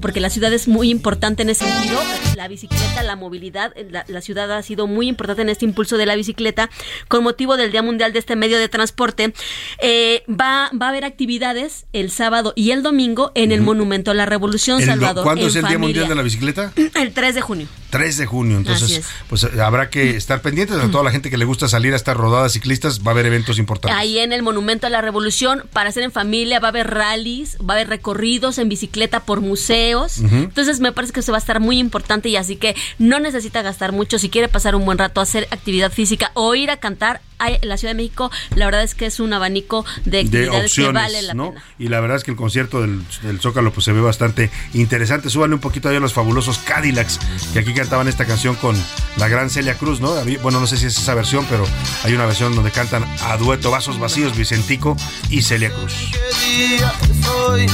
porque 0.00 0.20
la 0.20 0.30
ciudad 0.30 0.52
es 0.52 0.68
muy 0.68 0.90
importante 0.90 1.42
en 1.42 1.50
ese 1.50 1.64
sentido, 1.64 1.98
la 2.36 2.48
bicicleta, 2.48 3.02
la 3.02 3.16
movilidad, 3.16 3.72
la, 3.90 4.04
la 4.08 4.20
ciudad 4.20 4.50
ha 4.52 4.62
sido 4.62 4.86
muy 4.86 5.08
importante 5.08 5.42
en 5.42 5.48
este 5.48 5.64
impulso 5.64 5.96
de 5.96 6.06
la 6.06 6.16
bicicleta 6.16 6.70
con 7.08 7.22
motivo 7.24 7.56
del 7.56 7.70
Día 7.72 7.82
Mundial 7.82 8.12
de 8.12 8.18
este 8.18 8.36
medio 8.36 8.58
de 8.58 8.68
transporte. 8.68 9.32
Eh, 9.80 10.22
va, 10.28 10.70
va 10.80 10.86
a 10.86 10.88
haber 10.90 11.04
actividades 11.04 11.86
el 11.92 12.10
sábado 12.10 12.52
y 12.56 12.70
el 12.70 12.82
domingo 12.82 13.32
en 13.34 13.52
el 13.52 13.60
Monumento 13.62 14.10
a 14.10 14.14
la 14.14 14.26
Revolución, 14.26 14.80
El 14.80 14.86
do- 14.86 14.92
Salvador. 14.92 15.24
¿Cuándo 15.24 15.46
es 15.46 15.56
el 15.56 15.64
Día. 15.66 15.78
Mundial 15.78 16.08
de 16.08 16.14
la 16.14 16.22
Bicicleta? 16.22 16.72
El 16.94 17.12
3 17.12 17.34
de 17.34 17.40
junio. 17.40 17.66
3 17.92 18.16
de 18.16 18.24
junio, 18.24 18.56
entonces 18.56 18.90
es. 18.90 19.06
pues 19.28 19.44
habrá 19.44 19.90
que 19.90 20.16
estar 20.16 20.40
pendientes 20.40 20.78
a 20.78 20.90
toda 20.90 21.04
la 21.04 21.10
gente 21.10 21.28
que 21.28 21.36
le 21.36 21.44
gusta 21.44 21.68
salir 21.68 21.92
a 21.92 21.96
estas 21.96 22.16
rodadas 22.16 22.54
ciclistas, 22.54 23.00
va 23.00 23.08
a 23.08 23.10
haber 23.10 23.26
eventos 23.26 23.58
importantes. 23.58 24.00
Ahí 24.00 24.18
en 24.18 24.32
el 24.32 24.42
Monumento 24.42 24.86
a 24.86 24.90
la 24.90 25.02
Revolución, 25.02 25.64
para 25.74 25.90
hacer 25.90 26.02
en 26.02 26.10
familia, 26.10 26.58
va 26.58 26.68
a 26.68 26.70
haber 26.70 26.88
rallies, 26.88 27.58
va 27.58 27.74
a 27.74 27.76
haber 27.76 27.90
recorridos 27.90 28.56
en 28.56 28.70
bicicleta 28.70 29.20
por 29.20 29.42
museos. 29.42 30.20
Entonces 30.20 30.80
me 30.80 30.92
parece 30.92 31.12
que 31.12 31.20
eso 31.20 31.32
va 31.32 31.38
a 31.38 31.40
estar 31.40 31.60
muy 31.60 31.78
importante 31.78 32.30
y 32.30 32.36
así 32.36 32.56
que 32.56 32.74
no 32.98 33.20
necesita 33.20 33.60
gastar 33.60 33.92
mucho. 33.92 34.18
Si 34.18 34.30
quiere 34.30 34.48
pasar 34.48 34.74
un 34.74 34.86
buen 34.86 34.96
rato, 34.96 35.20
hacer 35.20 35.46
actividad 35.50 35.92
física 35.92 36.30
o 36.32 36.54
ir 36.54 36.70
a 36.70 36.78
cantar, 36.78 37.20
hay- 37.42 37.58
en 37.62 37.68
la 37.68 37.76
Ciudad 37.76 37.92
de 37.92 37.96
México, 37.96 38.30
la 38.54 38.64
verdad 38.66 38.82
es 38.82 38.94
que 38.94 39.06
es 39.06 39.20
un 39.20 39.32
abanico 39.32 39.84
de 40.04 40.24
de 40.24 40.48
opciones, 40.48 40.70
que 40.74 41.06
vale 41.06 41.22
la 41.22 41.34
¿no? 41.34 41.50
pena. 41.50 41.64
Y 41.78 41.88
la 41.88 42.00
verdad 42.00 42.16
es 42.16 42.24
que 42.24 42.30
el 42.30 42.36
concierto 42.36 42.80
del, 42.80 43.02
del 43.22 43.40
Zócalo 43.40 43.72
pues 43.72 43.84
se 43.84 43.92
ve 43.92 44.00
bastante 44.00 44.50
interesante. 44.74 45.30
Súbanle 45.30 45.54
un 45.54 45.60
poquito 45.60 45.88
ahí 45.88 45.96
a 45.96 46.00
los 46.00 46.12
fabulosos 46.12 46.58
Cadillacs, 46.58 47.18
que 47.52 47.58
aquí 47.60 47.74
cantaban 47.74 48.08
esta 48.08 48.24
canción 48.24 48.54
con 48.56 48.76
la 49.16 49.28
gran 49.28 49.50
Celia 49.50 49.74
Cruz, 49.74 50.00
¿no? 50.00 50.14
Bueno, 50.42 50.60
no 50.60 50.66
sé 50.66 50.76
si 50.76 50.86
es 50.86 50.96
esa 50.98 51.14
versión, 51.14 51.46
pero 51.50 51.64
hay 52.04 52.14
una 52.14 52.26
versión 52.26 52.54
donde 52.54 52.70
cantan 52.70 53.04
a 53.22 53.36
dueto 53.36 53.70
Vasos 53.70 53.98
Vacíos, 53.98 54.36
Vicentico 54.36 54.96
y 55.30 55.42
Celia 55.42 55.70
Cruz. 55.70 55.92
¿Qué 56.12 56.46
día 56.78 56.92
es 57.02 57.28
hoy? 57.28 57.66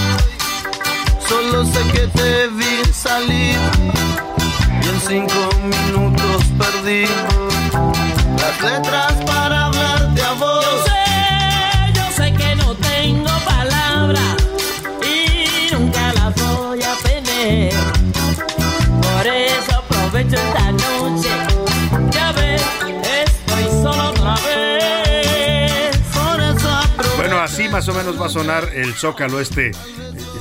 Solo 1.29 1.65
sé 1.67 1.81
que 1.93 2.07
te 2.09 2.49
vi 2.49 2.93
salir 2.93 3.57
y 4.83 4.89
en 4.89 5.01
cinco 5.07 5.51
minutos 5.63 6.43
perdí 6.59 7.05
las 8.39 8.61
letras 8.63 9.13
para 9.27 9.58
aprovecho 20.29 20.37
esta 20.37 20.68
así 27.69 27.73
más 27.73 27.89
o 27.89 27.95
menos 27.95 28.21
va 28.21 28.27
a 28.27 28.31
sonar 28.31 28.71
el 28.75 28.95
Zócalo 28.95 29.41
este 29.41 29.69
eh, 29.69 29.73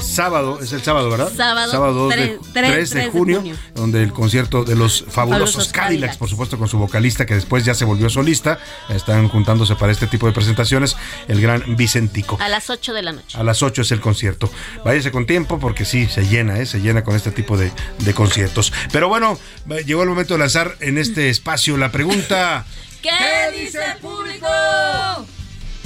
sábado, 0.01 0.59
es 0.61 0.71
el 0.71 0.81
sábado, 0.81 1.09
¿verdad? 1.09 1.31
Sábado, 1.35 1.93
2 1.93 2.09
de, 2.09 2.15
tres- 2.15 2.39
3 2.53 2.71
tres- 2.71 2.93
de 2.93 3.09
junio, 3.09 3.37
junio. 3.39 3.55
donde 3.75 4.03
el 4.03 4.13
concierto 4.13 4.63
de 4.63 4.75
los 4.75 4.99
fabulosos 5.09 5.13
Fabulosos 5.13 5.67
Cadillacs, 5.67 5.87
Cadillacs. 5.89 6.17
por 6.17 6.29
supuesto 6.29 6.57
con 6.57 6.67
su 6.67 6.77
vocalista 6.77 7.25
que 7.25 7.35
después 7.35 7.65
ya 7.65 7.73
se 7.73 7.85
volvió 7.85 8.09
solista, 8.09 8.59
están 8.89 9.27
juntándose 9.29 9.75
para 9.75 9.91
este 9.91 10.07
tipo 10.07 10.25
de 10.27 10.33
presentaciones, 10.33 10.95
el 11.27 11.41
gran 11.41 11.75
Vicentico. 11.75 12.37
A 12.41 12.49
las 12.49 12.69
8 12.69 12.93
de 12.93 13.01
la 13.01 13.11
noche. 13.11 13.37
A 13.37 13.43
las 13.43 13.61
8 13.61 13.81
es 13.81 13.91
el 13.91 13.99
concierto. 13.99 14.49
Váyase 14.85 15.11
con 15.11 15.25
tiempo 15.25 15.59
porque 15.59 15.85
sí, 15.85 16.07
se 16.07 16.25
llena, 16.27 16.59
¿eh? 16.59 16.65
se 16.65 16.79
llena 16.79 17.03
con 17.03 17.15
este 17.15 17.31
tipo 17.31 17.57
de, 17.57 17.71
de 17.99 18.13
conciertos. 18.13 18.71
Pero 18.91 19.09
bueno, 19.09 19.37
llegó 19.85 20.03
el 20.03 20.09
momento 20.09 20.33
de 20.35 20.39
lanzar 20.39 20.75
en 20.79 20.97
este 20.97 21.29
espacio 21.29 21.77
la 21.77 21.91
pregunta. 21.91 22.65
¿Qué 23.01 23.09
dice 23.63 23.79
el 23.93 23.97
público? 23.99 24.47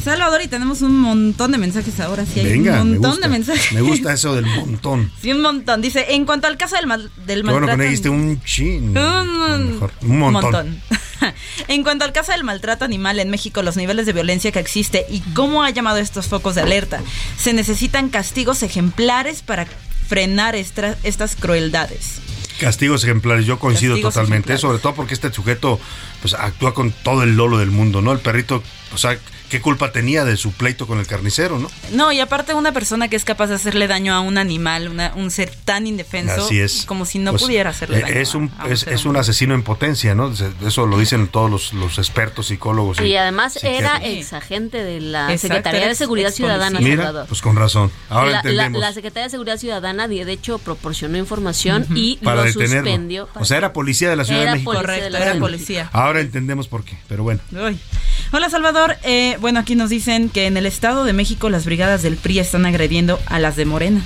Salvador, 0.01 0.41
y 0.43 0.47
tenemos 0.47 0.81
un 0.81 0.97
montón 0.99 1.51
de 1.51 1.57
mensajes 1.57 1.99
ahora. 1.99 2.25
Sí, 2.25 2.39
hay 2.41 2.45
Venga, 2.45 2.81
un 2.81 2.89
me 2.91 2.93
montón 2.95 3.11
gusta, 3.11 3.27
de 3.27 3.31
mensajes. 3.31 3.71
me 3.73 3.81
gusta 3.81 4.13
eso 4.13 4.35
del 4.35 4.45
montón. 4.45 5.11
Sí, 5.21 5.31
un 5.31 5.41
montón. 5.41 5.81
Dice, 5.81 6.05
en 6.13 6.25
cuanto 6.25 6.47
al 6.47 6.57
caso 6.57 6.75
del, 6.75 6.87
mal, 6.87 7.11
del 7.25 7.41
Qué 7.43 7.49
bueno 7.51 7.59
que 7.67 7.67
maltrato... 7.67 7.81
dijiste 7.83 8.09
un 8.09 8.41
chin. 8.43 8.97
Un, 8.97 9.71
mejor, 9.73 9.91
un 10.01 10.19
montón. 10.19 10.81
en 11.67 11.83
cuanto 11.83 12.05
al 12.05 12.11
caso 12.13 12.31
del 12.31 12.43
maltrato 12.43 12.83
animal 12.85 13.19
en 13.19 13.29
México, 13.29 13.61
los 13.61 13.77
niveles 13.77 14.05
de 14.05 14.13
violencia 14.13 14.51
que 14.51 14.59
existe 14.59 15.05
y 15.09 15.19
cómo 15.33 15.63
ha 15.63 15.69
llamado 15.69 15.97
estos 15.97 16.27
focos 16.27 16.55
de 16.55 16.61
alerta, 16.61 17.01
se 17.37 17.53
necesitan 17.53 18.09
castigos 18.09 18.63
ejemplares 18.63 19.41
para 19.41 19.67
frenar 20.07 20.55
estra- 20.55 20.97
estas 21.03 21.35
crueldades. 21.35 22.19
Castigos 22.59 23.03
ejemplares, 23.03 23.45
yo 23.45 23.57
coincido 23.57 23.93
Castigos 23.93 24.13
totalmente, 24.13 24.57
sobre 24.57 24.77
todo 24.79 24.93
porque 24.93 25.13
este 25.15 25.31
sujeto 25.33 25.79
pues 26.21 26.33
actúa 26.35 26.73
con 26.75 26.91
todo 26.91 27.23
el 27.23 27.35
lolo 27.35 27.57
del 27.57 27.71
mundo, 27.71 28.01
¿no? 28.01 28.11
El 28.11 28.19
perrito, 28.19 28.61
o 28.93 28.97
sea, 28.97 29.17
¿qué 29.51 29.61
culpa 29.61 29.91
tenía 29.91 30.23
de 30.25 30.37
su 30.37 30.51
pleito 30.53 30.87
con 30.87 30.97
el 30.97 31.05
carnicero, 31.05 31.59
no? 31.59 31.69
No, 31.91 32.11
y 32.11 32.19
aparte 32.21 32.53
una 32.55 32.71
persona 32.71 33.09
que 33.09 33.15
es 33.17 33.25
capaz 33.25 33.47
de 33.47 33.55
hacerle 33.55 33.87
daño 33.87 34.13
a 34.15 34.21
un 34.21 34.37
animal, 34.37 34.87
una- 34.87 35.13
un 35.15 35.29
ser 35.29 35.51
tan 35.65 35.85
indefenso, 35.87 36.45
Así 36.45 36.59
es. 36.59 36.85
como 36.85 37.05
si 37.05 37.19
no 37.19 37.31
Pues, 37.31 37.43
pudiera 37.43 37.69
hacerle 37.71 37.97
eh, 37.99 38.01
daño. 38.01 38.13
Es 38.15 38.33
un, 38.33 38.49
a- 38.57 38.63
a 38.63 38.69
es, 38.69 39.05
un 39.05 39.17
asesino 39.17 39.53
en 39.53 39.61
potencia, 39.63 40.15
¿no? 40.15 40.33
Eso 40.65 40.87
lo 40.87 40.97
dicen 40.97 41.27
todos 41.27 41.51
los, 41.51 41.73
los 41.73 41.97
expertos 41.97 42.47
psicólogos. 42.47 42.99
Y 43.01 43.15
además 43.17 43.61
era 43.63 43.99
ex 44.03 44.33
agente 44.33 44.83
de 44.83 45.01
la 45.01 45.31
Exacto, 45.33 45.55
Secretaría 45.57 45.87
de 45.89 45.95
Seguridad 45.95 46.31
Ciudadana, 46.31 46.79
Mira, 46.79 47.03
Salvador. 47.03 47.27
pues 47.27 47.41
con 47.41 47.55
razón. 47.57 47.91
Ahora 48.09 48.25
la, 48.27 48.31
la- 48.31 48.37
entendemos. 48.39 48.81
la 48.81 48.93
Secretaría 48.93 49.25
de 49.25 49.29
Seguridad 49.31 49.57
Ciudadana, 49.57 50.07
de 50.07 50.31
hecho, 50.31 50.57
proporcionó 50.59 51.17
información 51.17 51.85
y 51.93 52.17
para 52.23 52.37
lo 52.37 52.43
detenerlo. 52.45 52.89
suspendió. 52.89 53.29
O 53.35 53.43
sea, 53.45 53.57
era 53.57 53.73
policía 53.73 54.09
de 54.09 54.15
la 54.15 54.23
Ciudad 54.23 54.43
Era 54.43 54.51
de 54.51 54.55
México. 54.55 54.71
de 54.71 54.77
Correcto, 54.77 55.09
la 55.09 55.19
era 55.19 55.35
policía. 55.39 55.89
Ahora 55.91 56.21
entendemos 56.21 56.67
por 56.69 56.85
qué, 56.85 56.97
pero 57.09 57.23
bueno. 57.23 57.41
Uy. 57.51 57.77
Hola 58.31 58.49
Salvador, 58.49 58.95
Eh, 59.03 59.35
bueno 59.41 59.59
aquí 59.59 59.75
nos 59.75 59.89
dicen 59.89 60.29
que 60.29 60.45
en 60.45 60.55
el 60.55 60.67
Estado 60.67 61.03
de 61.03 61.13
México 61.13 61.49
las 61.49 61.65
brigadas 61.65 62.03
del 62.03 62.15
PRI 62.15 62.39
están 62.39 62.67
agrediendo 62.67 63.19
a 63.25 63.39
las 63.39 63.55
de 63.55 63.65
Morena. 63.65 64.05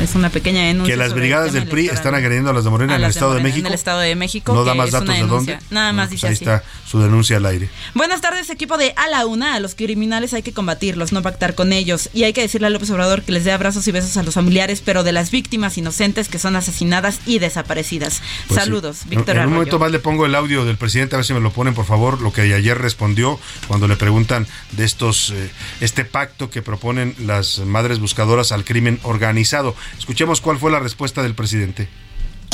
Es 0.00 0.14
una 0.16 0.28
pequeña 0.28 0.62
denuncia. 0.64 0.92
Que 0.92 0.98
las 0.98 1.14
brigadas 1.14 1.52
del 1.52 1.68
PRI 1.68 1.82
electoral. 1.82 1.96
están 1.98 2.14
agrediendo 2.16 2.50
a 2.50 2.52
las 2.52 2.64
de 2.64 2.70
Morena 2.70 2.96
en 2.96 3.02
el 3.04 3.12
de, 3.12 3.20
Morena, 3.20 3.42
México. 3.42 3.60
En 3.60 3.66
el 3.66 3.74
Estado 3.74 4.00
de 4.00 4.14
México. 4.16 4.52
No 4.54 4.64
da 4.64 4.74
más 4.74 4.90
datos 4.90 5.14
de 5.14 5.22
dónde. 5.26 5.58
Nada 5.70 5.92
más 5.92 6.08
Pues 6.08 6.10
dice 6.22 6.26
ahí 6.26 6.32
así. 6.34 6.44
está 6.44 6.64
su 6.86 7.00
denuncia 7.00 7.36
al 7.36 7.46
aire. 7.46 7.68
Buenas 7.94 8.20
tardes, 8.20 8.50
equipo 8.50 8.76
de 8.76 8.92
A 8.96 9.08
la 9.08 9.24
Una. 9.26 9.54
A 9.54 9.60
los 9.60 9.74
criminales 9.74 10.34
hay 10.34 10.42
que 10.42 10.52
combatirlos, 10.52 11.12
no 11.12 11.22
pactar 11.22 11.54
con 11.54 11.72
ellos. 11.72 12.10
Y 12.12 12.24
hay 12.24 12.32
que 12.32 12.40
decirle 12.40 12.66
a 12.66 12.70
López 12.70 12.90
Obrador 12.90 13.22
que 13.22 13.32
les 13.32 13.44
dé 13.44 13.52
abrazos 13.52 13.86
y 13.86 13.92
besos 13.92 14.16
a 14.16 14.22
los 14.24 14.34
familiares, 14.34 14.82
pero 14.84 15.04
de 15.04 15.12
las 15.12 15.30
víctimas 15.30 15.78
inocentes 15.78 16.28
que 16.28 16.38
son 16.38 16.56
asesinadas 16.56 17.20
y 17.26 17.38
desaparecidas. 17.38 18.20
Pues 18.48 18.60
sí. 18.60 18.64
Saludos, 18.66 19.02
En- 19.04 19.10
Víctor 19.10 19.36
En 19.36 19.46
un 19.46 19.52
momento 19.54 19.78
más 19.78 19.92
le 19.92 20.00
pongo 20.00 20.26
el 20.26 20.34
audio 20.34 20.64
del 20.64 20.76
presidente, 20.76 21.14
a 21.14 21.18
ver 21.18 21.24
si 21.24 21.34
me 21.34 21.40
lo 21.40 21.52
ponen, 21.52 21.72
por 21.74 21.86
favor, 21.86 22.20
lo 22.20 22.32
que 22.32 22.40
ayer 22.42 22.76
respondió 22.78 23.38
cuando 23.68 23.86
le 23.88 23.96
preguntan 23.96 24.46
de 24.72 24.84
estos, 24.84 25.30
eh, 25.30 25.50
este 25.80 26.04
pacto 26.04 26.50
que 26.50 26.62
proponen 26.62 27.14
las 27.24 27.60
madres 27.60 28.00
buscadoras 28.00 28.50
al 28.52 28.64
crimen 28.64 28.98
organizado. 29.04 29.76
Escuchemos 29.98 30.40
cuál 30.40 30.58
fue 30.58 30.70
la 30.70 30.80
respuesta 30.80 31.22
del 31.22 31.34
presidente. 31.34 31.88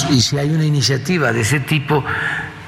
Y 0.08 0.20
si 0.22 0.38
hay 0.38 0.50
una 0.50 0.64
iniciativa 0.64 1.32
de 1.32 1.42
ese 1.42 1.60
tipo, 1.60 2.04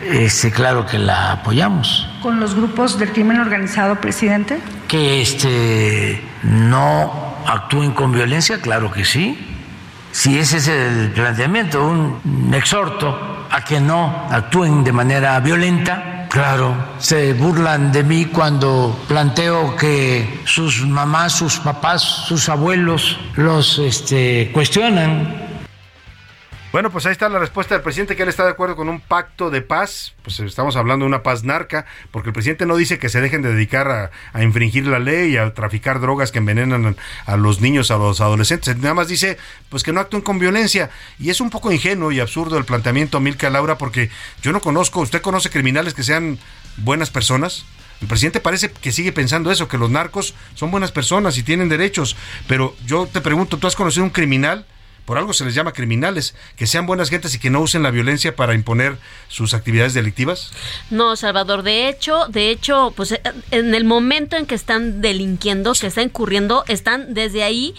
este, 0.03 0.51
claro 0.51 0.87
que 0.87 0.99
la 0.99 1.33
apoyamos. 1.33 2.07
¿Con 2.21 2.41
los 2.41 2.55
grupos 2.55 2.99
del 2.99 3.13
crimen 3.13 3.41
organizado, 3.41 4.01
presidente? 4.01 4.59
Que 4.89 5.23
este, 5.23 6.23
no 6.43 7.37
actúen 7.47 7.93
con 7.93 8.13
violencia, 8.13 8.61
claro 8.61 8.93
que 8.93 9.05
sí. 9.05 9.39
Si 10.11 10.39
ese 10.39 10.59
es 10.59 10.69
el 10.69 11.11
planteamiento, 11.13 11.87
un 11.87 12.53
exhorto 12.53 13.47
a 13.51 13.65
que 13.65 13.81
no 13.81 14.27
actúen 14.31 14.85
de 14.85 14.93
manera 14.93 15.39
violenta, 15.41 16.22
claro, 16.33 16.75
se 16.99 17.35
burlan 17.35 17.93
de 17.93 18.03
mí 18.03 18.25
cuando 18.25 18.99
planteo 19.07 19.77
que 19.77 20.41
sus 20.47 20.81
mamás, 20.87 21.33
sus 21.35 21.59
papás, 21.59 22.01
sus 22.03 22.49
abuelos 22.49 23.19
los 23.37 23.79
este, 23.79 24.51
cuestionan 24.55 25.52
Bueno, 26.73 26.91
pues 26.91 27.05
ahí 27.05 27.13
está 27.13 27.29
la 27.29 27.39
respuesta 27.39 27.75
del 27.75 27.83
presidente 27.83 28.17
que 28.17 28.23
él 28.23 28.31
está 28.31 28.45
de 28.45 28.51
acuerdo 28.51 28.77
con 28.77 28.89
un 28.89 28.99
pacto 28.99 29.51
de 29.51 29.61
paz. 29.61 30.15
Pues 30.23 30.41
estamos 30.41 30.75
hablando 30.75 31.05
de 31.05 31.09
una 31.11 31.23
paz 31.23 31.45
narca, 31.45 31.85
porque 32.11 32.31
el 32.31 32.33
presidente 32.33 32.65
no 32.65 32.77
dice 32.77 32.99
que 32.99 33.11
se 33.11 33.21
dejen 33.21 33.43
de 33.43 33.53
dedicar 33.53 34.11
a, 34.33 34.43
infringir 34.43 34.87
la 34.87 34.99
ley 34.99 35.33
y 35.33 35.37
a 35.37 35.53
traficar 35.53 36.01
drogas 36.01 36.33
que 36.33 36.39
envenenan 36.39 36.97
a 37.27 37.37
los 37.37 37.61
niños, 37.61 37.91
a 37.91 37.99
los 37.99 38.23
adolescentes. 38.23 38.75
Nada 38.79 38.95
más 38.95 39.09
dice 39.09 39.37
pues 39.69 39.83
que 39.83 39.93
no 39.93 40.01
actúen 40.01 40.23
con 40.23 40.39
violencia. 40.39 40.89
Y 41.19 41.29
es 41.29 41.43
un 41.43 41.51
poco 41.51 41.71
ingenuo 41.71 42.11
y 42.11 42.21
absurdo 42.21 42.57
el 42.57 42.65
planteamiento, 42.65 43.21
Milka 43.21 43.51
Laura, 43.51 43.77
porque 43.77 44.09
yo 44.41 44.53
no 44.53 44.61
conozco, 44.61 45.01
¿usted 45.01 45.21
conoce 45.21 45.51
criminales 45.51 45.93
que 45.93 46.03
sean 46.03 46.39
buenas 46.79 47.11
personas? 47.11 47.67
El 48.01 48.09
presidente 48.09 48.41
parece 48.41 48.73
que 48.73 48.93
sigue 48.93 49.13
pensando 49.13 49.53
eso, 49.53 49.69
que 49.69 49.77
los 49.77 49.91
narcos 49.91 50.35
son 50.55 50.71
buenas 50.71 50.91
personas 50.91 51.37
y 51.37 51.43
tienen 51.43 51.69
derechos. 51.69 52.17
Pero 52.49 52.75
yo 52.87 53.07
te 53.07 53.21
pregunto, 53.21 53.59
¿tú 53.59 53.67
has 53.67 53.77
conocido 53.77 54.05
un 54.05 54.11
criminal? 54.11 54.65
Por 55.13 55.19
algo 55.19 55.35
se 55.35 55.45
les 55.45 55.55
llama 55.55 55.75
criminales, 55.75 56.35
que 56.57 56.67
sean 56.67 56.87
buenas 56.87 57.11
gentes 57.11 57.35
y 57.35 57.39
que 57.39 57.51
no 57.51 57.61
usen 57.61 57.83
la 57.83 57.91
violencia 57.91 58.35
para 58.35 58.55
imponer 58.55 58.97
sus 59.29 59.53
actividades 59.53 59.93
delictivas? 59.93 60.53
No, 60.89 61.17
Salvador, 61.17 61.63
de 61.63 61.91
hecho, 61.91 62.29
de 62.29 62.49
hecho, 62.49 62.95
pues 62.97 63.21
en 63.51 63.75
el 63.75 63.85
momento 63.85 64.37
en 64.37 64.47
que 64.47 64.55
están 64.55 65.03
delinquiendo, 65.03 65.75
que 65.75 65.89
están 65.89 66.05
incurriendo, 66.05 66.65
están 66.67 67.13
desde 67.13 67.43
ahí 67.43 67.75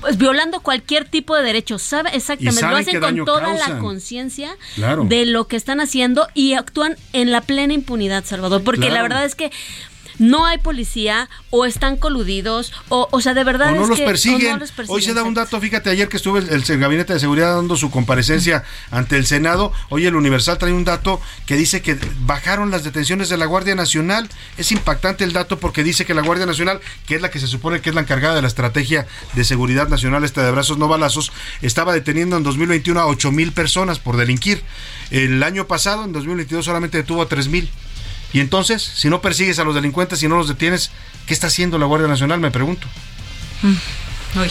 pues, 0.00 0.16
violando 0.16 0.60
cualquier 0.60 1.04
tipo 1.04 1.36
de 1.36 1.42
derecho. 1.42 1.78
Sabe 1.78 2.16
exactamente, 2.16 2.62
lo 2.62 2.76
hacen 2.76 3.00
con 3.00 3.24
toda 3.26 3.52
la 3.52 3.78
conciencia 3.78 4.56
de 5.04 5.26
lo 5.26 5.48
que 5.48 5.56
están 5.56 5.80
haciendo 5.80 6.28
y 6.32 6.54
actúan 6.54 6.96
en 7.12 7.30
la 7.30 7.42
plena 7.42 7.74
impunidad, 7.74 8.24
Salvador, 8.24 8.64
porque 8.64 8.88
la 8.88 9.02
verdad 9.02 9.26
es 9.26 9.34
que 9.34 9.52
no 10.18 10.46
hay 10.46 10.58
policía 10.58 11.28
o 11.50 11.64
están 11.64 11.96
coludidos 11.96 12.72
o, 12.88 13.08
o 13.10 13.20
sea, 13.20 13.34
de 13.34 13.44
verdad 13.44 13.72
o 13.72 13.76
no, 13.76 13.82
es 13.82 13.88
los, 13.88 13.98
que, 13.98 14.04
persiguen. 14.04 14.50
o 14.50 14.54
no 14.54 14.58
los 14.58 14.72
persiguen. 14.72 14.96
Hoy 14.96 15.02
se 15.02 15.14
da 15.14 15.22
un 15.22 15.34
dato, 15.34 15.60
fíjate, 15.60 15.90
ayer 15.90 16.08
que 16.08 16.16
estuve 16.16 16.40
el, 16.40 16.48
el 16.50 16.78
Gabinete 16.78 17.12
de 17.12 17.20
Seguridad 17.20 17.54
dando 17.56 17.76
su 17.76 17.90
comparecencia 17.90 18.64
ante 18.90 19.16
el 19.16 19.26
Senado, 19.26 19.72
hoy 19.88 20.06
el 20.06 20.14
Universal 20.14 20.58
trae 20.58 20.72
un 20.72 20.84
dato 20.84 21.20
que 21.46 21.56
dice 21.56 21.82
que 21.82 21.98
bajaron 22.20 22.70
las 22.70 22.84
detenciones 22.84 23.28
de 23.28 23.36
la 23.36 23.46
Guardia 23.46 23.74
Nacional. 23.74 24.28
Es 24.56 24.72
impactante 24.72 25.24
el 25.24 25.32
dato 25.32 25.58
porque 25.58 25.82
dice 25.82 26.04
que 26.04 26.14
la 26.14 26.22
Guardia 26.22 26.46
Nacional, 26.46 26.80
que 27.06 27.16
es 27.16 27.22
la 27.22 27.30
que 27.30 27.40
se 27.40 27.46
supone 27.46 27.80
que 27.80 27.90
es 27.90 27.94
la 27.94 28.02
encargada 28.02 28.34
de 28.34 28.42
la 28.42 28.48
estrategia 28.48 29.06
de 29.34 29.44
seguridad 29.44 29.88
nacional, 29.88 30.24
esta 30.24 30.44
de 30.44 30.50
brazos 30.50 30.78
no 30.78 30.88
balazos, 30.88 31.32
estaba 31.62 31.92
deteniendo 31.92 32.36
en 32.36 32.42
2021 32.42 33.00
a 33.00 33.06
8 33.06 33.32
mil 33.32 33.52
personas 33.52 33.98
por 33.98 34.16
delinquir. 34.16 34.62
El 35.10 35.42
año 35.42 35.66
pasado, 35.66 36.04
en 36.04 36.12
2022, 36.12 36.64
solamente 36.64 36.98
detuvo 36.98 37.22
a 37.22 37.28
3 37.28 37.48
mil. 37.48 37.70
Y 38.32 38.40
entonces, 38.40 38.82
si 38.82 39.08
no 39.08 39.20
persigues 39.20 39.58
a 39.58 39.64
los 39.64 39.74
delincuentes 39.74 40.22
y 40.22 40.28
no 40.28 40.36
los 40.36 40.48
detienes, 40.48 40.90
¿qué 41.26 41.34
está 41.34 41.48
haciendo 41.48 41.78
la 41.78 41.86
Guardia 41.86 42.08
Nacional? 42.08 42.40
Me 42.40 42.50
pregunto. 42.50 42.86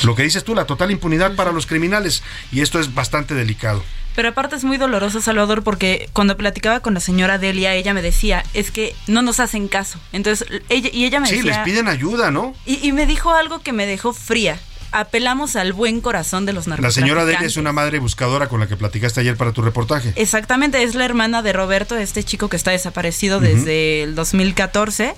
Lo 0.03 0.15
que 0.15 0.23
dices 0.23 0.43
tú, 0.43 0.55
la 0.55 0.65
total 0.65 0.91
impunidad 0.91 1.36
para 1.36 1.51
los 1.51 1.65
criminales. 1.65 2.21
Y 2.51 2.61
esto 2.61 2.80
es 2.80 2.93
bastante 2.93 3.34
delicado. 3.34 3.84
Pero 4.15 4.30
aparte 4.30 4.57
es 4.57 4.65
muy 4.65 4.77
doloroso, 4.77 5.21
Salvador, 5.21 5.63
porque 5.63 6.09
cuando 6.11 6.36
platicaba 6.36 6.82
con 6.82 6.93
la 6.93 6.99
señora 6.99 7.38
Delia, 7.38 7.75
ella 7.75 7.93
me 7.93 8.01
decía, 8.01 8.43
es 8.53 8.69
que 8.71 8.93
no 9.07 9.21
nos 9.21 9.39
hacen 9.39 9.69
caso. 9.69 9.97
Entonces, 10.11 10.45
ella, 10.67 10.89
y 10.91 11.05
ella 11.05 11.21
me 11.21 11.27
sí, 11.27 11.38
decía... 11.38 11.57
les 11.57 11.59
piden 11.59 11.88
ayuda, 11.88 12.30
¿no? 12.30 12.53
Y, 12.65 12.86
y 12.86 12.91
me 12.91 13.05
dijo 13.05 13.34
algo 13.34 13.61
que 13.61 13.71
me 13.71 13.86
dejó 13.86 14.11
fría. 14.11 14.59
Apelamos 14.91 15.55
al 15.55 15.73
buen 15.73 16.01
corazón 16.01 16.45
de 16.45 16.53
los 16.53 16.65
La 16.67 16.71
narcotraficantes. 16.71 17.03
señora 17.03 17.25
Delia 17.25 17.47
es 17.47 17.57
una 17.57 17.71
madre 17.71 17.99
buscadora 17.99 18.47
con 18.49 18.59
la 18.59 18.67
que 18.67 18.75
platicaste 18.75 19.19
ayer 19.19 19.37
para 19.37 19.51
tu 19.51 19.61
reportaje. 19.61 20.13
Exactamente, 20.15 20.81
es 20.83 20.95
la 20.95 21.05
hermana 21.05 21.41
de 21.41 21.53
Roberto, 21.53 21.95
este 21.97 22.23
chico 22.23 22.49
que 22.49 22.55
está 22.55 22.71
desaparecido 22.71 23.39
desde 23.39 24.03
el 24.03 24.15
2014. 24.15 25.15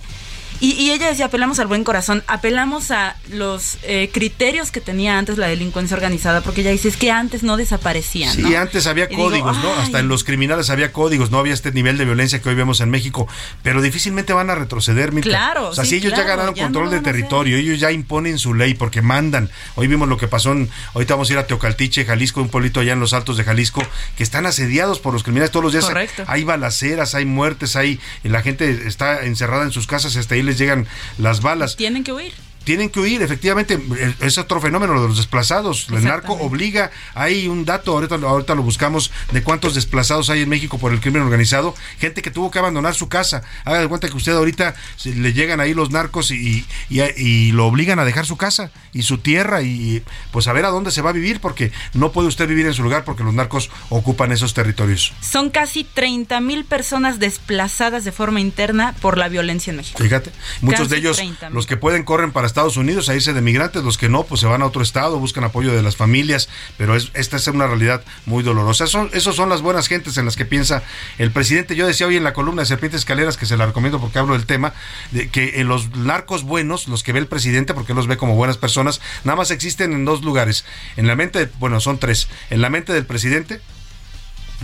Y, 0.62 0.74
y 0.74 0.92
ella 0.92 1.10
decía, 1.10 1.26
apelamos 1.26 1.60
al 1.60 1.66
buen 1.66 1.84
corazón, 1.84 2.24
apelamos 2.28 2.92
a 2.92 3.16
los 3.32 3.80
eh, 3.82 4.12
criterios 4.14 4.72
que 4.72 4.80
tenía 4.80 5.18
antes 5.18 5.40
la 5.40 5.48
delincuencia 5.48 5.98
organizada, 5.98 6.42
porque 6.42 6.62
ella 6.62 6.70
dice, 6.70 6.88
es 6.88 6.98
que 6.98 7.10
antes 7.10 7.42
no 7.42 7.58
desaparecían. 7.58 8.36
Sí, 8.36 8.44
¿no? 8.44 8.58
antes 8.60 8.86
había 8.86 9.06
Y 9.06 9.10
digo, 9.10 9.24
códigos, 9.24 9.58
¿no? 9.58 9.74
Hasta 9.74 10.00
en 10.00 10.08
los 10.08 10.24
criminales 10.24 10.70
había 10.70 10.92
códigos, 10.92 11.32
no 11.32 11.40
había 11.40 11.56
este 11.56 11.72
nivel 11.72 11.98
de 11.98 12.06
violencia 12.06 12.42
que 12.42 12.50
hoy 12.50 12.54
vemos 12.54 12.80
en 12.80 12.92
México, 12.92 13.28
pero 13.64 13.82
difícilmente 13.82 14.34
van 14.34 14.52
a 14.52 14.56
retroceder, 14.56 15.12
Mirta. 15.12 15.30
Claro, 15.30 15.70
O 15.70 15.74
sea, 15.74 15.84
sí, 15.84 15.92
si 15.92 15.96
ellos 15.98 16.14
ya 16.14 16.24
ganaron 16.24 16.54
ya 16.54 16.62
no 16.62 16.68
control 16.68 16.86
lo 16.86 16.92
de 16.92 17.00
territorio, 17.00 17.58
ellos 17.58 17.80
ya 17.80 17.92
imponen 17.92 18.38
su 18.38 18.54
ley 18.54 18.76
porque 18.76 19.02
mandan. 19.02 19.50
Hoy 19.74 19.88
vimos 19.88 20.08
lo 20.08 20.18
que 20.18 20.28
pasó 20.28 20.52
en, 20.52 20.70
ahorita 20.94 21.16
vamos 21.16 21.32
a 21.32 21.34
ir 21.34 21.40
a 21.40 21.48
Teocaltiche, 21.48 22.06
Jalisco, 22.06 22.40
un 22.40 22.50
pueblito 22.50 22.82
allá 22.82 22.94
en 22.94 23.00
los 23.00 23.14
altos 23.14 23.36
de 23.36 23.44
Jalisco, 23.44 23.84
que 24.16 24.22
están 24.22 24.46
asediados 24.46 25.00
por 25.00 25.12
los 25.12 25.24
criminales 25.24 25.50
todos 25.50 25.64
los 25.64 25.74
días. 25.74 25.86
Correcto. 25.86 26.24
Hay 26.28 26.44
balaceras, 26.44 27.16
hay 27.16 27.26
muertes, 27.26 27.76
hay 27.76 28.00
la 28.22 28.44
gente 28.44 28.88
está 28.88 29.26
encerrada 29.26 29.64
en 29.64 29.72
sus 29.72 29.88
casas 29.88 30.16
hasta 30.16 30.36
ahí 30.36 30.51
les 30.52 30.60
llegan 30.60 30.86
las 31.18 31.42
balas. 31.42 31.78
Tienen 31.78 32.04
que 32.04 32.12
huir. 32.12 32.34
Tienen 32.64 32.90
que 32.90 33.00
huir, 33.00 33.22
efectivamente, 33.22 33.80
es 34.20 34.38
otro 34.38 34.62
fenómeno 34.62 34.94
lo 34.94 35.02
de 35.02 35.08
los 35.08 35.18
desplazados. 35.18 35.88
El 35.92 36.04
narco 36.04 36.34
obliga, 36.34 36.92
hay 37.16 37.48
un 37.48 37.66
dato, 37.66 37.94
ahorita, 37.94 38.18
lo- 38.18 38.30
ahorita 38.30 38.54
lo 38.56 38.62
buscamos, 38.62 39.12
de 39.32 39.42
cuántos 39.44 39.74
desplazados 39.76 40.30
hay 40.30 40.42
en 40.42 40.50
México 40.50 40.78
por 40.78 40.92
el 40.94 41.00
crimen 41.02 41.24
organizado. 41.24 41.74
Gente 42.00 42.22
que 42.22 42.30
tuvo 42.32 42.52
que 42.52 42.60
abandonar 42.60 42.94
su 42.94 43.10
casa. 43.10 43.42
Haga 43.66 43.80
de 43.80 43.88
cuenta 43.88 44.10
que 44.10 44.16
usted 44.18 44.34
ahorita 44.34 44.76
le 45.06 45.34
llegan 45.34 45.60
ahí 45.60 45.74
los 45.74 45.90
narcos 45.92 46.30
y, 46.32 46.66
y, 46.90 47.02
y 47.18 47.52
lo 47.52 47.66
obligan 47.66 47.98
a 48.00 48.06
dejar 48.06 48.26
su 48.26 48.38
casa 48.38 48.72
y 48.94 49.02
su 49.04 49.18
tierra 49.18 49.62
y 49.64 50.04
pues 50.32 50.48
a 50.48 50.54
ver 50.54 50.66
a 50.66 50.70
dónde 50.70 50.92
se 50.92 51.02
va 51.02 51.10
a 51.10 51.14
vivir 51.14 51.40
porque 51.40 51.72
no 51.94 52.12
puede 52.12 52.28
usted 52.28 52.48
vivir 52.48 52.66
en 52.68 52.74
su 52.74 52.84
lugar 52.84 53.04
porque 53.06 53.24
los 53.24 53.34
narcos 53.34 53.70
ocupan 53.90 54.32
esos 54.32 54.54
territorios. 54.54 55.14
Son 55.22 55.50
casi 55.50 55.84
30 55.84 56.40
mil 56.42 56.66
personas 56.66 57.20
desplazadas 57.20 58.04
de 58.04 58.12
forma 58.12 58.40
interna 58.40 58.94
por 59.02 59.18
la 59.18 59.28
violencia 59.30 59.72
en 59.72 59.78
México. 59.78 59.98
Fíjate, 60.02 60.32
muchos 60.62 60.82
Casi 60.82 60.90
de 60.92 60.98
ellos, 60.98 61.18
30,000. 61.18 61.54
los 61.56 61.66
que 61.66 61.78
pueden 61.78 62.04
corren 62.04 62.32
para 62.32 62.48
Estados 62.52 62.76
Unidos 62.76 63.08
a 63.08 63.16
irse 63.16 63.34
de 63.34 63.42
migrantes, 63.42 63.84
los 63.84 63.98
que 63.98 64.10
no, 64.10 64.24
pues 64.24 64.42
se 64.42 64.48
van 64.48 64.62
a 64.62 64.66
otro 64.66 64.82
estado, 64.82 65.18
buscan 65.20 65.44
apoyo 65.44 65.72
de 65.72 65.82
las 65.82 65.96
familias, 65.96 66.50
pero 66.78 66.96
es, 66.96 67.10
esta 67.14 67.38
es 67.38 67.48
una 67.48 67.66
realidad 67.66 68.04
muy 68.26 68.44
dolorosa. 68.44 68.88
Son, 68.88 69.10
esos 69.14 69.36
son 69.36 69.50
las 69.50 69.62
buenas 69.62 69.88
gentes 69.88 70.18
en 70.18 70.26
las 70.26 70.36
que 70.36 70.46
piensa 70.46 70.84
el 71.18 71.32
presidente. 71.32 71.76
Yo 71.76 71.88
decía 71.88 72.08
hoy 72.08 72.18
en 72.18 72.24
la 72.24 72.34
columna 72.34 72.64
de 72.64 72.66
Serpientes 72.66 73.00
Escaleras, 73.00 73.38
que 73.38 73.46
se 73.46 73.56
la 73.56 73.66
recomiendo 73.66 74.00
porque 74.02 74.20
hablo 74.20 74.34
del 74.34 74.46
tema, 74.46 74.74
de 75.12 75.30
que 75.30 75.62
en 75.62 75.68
los 75.70 75.96
narcos 75.96 76.44
buenos, 76.44 76.88
los 76.88 77.04
que 77.04 77.14
ve 77.14 77.20
el 77.20 77.28
presidente, 77.28 77.74
porque 77.74 77.94
los 77.94 78.08
ve 78.08 78.18
como 78.18 78.36
buenas 78.36 78.58
personas, 78.58 79.00
nada 79.24 79.38
más 79.38 79.50
existen 79.52 79.94
en 79.94 80.04
dos 80.04 80.22
lugares. 80.22 80.66
En 80.98 81.08
la 81.08 81.16
mente, 81.16 81.50
bueno, 81.60 81.80
son 81.80 82.00
tres. 82.00 82.28
En 82.50 82.62
la 82.62 82.70
mente 82.70 82.92
del 82.92 83.06
presidente, 83.06 83.62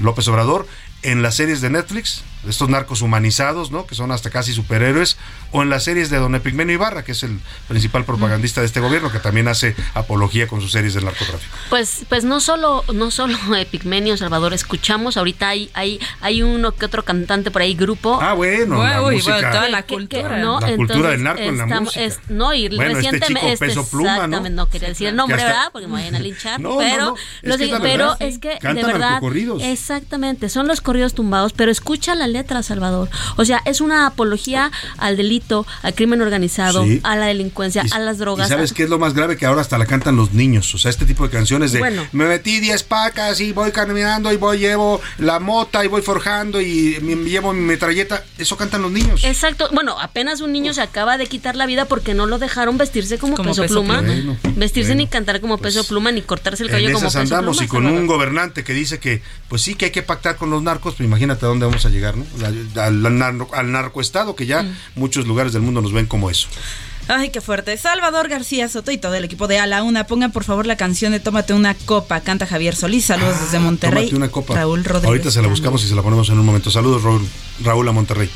López 0.01 0.27
Obrador, 0.27 0.67
en 1.07 1.21
las 1.21 1.35
series 1.35 1.61
de 1.61 1.69
Netflix, 1.69 2.21
estos 2.47 2.69
narcos 2.69 3.01
humanizados, 3.01 3.71
¿no? 3.71 3.85
Que 3.87 3.95
son 3.95 4.11
hasta 4.11 4.29
casi 4.29 4.53
superhéroes, 4.53 5.17
o 5.51 5.63
en 5.63 5.69
las 5.69 5.83
series 5.85 6.09
de 6.09 6.17
Don 6.17 6.35
Epigmenio 6.35 6.73
Ibarra, 6.75 7.03
que 7.03 7.13
es 7.13 7.23
el 7.23 7.39
principal 7.67 8.03
propagandista 8.05 8.59
de 8.61 8.67
este 8.67 8.79
gobierno, 8.81 9.11
que 9.11 9.19
también 9.19 9.47
hace 9.47 9.73
apología 9.93 10.47
con 10.47 10.59
sus 10.61 10.71
series 10.73 10.93
del 10.93 11.05
narcotráfico. 11.05 11.53
Pues, 11.69 12.05
pues 12.09 12.23
no 12.25 12.39
solo, 12.41 12.83
no 12.93 13.09
solo 13.11 13.37
Epigmenio, 13.55 14.17
Salvador, 14.17 14.53
escuchamos, 14.53 15.15
ahorita 15.17 15.47
hay, 15.49 15.69
hay, 15.73 15.99
hay 16.21 16.41
uno 16.43 16.73
que 16.73 16.85
otro 16.85 17.03
cantante 17.05 17.51
por 17.51 17.61
ahí, 17.61 17.73
grupo. 17.73 18.19
Ah, 18.21 18.33
bueno, 18.33 18.83
la 18.83 19.01
Uy, 19.01 19.15
música. 19.15 19.33
bueno, 19.35 19.49
toda 19.51 19.69
la 19.69 19.81
Que- 19.83 19.87
que- 19.87 19.93
cultura. 19.95 20.37
no, 20.37 20.59
La 20.59 20.75
cultura 20.75 20.81
entonces, 20.81 21.11
del 21.11 21.23
narco 21.23 21.41
en 21.41 21.57
la 21.57 21.63
estamos- 21.63 21.83
música. 21.95 22.05
es- 22.05 22.19
no, 22.29 22.53
y 22.53 22.67
Bueno, 22.67 22.83
este 22.83 22.95
recientemente. 22.95 23.39
chico 23.53 23.59
Peso 23.59 23.89
Pluma, 23.89 24.09
¿no? 24.11 24.15
Exactamente, 24.23 24.55
no 24.55 24.69
quería 24.69 24.89
decir 24.89 25.07
el 25.07 25.15
nombre, 25.15 25.35
hasta- 25.37 25.47
¿verdad? 25.47 25.69
Porque 25.71 25.87
me 25.87 25.93
vayan 25.93 26.15
a 26.15 26.19
linchar. 26.19 26.59
No, 26.59 26.69
no, 26.73 26.77
pero 26.79 26.97
no, 27.05 27.15
es 27.15 27.23
los 27.43 27.57
que 27.57 27.63
es 27.65 27.69
pero 27.71 27.81
verdad. 28.09 28.17
es 28.19 28.39
que, 28.39 28.57
Cantan 28.59 28.75
de 28.75 28.83
verdad. 28.93 29.21
Exactamente, 29.61 30.49
son 30.49 30.67
los 30.67 30.81
corridos 30.81 30.96
tumbados, 31.13 31.53
pero 31.53 31.71
escucha 31.71 32.15
la 32.15 32.27
letra, 32.27 32.63
Salvador. 32.63 33.09
O 33.37 33.45
sea, 33.45 33.61
es 33.65 33.81
una 33.81 34.07
apología 34.07 34.71
al 34.97 35.17
delito, 35.17 35.65
al 35.83 35.93
crimen 35.95 36.21
organizado, 36.21 36.83
Sí. 36.83 36.99
a 37.03 37.15
la 37.15 37.25
delincuencia, 37.27 37.83
a 37.91 37.99
las 37.99 38.17
drogas. 38.17 38.47
¿Y 38.47 38.49
sabes 38.51 38.71
a- 38.71 38.75
qué 38.75 38.83
es 38.83 38.89
lo 38.89 38.99
más 38.99 39.13
grave? 39.13 39.37
Que 39.37 39.45
ahora 39.45 39.61
hasta 39.61 39.77
la 39.77 39.85
cantan 39.85 40.15
los 40.15 40.33
niños. 40.33 40.73
O 40.75 40.77
sea, 40.77 40.89
este 40.89 41.05
tipo 41.05 41.23
de 41.23 41.29
canciones 41.29 41.71
de 41.71 41.79
Bueno. 41.79 42.05
me 42.11 42.25
metí 42.25 42.59
10 42.59 42.83
pacas 42.83 43.39
y 43.41 43.51
voy 43.53 43.71
caminando 43.71 44.31
y 44.31 44.37
voy, 44.37 44.59
llevo 44.59 45.01
la 45.17 45.39
mota 45.39 45.83
y 45.83 45.87
voy 45.87 46.01
forjando 46.01 46.61
y 46.61 46.97
me, 47.01 47.15
me 47.15 47.29
llevo 47.29 47.53
mi 47.53 47.61
metralleta. 47.61 48.23
Eso 48.37 48.57
cantan 48.57 48.81
los 48.81 48.91
niños. 48.91 49.23
Exacto. 49.23 49.69
Bueno, 49.73 49.99
apenas 49.99 50.41
un 50.41 50.51
niño 50.51 50.73
se 50.73 50.81
acaba 50.81 51.17
de 51.17 51.27
quitar 51.27 51.55
la 51.55 51.65
vida 51.65 51.85
porque 51.85 52.13
no 52.13 52.25
lo 52.25 52.37
dejaron 52.39 52.77
vestirse 52.77 53.17
como, 53.17 53.35
Como 53.35 53.49
peso, 53.51 53.61
Peso 53.63 53.73
pluma. 53.75 53.99
Pluma. 53.99 54.13
Bueno, 54.13 54.37
vestirse 54.55 54.89
bueno. 54.91 55.01
ni 55.03 55.07
cantar 55.07 55.41
como 55.41 55.57
peso 55.57 55.83
pluma, 55.83 56.11
ni 56.11 56.21
cortarse 56.21 56.63
el 56.63 56.69
cabello 56.69 56.87
en 56.89 56.93
como 56.95 57.07
peso 57.07 57.19
andamos 57.19 57.57
pluma. 57.57 57.65
y 57.65 57.67
con 57.67 57.85
un 57.85 58.07
gobernante 58.07 58.63
que 58.63 58.73
dice 58.73 58.99
que 58.99 59.21
pues 59.49 59.61
sí 59.61 59.75
que 59.75 59.85
hay 59.85 59.91
que 59.91 60.01
pactar 60.03 60.35
con 60.37 60.49
los 60.49 60.61
narcos, 60.61 60.76
pues 60.81 60.99
imagínate 60.99 61.45
a 61.45 61.49
dónde 61.49 61.65
vamos 61.65 61.85
a 61.85 61.89
llegar, 61.89 62.15
¿no? 62.17 62.25
Al, 62.45 63.05
al 63.05 63.17
narco- 63.17 63.53
al 63.53 63.71
narcoestado 63.71 64.35
que 64.35 64.45
ya 64.45 64.63
Mm. 64.63 64.75
muchos 64.95 65.27
lugares 65.27 65.53
del 65.53 65.61
mundo 65.61 65.81
nos 65.81 65.93
ven 65.93 66.05
como 66.05 66.29
eso. 66.29 66.47
Ay, 67.09 67.29
qué 67.29 67.39
fuerte. 67.39 67.77
Salvador 67.77 68.27
García 68.27 68.67
Soto 68.67 68.91
y 68.91 68.97
todo 68.97 69.15
el 69.15 69.23
equipo 69.23 69.47
de 69.47 69.59
A 69.59 69.65
la 69.65 69.81
Una, 69.81 70.05
pongan 70.07 70.33
por 70.33 70.43
favor 70.43 70.65
la 70.65 70.75
canción 70.75 71.13
de 71.13 71.21
Tómate 71.21 71.53
una 71.53 71.73
copa. 71.73 72.19
Canta 72.19 72.45
Javier 72.45 72.75
Solís. 72.75 73.05
Saludos 73.05 73.39
desde 73.39 73.59
Monterrey. 73.59 74.07
Ah, 74.07 74.09
Tómate 74.09 74.15
una 74.17 74.29
copa. 74.29 74.55
Raúl 74.55 74.83
Rodríguez. 74.83 75.07
Ahorita 75.07 75.31
se 75.31 75.41
la 75.41 75.47
buscamos 75.47 75.81
y 75.85 75.87
se 75.87 75.95
la 75.95 76.01
ponemos 76.01 76.27
en 76.29 76.37
un 76.37 76.45
momento. 76.45 76.69
Saludos, 76.69 77.03
Raúl, 77.03 77.25
Raúl 77.63 77.87
a 77.87 77.91
Monterrey. 77.93 78.29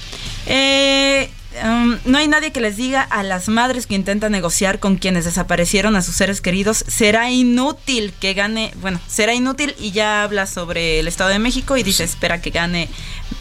Eh, 0.46 1.30
Um, 1.64 1.98
no 2.06 2.18
hay 2.18 2.30
nadie 2.30 2.54
que 2.54 2.62
les 2.62 2.78
diga 2.78 3.02
a 3.02 3.24
las 3.24 3.50
madres 3.50 3.86
que 3.86 3.96
intentan 3.96 4.32
negociar 4.32 4.80
con 4.80 4.96
quienes 4.96 5.26
desaparecieron 5.26 5.98
a 5.98 6.02
sus 6.02 6.16
seres 6.16 6.40
queridos, 6.40 6.86
será 6.88 7.30
inútil 7.30 8.14
que 8.22 8.34
gane, 8.34 8.74
bueno, 8.80 9.02
será 9.08 9.34
inútil 9.34 9.76
y 9.78 9.92
ya 9.92 10.24
habla 10.24 10.48
sobre 10.48 11.02
el 11.02 11.10
Estado 11.10 11.30
de 11.32 11.40
México 11.40 11.76
y 11.76 11.84
dice, 11.84 12.06
espera 12.06 12.42
que 12.42 12.52
gane 12.52 12.88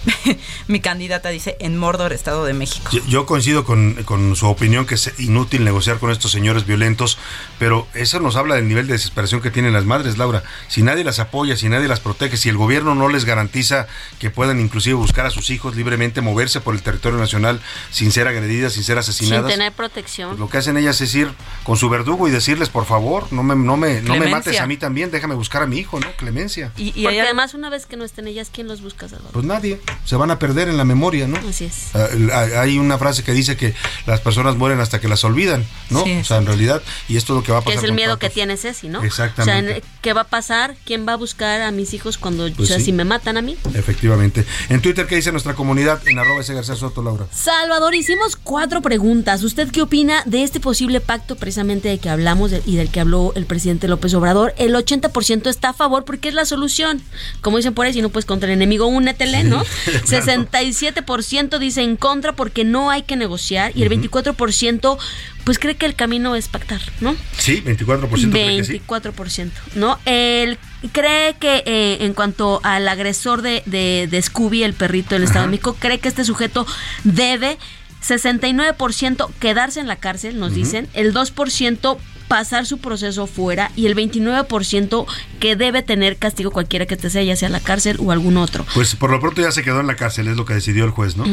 mi 0.68 0.80
candidata, 0.80 1.28
dice, 1.28 1.56
en 1.60 1.76
Mordor, 1.76 2.12
Estado 2.12 2.44
de 2.44 2.54
México. 2.54 2.88
Yo, 2.92 3.04
yo 3.06 3.26
coincido 3.26 3.64
con, 3.64 3.94
con 4.04 4.34
su 4.36 4.46
opinión 4.46 4.86
que 4.86 4.94
es 4.94 5.12
inútil 5.18 5.64
negociar 5.64 5.98
con 5.98 6.10
estos 6.10 6.30
señores 6.30 6.66
violentos, 6.66 7.18
pero 7.58 7.86
eso 7.94 8.20
nos 8.20 8.36
habla 8.36 8.54
del 8.54 8.68
nivel 8.68 8.86
de 8.86 8.94
desesperación 8.94 9.40
que 9.40 9.50
tienen 9.50 9.72
las 9.72 9.84
madres, 9.84 10.18
Laura. 10.18 10.42
Si 10.68 10.82
nadie 10.82 11.04
las 11.04 11.18
apoya, 11.18 11.56
si 11.56 11.68
nadie 11.68 11.88
las 11.88 12.00
protege, 12.00 12.36
si 12.36 12.48
el 12.48 12.56
gobierno 12.56 12.94
no 12.94 13.08
les 13.08 13.24
garantiza 13.24 13.86
que 14.18 14.30
puedan 14.30 14.60
inclusive 14.60 14.94
buscar 14.94 15.26
a 15.26 15.30
sus 15.30 15.50
hijos 15.50 15.76
libremente, 15.76 16.20
moverse 16.20 16.60
por 16.60 16.74
el 16.74 16.82
territorio 16.82 17.18
nacional 17.18 17.60
sin 17.90 18.12
ser 18.12 18.28
agredidas, 18.28 18.72
sin 18.72 18.84
ser 18.84 18.94
Sin 18.94 18.98
asesinadas. 19.10 19.50
tener 19.52 19.72
protección. 19.72 20.38
Lo 20.38 20.48
que 20.48 20.58
hacen 20.58 20.76
ellas 20.76 21.00
es 21.00 21.14
ir 21.14 21.30
con 21.64 21.76
su 21.76 21.88
verdugo 21.88 22.28
y 22.28 22.30
decirles, 22.30 22.68
por 22.68 22.86
favor, 22.86 23.26
no 23.32 23.42
me, 23.42 23.54
no 23.54 23.76
me, 23.76 24.00
no 24.02 24.14
me 24.14 24.20
Clemencia. 24.20 24.30
mates 24.36 24.60
a 24.60 24.66
mí 24.66 24.76
también, 24.76 25.10
déjame 25.10 25.34
buscar 25.34 25.62
a 25.62 25.66
mi 25.66 25.78
hijo, 25.78 26.00
¿no? 26.00 26.06
Clemencia. 26.16 26.72
Porque 26.74 27.20
además 27.20 27.54
una 27.54 27.70
vez 27.70 27.86
que 27.86 27.96
no 27.96 28.04
estén 28.04 28.26
ellas, 28.26 28.50
¿quién 28.52 28.66
los 28.68 28.80
busca, 28.82 29.08
Salvador? 29.08 29.32
Pues 29.32 29.44
nadie, 29.44 29.80
se 30.04 30.16
van 30.16 30.30
a 30.30 30.38
perder 30.38 30.68
en 30.68 30.76
la 30.76 30.84
memoria, 30.84 31.26
¿no? 31.26 31.36
Así 31.48 31.64
es. 31.66 31.94
Ah, 31.94 32.60
Hay 32.60 32.78
una 32.78 32.98
frase 32.98 33.22
que 33.22 33.32
dice 33.32 33.56
que 33.56 33.74
las 34.06 34.20
personas 34.20 34.56
mueren 34.56 34.80
hasta 34.80 35.00
que 35.00 35.08
las 35.08 35.22
olvidan, 35.24 35.64
¿no? 35.90 36.04
Sí, 36.04 36.18
o 36.20 36.24
sea, 36.24 36.38
en 36.38 36.46
realidad, 36.46 36.82
y 37.08 37.16
esto 37.16 37.32
es 37.34 37.36
lo 37.38 37.42
que 37.44 37.52
va 37.52 37.58
a 37.58 37.60
Que 37.62 37.66
pasar. 37.66 37.84
es 37.84 37.90
el 37.90 37.92
miedo 37.94 38.18
que 38.18 38.30
tiene 38.30 38.56
Ceci, 38.56 38.88
¿no? 38.88 39.02
Exactamente. 39.02 39.70
O 39.70 39.74
sea, 39.76 39.82
¿qué 40.02 40.12
va 40.12 40.22
a 40.22 40.28
pasar? 40.28 40.74
¿Quién 40.84 41.06
va 41.06 41.12
a 41.12 41.16
buscar 41.16 41.60
a 41.62 41.70
mis 41.70 41.94
hijos 41.94 42.18
cuando, 42.18 42.44
Pues 42.52 42.58
o 42.58 42.66
sea, 42.66 42.78
sí. 42.78 42.86
si 42.86 42.92
me 42.92 43.04
matan 43.04 43.36
a 43.36 43.42
mí? 43.42 43.56
Efectivamente. 43.74 44.44
En 44.68 44.80
Twitter, 44.82 45.06
¿qué 45.06 45.16
dice 45.16 45.32
nuestra 45.32 45.54
comunidad? 45.54 46.00
En 46.06 46.18
arroba 46.18 46.40
ese 46.40 46.54
García 46.54 46.76
Soto, 46.76 47.02
Laura. 47.02 47.26
Salvador, 47.32 47.94
hicimos 47.94 48.36
cuatro 48.36 48.82
preguntas. 48.82 49.42
¿Usted 49.42 49.70
qué 49.70 49.82
opina 49.82 50.22
de 50.26 50.42
este 50.42 50.60
posible 50.60 51.00
pacto 51.00 51.36
precisamente 51.36 51.88
de 51.88 51.98
que 51.98 52.08
hablamos 52.10 52.50
de- 52.50 52.62
y 52.66 52.76
del 52.76 52.90
que 52.90 53.00
habló 53.00 53.32
el 53.34 53.46
presidente 53.46 53.88
López 53.88 54.14
Obrador? 54.14 54.54
El 54.58 54.74
80% 54.74 55.48
está 55.50 55.70
a 55.70 55.72
favor 55.72 56.04
porque 56.04 56.28
es 56.28 56.34
la 56.34 56.44
solución. 56.44 57.02
Como 57.40 57.56
dicen 57.56 57.74
por 57.74 57.86
ahí, 57.86 57.92
si 57.92 58.02
no 58.02 58.08
puedes 58.10 58.26
contra 58.26 58.48
el 58.48 58.54
enemigo, 58.54 58.86
únetele, 58.86 59.44
¿no? 59.44 59.62
67% 60.04 61.58
dice 61.58 61.82
en 61.82 61.96
contra 61.96 62.32
porque 62.34 62.64
no 62.64 62.90
hay 62.90 63.02
que 63.02 63.16
negociar 63.16 63.72
y 63.74 63.82
el 63.82 63.90
24% 63.90 64.98
pues 65.44 65.58
cree 65.58 65.76
que 65.76 65.86
el 65.86 65.94
camino 65.94 66.36
es 66.36 66.48
pactar, 66.48 66.80
¿no? 67.00 67.16
Sí, 67.38 67.62
24% 67.64 68.30
cree 68.30 68.56
que 68.58 68.64
sí. 68.64 68.82
24%, 68.86 69.50
¿no? 69.74 69.98
Él 70.04 70.58
cree 70.92 71.34
que 71.34 71.62
eh, 71.66 71.98
en 72.00 72.14
cuanto 72.14 72.60
al 72.62 72.86
agresor 72.88 73.42
de, 73.42 73.62
de, 73.66 74.06
de 74.10 74.22
Scooby, 74.22 74.62
el 74.62 74.74
perrito 74.74 75.14
del 75.14 75.24
Estado 75.24 75.46
de 75.46 75.50
México, 75.50 75.76
cree 75.78 75.98
que 75.98 76.08
este 76.08 76.24
sujeto 76.24 76.66
debe 77.04 77.58
69% 78.06 79.30
quedarse 79.40 79.80
en 79.80 79.88
la 79.88 79.96
cárcel, 79.96 80.38
nos 80.38 80.54
dicen, 80.54 80.88
el 80.94 81.12
2% 81.14 81.98
pasar 82.30 82.64
su 82.64 82.78
proceso 82.78 83.26
fuera 83.26 83.72
y 83.74 83.86
el 83.86 83.96
29% 83.96 85.04
que 85.40 85.56
debe 85.56 85.82
tener 85.82 86.16
castigo 86.16 86.52
cualquiera 86.52 86.86
que 86.86 86.96
te 86.96 87.10
sea, 87.10 87.24
ya 87.24 87.34
sea 87.34 87.48
la 87.48 87.58
cárcel 87.58 87.96
o 88.00 88.12
algún 88.12 88.36
otro. 88.36 88.64
Pues 88.72 88.94
por 88.94 89.10
lo 89.10 89.18
pronto 89.18 89.42
ya 89.42 89.50
se 89.50 89.64
quedó 89.64 89.80
en 89.80 89.88
la 89.88 89.96
cárcel, 89.96 90.28
es 90.28 90.36
lo 90.36 90.44
que 90.44 90.54
decidió 90.54 90.84
el 90.84 90.90
juez, 90.92 91.16
¿no? 91.16 91.24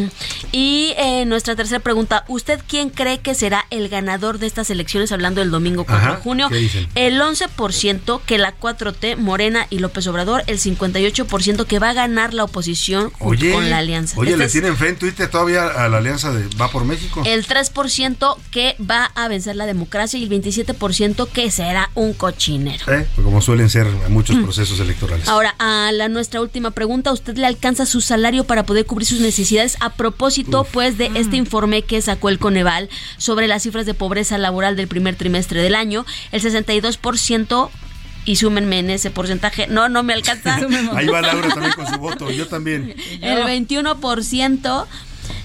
Y 0.52 0.96
eh, 0.98 1.26
nuestra 1.26 1.56
tercera 1.56 1.80
pregunta, 1.82 2.26
¿usted 2.28 2.60
quién 2.68 2.90
cree 2.90 3.20
que 3.20 3.36
será 3.36 3.66
el 3.70 3.90
ganador 3.90 4.40
de 4.40 4.48
estas 4.48 4.72
elecciones 4.72 5.12
hablando 5.12 5.40
del 5.42 5.52
domingo 5.52 5.84
4 5.86 6.04
Ajá, 6.04 6.16
de 6.16 6.22
junio? 6.24 6.50
El 6.96 7.22
11% 7.22 8.22
que 8.26 8.40
la 8.40 8.58
4T, 8.58 9.18
Morena 9.18 9.68
y 9.70 9.78
López 9.78 10.08
Obrador, 10.08 10.44
el 10.48 10.58
58% 10.58 11.66
que 11.68 11.78
va 11.78 11.92
a 11.92 11.94
ganar 11.94 12.34
la 12.34 12.44
oposición 12.46 13.12
Oye, 13.20 13.52
con 13.52 13.70
la 13.70 13.78
alianza. 13.78 14.20
oye, 14.20 14.32
Este 14.32 14.44
le 14.46 14.50
tienen 14.50 14.76
fe 14.78 14.90
en 14.90 14.96
Twitter 14.98 15.30
todavía 15.30 15.68
a 15.68 15.88
la 15.90 15.98
alianza 15.98 16.32
de 16.34 16.48
Va 16.60 16.72
por 16.72 16.86
México. 16.86 17.22
el 17.26 17.46
3% 17.46 18.36
que 18.50 18.76
va 18.80 19.06
a 19.14 19.28
vencer 19.28 19.56
la 19.56 19.68
democracia 19.68 20.18
y 20.18 20.24
el 20.24 20.30
27% 20.30 20.87
que 21.34 21.52
será 21.52 21.90
un 21.96 22.14
cochinero. 22.14 22.86
¿Eh? 22.92 23.08
Como 23.16 23.42
suelen 23.42 23.70
ser 23.70 23.88
muchos 24.10 24.38
procesos 24.38 24.80
electorales. 24.80 25.28
Ahora, 25.28 25.56
a 25.60 25.92
la 25.92 26.08
nuestra 26.08 26.42
última 26.42 26.72
pregunta, 26.72 27.12
¿usted 27.12 27.36
le 27.38 27.46
alcanza 27.46 27.86
su 27.86 28.02
salario 28.02 28.46
para 28.46 28.66
poder 28.66 28.86
cubrir 28.86 29.06
sus 29.08 29.20
necesidades? 29.20 29.78
A 29.80 29.94
propósito, 29.94 30.66
pues, 30.72 30.98
de 30.98 31.12
este 31.16 31.36
informe 31.36 31.82
que 31.82 32.02
sacó 32.02 32.30
el 32.30 32.40
Coneval 32.40 32.90
sobre 33.18 33.48
las 33.48 33.64
cifras 33.64 33.86
de 33.86 33.94
pobreza 33.94 34.38
laboral 34.38 34.76
del 34.76 34.88
primer 34.88 35.16
trimestre 35.16 35.62
del 35.62 35.76
año, 35.76 36.06
el 36.32 36.42
62% 36.42 37.70
y 38.26 38.36
súmenme 38.36 38.80
en 38.80 38.90
ese 38.90 39.10
porcentaje. 39.12 39.68
No, 39.68 39.90
no 39.90 40.04
me 40.04 40.14
alcanza. 40.14 40.56
Ahí 40.96 41.08
va 41.08 41.22
Laura 41.22 41.50
también 41.50 41.74
con 41.74 41.88
su 41.88 41.98
voto, 41.98 42.32
yo 42.32 42.48
también. 42.48 42.96
El 43.22 43.40
21%, 43.44 44.86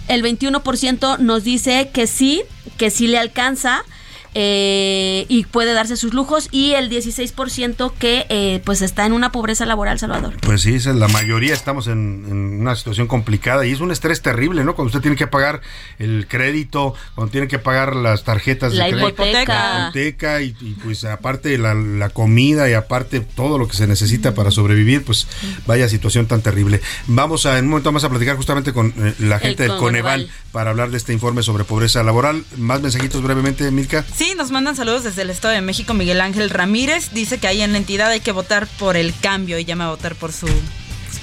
el 0.09 0.23
21% 0.23 1.19
nos 1.19 1.45
dice 1.45 1.91
que 1.93 2.07
sí, 2.07 2.43
que 2.77 2.91
sí 2.91 3.07
le 3.07 3.19
alcanza. 3.19 3.85
Eh, 4.35 5.27
y 5.29 5.45
puede 5.45 5.73
darse 5.75 5.97
sus 5.97 6.15
lujos 6.15 6.49
y 6.51 6.73
el 6.73 6.91
16% 6.91 7.93
que 7.99 8.27
eh, 8.29 8.63
pues 8.65 8.83
está 8.83 9.05
en 9.07 9.13
una 9.13 9.31
pobreza 9.33 9.67
laboral 9.67 9.99
Salvador 9.99 10.35
Pues 10.41 10.63
sí, 10.63 10.79
la 10.81 11.09
mayoría 11.09 11.53
estamos 11.55 11.87
en, 11.87 12.25
en 12.29 12.61
una 12.61 12.75
situación 12.77 13.07
complicada 13.07 13.67
y 13.67 13.73
es 13.73 13.81
un 13.81 13.91
estrés 13.91 14.23
terrible, 14.23 14.65
¿no? 14.65 14.75
Cuando 14.75 14.89
usted 14.89 15.01
tiene 15.01 15.17
que 15.17 15.27
pagar 15.27 15.61
el 15.99 16.27
crédito, 16.29 16.95
cuando 17.15 17.31
tiene 17.31 17.49
que 17.49 17.59
pagar 17.59 17.95
las 17.95 18.25
tarjetas 18.25 18.75
La 18.75 18.85
de 18.87 18.93
crédito, 18.93 19.09
hipoteca. 19.11 19.79
la 19.79 19.85
hipoteca 19.89 20.43
y, 20.43 20.57
y, 20.61 20.75
pues 20.83 21.05
aparte 21.05 21.57
la, 21.59 21.75
la 21.75 22.09
comida 22.11 22.69
y 22.71 22.73
aparte 22.75 23.21
todo 23.21 23.59
lo 23.59 23.69
que 23.69 23.77
se 23.77 23.87
necesita 23.87 24.35
para 24.35 24.51
sobrevivir, 24.51 25.05
pues 25.05 25.27
vaya 25.67 25.89
situación 25.89 26.27
tan 26.27 26.43
terrible. 26.43 26.81
Vamos 27.07 27.47
a 27.47 27.59
en 27.59 27.65
un 27.67 27.71
momento 27.71 27.93
más 27.93 28.05
a 28.05 28.09
platicar 28.11 28.37
justamente 28.37 28.73
con 28.73 28.95
eh, 28.97 29.15
la 29.19 29.39
gente 29.39 29.65
del 29.65 29.77
Coneval. 29.77 30.23
Coneval 30.23 30.31
para 30.53 30.71
hablar 30.71 30.91
de 30.91 30.99
este 30.99 31.13
informe 31.13 31.43
sobre 31.43 31.65
pobreza 31.65 32.03
laboral. 32.03 32.45
Más 32.57 32.81
mensajitos 32.83 33.23
brevemente, 33.23 33.71
Milka. 33.71 34.05
Sí, 34.15 34.22
nos 34.37 34.51
mandan 34.51 34.77
saludos 34.77 35.05
desde 35.05 35.23
el 35.23 35.31
Estado 35.31 35.55
de 35.55 35.61
México. 35.61 35.95
Miguel 35.95 36.21
Ángel 36.21 36.51
Ramírez 36.51 37.11
dice 37.13 37.39
que 37.39 37.47
ahí 37.47 37.61
en 37.61 37.73
la 37.73 37.79
entidad 37.79 38.11
hay 38.11 38.21
que 38.21 38.33
votar 38.33 38.67
por 38.79 38.97
el 38.97 39.15
cambio 39.21 39.59
y 39.59 39.65
llama 39.65 39.87
a 39.87 39.91
votar 39.91 40.15
por 40.15 40.33
su 40.33 40.49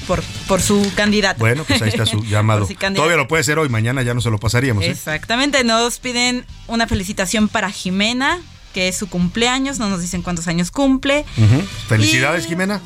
por, 0.07 0.23
por 0.47 0.61
su 0.61 0.91
candidato. 0.95 1.39
Bueno, 1.39 1.63
pues 1.65 1.81
ahí 1.81 1.89
está 1.89 2.05
su 2.05 2.23
llamado. 2.25 2.65
Su. 2.65 2.73
Todavía 2.75 3.17
lo 3.17 3.27
puede 3.27 3.43
ser 3.43 3.59
hoy, 3.59 3.69
mañana 3.69 4.01
ya 4.01 4.13
no 4.13 4.21
se 4.21 4.29
lo 4.29 4.39
pasaríamos. 4.39 4.83
¿eh? 4.83 4.91
Exactamente, 4.91 5.63
nos 5.63 5.99
piden 5.99 6.45
una 6.67 6.87
felicitación 6.87 7.47
para 7.47 7.69
Jimena, 7.69 8.39
que 8.73 8.87
es 8.87 8.97
su 8.97 9.07
cumpleaños, 9.07 9.79
no 9.79 9.89
nos 9.89 10.01
dicen 10.01 10.21
cuántos 10.21 10.47
años 10.47 10.71
cumple. 10.71 11.25
Felicidades, 11.87 12.47
Jimena. 12.47 12.81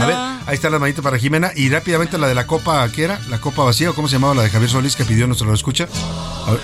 A 0.00 0.06
ver, 0.06 0.16
ahí 0.46 0.54
está 0.54 0.70
la 0.70 0.78
manita 0.78 1.02
para 1.02 1.18
Jimena. 1.18 1.52
Y 1.54 1.68
rápidamente 1.68 2.18
la 2.18 2.28
de 2.28 2.34
la 2.34 2.46
copa, 2.46 2.88
¿qué 2.90 3.04
era? 3.04 3.20
¿La 3.28 3.40
copa 3.40 3.64
vacía 3.64 3.90
o 3.90 3.94
cómo 3.94 4.08
se 4.08 4.14
llamaba 4.14 4.34
la 4.34 4.42
de 4.42 4.50
Javier 4.50 4.70
Solís 4.70 4.96
que 4.96 5.04
pidió 5.04 5.26
nuestro 5.26 5.46
lo 5.46 5.54
escucha? 5.54 5.88
A 6.46 6.52
ver, 6.52 6.60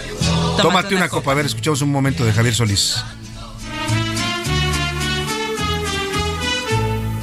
tómate, 0.61 0.95
una, 0.95 1.09
copa. 1.09 1.33
A 1.33 1.35
ver, 1.35 1.47
escuchamos 1.47 1.83
un 1.83 1.91
momento 1.91 2.25
de 2.25 2.33
Javier 2.33 2.55
Solís. 2.55 2.97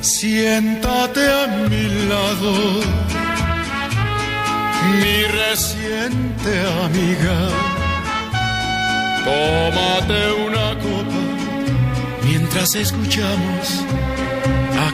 Siéntate 0.01 1.31
a 1.31 1.67
mi 1.69 2.07
lado, 2.07 2.81
mi 5.01 5.23
reciente 5.23 6.59
amiga. 6.83 7.49
Tómate 9.25 10.33
una 10.47 10.77
copa 10.79 11.25
mientras 12.23 12.75
escuchamos 12.75 13.83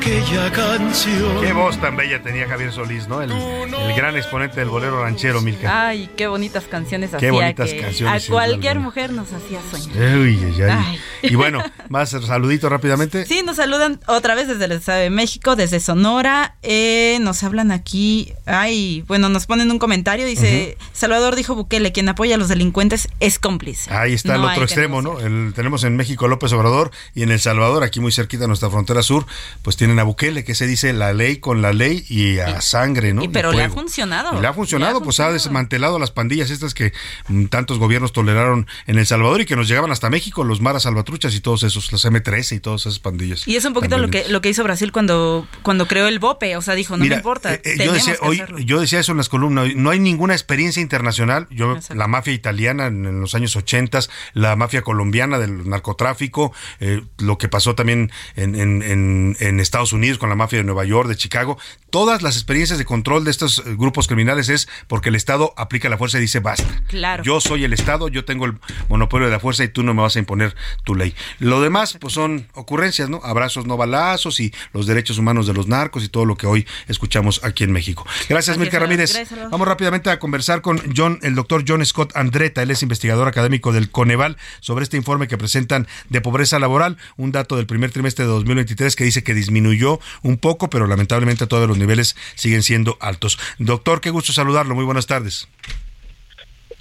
aquella 0.01 0.51
canción. 0.51 1.41
Qué 1.41 1.53
voz 1.53 1.79
tan 1.79 1.95
bella 1.95 2.23
tenía 2.23 2.47
Javier 2.47 2.73
Solís, 2.73 3.07
¿no? 3.07 3.21
El, 3.21 3.31
el 3.31 3.95
gran 3.95 4.17
exponente 4.17 4.59
del 4.59 4.69
bolero 4.69 5.03
ranchero, 5.03 5.41
Milka. 5.41 5.89
Ay, 5.89 6.09
qué 6.17 6.25
bonitas 6.25 6.63
canciones 6.63 7.11
Qué 7.11 7.17
hacía 7.17 7.31
bonitas 7.31 7.69
que 7.69 7.81
canciones, 7.81 8.27
a 8.27 8.31
cualquier 8.31 8.79
mujer 8.79 9.13
nos 9.13 9.31
hacía 9.31 9.59
soñar. 9.69 10.17
Uy, 10.17 10.39
ay, 10.43 10.61
ay. 10.63 10.69
Ay. 10.71 10.99
Y 11.21 11.35
bueno, 11.35 11.63
más 11.89 12.09
saludito 12.09 12.67
rápidamente. 12.67 13.27
Sí, 13.27 13.43
nos 13.45 13.57
saludan 13.57 13.99
otra 14.07 14.33
vez 14.33 14.47
desde 14.47 14.65
el 14.65 14.71
Estado 14.71 15.01
de 15.01 15.11
México, 15.11 15.55
desde 15.55 15.79
Sonora. 15.79 16.55
Eh, 16.63 17.19
nos 17.21 17.43
hablan 17.43 17.71
aquí. 17.71 18.33
Ay, 18.47 19.03
bueno, 19.07 19.29
nos 19.29 19.45
ponen 19.45 19.69
un 19.69 19.77
comentario. 19.77 20.25
Dice: 20.25 20.77
Salvador 20.93 21.35
dijo 21.35 21.53
Bukele: 21.53 21.91
quien 21.91 22.09
apoya 22.09 22.35
a 22.35 22.37
los 22.39 22.47
delincuentes 22.47 23.07
es 23.19 23.37
cómplice. 23.37 23.93
Ahí 23.93 24.13
está 24.13 24.33
el 24.35 24.43
otro 24.43 24.63
extremo, 24.63 25.03
¿no? 25.03 25.19
El- 25.19 25.53
tenemos 25.55 25.83
en 25.83 25.95
México 25.95 26.25
a 26.25 26.27
López 26.27 26.51
Obrador 26.53 26.89
y 27.13 27.21
en 27.21 27.29
El 27.31 27.39
Salvador, 27.39 27.83
aquí 27.83 27.99
muy 27.99 28.11
cerquita 28.11 28.41
de 28.41 28.47
nuestra 28.47 28.71
frontera 28.71 29.03
sur, 29.03 29.27
pues 29.61 29.77
tienen 29.91 29.99
a 29.99 30.03
Bukele, 30.03 30.43
que 30.43 30.55
se 30.55 30.67
dice 30.67 30.93
la 30.93 31.13
ley 31.13 31.37
con 31.37 31.61
la 31.61 31.73
ley 31.73 32.05
y 32.09 32.39
a 32.39 32.61
sangre, 32.61 33.13
¿no? 33.13 33.21
Y 33.21 33.25
Y 33.25 33.27
pero 33.29 33.51
le 33.51 33.63
ha 33.63 33.69
funcionado. 33.69 34.37
Y 34.37 34.41
le 34.41 34.47
ha 34.47 34.53
funcionado, 34.53 35.01
pues 35.01 35.19
ha 35.19 35.31
desmantelado 35.31 35.99
las 35.99 36.11
pandillas 36.11 36.49
estas 36.49 36.73
que 36.73 36.93
mm, 37.27 37.45
tantos 37.45 37.77
gobiernos 37.79 38.13
toleraron 38.13 38.67
en 38.87 38.97
El 38.97 39.05
Salvador 39.05 39.41
y 39.41 39.45
que 39.45 39.55
nos 39.55 39.67
llegaban 39.67 39.91
hasta 39.91 40.09
México, 40.09 40.43
los 40.43 40.61
maras 40.61 40.83
salvatruchas 40.83 41.33
y 41.35 41.41
todos 41.41 41.63
esos, 41.63 41.91
los 41.91 42.05
M13 42.05 42.55
y 42.55 42.59
todas 42.59 42.81
esas 42.85 42.99
pandillas. 42.99 43.47
Y 43.47 43.55
es 43.55 43.65
un 43.65 43.73
poquito 43.73 43.97
lo 43.97 44.09
que, 44.09 44.27
lo 44.29 44.41
que 44.41 44.49
hizo 44.49 44.63
Brasil 44.63 44.91
cuando, 44.91 45.47
cuando 45.63 45.87
creó 45.87 46.07
el 46.07 46.19
BOPE. 46.19 46.55
O 46.57 46.61
sea, 46.61 46.75
dijo: 46.75 46.95
No 46.97 47.03
Mira, 47.03 47.15
me 47.17 47.19
importa. 47.19 47.53
eh, 47.53 47.61
eh, 47.65 47.75
yo, 47.85 47.93
decía, 47.93 48.13
que 48.13 48.25
hoy, 48.27 48.35
hacerlo. 48.39 48.59
yo 48.59 48.79
decía 48.79 48.99
eso 48.99 49.11
en 49.11 49.17
las 49.17 49.29
columnas, 49.29 49.67
no 49.75 49.89
hay 49.89 49.99
ninguna 49.99 50.33
experiencia 50.33 50.81
internacional. 50.81 51.47
Yo, 51.49 51.77
la 51.93 52.07
mafia 52.07 52.33
italiana 52.33 52.87
en, 52.87 53.05
en 53.05 53.21
los 53.21 53.35
años 53.35 53.55
80, 53.55 53.99
la 54.33 54.55
mafia 54.55 54.81
colombiana 54.83 55.39
del 55.39 55.67
narcotráfico, 55.69 56.53
eh, 56.79 57.01
lo 57.17 57.37
que 57.37 57.47
pasó 57.49 57.75
también 57.75 58.11
en, 58.35 58.55
en- 58.55 58.81
en- 58.83 59.35
en 59.39 59.59
Estados 59.59 59.80
Estados 59.81 59.93
Unidos, 59.93 60.19
con 60.19 60.29
la 60.29 60.35
mafia 60.35 60.59
de 60.59 60.63
Nueva 60.63 60.85
York, 60.85 61.09
de 61.09 61.15
Chicago. 61.15 61.57
Todas 61.89 62.21
las 62.21 62.35
experiencias 62.35 62.77
de 62.77 62.85
control 62.85 63.25
de 63.25 63.31
estos 63.31 63.59
eh, 63.59 63.75
grupos 63.75 64.07
criminales 64.07 64.47
es 64.47 64.69
porque 64.87 65.09
el 65.09 65.15
Estado 65.15 65.55
aplica 65.57 65.89
la 65.89 65.97
fuerza 65.97 66.19
y 66.19 66.21
dice 66.21 66.39
basta. 66.39 66.83
Claro. 66.87 67.23
Yo 67.23 67.41
soy 67.41 67.63
el 67.63 67.73
Estado, 67.73 68.07
yo 68.07 68.23
tengo 68.23 68.45
el 68.45 68.53
monopolio 68.89 69.25
de 69.25 69.31
la 69.31 69.39
fuerza 69.39 69.63
y 69.63 69.69
tú 69.69 69.81
no 69.81 69.95
me 69.95 70.03
vas 70.03 70.15
a 70.15 70.19
imponer 70.19 70.55
tu 70.83 70.93
ley. 70.93 71.15
Lo 71.39 71.61
demás, 71.61 71.97
pues 71.99 72.13
son 72.13 72.47
ocurrencias, 72.53 73.09
¿no? 73.09 73.21
Abrazos, 73.23 73.65
no 73.65 73.75
balazos 73.75 74.39
y 74.39 74.53
los 74.71 74.85
derechos 74.85 75.17
humanos 75.17 75.47
de 75.47 75.53
los 75.53 75.67
narcos 75.67 76.03
y 76.03 76.09
todo 76.09 76.25
lo 76.25 76.37
que 76.37 76.45
hoy 76.45 76.67
escuchamos 76.87 77.43
aquí 77.43 77.63
en 77.63 77.71
México. 77.71 78.05
Gracias, 78.29 78.59
Milka 78.59 78.77
Ramírez. 78.77 79.15
Gracias, 79.15 79.49
Vamos 79.49 79.67
rápidamente 79.67 80.11
a 80.11 80.19
conversar 80.19 80.61
con 80.61 80.79
John, 80.95 81.17
el 81.23 81.33
doctor 81.33 81.65
John 81.67 81.83
Scott 81.83 82.15
Andreta. 82.15 82.61
Él 82.61 82.69
es 82.69 82.83
investigador 82.83 83.27
académico 83.27 83.71
del 83.71 83.89
Coneval 83.89 84.37
sobre 84.59 84.83
este 84.83 84.97
informe 84.97 85.27
que 85.27 85.39
presentan 85.39 85.87
de 86.09 86.21
pobreza 86.21 86.59
laboral, 86.59 86.97
un 87.17 87.31
dato 87.31 87.57
del 87.57 87.65
primer 87.65 87.91
trimestre 87.91 88.25
de 88.25 88.31
2023 88.31 88.95
que 88.95 89.03
dice 89.03 89.23
que 89.23 89.33
disminuyó 89.71 89.99
un 90.23 90.37
poco, 90.37 90.69
pero 90.69 90.87
lamentablemente 90.87 91.47
todos 91.47 91.67
los 91.67 91.77
niveles 91.77 92.15
siguen 92.35 92.63
siendo 92.63 92.97
altos. 92.99 93.39
Doctor, 93.57 94.01
qué 94.01 94.09
gusto 94.09 94.33
saludarlo. 94.33 94.75
Muy 94.75 94.85
buenas 94.85 95.07
tardes. 95.07 95.47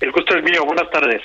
El 0.00 0.12
gusto 0.12 0.36
es 0.36 0.44
mío. 0.44 0.64
Buenas 0.64 0.90
tardes. 0.90 1.22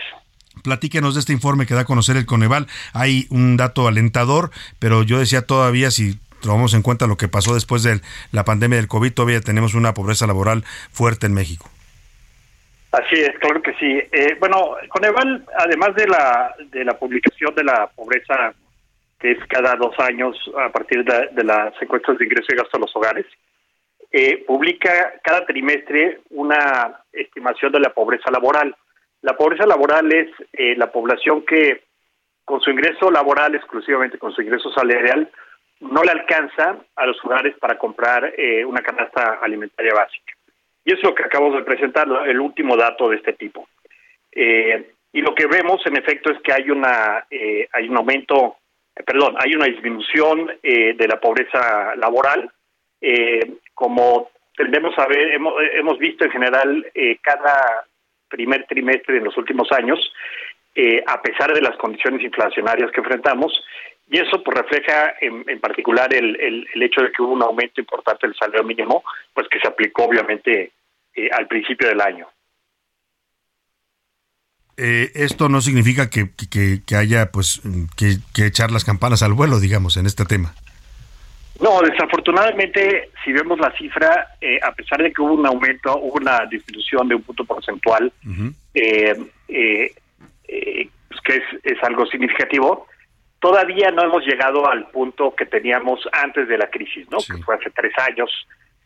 Platíquenos 0.63 1.13
de 1.15 1.19
este 1.19 1.33
informe 1.33 1.65
que 1.65 1.73
da 1.73 1.81
a 1.81 1.85
conocer 1.85 2.17
el 2.17 2.25
Coneval. 2.25 2.67
Hay 2.93 3.27
un 3.29 3.57
dato 3.57 3.87
alentador, 3.87 4.51
pero 4.79 5.03
yo 5.03 5.19
decía 5.19 5.41
todavía 5.43 5.91
si 5.91 6.17
tomamos 6.41 6.73
en 6.73 6.81
cuenta 6.81 7.07
lo 7.07 7.17
que 7.17 7.27
pasó 7.27 7.53
después 7.53 7.83
de 7.83 8.01
la 8.31 8.45
pandemia 8.45 8.77
del 8.77 8.87
COVID, 8.87 9.13
todavía 9.13 9.41
tenemos 9.41 9.73
una 9.73 9.93
pobreza 9.93 10.27
laboral 10.27 10.63
fuerte 10.91 11.25
en 11.25 11.33
México. 11.33 11.69
Así 12.91 13.15
es, 13.15 13.37
claro 13.39 13.61
que 13.61 13.73
sí. 13.73 13.99
Eh, 14.11 14.37
bueno, 14.39 14.75
Coneval, 14.89 15.45
además 15.57 15.95
de 15.95 16.07
la, 16.07 16.55
de 16.71 16.85
la 16.85 16.97
publicación 16.97 17.53
de 17.55 17.63
la 17.63 17.87
pobreza, 17.87 18.53
que 19.19 19.31
es 19.31 19.39
cada 19.47 19.75
dos 19.75 19.97
años 19.99 20.37
a 20.57 20.71
partir 20.71 21.03
de, 21.03 21.43
las 21.43 21.73
encuestas 21.81 22.17
de 22.17 22.25
ingreso 22.25 22.47
y 22.49 22.57
gasto 22.57 22.77
a 22.77 22.81
los 22.81 22.95
hogares, 22.95 23.25
eh, 24.11 24.43
publica 24.45 25.19
cada 25.23 25.45
trimestre 25.45 26.21
una 26.29 27.01
estimación 27.11 27.71
de 27.71 27.79
la 27.79 27.93
pobreza 27.93 28.31
laboral. 28.31 28.75
La 29.21 29.35
pobreza 29.35 29.65
laboral 29.65 30.13
es 30.13 30.29
eh, 30.53 30.75
la 30.77 30.91
población 30.91 31.43
que 31.45 31.83
con 32.43 32.61
su 32.61 32.69
ingreso 32.69 33.09
laboral, 33.09 33.55
exclusivamente 33.55 34.19
con 34.19 34.31
su 34.31 34.41
ingreso 34.43 34.71
salarial, 34.71 35.31
no 35.79 36.03
le 36.03 36.11
alcanza 36.11 36.77
a 36.95 37.05
los 37.07 37.17
hogares 37.25 37.55
para 37.57 37.77
comprar 37.77 38.33
eh, 38.37 38.63
una 38.63 38.81
canasta 38.81 39.39
alimentaria 39.41 39.93
básica. 39.95 40.33
Y 40.83 40.93
es 40.93 41.01
lo 41.01 41.15
que 41.15 41.23
acabamos 41.23 41.55
de 41.55 41.63
presentar, 41.63 42.07
el 42.27 42.39
último 42.39 42.77
dato 42.77 43.09
de 43.09 43.15
este 43.15 43.33
tipo. 43.33 43.67
Eh, 44.31 44.91
y 45.11 45.21
lo 45.21 45.33
que 45.33 45.47
vemos, 45.47 45.81
en 45.87 45.97
efecto, 45.97 46.31
es 46.31 46.39
que 46.41 46.53
hay 46.53 46.69
una 46.69 47.25
hay 47.73 47.89
un 47.89 47.97
aumento, 47.97 48.57
perdón, 49.03 49.35
hay 49.39 49.55
una 49.55 49.65
disminución 49.65 50.51
eh, 50.63 50.93
de 50.93 51.07
la 51.07 51.19
pobreza 51.19 51.95
laboral. 51.95 52.49
Eh, 53.01 53.57
como 53.73 54.29
tendemos 54.55 54.97
a 54.97 55.07
ver, 55.07 55.33
hemos, 55.33 55.53
hemos 55.73 55.97
visto 55.99 56.25
en 56.25 56.31
general 56.31 56.85
eh, 56.93 57.17
cada 57.21 57.85
primer 58.29 58.65
trimestre 58.67 59.17
en 59.17 59.25
los 59.25 59.37
últimos 59.37 59.71
años, 59.71 59.99
eh, 60.73 61.03
a 61.05 61.21
pesar 61.21 61.53
de 61.53 61.61
las 61.61 61.77
condiciones 61.77 62.21
inflacionarias 62.21 62.91
que 62.91 63.01
enfrentamos, 63.01 63.53
y 64.07 64.19
eso 64.19 64.43
pues 64.43 64.57
refleja 64.57 65.15
en, 65.19 65.43
en 65.47 65.59
particular 65.59 66.13
el, 66.13 66.39
el, 66.39 66.67
el, 66.73 66.83
hecho 66.83 67.01
de 67.01 67.11
que 67.11 67.21
hubo 67.21 67.33
un 67.33 67.41
aumento 67.41 67.81
importante 67.81 68.27
del 68.27 68.35
salario 68.35 68.63
mínimo, 68.63 69.03
pues 69.33 69.47
que 69.47 69.59
se 69.59 69.67
aplicó 69.67 70.03
obviamente 70.03 70.71
eh, 71.15 71.29
al 71.31 71.47
principio 71.47 71.87
del 71.87 72.01
año. 72.01 72.27
Eh, 74.77 75.11
esto 75.15 75.47
no 75.49 75.61
significa 75.61 76.09
que, 76.09 76.29
que, 76.49 76.81
que 76.85 76.95
haya 76.95 77.31
pues 77.31 77.61
que, 77.97 78.17
que, 78.33 78.45
echar 78.45 78.71
las 78.71 78.83
campanas 78.83 79.23
al 79.23 79.33
vuelo, 79.33 79.59
digamos, 79.59 79.97
en 79.97 80.05
este 80.05 80.25
tema. 80.25 80.53
No, 81.61 81.81
desafortunadamente, 81.81 83.09
si 83.23 83.31
vemos 83.31 83.57
la 83.59 83.71
cifra, 83.77 84.35
eh, 84.41 84.59
a 84.61 84.73
pesar 84.73 85.01
de 85.01 85.13
que 85.13 85.21
hubo 85.21 85.35
un 85.35 85.45
aumento, 85.45 85.97
hubo 85.97 86.15
una 86.15 86.45
disminución 86.51 87.07
de 87.07 87.15
un 87.15 87.21
punto 87.21 87.45
porcentual, 87.45 88.11
uh 88.25 88.29
-huh. 88.29 88.53
eh, 88.73 89.25
pues 91.07 91.21
que 91.23 91.37
es, 91.37 91.43
es 91.63 91.83
algo 91.83 92.05
significativo, 92.07 92.87
todavía 93.39 93.91
no 93.91 94.03
hemos 94.03 94.25
llegado 94.25 94.69
al 94.69 94.87
punto 94.87 95.33
que 95.35 95.45
teníamos 95.45 95.99
antes 96.11 96.47
de 96.47 96.57
la 96.57 96.69
crisis, 96.69 97.09
¿no? 97.09 97.19
Sí. 97.19 97.33
Que 97.33 97.43
fue 97.43 97.55
hace 97.55 97.69
tres 97.69 97.93
años, 97.99 98.29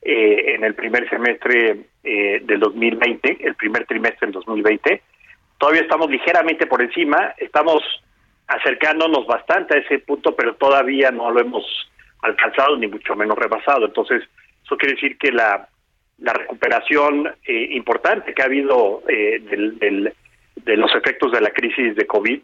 eh, 0.01 0.55
en 0.55 0.63
el 0.63 0.75
primer 0.75 1.09
semestre 1.09 1.77
eh, 2.03 2.41
del 2.43 2.59
2020, 2.59 3.37
el 3.41 3.55
primer 3.55 3.85
trimestre 3.85 4.27
del 4.27 4.33
2020. 4.33 5.01
Todavía 5.59 5.81
estamos 5.81 6.09
ligeramente 6.09 6.65
por 6.65 6.81
encima, 6.81 7.35
estamos 7.37 7.83
acercándonos 8.47 9.27
bastante 9.27 9.77
a 9.77 9.81
ese 9.81 9.99
punto, 9.99 10.35
pero 10.35 10.55
todavía 10.55 11.11
no 11.11 11.29
lo 11.29 11.39
hemos 11.39 11.65
alcanzado 12.21 12.75
ni 12.77 12.87
mucho 12.87 13.15
menos 13.15 13.37
rebasado. 13.37 13.85
Entonces, 13.85 14.23
eso 14.65 14.77
quiere 14.77 14.95
decir 14.95 15.17
que 15.19 15.31
la, 15.31 15.67
la 16.17 16.33
recuperación 16.33 17.27
eh, 17.45 17.67
importante 17.71 18.33
que 18.33 18.41
ha 18.41 18.45
habido 18.45 19.03
eh, 19.07 19.39
del, 19.39 20.13
de 20.55 20.77
los 20.77 20.93
efectos 20.95 21.31
de 21.31 21.41
la 21.41 21.51
crisis 21.51 21.95
de 21.95 22.07
COVID 22.07 22.41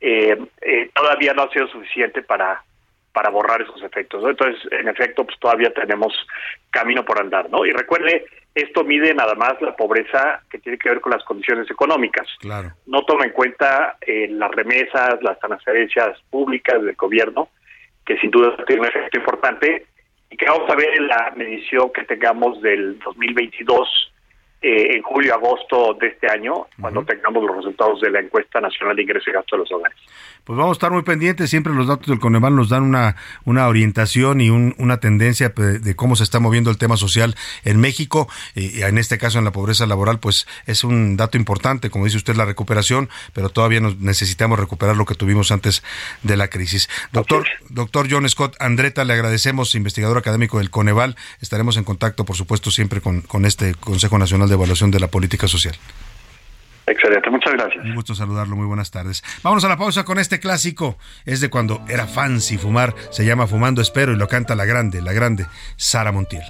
eh, 0.00 0.38
eh, 0.60 0.90
todavía 0.94 1.32
no 1.32 1.42
ha 1.42 1.50
sido 1.50 1.68
suficiente 1.68 2.22
para 2.22 2.62
para 3.12 3.30
borrar 3.30 3.62
esos 3.62 3.82
efectos. 3.82 4.22
Entonces, 4.28 4.60
en 4.70 4.88
efecto, 4.88 5.24
pues 5.24 5.38
todavía 5.38 5.72
tenemos 5.72 6.12
camino 6.70 7.02
por 7.02 7.18
andar, 7.18 7.48
¿no? 7.48 7.64
Y 7.64 7.72
recuerde, 7.72 8.26
esto 8.56 8.84
mide 8.84 9.12
nada 9.12 9.34
más 9.34 9.60
la 9.60 9.76
pobreza 9.76 10.42
que 10.50 10.58
tiene 10.58 10.78
que 10.78 10.88
ver 10.88 11.00
con 11.02 11.12
las 11.12 11.22
condiciones 11.24 11.70
económicas. 11.70 12.26
Claro. 12.40 12.72
No 12.86 13.04
toma 13.04 13.26
en 13.26 13.32
cuenta 13.32 13.98
eh, 14.00 14.28
las 14.30 14.50
remesas, 14.50 15.18
las 15.20 15.38
transferencias 15.38 16.18
públicas 16.30 16.82
del 16.82 16.96
gobierno, 16.96 17.50
que 18.04 18.16
sin 18.16 18.30
duda 18.30 18.56
tiene 18.66 18.80
un 18.80 18.88
efecto 18.88 19.18
importante, 19.18 19.86
y 20.30 20.36
que 20.38 20.46
vamos 20.46 20.70
a 20.70 20.74
ver 20.74 20.88
en 20.96 21.06
la 21.06 21.34
medición 21.36 21.92
que 21.92 22.04
tengamos 22.04 22.62
del 22.62 22.98
2022 23.00 24.12
eh, 24.62 24.96
en 24.96 25.02
julio 25.02 25.34
agosto 25.34 25.96
de 26.00 26.08
este 26.08 26.30
año, 26.30 26.54
uh 26.54 26.64
-huh. 26.64 26.80
cuando 26.80 27.04
tengamos 27.04 27.44
los 27.44 27.56
resultados 27.56 28.00
de 28.00 28.10
la 28.10 28.20
encuesta 28.20 28.60
nacional 28.60 28.96
de 28.96 29.02
ingreso 29.02 29.30
y 29.30 29.32
gasto 29.32 29.56
de 29.56 29.60
los 29.60 29.72
hogares. 29.72 29.98
Pues 30.44 30.56
vamos 30.56 30.76
a 30.76 30.78
estar 30.78 30.92
muy 30.92 31.02
pendientes, 31.02 31.50
siempre 31.50 31.74
los 31.74 31.88
datos 31.88 32.06
del 32.06 32.20
Coneval 32.20 32.54
nos 32.54 32.68
dan 32.68 32.84
una, 32.84 33.16
una 33.44 33.66
orientación 33.66 34.40
y 34.40 34.50
un, 34.50 34.74
una 34.78 34.98
tendencia 34.98 35.48
de 35.48 35.96
cómo 35.96 36.14
se 36.14 36.22
está 36.22 36.38
moviendo 36.38 36.70
el 36.70 36.78
tema 36.78 36.96
social 36.96 37.34
en 37.64 37.80
México, 37.80 38.28
y 38.54 38.82
en 38.82 38.96
este 38.96 39.18
caso 39.18 39.38
en 39.38 39.44
la 39.44 39.50
pobreza 39.50 39.86
laboral, 39.86 40.20
pues 40.20 40.46
es 40.66 40.84
un 40.84 41.16
dato 41.16 41.36
importante, 41.36 41.90
como 41.90 42.04
dice 42.04 42.16
usted, 42.16 42.36
la 42.36 42.44
recuperación, 42.44 43.08
pero 43.32 43.48
todavía 43.48 43.80
nos 43.80 43.98
necesitamos 43.98 44.58
recuperar 44.60 44.96
lo 44.96 45.04
que 45.04 45.14
tuvimos 45.14 45.50
antes 45.50 45.82
de 46.22 46.36
la 46.36 46.48
crisis. 46.48 46.88
Doctor, 47.12 47.46
doctor 47.68 48.06
John 48.08 48.28
Scott 48.28 48.54
Andreta, 48.60 49.04
le 49.04 49.14
agradecemos, 49.14 49.74
investigador 49.74 50.16
académico 50.16 50.58
del 50.58 50.70
Coneval, 50.70 51.16
estaremos 51.40 51.76
en 51.76 51.84
contacto, 51.84 52.24
por 52.24 52.36
supuesto, 52.36 52.70
siempre 52.70 53.00
con, 53.00 53.20
con 53.22 53.44
este 53.46 53.74
Consejo 53.74 54.16
Nacional 54.46 54.48
de 54.48 54.54
Evaluación 54.54 54.90
de 54.90 55.00
la 55.00 55.08
Política 55.08 55.48
Social. 55.48 55.74
Excelente, 56.86 57.28
muchas 57.30 57.52
gracias. 57.54 57.84
Un 57.84 57.96
gusto 57.96 58.14
saludarlo, 58.14 58.54
muy 58.54 58.66
buenas 58.66 58.92
tardes. 58.92 59.24
Vámonos 59.42 59.64
a 59.64 59.68
la 59.68 59.76
pausa 59.76 60.04
con 60.04 60.20
este 60.20 60.38
clásico. 60.38 60.98
Es 61.24 61.40
de 61.40 61.50
cuando 61.50 61.82
era 61.88 62.06
fancy 62.06 62.58
fumar, 62.58 62.94
se 63.10 63.24
llama 63.24 63.48
Fumando 63.48 63.82
Espero 63.82 64.12
y 64.12 64.16
lo 64.16 64.28
canta 64.28 64.54
la 64.54 64.64
grande, 64.64 65.02
la 65.02 65.12
grande, 65.12 65.46
Sara 65.76 66.12
Montiel. 66.12 66.44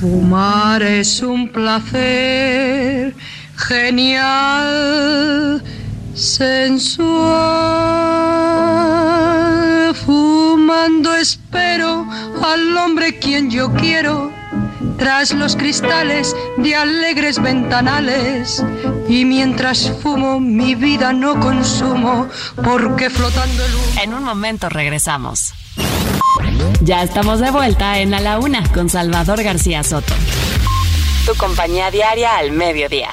Fumar 0.00 0.82
es 0.82 1.22
un 1.22 1.48
placer 1.50 3.14
genial, 3.56 4.02
sensual. 6.14 7.76
Espero 11.26 12.06
al 12.44 12.76
hombre 12.76 13.18
quien 13.18 13.50
yo 13.50 13.72
quiero, 13.72 14.30
tras 14.96 15.32
los 15.32 15.56
cristales 15.56 16.36
de 16.56 16.76
alegres 16.76 17.42
ventanales. 17.42 18.64
Y 19.08 19.24
mientras 19.24 19.90
fumo, 20.02 20.38
mi 20.38 20.74
vida 20.76 21.12
no 21.12 21.40
consumo, 21.40 22.28
porque 22.62 23.10
flotando 23.10 23.64
el. 23.64 23.98
En 24.04 24.14
un 24.14 24.22
momento 24.22 24.68
regresamos. 24.68 25.52
Ya 26.80 27.02
estamos 27.02 27.40
de 27.40 27.50
vuelta 27.50 27.98
en 27.98 28.10
la 28.10 28.38
Una 28.38 28.62
con 28.72 28.88
Salvador 28.88 29.42
García 29.42 29.82
Soto. 29.82 30.14
Tu 31.26 31.34
compañía 31.34 31.90
diaria 31.90 32.36
al 32.36 32.52
mediodía. 32.52 33.10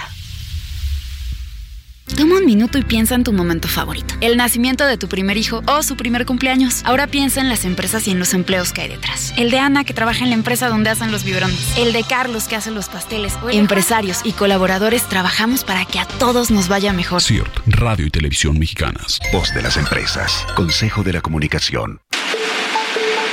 Toma 2.15 2.37
un 2.37 2.45
minuto 2.45 2.77
y 2.77 2.83
piensa 2.83 3.15
en 3.15 3.23
tu 3.23 3.33
momento 3.33 3.67
favorito. 3.67 4.13
El 4.21 4.37
nacimiento 4.37 4.85
de 4.85 4.97
tu 4.97 5.07
primer 5.07 5.35
hijo 5.35 5.63
o 5.65 5.81
su 5.81 5.97
primer 5.97 6.27
cumpleaños. 6.27 6.81
Ahora 6.85 7.07
piensa 7.07 7.41
en 7.41 7.49
las 7.49 7.65
empresas 7.65 8.07
y 8.07 8.11
en 8.11 8.19
los 8.19 8.35
empleos 8.35 8.71
que 8.71 8.81
hay 8.81 8.89
detrás. 8.89 9.33
El 9.35 9.49
de 9.49 9.57
Ana 9.57 9.83
que 9.83 9.95
trabaja 9.95 10.23
en 10.23 10.29
la 10.29 10.35
empresa 10.35 10.69
donde 10.69 10.91
hacen 10.91 11.11
los 11.11 11.23
biberones. 11.23 11.75
El 11.75 11.91
de 11.91 12.03
Carlos 12.03 12.47
que 12.47 12.55
hace 12.55 12.69
los 12.69 12.87
pasteles. 12.87 13.33
Empresarios 13.51 14.21
y 14.23 14.33
colaboradores 14.33 15.09
trabajamos 15.09 15.63
para 15.63 15.85
que 15.85 15.99
a 15.99 16.05
todos 16.05 16.51
nos 16.51 16.67
vaya 16.67 16.93
mejor. 16.93 17.21
CIRT, 17.21 17.49
Radio 17.65 18.05
y 18.05 18.11
Televisión 18.11 18.59
Mexicanas. 18.59 19.19
Voz 19.31 19.51
de 19.55 19.63
las 19.63 19.77
empresas. 19.77 20.45
Consejo 20.55 21.01
de 21.03 21.13
la 21.13 21.21
Comunicación. 21.21 21.99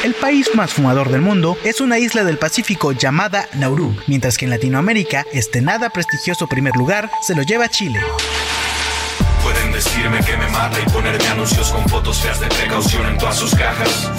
El 0.05 0.15
país 0.15 0.49
más 0.55 0.73
fumador 0.73 1.11
del 1.11 1.21
mundo 1.21 1.59
es 1.65 1.83
una 1.83 1.99
isla 1.99 2.25
del 2.25 2.39
Pacífico 2.39 2.93
llamada 2.93 3.47
Nauru, 3.53 3.95
mientras 4.07 4.39
que 4.39 4.47
en 4.47 4.51
Latinoamérica 4.51 5.27
este 5.35 5.61
nada 5.61 5.91
prestigioso 5.91 6.47
primer 6.47 6.75
lugar 6.75 7.11
se 7.21 7.35
lo 7.35 7.43
lleva 7.43 7.69
Chile. 7.69 8.01
Decirme 9.85 10.21
que 10.21 10.37
me 10.37 10.47
mata 10.49 10.79
y 10.79 10.91
ponerme 10.91 11.27
anuncios 11.29 11.71
con 11.71 11.89
fotos 11.89 12.19
feas 12.19 12.39
de 12.39 12.49
precaución 12.49 13.07
en 13.07 13.17
todas 13.17 13.37
sus 13.37 13.55
cajas. 13.55 14.11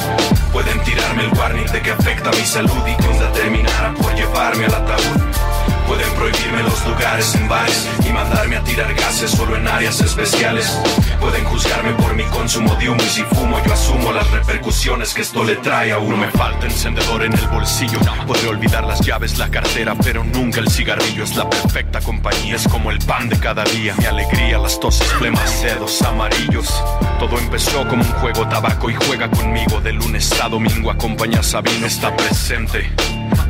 Pueden 0.52 0.82
tirarme 0.84 1.26
el 1.26 1.38
warning 1.38 1.68
de 1.68 1.82
que 1.84 1.92
afecta 1.92 2.32
mi 2.32 2.44
salud 2.44 2.82
y 2.88 2.96
que 2.96 3.08
un 3.08 3.20
día 3.20 3.32
terminará 3.32 3.94
por 3.94 4.12
llevarme 4.16 4.66
al 4.66 4.74
ataúd. 4.74 5.51
Pueden 5.92 6.14
prohibirme 6.14 6.64
los 6.64 6.88
lugares 6.88 7.36
en 7.36 7.50
bares 7.50 7.90
y 8.08 8.14
mandarme 8.14 8.56
a 8.56 8.64
tirar 8.64 8.94
gases 8.94 9.30
solo 9.30 9.58
en 9.58 9.68
áreas 9.68 10.00
especiales. 10.00 10.80
Pueden 11.20 11.44
juzgarme 11.44 11.92
por 11.96 12.16
mi 12.16 12.24
consumo 12.24 12.74
de 12.76 12.90
humo 12.90 13.04
y 13.04 13.10
si 13.10 13.24
fumo 13.24 13.62
yo 13.62 13.74
asumo 13.74 14.14
las 14.14 14.32
repercusiones 14.32 15.14
que 15.14 15.22
esto 15.22 15.44
le 15.44 15.58
trae 15.58 15.92
a 15.92 15.98
uno. 15.98 16.16
Me 16.16 16.32
falta 16.32 16.66
encendedor 16.66 17.26
en 17.26 17.34
el 17.34 17.46
bolsillo. 17.50 18.00
Podré 18.26 18.48
olvidar 18.48 18.86
las 18.86 19.02
llaves, 19.02 19.38
la 19.38 19.52
cartera, 19.52 19.94
pero 20.02 20.24
nunca 20.24 20.62
el 20.62 20.70
cigarrillo. 20.70 21.26
Es 21.26 21.36
la 21.36 21.50
perfecta 21.50 22.00
compañía, 22.00 22.56
es 22.56 22.70
como 22.70 22.90
el 22.90 23.00
pan 23.00 23.28
de 23.28 23.38
cada 23.38 23.66
día. 23.66 23.94
Mi 23.98 24.06
alegría, 24.06 24.60
las 24.60 24.80
toses, 24.80 25.06
flemas, 25.20 25.62
dedos 25.62 26.02
amarillos. 26.04 26.74
Todo 27.20 27.38
empezó 27.38 27.86
como 27.90 28.02
un 28.02 28.12
juego 28.14 28.48
tabaco 28.48 28.90
y 28.90 28.96
juega 28.96 29.30
conmigo. 29.30 29.82
De 29.82 29.92
lunes 29.92 30.32
a 30.42 30.48
domingo 30.48 30.90
acompaña 30.90 31.40
a 31.40 31.86
está 31.86 32.16
presente. 32.16 32.90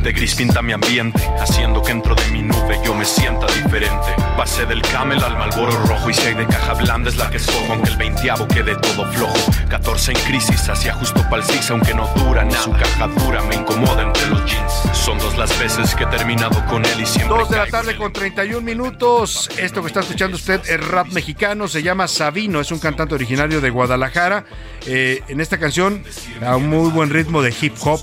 De 0.03 0.11
gris 0.11 0.35
pinta 0.35 0.61
mi 0.61 0.73
ambiente, 0.73 1.21
haciendo 1.39 1.81
que 1.81 1.89
dentro 1.89 2.15
de 2.15 2.27
mi 2.31 2.41
nube 2.41 2.79
yo 2.83 2.93
me 2.95 3.05
sienta 3.05 3.45
diferente. 3.47 4.15
Pasé 4.37 4.65
del 4.65 4.81
camel 4.81 5.23
al 5.23 5.37
malboro 5.37 5.71
rojo 5.85 6.09
y 6.09 6.13
si 6.13 6.27
hay 6.27 6.33
de 6.33 6.47
caja 6.47 6.73
blanda 6.73 7.09
es 7.09 7.17
la 7.17 7.29
que 7.29 7.37
escojo, 7.37 7.73
aunque 7.73 7.89
el 7.91 7.97
veinteavo 7.97 8.47
quede 8.47 8.75
todo 8.75 9.11
flojo. 9.11 9.51
14 9.69 10.11
en 10.11 10.19
crisis, 10.19 10.69
hacia 10.69 10.93
justo 10.93 11.23
pa'l 11.29 11.43
six, 11.43 11.69
aunque 11.71 11.93
no 11.93 12.07
dura 12.15 12.43
nada. 12.43 12.63
Su 12.63 12.71
caja 12.71 13.07
dura 13.07 13.41
me 13.43 13.55
incomoda 13.55 14.03
entre 14.03 14.27
los 14.27 14.43
jeans. 14.45 14.71
Son 14.93 15.17
dos 15.19 15.37
las 15.37 15.57
veces 15.59 15.95
que 15.95 16.03
he 16.03 16.07
terminado 16.07 16.63
con 16.65 16.85
él 16.85 17.01
y 17.01 17.05
siempre. 17.05 17.37
Dos 17.37 17.49
de 17.49 17.57
la 17.57 17.67
tarde 17.67 17.95
con 17.95 18.11
31 18.11 18.61
minutos. 18.61 19.49
Esto 19.57 19.81
que 19.81 19.87
está 19.87 20.01
escuchando 20.01 20.35
usted 20.35 20.61
es 20.67 20.87
rap 20.87 21.07
mexicano. 21.07 21.67
Se 21.67 21.81
llama 21.83 22.07
Sabino. 22.07 22.59
Es 22.59 22.71
un 22.71 22.79
cantante 22.79 23.15
originario 23.15 23.61
de 23.61 23.69
Guadalajara. 23.69 24.45
Eh, 24.85 25.21
en 25.27 25.41
esta 25.41 25.57
canción, 25.57 26.03
a 26.45 26.55
un 26.55 26.69
muy 26.69 26.89
buen 26.89 27.09
ritmo 27.09 27.41
de 27.41 27.53
hip 27.59 27.75
hop, 27.81 28.01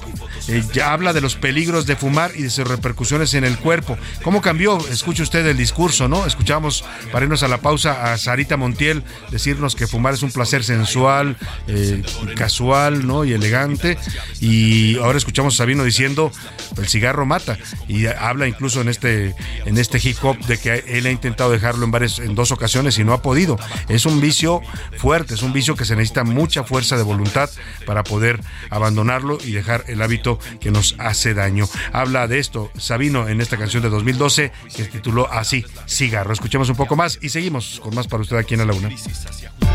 eh, 0.49 0.63
ya 0.73 0.93
habla 0.93 1.13
de 1.13 1.21
los 1.21 1.37
peligros 1.37 1.68
de 1.69 1.97
fumar 1.97 2.33
y 2.35 2.45
de 2.45 2.51
sus 2.51 2.67
repercusiones 2.67 3.35
en 3.35 3.45
el 3.45 3.59
cuerpo. 3.59 3.99
¿Cómo 4.23 4.41
cambió? 4.41 4.79
Escuche 4.89 5.23
usted 5.23 5.47
el 5.47 5.57
discurso, 5.59 6.09
¿no? 6.09 6.25
Escuchamos, 6.25 6.83
para 7.13 7.25
irnos 7.25 7.43
a 7.43 7.49
la 7.49 7.59
pausa, 7.59 8.11
a 8.11 8.17
Sarita 8.17 8.57
Montiel 8.57 9.05
decirnos 9.31 9.77
que 9.77 9.87
fumar 9.87 10.15
es 10.15 10.23
un 10.23 10.33
placer 10.33 10.65
sensual, 10.65 11.37
eh, 11.67 12.03
casual, 12.37 13.07
¿no? 13.07 13.27
Y 13.27 13.35
elegante. 13.35 13.99
Y 14.41 14.97
ahora 14.99 15.19
escuchamos 15.19 15.55
a 15.55 15.57
Sabino 15.59 15.85
diciendo, 15.85 16.33
el 16.79 16.89
cigarro 16.89 17.27
mata. 17.27 17.59
Y 17.87 18.07
habla 18.07 18.49
incluso 18.49 18.81
en 18.81 18.89
este, 18.89 19.35
en 19.67 19.77
este 19.77 20.01
hip 20.03 20.17
hop 20.23 20.39
de 20.47 20.57
que 20.57 20.85
él 20.89 21.05
ha 21.05 21.11
intentado 21.11 21.51
dejarlo 21.51 21.85
en, 21.85 21.91
varias, 21.91 22.19
en 22.19 22.35
dos 22.35 22.51
ocasiones 22.51 22.99
y 22.99 23.05
no 23.05 23.13
ha 23.13 23.21
podido. 23.21 23.59
Es 23.91 24.07
un 24.07 24.23
vicio 24.23 24.63
fuerte, 24.97 25.35
es 25.35 25.43
un 25.43 25.53
vicio 25.53 25.77
que 25.77 25.85
se 25.85 25.97
necesita 25.97 26.25
mucha 26.25 26.65
fuerza 26.65 26.97
de 26.97 27.03
voluntad 27.03 27.51
para 27.85 28.05
poder 28.05 28.41
abandonarlo 28.71 29.39
y 29.45 29.53
dejar 29.53 29.85
el 29.89 30.01
hábito 30.01 30.39
que 30.61 30.71
nos 30.71 30.95
hace 30.99 31.35
daño. 31.35 31.58
Habla 31.93 32.27
de 32.27 32.39
esto 32.39 32.71
Sabino 32.77 33.29
en 33.29 33.41
esta 33.41 33.57
canción 33.57 33.83
de 33.83 33.89
2012 33.89 34.53
que 34.75 34.85
tituló 34.85 35.31
así, 35.33 35.65
Cigarro. 35.89 36.33
Escuchemos 36.33 36.69
un 36.69 36.77
poco 36.77 36.97
más 36.97 37.19
y 37.23 37.29
seguimos 37.29 37.81
con 37.83 37.95
más 37.95 38.07
para 38.07 38.23
usted 38.23 38.37
aquí 38.37 38.55
en 38.55 38.67
la 38.67 38.75
Una. 38.75 38.91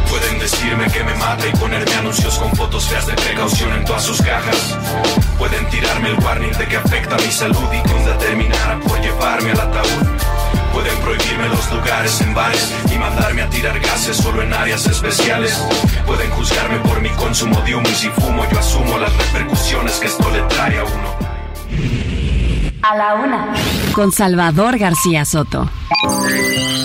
Pueden 0.09 0.39
decirme 0.39 0.85
que 0.91 1.03
me 1.03 1.15
mata 1.15 1.47
y 1.47 1.51
ponerme 1.57 1.93
anuncios 1.95 2.37
con 2.37 2.51
fotos 2.55 2.85
feas 2.85 3.07
de 3.07 3.13
precaución 3.13 3.73
en 3.73 3.85
todas 3.85 4.03
sus 4.03 4.21
cajas. 4.21 4.77
Pueden 5.37 5.67
tirarme 5.69 6.09
el 6.09 6.19
warning 6.23 6.51
de 6.51 6.67
que 6.67 6.77
afecta 6.77 7.17
mi 7.17 7.31
salud 7.31 7.67
y 7.73 7.81
que 7.81 7.93
un 7.93 8.05
día 8.05 8.17
terminará 8.17 8.79
por 8.79 9.01
llevarme 9.01 9.51
al 9.51 9.59
ataúd. 9.59 10.33
Pueden 10.71 10.95
prohibirme 11.01 11.49
los 11.49 11.71
lugares 11.71 12.21
en 12.21 12.33
bares 12.33 12.73
y 12.93 12.97
mandarme 12.97 13.43
a 13.43 13.49
tirar 13.49 13.79
gases 13.79 14.17
solo 14.17 14.41
en 14.41 14.53
áreas 14.53 14.85
especiales. 14.87 15.55
Pueden 16.05 16.29
juzgarme 16.31 16.79
por 16.79 16.99
mi 17.01 17.09
consumo 17.09 17.61
de 17.61 17.75
humo 17.75 17.87
y 17.89 17.95
si 17.95 18.09
fumo 18.09 18.43
yo 18.51 18.59
asumo 18.59 18.97
las 18.97 19.15
repercusiones 19.15 19.99
que 19.99 20.07
esto 20.07 20.29
le 20.31 20.41
trae 20.43 20.79
a 20.79 20.83
uno. 20.83 21.22
A 22.81 22.95
la 22.95 23.15
una. 23.15 23.53
Con 23.93 24.11
Salvador 24.11 24.77
García 24.77 25.25
Soto. 25.25 25.69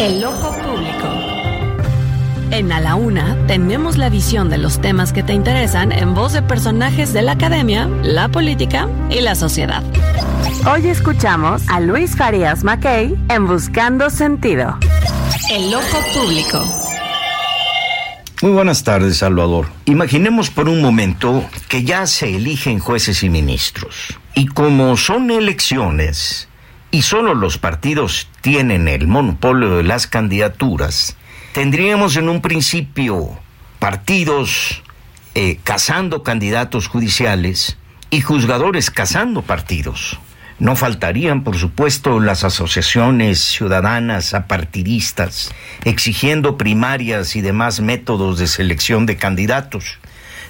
El 0.01 0.25
ojo 0.25 0.53
público. 0.53 1.29
En 2.51 2.73
A 2.73 2.81
la 2.81 2.95
Una 2.95 3.37
tenemos 3.47 3.99
la 3.99 4.09
visión 4.09 4.49
de 4.49 4.59
los 4.59 4.81
temas 4.81 5.13
que 5.13 5.23
te 5.23 5.35
interesan 5.35 5.93
en 5.93 6.15
voz 6.15 6.33
de 6.33 6.43
personajes 6.43 7.13
de 7.13 7.23
la 7.23 7.33
academia, 7.33 7.89
la 8.03 8.29
política 8.29 8.89
y 9.11 9.21
la 9.21 9.35
sociedad. 9.35 9.83
Hoy 10.71 10.89
escuchamos 10.89 11.63
a 11.69 11.81
Luis 11.81 12.17
Farías 12.17 12.65
Mackey 12.65 13.15
en 13.29 13.47
Buscando 13.47 14.09
Sentido. 14.09 14.79
El 15.51 15.75
ojo 15.75 15.99
público. 16.15 16.65
Muy 18.41 18.53
buenas 18.53 18.85
tardes, 18.85 19.19
Salvador. 19.19 19.67
Imaginemos 19.85 20.49
por 20.51 20.69
un 20.69 20.81
momento 20.81 21.45
que 21.69 21.83
ya 21.83 22.07
se 22.07 22.37
eligen 22.37 22.79
jueces 22.79 23.23
y 23.25 23.31
ministros. 23.31 24.17
Y 24.39 24.47
como 24.47 24.97
son 24.97 25.33
elecciones 25.33 26.49
y 26.93 27.03
solo 27.03 27.35
los 27.35 27.59
partidos 27.59 28.29
tienen 28.41 28.87
el 28.87 29.09
monopolio 29.09 29.79
de 29.79 29.83
las 29.83 30.07
candidaturas, 30.07 31.17
tendríamos 31.53 32.15
en 32.15 32.29
un 32.29 32.41
principio 32.41 33.37
partidos 33.81 34.85
eh, 35.35 35.59
cazando 35.65 36.23
candidatos 36.23 36.87
judiciales 36.87 37.79
y 38.11 38.21
juzgadores 38.21 38.93
cazando 38.93 39.43
partidos. 39.43 40.21
No 40.61 40.77
faltarían, 40.77 41.43
por 41.43 41.59
supuesto, 41.59 42.21
las 42.21 42.45
asociaciones 42.45 43.41
ciudadanas 43.41 44.35
apartidistas, 44.35 45.53
exigiendo 45.83 46.57
primarias 46.57 47.35
y 47.35 47.41
demás 47.41 47.81
métodos 47.81 48.39
de 48.39 48.47
selección 48.47 49.05
de 49.05 49.17
candidatos. 49.17 49.99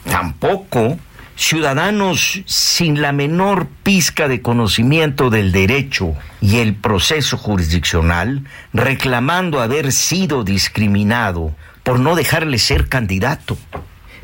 Tampoco 0.04 0.98
ciudadanos 1.38 2.42
sin 2.46 3.00
la 3.00 3.12
menor 3.12 3.68
pizca 3.84 4.26
de 4.26 4.42
conocimiento 4.42 5.30
del 5.30 5.52
derecho 5.52 6.14
y 6.40 6.56
el 6.58 6.74
proceso 6.74 7.38
jurisdiccional, 7.38 8.42
reclamando 8.72 9.60
haber 9.60 9.92
sido 9.92 10.42
discriminado 10.42 11.54
por 11.84 12.00
no 12.00 12.16
dejarle 12.16 12.58
ser 12.58 12.88
candidato. 12.88 13.56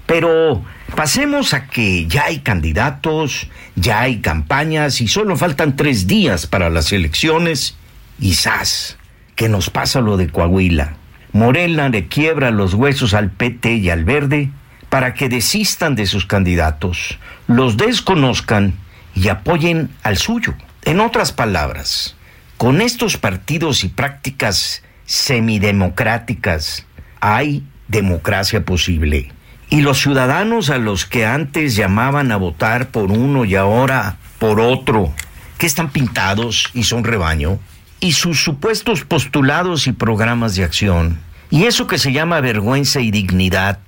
Pero 0.07 0.65
pasemos 0.97 1.55
a 1.55 1.69
que 1.69 2.09
ya 2.09 2.25
hay 2.25 2.41
candidatos, 2.41 3.47
ya 3.77 4.01
hay 4.01 4.21
campañas 4.21 5.01
y 5.01 5.07
solo 5.07 5.37
faltan 5.37 5.77
tres 5.77 6.09
días 6.09 6.49
para 6.49 6.69
las 6.69 6.93
elecciones. 6.93 7.77
Y 8.19 8.35
¡zas! 8.35 8.99
que 9.37 9.49
nos 9.49 9.71
pasa 9.71 10.01
lo 10.01 10.17
de 10.17 10.29
Coahuila. 10.29 10.97
Morena 11.33 11.89
le 11.89 12.07
quiebra 12.09 12.51
los 12.51 12.75
huesos 12.75 13.15
al 13.15 13.31
PT 13.31 13.77
y 13.77 13.91
al 13.91 14.05
Verde 14.05 14.51
para 14.95 15.13
que 15.13 15.29
desistan 15.29 15.97
de 15.97 16.07
sus 16.07 16.25
candidatos, 16.25 17.19
los 17.49 17.77
desconozcan 17.77 18.75
y 19.13 19.27
apoyen 19.27 19.91
al 20.05 20.19
suyo. 20.19 20.55
En 20.85 21.01
otras 21.01 21.33
palabras, 21.33 22.15
con 22.59 22.81
estos 22.81 23.17
partidos 23.17 23.83
y 23.83 23.89
prácticas 23.89 24.85
semidemocráticas 25.05 26.87
hay 27.19 27.65
democracia 27.89 28.65
posible. 28.65 29.33
Y 29.69 29.81
los 29.81 30.01
ciudadanos 30.01 30.71
a 30.71 30.79
los 30.79 31.07
que 31.07 31.27
antes 31.27 31.75
llamaban 31.75 32.31
a 32.31 32.37
votar 32.37 32.91
por 32.91 33.11
uno 33.11 33.45
y 33.45 33.57
ahora 33.57 34.19
por 34.39 34.61
otro, 34.61 35.13
que 35.59 35.67
están 35.67 35.91
pintados 35.91 36.71
y 36.73 36.85
son 36.85 37.03
rebaño, 37.03 37.59
y 37.99 38.13
sus 38.13 38.45
supuestos 38.45 39.05
postulados 39.05 39.89
y 39.89 39.93
programas 39.93 40.55
de 40.55 40.63
acción, 40.63 41.19
y 41.51 41.65
eso 41.65 41.89
que 41.89 41.99
se 41.99 42.13
llama 42.13 42.41
vergüenza 42.41 43.01
y 43.01 43.11
dignidad, 43.11 43.81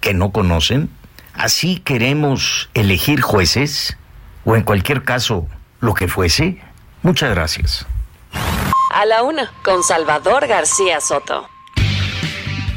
que 0.00 0.14
no 0.14 0.30
conocen, 0.30 0.90
así 1.34 1.78
queremos 1.78 2.70
elegir 2.74 3.20
jueces, 3.20 3.96
o 4.44 4.56
en 4.56 4.62
cualquier 4.62 5.02
caso, 5.02 5.46
lo 5.80 5.94
que 5.94 6.08
fuese. 6.08 6.62
Muchas 7.02 7.30
gracias. 7.34 7.86
A 8.92 9.04
la 9.04 9.22
una. 9.22 9.52
Con 9.62 9.82
Salvador 9.82 10.46
García 10.46 11.00
Soto. 11.00 11.48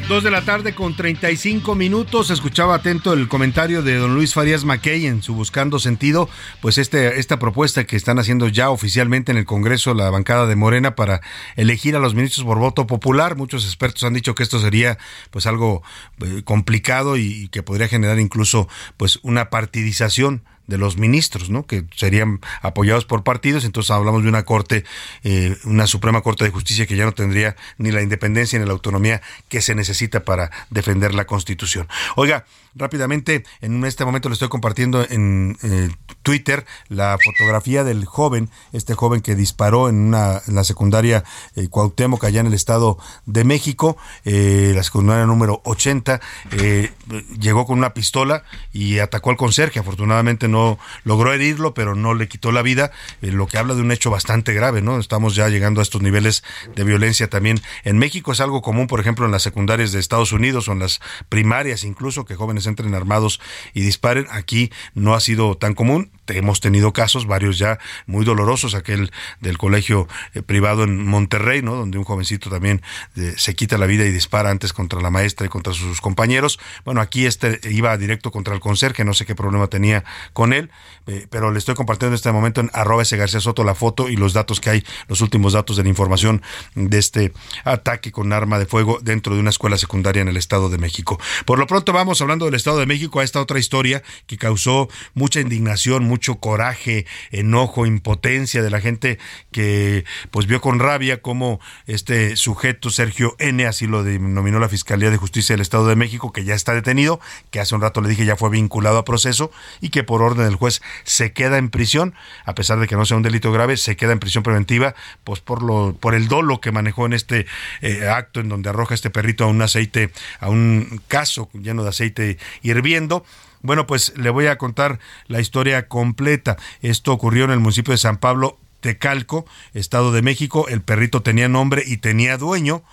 Dos 0.08 0.22
de 0.22 0.32
la 0.32 0.44
tarde 0.44 0.76
con 0.76 0.96
35 0.98 1.76
minutos. 1.76 2.30
Escuchaba 2.30 2.76
atento 2.76 3.14
el 3.14 3.30
comentario 3.30 3.82
de 3.82 3.96
don 3.96 4.14
Luis 4.14 4.34
Farías 4.34 4.66
Mackey 4.66 5.08
en 5.08 5.24
su 5.24 5.34
Buscando 5.34 5.80
Sentido. 5.80 6.30
Pues 6.62 6.78
este, 6.78 7.20
esta 7.20 7.40
propuesta 7.40 7.86
que 7.86 7.96
están 7.96 8.20
haciendo 8.20 8.50
ya 8.50 8.70
oficialmente 8.70 9.32
en 9.32 9.38
el 9.38 9.46
Congreso 9.46 9.94
la 9.94 10.10
bancada 10.10 10.46
de 10.46 10.58
Morena 10.58 10.96
para 10.96 11.22
elegir 11.56 11.96
a 11.96 12.00
los 12.00 12.16
ministros 12.16 12.46
por 12.46 12.60
voto 12.60 12.86
popular. 12.86 13.38
Muchos 13.38 13.66
expertos 13.66 14.04
han 14.04 14.14
dicho 14.14 14.36
que 14.36 14.44
esto 14.44 14.60
sería 14.60 14.98
pues 15.32 15.48
algo 15.48 15.84
eh, 16.20 16.42
complicado 16.44 17.16
y, 17.16 17.44
y 17.44 17.48
que 17.48 17.64
podría 17.64 17.88
generar 17.88 18.20
incluso 18.20 18.68
pues 18.98 19.20
una 19.24 19.50
partidización 19.50 20.44
de 20.68 20.78
los 20.78 20.98
ministros, 20.98 21.50
¿no? 21.50 21.66
Que 21.66 21.84
serían 21.96 22.40
apoyados 22.62 23.06
por 23.06 23.24
partidos. 23.24 23.66
Entonces 23.66 23.92
hablamos 23.92 24.24
de 24.24 24.30
una 24.30 24.44
corte, 24.44 24.86
eh, 25.24 25.58
una 25.66 25.88
Suprema 25.88 26.22
Corte 26.22 26.44
de 26.46 26.52
Justicia 26.52 26.86
que 26.86 26.96
ya 26.96 27.06
no 27.06 27.14
tendría 27.14 27.56
ni 27.78 27.92
la 27.92 28.02
independencia 28.02 28.60
ni 28.60 28.66
la 28.66 28.72
autonomía 28.72 29.22
que 29.50 29.62
se 29.62 29.76
necesita 29.76 30.22
para 30.22 30.52
defender 30.70 31.14
la 31.14 31.26
Constitución. 31.26 31.88
Oiga, 32.16 32.46
rápidamente, 32.76 33.44
en 33.62 33.84
este 33.86 34.06
momento 34.06 34.30
le 34.30 34.34
estoy 34.34 34.50
compartiendo 34.50 35.06
en 35.10 35.58
eh, 35.64 35.90
Twitter 36.22 36.66
la 36.88 37.18
fotografía 37.24 37.84
del 37.84 38.06
joven, 38.06 38.50
este 38.72 38.96
joven 38.96 39.22
que 39.22 39.36
disparó 39.36 39.90
en, 39.90 39.96
una, 39.96 40.42
la 40.48 40.64
secundaria 40.64 41.24
eh, 41.56 41.68
Cuauhtémoc, 41.68 42.24
allá 42.24 42.42
en 42.42 42.48
el 42.48 42.54
Estado 42.54 42.98
de 43.26 43.44
México, 43.44 43.98
eh, 44.26 44.72
la 44.76 44.84
secundaria 44.84 45.26
número 45.26 45.62
80, 45.66 46.20
eh, 46.52 46.92
llegó 47.40 47.66
con 47.66 47.78
una 47.78 47.94
pistola 47.94 48.44
y 48.72 49.00
atacó 49.00 49.30
al 49.30 49.38
conserje. 49.38 49.80
Afortunadamente 49.80 50.48
no 50.48 50.80
logró 51.04 51.34
herirlo, 51.34 51.74
pero 51.74 51.96
no 51.96 52.14
le 52.14 52.28
quitó 52.28 52.52
la 52.52 52.62
vida, 52.62 52.92
eh, 53.22 53.32
lo 53.32 53.48
que 53.48 53.58
habla 53.58 53.76
de 53.76 53.82
un 53.82 53.92
hecho 53.92 54.10
bastante 54.10 54.54
grave, 54.54 54.82
¿no? 54.82 55.00
Estamos 55.00 55.36
ya 55.36 55.50
llegando 55.50 55.80
a 55.80 55.84
estos 55.84 56.02
niveles 56.02 56.44
de 56.76 56.84
violencia 56.84 57.30
también. 57.30 57.62
En 57.84 57.98
México 57.98 58.32
es 58.32 58.40
algo 58.40 58.62
común, 58.62 58.88
por 58.88 59.00
ejemplo, 59.00 59.26
en 59.26 59.32
las 59.32 59.44
secundarias 59.44 59.92
de 59.92 60.00
Estados 60.00 60.32
Unidos 60.32 60.68
o 60.68 60.72
en 60.72 60.80
las 60.80 61.02
primarias 61.30 61.84
incluso, 61.84 62.26
que 62.26 62.36
jóvenes 62.36 62.63
entren 62.68 62.96
armados 62.96 63.40
y 63.74 63.82
disparen. 63.82 64.28
Aquí 64.30 64.72
no 64.94 65.14
ha 65.14 65.20
sido 65.20 65.56
tan 65.56 65.74
común 65.74 66.12
hemos 66.28 66.60
tenido 66.60 66.94
casos, 66.94 67.26
varios 67.26 67.58
ya 67.58 67.80
muy 68.06 68.26
dolorosos, 68.26 68.76
aquel 68.76 69.12
del 69.40 69.58
colegio 69.58 70.08
eh, 70.34 70.42
privado 70.42 70.84
en 70.84 71.06
Monterrey, 71.06 71.62
¿no? 71.62 71.76
Donde 71.76 71.98
un 71.98 72.04
jovencito 72.04 72.50
también 72.50 72.82
eh, 73.16 73.34
se 73.38 73.56
quita 73.56 73.78
la 73.78 73.86
vida 73.86 74.06
y 74.06 74.12
dispara 74.12 74.50
antes 74.50 74.74
contra 74.74 75.02
la 75.02 75.10
maestra 75.10 75.46
y 75.46 75.50
contra 75.50 75.74
sus 75.74 76.02
compañeros. 76.02 76.60
Bueno, 76.86 77.02
aquí 77.02 77.26
este 77.26 77.60
iba 77.70 77.96
directo 77.98 78.32
contra 78.32 78.54
el 78.54 78.60
conserje, 78.60 79.04
no 79.06 79.14
sé 79.14 79.26
qué 79.26 79.36
problema 79.36 79.68
tenía 79.68 80.04
con 80.34 80.54
él, 80.54 80.70
eh, 81.08 81.28
pero 81.30 81.52
le 81.52 81.60
estoy 81.60 81.76
compartiendo 81.76 82.14
en 82.14 82.16
este 82.16 82.32
momento 82.32 82.62
en 82.62 82.70
arroba 82.74 83.04
ese 83.04 83.18
García 83.18 83.40
Soto 83.40 83.64
la 83.64 83.76
foto 83.76 84.10
y 84.10 84.16
los 84.16 84.34
datos 84.34 84.60
que 84.60 84.70
hay, 84.70 84.84
los 85.08 85.22
últimos 85.22 85.54
datos 85.54 85.78
de 85.78 85.84
la 85.84 85.90
información 85.90 86.42
de 86.76 86.98
este 86.98 87.34
ataque 87.64 88.12
con 88.12 88.32
arma 88.34 88.60
de 88.60 88.66
fuego 88.66 89.00
dentro 89.02 89.34
de 89.34 89.40
una 89.40 89.50
escuela 89.50 89.78
secundaria 89.78 90.22
en 90.22 90.28
el 90.28 90.38
Estado 90.38 90.70
de 90.70 90.78
México. 90.78 91.20
Por 91.46 91.60
lo 91.60 91.68
pronto 91.68 91.94
vamos 91.94 92.22
hablando 92.22 92.46
del 92.46 92.56
Estado 92.56 92.80
de 92.80 92.86
México 92.86 93.20
a 93.20 93.24
esta 93.24 93.42
otra 93.42 93.60
historia 93.60 94.04
que 94.28 94.38
causó 94.38 94.90
mucha 95.14 95.40
indignación, 95.40 96.04
mucho 96.14 96.36
coraje, 96.36 97.08
enojo, 97.32 97.88
impotencia 97.88 98.62
de 98.62 98.70
la 98.70 98.80
gente 98.80 99.18
que 99.52 100.06
pues 100.30 100.46
vio 100.46 100.62
con 100.62 100.78
rabia 100.78 101.24
cómo 101.24 101.60
este 101.88 102.36
sujeto 102.36 102.92
Sergio 102.92 103.36
N, 103.40 103.66
así 103.66 103.88
lo 103.88 104.04
denominó 104.04 104.60
la 104.60 104.70
Fiscalía 104.70 105.10
de 105.10 105.18
Justicia 105.18 105.54
del 105.54 105.62
Estado 105.62 105.88
de 105.88 105.96
México, 105.96 106.32
que 106.32 106.44
ya 106.44 106.54
está 106.54 106.76
detenido, 106.76 107.20
que 107.50 107.60
hace 107.60 107.74
un 107.74 107.82
rato 107.82 108.00
le 108.00 108.10
dije 108.10 108.26
ya 108.26 108.36
fue 108.36 108.52
vinculado 108.52 109.00
a 109.00 109.06
proceso 109.06 109.50
y 109.82 109.90
que 109.90 110.04
por 110.04 110.22
orden 110.22 110.46
del 110.46 110.56
juez 110.56 110.84
se 111.04 111.34
queda 111.34 111.58
en 111.58 111.72
prisión, 111.72 112.14
a 112.46 112.54
pesar 112.54 112.80
de 112.80 112.88
que 112.88 112.96
no 112.96 113.08
sea 113.08 113.18
un 113.18 113.24
delito 113.24 113.52
grave, 113.52 113.76
se 113.76 113.96
queda 113.96 114.12
en 114.12 114.20
prisión 114.20 114.44
preventiva, 114.44 114.94
pues 115.24 115.40
por 115.40 115.64
lo 115.64 115.96
por 116.00 116.14
el 116.14 116.28
dolo 116.28 116.62
que 116.62 116.72
manejó 116.72 117.08
en 117.08 117.14
este 117.14 117.48
eh, 117.82 118.08
acto 118.08 118.40
en 118.40 118.50
donde 118.50 118.70
arroja 118.70 118.94
este 118.94 119.10
perrito 119.10 119.46
a 119.46 119.48
un 119.48 119.64
aceite, 119.64 120.12
a 120.40 120.50
un 120.50 121.02
caso 121.08 121.50
lleno 121.54 121.82
de 121.82 121.90
aceite 121.90 122.38
hirviendo. 122.62 123.26
Bueno, 123.64 123.88
pues 123.88 124.16
le 124.18 124.30
voy 124.30 124.48
a 124.48 124.58
contar 124.58 125.00
la 125.28 125.40
historia 125.40 125.88
completa. 125.88 126.58
Esto 126.82 127.14
ocurrió 127.14 127.46
en 127.46 127.52
el 127.52 127.60
municipio 127.60 127.94
de 127.94 127.98
San 127.98 128.18
Pablo, 128.18 128.60
Tecalco, 128.82 129.46
Estado 129.74 130.12
de 130.12 130.22
México. 130.22 130.68
El 130.68 130.82
perrito 130.82 131.24
tenía 131.24 131.48
nombre 131.48 131.82
y 131.86 131.98
tenía 131.98 132.38
dueño. 132.38 132.84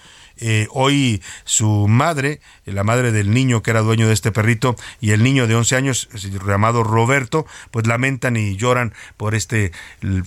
Eh, 0.41 0.67
hoy 0.71 1.23
su 1.45 1.87
madre, 1.89 2.41
la 2.65 2.85
madre 2.85 3.13
del 3.13 3.31
niño 3.33 3.63
que 3.63 3.71
era 3.71 3.81
dueño 3.81 4.07
de 4.09 4.15
este 4.15 4.33
perrito 4.33 4.77
y 5.01 5.11
el 5.11 5.23
niño 5.23 5.47
de 5.47 5.55
11 5.55 5.77
años 5.77 6.09
llamado 6.47 6.83
Roberto, 6.83 7.47
pues 7.71 7.87
lamentan 7.87 8.37
y 8.37 8.57
lloran 8.57 8.95
por 9.17 9.35
este 9.35 9.73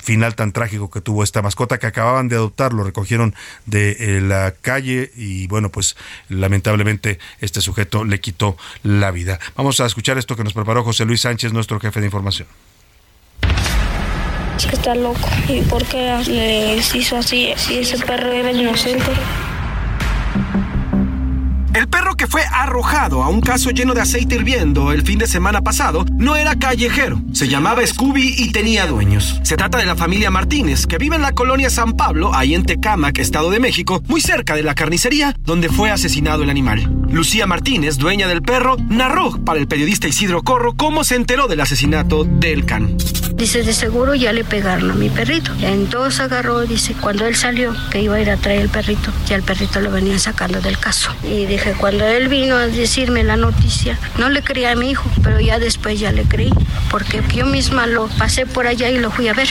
final 0.01 0.35
tan 0.35 0.51
trágico 0.51 0.89
que 0.89 1.01
tuvo 1.01 1.23
esta 1.23 1.41
mascota 1.41 1.79
que 1.79 1.87
acababan 1.87 2.27
de 2.27 2.35
adoptar, 2.35 2.73
lo 2.73 2.83
recogieron 2.83 3.35
de 3.65 3.97
eh, 3.99 4.21
la 4.21 4.53
calle 4.61 5.11
y 5.15 5.47
bueno, 5.47 5.69
pues 5.69 5.95
lamentablemente 6.29 7.19
este 7.39 7.61
sujeto 7.61 8.03
le 8.03 8.19
quitó 8.19 8.57
la 8.83 9.11
vida. 9.11 9.39
Vamos 9.55 9.79
a 9.79 9.85
escuchar 9.85 10.17
esto 10.17 10.35
que 10.35 10.43
nos 10.43 10.53
preparó 10.53 10.83
José 10.83 11.05
Luis 11.05 11.21
Sánchez, 11.21 11.53
nuestro 11.53 11.79
jefe 11.79 11.99
de 11.99 12.07
información. 12.07 12.47
Es 14.57 14.67
que 14.67 14.75
está 14.75 14.95
loco. 14.95 15.27
¿Y 15.49 15.61
por 15.61 15.83
qué 15.85 16.15
les 16.27 16.93
hizo 16.93 17.17
así 17.17 17.53
si 17.57 17.79
ese 17.79 17.97
perro 18.05 18.31
era 18.31 18.51
inocente? 18.51 19.11
El 21.73 21.87
perro 21.87 22.15
que 22.15 22.27
fue 22.27 22.43
arrojado 22.51 23.23
a 23.23 23.29
un 23.29 23.41
caso 23.41 23.71
lleno 23.71 23.95
de 23.95 24.01
aceite 24.01 24.35
hirviendo 24.35 24.91
el 24.91 25.01
fin 25.01 25.17
de 25.17 25.25
semana 25.25 25.61
pasado 25.61 26.05
no 26.17 26.35
era 26.35 26.55
callejero. 26.55 27.19
Se 27.31 27.47
llamaba 27.47 27.85
Scooby 27.85 28.35
y 28.37 28.51
tenía 28.51 28.85
dueños. 28.85 29.39
Se 29.41 29.57
trata 29.57 29.79
de 29.79 29.87
la 29.87 29.95
familia 29.95 30.29
Martínez, 30.29 30.85
que 30.85 30.99
vive 30.99 31.15
en 31.15 31.23
la 31.23 31.31
colonia 31.31 31.71
San 31.71 31.93
Pablo, 31.93 32.35
ahí 32.35 32.53
en 32.53 32.65
Tecámac, 32.65 33.17
Estado 33.17 33.49
de 33.49 33.59
México, 33.59 34.03
muy 34.07 34.21
cerca 34.21 34.55
de 34.55 34.61
la 34.61 34.75
carnicería 34.75 35.35
donde 35.39 35.69
fue 35.69 35.89
asesinado 35.89 36.43
el 36.43 36.51
animal. 36.51 36.91
Lucía 37.09 37.47
Martínez, 37.47 37.97
dueña 37.97 38.27
del 38.27 38.43
perro, 38.43 38.77
narró 38.89 39.43
para 39.43 39.59
el 39.59 39.67
periodista 39.67 40.07
Isidro 40.07 40.43
Corro 40.43 40.73
cómo 40.73 41.03
se 41.03 41.15
enteró 41.15 41.47
del 41.47 41.61
asesinato 41.61 42.23
del 42.23 42.65
can. 42.65 42.97
Dice, 43.35 43.63
de 43.63 43.73
seguro 43.73 44.13
ya 44.15 44.31
le 44.31 44.43
pegaron 44.43 44.91
a 44.91 44.93
mi 44.93 45.09
perrito. 45.09 45.51
Entonces 45.61 46.19
agarró, 46.19 46.61
dice, 46.61 46.95
cuando 46.99 47.25
él 47.25 47.35
salió, 47.35 47.75
que 47.91 48.01
iba 48.01 48.15
a 48.15 48.21
ir 48.21 48.29
a 48.29 48.37
traer 48.37 48.61
el 48.61 48.69
perrito, 48.69 49.11
ya 49.27 49.35
el 49.35 49.43
perrito 49.43 49.81
lo 49.81 49.91
venían 49.91 50.19
sacando 50.19 50.61
del 50.61 50.77
caso. 50.77 51.11
Y 51.23 51.45
dije, 51.45 51.62
cuando 51.71 52.05
él 52.05 52.27
vino 52.27 52.57
a 52.57 52.67
decirme 52.67 53.23
la 53.23 53.37
noticia, 53.37 53.97
no 54.17 54.29
le 54.29 54.43
creía 54.43 54.71
a 54.71 54.75
mi 54.75 54.91
hijo, 54.91 55.09
pero 55.23 55.39
ya 55.39 55.59
después 55.59 55.99
ya 55.99 56.11
le 56.11 56.23
creí, 56.23 56.53
porque 56.91 57.23
yo 57.33 57.45
misma 57.45 57.87
lo 57.87 58.07
pasé 58.07 58.45
por 58.45 58.67
allá 58.67 58.89
y 58.89 58.99
lo 58.99 59.09
fui 59.09 59.29
a 59.29 59.33
ver. 59.33 59.47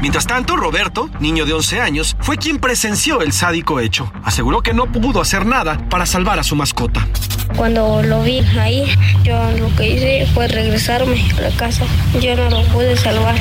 Mientras 0.00 0.26
tanto, 0.26 0.56
Roberto, 0.56 1.10
niño 1.20 1.44
de 1.44 1.52
11 1.52 1.80
años, 1.80 2.16
fue 2.20 2.38
quien 2.38 2.58
presenció 2.58 3.20
el 3.20 3.32
sádico 3.32 3.80
hecho. 3.80 4.10
Aseguró 4.24 4.62
que 4.62 4.72
no 4.72 4.90
pudo 4.90 5.20
hacer 5.20 5.44
nada 5.44 5.76
para 5.90 6.06
salvar 6.06 6.38
a 6.38 6.42
su 6.42 6.56
mascota. 6.56 7.06
Cuando 7.54 8.02
lo 8.02 8.22
vi 8.22 8.38
ahí, 8.58 8.86
yo 9.22 9.38
lo 9.58 9.74
que 9.76 9.90
hice 9.90 10.32
fue 10.32 10.48
regresarme 10.48 11.22
a 11.36 11.40
la 11.42 11.50
casa. 11.50 11.84
Yo 12.18 12.34
no 12.34 12.48
lo 12.48 12.62
pude 12.68 12.96
salvar. 12.96 13.36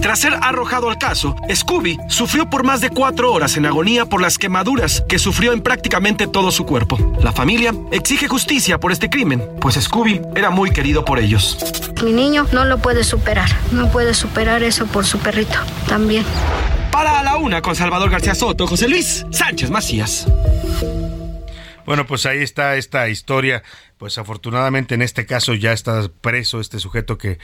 Tras 0.00 0.20
ser 0.20 0.34
arrojado 0.40 0.88
al 0.90 0.98
caso, 0.98 1.34
Scooby 1.52 1.98
sufrió 2.08 2.48
por 2.48 2.64
más 2.64 2.80
de 2.80 2.90
cuatro 2.90 3.32
horas 3.32 3.56
en 3.56 3.66
agonía 3.66 4.06
por 4.06 4.20
las 4.20 4.38
quemaduras 4.38 5.02
que 5.08 5.18
sufrió 5.18 5.52
en 5.52 5.62
prácticamente 5.62 6.26
todo 6.26 6.50
su 6.50 6.64
cuerpo. 6.64 6.98
La 7.20 7.32
familia 7.32 7.74
exige 7.90 8.28
justicia 8.28 8.78
por 8.78 8.92
este 8.92 9.10
crimen, 9.10 9.42
pues 9.60 9.76
Scooby 9.76 10.22
era 10.34 10.50
muy 10.50 10.70
querido 10.70 11.04
por 11.04 11.18
ellos. 11.18 11.58
Mi 12.04 12.12
niño 12.12 12.46
no 12.52 12.64
lo 12.64 12.78
puede 12.78 13.04
superar. 13.04 13.48
No 13.72 13.90
puede 13.90 14.14
superar 14.14 14.62
eso 14.62 14.86
por 14.86 15.06
su 15.06 15.18
perrito 15.18 15.58
también. 15.88 16.24
Para 16.92 17.18
a 17.18 17.22
la 17.22 17.36
una 17.36 17.62
con 17.62 17.74
Salvador 17.74 18.10
García 18.10 18.34
Soto, 18.34 18.66
José 18.66 18.88
Luis 18.88 19.26
Sánchez 19.30 19.70
Macías. 19.70 20.26
Bueno, 21.86 22.06
pues 22.06 22.26
ahí 22.26 22.42
está 22.42 22.76
esta 22.76 23.08
historia. 23.08 23.62
Pues 23.98 24.18
afortunadamente 24.18 24.94
en 24.94 25.00
este 25.00 25.24
caso 25.24 25.54
ya 25.54 25.72
está 25.72 26.06
preso 26.20 26.60
este 26.60 26.78
sujeto 26.80 27.16
que 27.16 27.38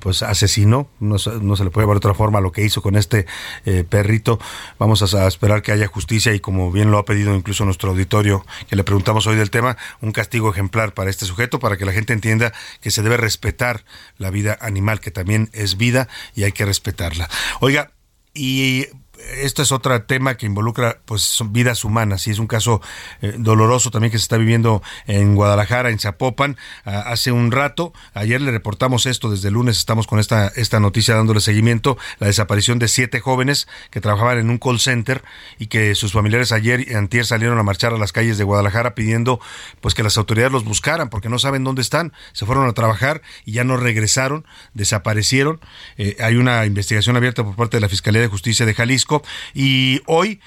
pues 0.00 0.22
asesinó. 0.22 0.88
No, 0.98 1.18
se- 1.18 1.38
no 1.42 1.56
se 1.56 1.64
le 1.64 1.70
puede 1.70 1.86
ver 1.86 1.98
otra 1.98 2.14
forma 2.14 2.40
lo 2.40 2.52
que 2.52 2.62
hizo 2.64 2.80
con 2.80 2.96
este 2.96 3.26
eh, 3.66 3.84
perrito. 3.86 4.38
Vamos 4.78 5.02
a 5.14 5.26
esperar 5.28 5.60
que 5.60 5.72
haya 5.72 5.86
justicia 5.88 6.32
y 6.32 6.40
como 6.40 6.72
bien 6.72 6.90
lo 6.90 6.96
ha 6.96 7.04
pedido 7.04 7.34
incluso 7.34 7.66
nuestro 7.66 7.90
auditorio 7.90 8.46
que 8.68 8.76
le 8.76 8.84
preguntamos 8.84 9.26
hoy 9.26 9.36
del 9.36 9.50
tema, 9.50 9.76
un 10.00 10.12
castigo 10.12 10.50
ejemplar 10.50 10.94
para 10.94 11.10
este 11.10 11.26
sujeto 11.26 11.58
para 11.58 11.76
que 11.76 11.84
la 11.84 11.92
gente 11.92 12.14
entienda 12.14 12.54
que 12.80 12.90
se 12.90 13.02
debe 13.02 13.18
respetar 13.18 13.84
la 14.16 14.30
vida 14.30 14.56
animal, 14.62 15.00
que 15.00 15.10
también 15.10 15.50
es 15.52 15.76
vida 15.76 16.08
y 16.34 16.44
hay 16.44 16.52
que 16.52 16.64
respetarla. 16.64 17.28
Oiga, 17.60 17.90
y 18.32 18.86
esto 19.36 19.62
es 19.62 19.72
otro 19.72 20.02
tema 20.02 20.36
que 20.36 20.46
involucra 20.46 21.00
pues 21.04 21.38
vidas 21.50 21.84
humanas 21.84 22.26
y 22.26 22.30
es 22.30 22.38
un 22.38 22.46
caso 22.46 22.80
eh, 23.22 23.34
doloroso 23.38 23.90
también 23.90 24.10
que 24.10 24.18
se 24.18 24.22
está 24.22 24.36
viviendo 24.36 24.82
en 25.06 25.34
Guadalajara, 25.34 25.90
en 25.90 25.98
Zapopan, 25.98 26.56
hace 26.84 27.32
un 27.32 27.50
rato. 27.52 27.92
Ayer 28.14 28.40
le 28.40 28.50
reportamos 28.50 29.06
esto, 29.06 29.30
desde 29.30 29.48
el 29.48 29.54
lunes 29.54 29.78
estamos 29.78 30.06
con 30.06 30.18
esta, 30.18 30.48
esta 30.48 30.80
noticia 30.80 31.14
dándole 31.14 31.40
seguimiento, 31.40 31.98
la 32.18 32.26
desaparición 32.26 32.78
de 32.78 32.88
siete 32.88 33.20
jóvenes 33.20 33.68
que 33.90 34.00
trabajaban 34.00 34.38
en 34.38 34.50
un 34.50 34.58
call 34.58 34.80
center 34.80 35.22
y 35.58 35.66
que 35.66 35.94
sus 35.94 36.12
familiares 36.12 36.52
ayer 36.52 36.88
y 36.88 36.94
antier 36.94 37.26
salieron 37.26 37.58
a 37.58 37.62
marchar 37.62 37.92
a 37.92 37.98
las 37.98 38.12
calles 38.12 38.38
de 38.38 38.44
Guadalajara 38.44 38.94
pidiendo 38.94 39.40
pues 39.80 39.94
que 39.94 40.02
las 40.02 40.16
autoridades 40.16 40.52
los 40.52 40.64
buscaran 40.64 41.08
porque 41.08 41.28
no 41.28 41.38
saben 41.38 41.64
dónde 41.64 41.82
están, 41.82 42.12
se 42.32 42.46
fueron 42.46 42.68
a 42.68 42.72
trabajar 42.72 43.22
y 43.44 43.52
ya 43.52 43.64
no 43.64 43.76
regresaron, 43.76 44.46
desaparecieron. 44.74 45.60
Eh, 45.96 46.16
hay 46.20 46.36
una 46.36 46.64
investigación 46.66 47.16
abierta 47.16 47.44
por 47.44 47.56
parte 47.56 47.76
de 47.76 47.80
la 47.80 47.88
Fiscalía 47.88 48.20
de 48.20 48.28
Justicia 48.28 48.66
de 48.66 48.74
Jalisco 48.74 49.09
y 49.54 50.00
hoy 50.06 50.40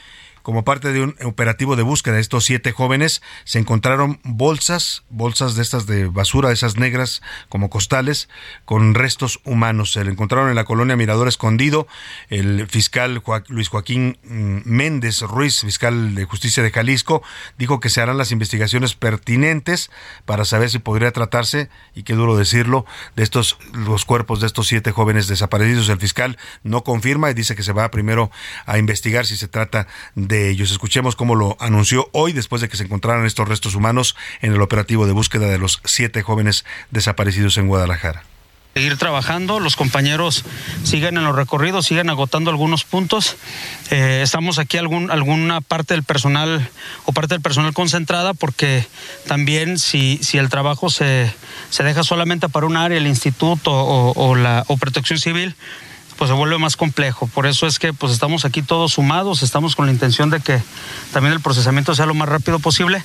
como 0.44 0.64
parte 0.64 0.92
de 0.92 1.02
un 1.02 1.16
operativo 1.24 1.76
de 1.76 1.84
búsqueda 1.84 2.16
de 2.16 2.22
estos 2.22 2.46
siete 2.46 2.72
jóvenes, 2.72 3.22
se 3.46 3.60
encontraron 3.60 4.20
bolsas, 4.24 5.04
bolsas 5.10 5.56
de 5.56 5.62
estas 5.62 5.86
de 5.86 6.06
basura, 6.06 6.50
de 6.50 6.54
esas 6.54 6.78
negras 6.78 7.22
como 7.50 7.70
costales, 7.70 8.30
con 8.66 8.94
restos 8.94 9.40
humanos. 9.46 9.94
Se 9.94 10.04
le 10.04 10.12
encontraron 10.12 10.50
en 10.50 10.56
la 10.56 10.66
colonia 10.66 10.96
Mirador 10.96 11.28
Escondido. 11.28 11.88
El 12.30 12.68
fiscal 12.68 13.24
Luis 13.48 13.70
Joaquín 13.70 14.18
mm, 14.24 14.62
Méndez 14.66 15.22
Ruiz, 15.22 15.62
fiscal 15.62 16.14
de 16.14 16.26
justicia 16.26 16.62
de 16.62 16.72
Jalisco, 16.72 17.24
dijo 17.58 17.80
que 17.80 17.90
se 17.90 18.02
harán 18.02 18.18
las 18.18 18.32
investigaciones 18.32 18.96
pertinentes 18.96 19.90
para 20.26 20.44
saber 20.44 20.70
si 20.70 20.80
podría 20.80 21.12
tratarse, 21.12 21.70
y 21.96 22.04
qué 22.04 22.14
duro 22.14 22.36
decirlo, 22.36 22.86
de 23.16 23.24
estos, 23.24 23.58
los 23.72 24.04
cuerpos 24.04 24.42
de 24.42 24.48
estos 24.48 24.68
siete 24.68 24.92
jóvenes 24.92 25.28
desaparecidos. 25.28 25.88
El 25.88 26.00
fiscal 26.00 26.38
no 26.64 26.84
confirma 26.84 27.32
y 27.32 27.34
dice 27.34 27.56
que 27.56 27.64
se 27.64 27.72
va 27.72 27.90
primero 27.92 28.30
a 28.66 28.78
investigar 28.78 29.26
si 29.26 29.38
se 29.38 29.48
trata 29.48 29.88
de 30.16 30.33
de 30.34 30.50
ellos. 30.50 30.72
Escuchemos 30.72 31.16
cómo 31.16 31.36
lo 31.36 31.56
anunció 31.60 32.10
hoy 32.12 32.34
después 32.34 32.62
de 32.62 32.68
que 32.68 32.76
se 32.76 32.84
encontraran 32.84 33.26
estos 33.26 33.48
restos 33.48 33.76
humanos 33.76 34.16
en 34.42 34.52
el 34.52 34.62
operativo 34.62 35.06
de 35.06 35.14
búsqueda 35.14 35.48
de 35.48 35.60
los 35.60 35.80
siete 35.86 36.24
jóvenes 36.24 36.66
desaparecidos 36.90 37.58
en 37.58 37.68
Guadalajara 37.68 38.24
seguir 38.74 38.98
trabajando, 38.98 39.60
los 39.60 39.76
compañeros 39.76 40.44
siguen 40.84 41.18
en 41.18 41.24
los 41.26 41.36
recorridos, 41.36 41.86
siguen 41.86 42.10
agotando 42.10 42.50
algunos 42.50 42.84
puntos. 42.84 43.36
Eh, 43.92 44.22
estamos 44.24 44.58
aquí 44.58 44.78
algún, 44.78 45.12
alguna 45.12 45.62
parte 45.62 45.94
del 45.94 46.02
personal 46.02 46.68
o 47.06 47.14
parte 47.14 47.36
del 47.36 47.42
personal 47.42 47.72
concentrada 47.74 48.34
porque 48.34 48.88
también 49.28 49.78
si, 49.78 50.18
si 50.24 50.40
el 50.40 50.50
trabajo 50.50 50.90
se, 50.90 51.32
se 51.70 51.84
deja 51.84 52.04
solamente 52.04 52.50
para 52.50 52.66
un 52.66 52.76
área, 52.76 52.98
el 52.98 53.06
instituto 53.06 53.72
o, 53.72 54.14
o 54.14 54.34
la, 54.34 54.64
o 54.66 54.78
protección 54.78 55.20
civil, 55.20 55.56
pues 56.18 56.30
se 56.30 56.36
vuelve 56.36 56.58
más 56.58 56.78
complejo. 56.78 57.28
Por 57.28 57.46
eso 57.46 57.68
es 57.68 57.80
que 57.80 57.94
pues 57.94 58.12
estamos 58.12 58.46
aquí 58.46 58.62
todos 58.62 58.94
sumados, 58.94 59.44
estamos 59.44 59.76
con 59.76 59.86
la 59.86 59.92
intención 59.92 60.30
de 60.30 60.40
que 60.40 60.62
también 61.12 61.34
el 61.34 61.42
procesamiento 61.42 61.96
sea 61.96 62.06
lo 62.06 62.14
más 62.14 62.30
rápido 62.30 62.60
posible 62.60 63.02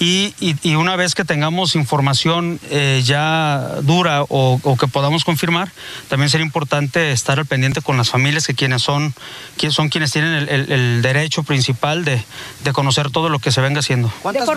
y, 0.00 0.34
y, 0.40 0.74
una 0.74 0.96
vez 0.96 1.14
que 1.14 1.24
tengamos 1.24 1.74
información 1.74 2.58
eh, 2.70 3.02
ya 3.04 3.76
dura 3.82 4.22
o, 4.22 4.60
o, 4.62 4.76
que 4.76 4.88
podamos 4.88 5.24
confirmar, 5.24 5.70
también 6.08 6.28
sería 6.30 6.46
importante 6.46 7.12
estar 7.12 7.38
al 7.38 7.46
pendiente 7.46 7.82
con 7.82 7.96
las 7.96 8.10
familias 8.10 8.46
que 8.46 8.54
quienes 8.54 8.82
son, 8.82 9.14
que 9.56 9.70
son 9.70 9.88
quienes 9.88 10.10
tienen 10.10 10.34
el, 10.34 10.48
el, 10.48 10.72
el 10.72 11.02
derecho 11.02 11.42
principal 11.42 12.04
de, 12.04 12.22
de, 12.64 12.72
conocer 12.72 13.10
todo 13.10 13.28
lo 13.28 13.38
que 13.38 13.52
se 13.52 13.60
venga 13.60 13.80
haciendo. 13.80 14.12
¿Cuántas 14.22 14.48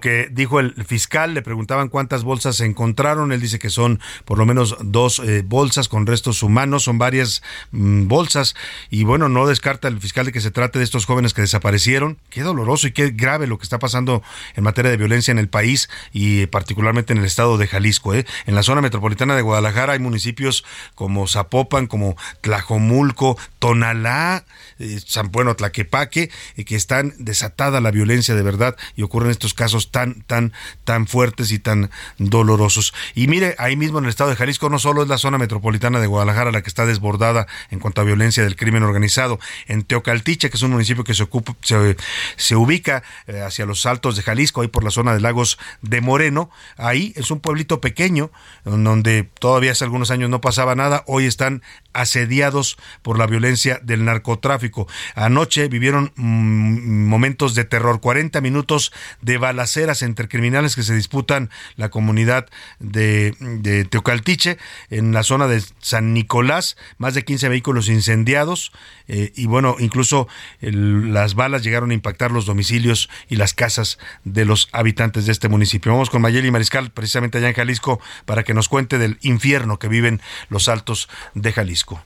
que 0.00 0.28
dijo 0.30 0.60
el 0.60 0.74
fiscal, 0.84 1.34
le 1.34 1.42
preguntaban 1.42 1.88
cuántas 1.88 2.24
bolsas 2.24 2.56
se 2.56 2.64
encontraron, 2.64 3.32
él 3.32 3.40
dice 3.40 3.58
que 3.58 3.70
son 3.70 4.00
por 4.24 4.38
lo 4.38 4.46
menos 4.46 4.76
dos 4.80 5.20
eh, 5.20 5.42
bolsas 5.44 5.88
con 5.88 6.06
restos 6.06 6.42
humanos, 6.42 6.84
son 6.84 6.98
varias 6.98 7.42
mm, 7.70 8.08
bolsas 8.08 8.54
y 8.90 9.04
bueno, 9.04 9.28
no 9.28 9.46
descarta 9.46 9.88
el 9.88 10.00
fiscal 10.00 10.26
de 10.26 10.32
que 10.32 10.40
se 10.40 10.50
trate 10.50 10.78
de 10.78 10.84
estos 10.84 11.06
jóvenes 11.06 11.34
que 11.34 11.42
desaparecieron. 11.42 12.18
Qué 12.30 12.42
doloroso 12.42 12.86
y 12.86 12.92
qué 12.92 13.10
grave 13.10 13.46
lo 13.46 13.58
que 13.58 13.64
está 13.64 13.78
pasando 13.78 14.22
en 14.56 14.64
materia 14.64 14.90
de 14.90 14.96
violencia 14.96 15.32
en 15.32 15.38
el 15.38 15.48
país 15.48 15.88
y 16.12 16.46
particularmente 16.46 17.12
en 17.12 17.18
el 17.18 17.24
estado 17.24 17.58
de 17.58 17.66
Jalisco. 17.66 18.14
¿eh? 18.14 18.26
En 18.46 18.54
la 18.54 18.62
zona 18.62 18.80
metropolitana 18.80 19.36
de 19.36 19.42
Guadalajara 19.42 19.92
hay 19.92 19.98
municipios 19.98 20.64
como 20.94 21.26
Zapopan, 21.26 21.86
como 21.86 22.16
Tlajomulco, 22.40 23.38
Tonalá, 23.58 24.44
eh, 24.78 25.00
San 25.04 25.30
Bueno, 25.30 25.54
Tlaquepaque, 25.54 26.30
eh, 26.56 26.64
que 26.64 26.76
están 26.76 27.14
desatada 27.18 27.80
la 27.80 27.90
violencia 27.90 28.34
de 28.34 28.42
verdad 28.42 28.76
y 28.96 29.02
ocurren 29.02 29.30
estos 29.30 29.54
casos 29.54 29.89
tan, 29.90 30.22
tan, 30.22 30.52
tan 30.84 31.06
fuertes 31.06 31.52
y 31.52 31.58
tan 31.58 31.90
dolorosos. 32.18 32.94
Y 33.14 33.26
mire, 33.26 33.54
ahí 33.58 33.76
mismo 33.76 33.98
en 33.98 34.04
el 34.04 34.10
estado 34.10 34.30
de 34.30 34.36
Jalisco 34.36 34.68
no 34.70 34.78
solo 34.78 35.02
es 35.02 35.08
la 35.08 35.18
zona 35.18 35.38
metropolitana 35.38 36.00
de 36.00 36.06
Guadalajara 36.06 36.52
la 36.52 36.62
que 36.62 36.68
está 36.68 36.86
desbordada 36.86 37.46
en 37.70 37.78
cuanto 37.78 38.00
a 38.00 38.04
violencia 38.04 38.42
del 38.42 38.56
crimen 38.56 38.82
organizado. 38.82 39.38
En 39.66 39.82
Teocaltiche, 39.82 40.50
que 40.50 40.56
es 40.56 40.62
un 40.62 40.72
municipio 40.72 41.04
que 41.04 41.14
se, 41.14 41.22
ocupa, 41.22 41.56
se, 41.62 41.96
se 42.36 42.56
ubica 42.56 43.02
eh, 43.26 43.40
hacia 43.40 43.66
los 43.66 43.86
altos 43.86 44.16
de 44.16 44.22
Jalisco, 44.22 44.60
ahí 44.60 44.68
por 44.68 44.84
la 44.84 44.90
zona 44.90 45.14
de 45.14 45.20
Lagos 45.20 45.58
de 45.82 46.00
Moreno, 46.00 46.50
ahí 46.76 47.12
es 47.16 47.30
un 47.30 47.40
pueblito 47.40 47.80
pequeño, 47.80 48.30
donde 48.64 49.28
todavía 49.38 49.72
hace 49.72 49.84
algunos 49.84 50.10
años 50.10 50.30
no 50.30 50.40
pasaba 50.40 50.74
nada, 50.74 51.04
hoy 51.06 51.26
están 51.26 51.62
asediados 51.92 52.76
por 53.02 53.18
la 53.18 53.26
violencia 53.26 53.80
del 53.82 54.04
narcotráfico. 54.04 54.86
Anoche 55.14 55.68
vivieron 55.68 56.12
mm, 56.16 57.06
momentos 57.06 57.54
de 57.54 57.64
terror, 57.64 58.00
40 58.00 58.40
minutos 58.40 58.92
de 59.20 59.38
balaceras 59.80 60.02
entre 60.02 60.28
criminales 60.28 60.76
que 60.76 60.82
se 60.82 60.94
disputan 60.94 61.48
la 61.76 61.88
comunidad 61.88 62.48
de, 62.80 63.86
Teocaltiche, 63.90 64.58
en 64.90 65.12
la 65.12 65.22
zona 65.22 65.46
de 65.46 65.62
San 65.80 66.12
Nicolás, 66.12 66.76
más 66.98 67.14
de 67.14 67.24
15 67.24 67.48
vehículos 67.48 67.88
incendiados 67.88 68.72
eh, 69.08 69.32
y 69.34 69.46
bueno, 69.46 69.76
incluso 69.78 70.28
las 70.60 71.34
balas 71.34 71.62
llegaron 71.62 71.90
a 71.90 71.94
impactar 71.94 72.30
los 72.30 72.44
domicilios 72.46 73.08
y 73.28 73.36
las 73.36 73.54
casas 73.54 73.98
de 74.24 74.44
los 74.44 74.68
habitantes 74.72 75.26
de 75.26 75.32
este 75.32 75.48
municipio. 75.48 75.92
Vamos 75.92 76.10
con 76.10 76.20
Mayeli 76.20 76.50
Mariscal, 76.50 76.90
precisamente 76.90 77.38
allá 77.38 77.48
en 77.48 77.54
Jalisco, 77.54 78.00
para 78.26 78.42
que 78.42 78.54
nos 78.54 78.68
cuente 78.68 78.98
del 78.98 79.18
infierno 79.22 79.78
que 79.78 79.88
viven 79.88 80.20
los 80.50 80.68
altos 80.68 81.08
de 81.34 81.52
Jalisco. 81.52 82.04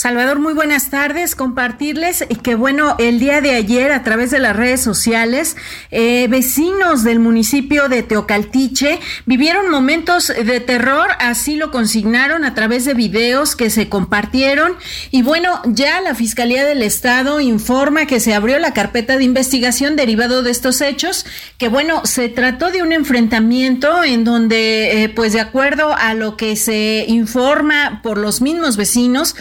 Salvador, 0.00 0.38
muy 0.38 0.54
buenas 0.54 0.88
tardes. 0.88 1.34
Compartirles 1.34 2.24
que, 2.42 2.54
bueno, 2.54 2.96
el 2.98 3.18
día 3.18 3.42
de 3.42 3.54
ayer 3.54 3.92
a 3.92 4.02
través 4.02 4.30
de 4.30 4.38
las 4.38 4.56
redes 4.56 4.80
sociales, 4.80 5.58
eh, 5.90 6.26
vecinos 6.30 7.04
del 7.04 7.18
municipio 7.18 7.90
de 7.90 8.02
Teocaltiche 8.02 8.98
vivieron 9.26 9.68
momentos 9.68 10.28
de 10.28 10.60
terror, 10.60 11.10
así 11.18 11.56
lo 11.56 11.70
consignaron 11.70 12.46
a 12.46 12.54
través 12.54 12.86
de 12.86 12.94
videos 12.94 13.56
que 13.56 13.68
se 13.68 13.90
compartieron. 13.90 14.72
Y 15.10 15.20
bueno, 15.20 15.60
ya 15.66 16.00
la 16.00 16.14
Fiscalía 16.14 16.64
del 16.64 16.82
Estado 16.82 17.38
informa 17.38 18.06
que 18.06 18.20
se 18.20 18.32
abrió 18.32 18.58
la 18.58 18.72
carpeta 18.72 19.18
de 19.18 19.24
investigación 19.24 19.96
derivado 19.96 20.42
de 20.42 20.50
estos 20.50 20.80
hechos, 20.80 21.26
que 21.58 21.68
bueno, 21.68 22.06
se 22.06 22.30
trató 22.30 22.70
de 22.70 22.82
un 22.82 22.94
enfrentamiento 22.94 24.02
en 24.02 24.24
donde, 24.24 25.02
eh, 25.02 25.08
pues 25.10 25.34
de 25.34 25.40
acuerdo 25.40 25.94
a 25.94 26.14
lo 26.14 26.38
que 26.38 26.56
se 26.56 27.04
informa 27.06 28.00
por 28.02 28.16
los 28.16 28.40
mismos 28.40 28.78
vecinos, 28.78 29.36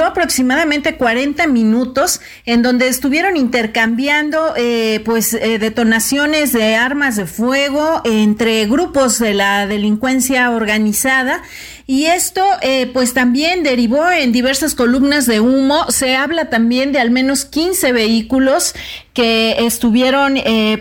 duró 0.00 0.08
aproximadamente 0.12 0.96
40 0.96 1.46
minutos 1.46 2.22
en 2.46 2.62
donde 2.62 2.88
estuvieron 2.88 3.36
intercambiando 3.36 4.54
eh, 4.56 5.02
pues 5.04 5.34
eh, 5.34 5.58
detonaciones 5.58 6.54
de 6.54 6.74
armas 6.74 7.16
de 7.16 7.26
fuego 7.26 8.00
entre 8.04 8.64
grupos 8.64 9.18
de 9.18 9.34
la 9.34 9.66
delincuencia 9.66 10.52
organizada 10.52 11.42
y 11.86 12.06
esto 12.06 12.42
eh, 12.62 12.88
pues 12.94 13.12
también 13.12 13.62
derivó 13.62 14.10
en 14.10 14.32
diversas 14.32 14.74
columnas 14.74 15.26
de 15.26 15.40
humo. 15.40 15.84
Se 15.90 16.14
habla 16.14 16.48
también 16.48 16.92
de 16.92 17.00
al 17.00 17.10
menos 17.10 17.44
15 17.44 17.92
vehículos 17.92 18.74
que 19.12 19.66
estuvieron 19.66 20.36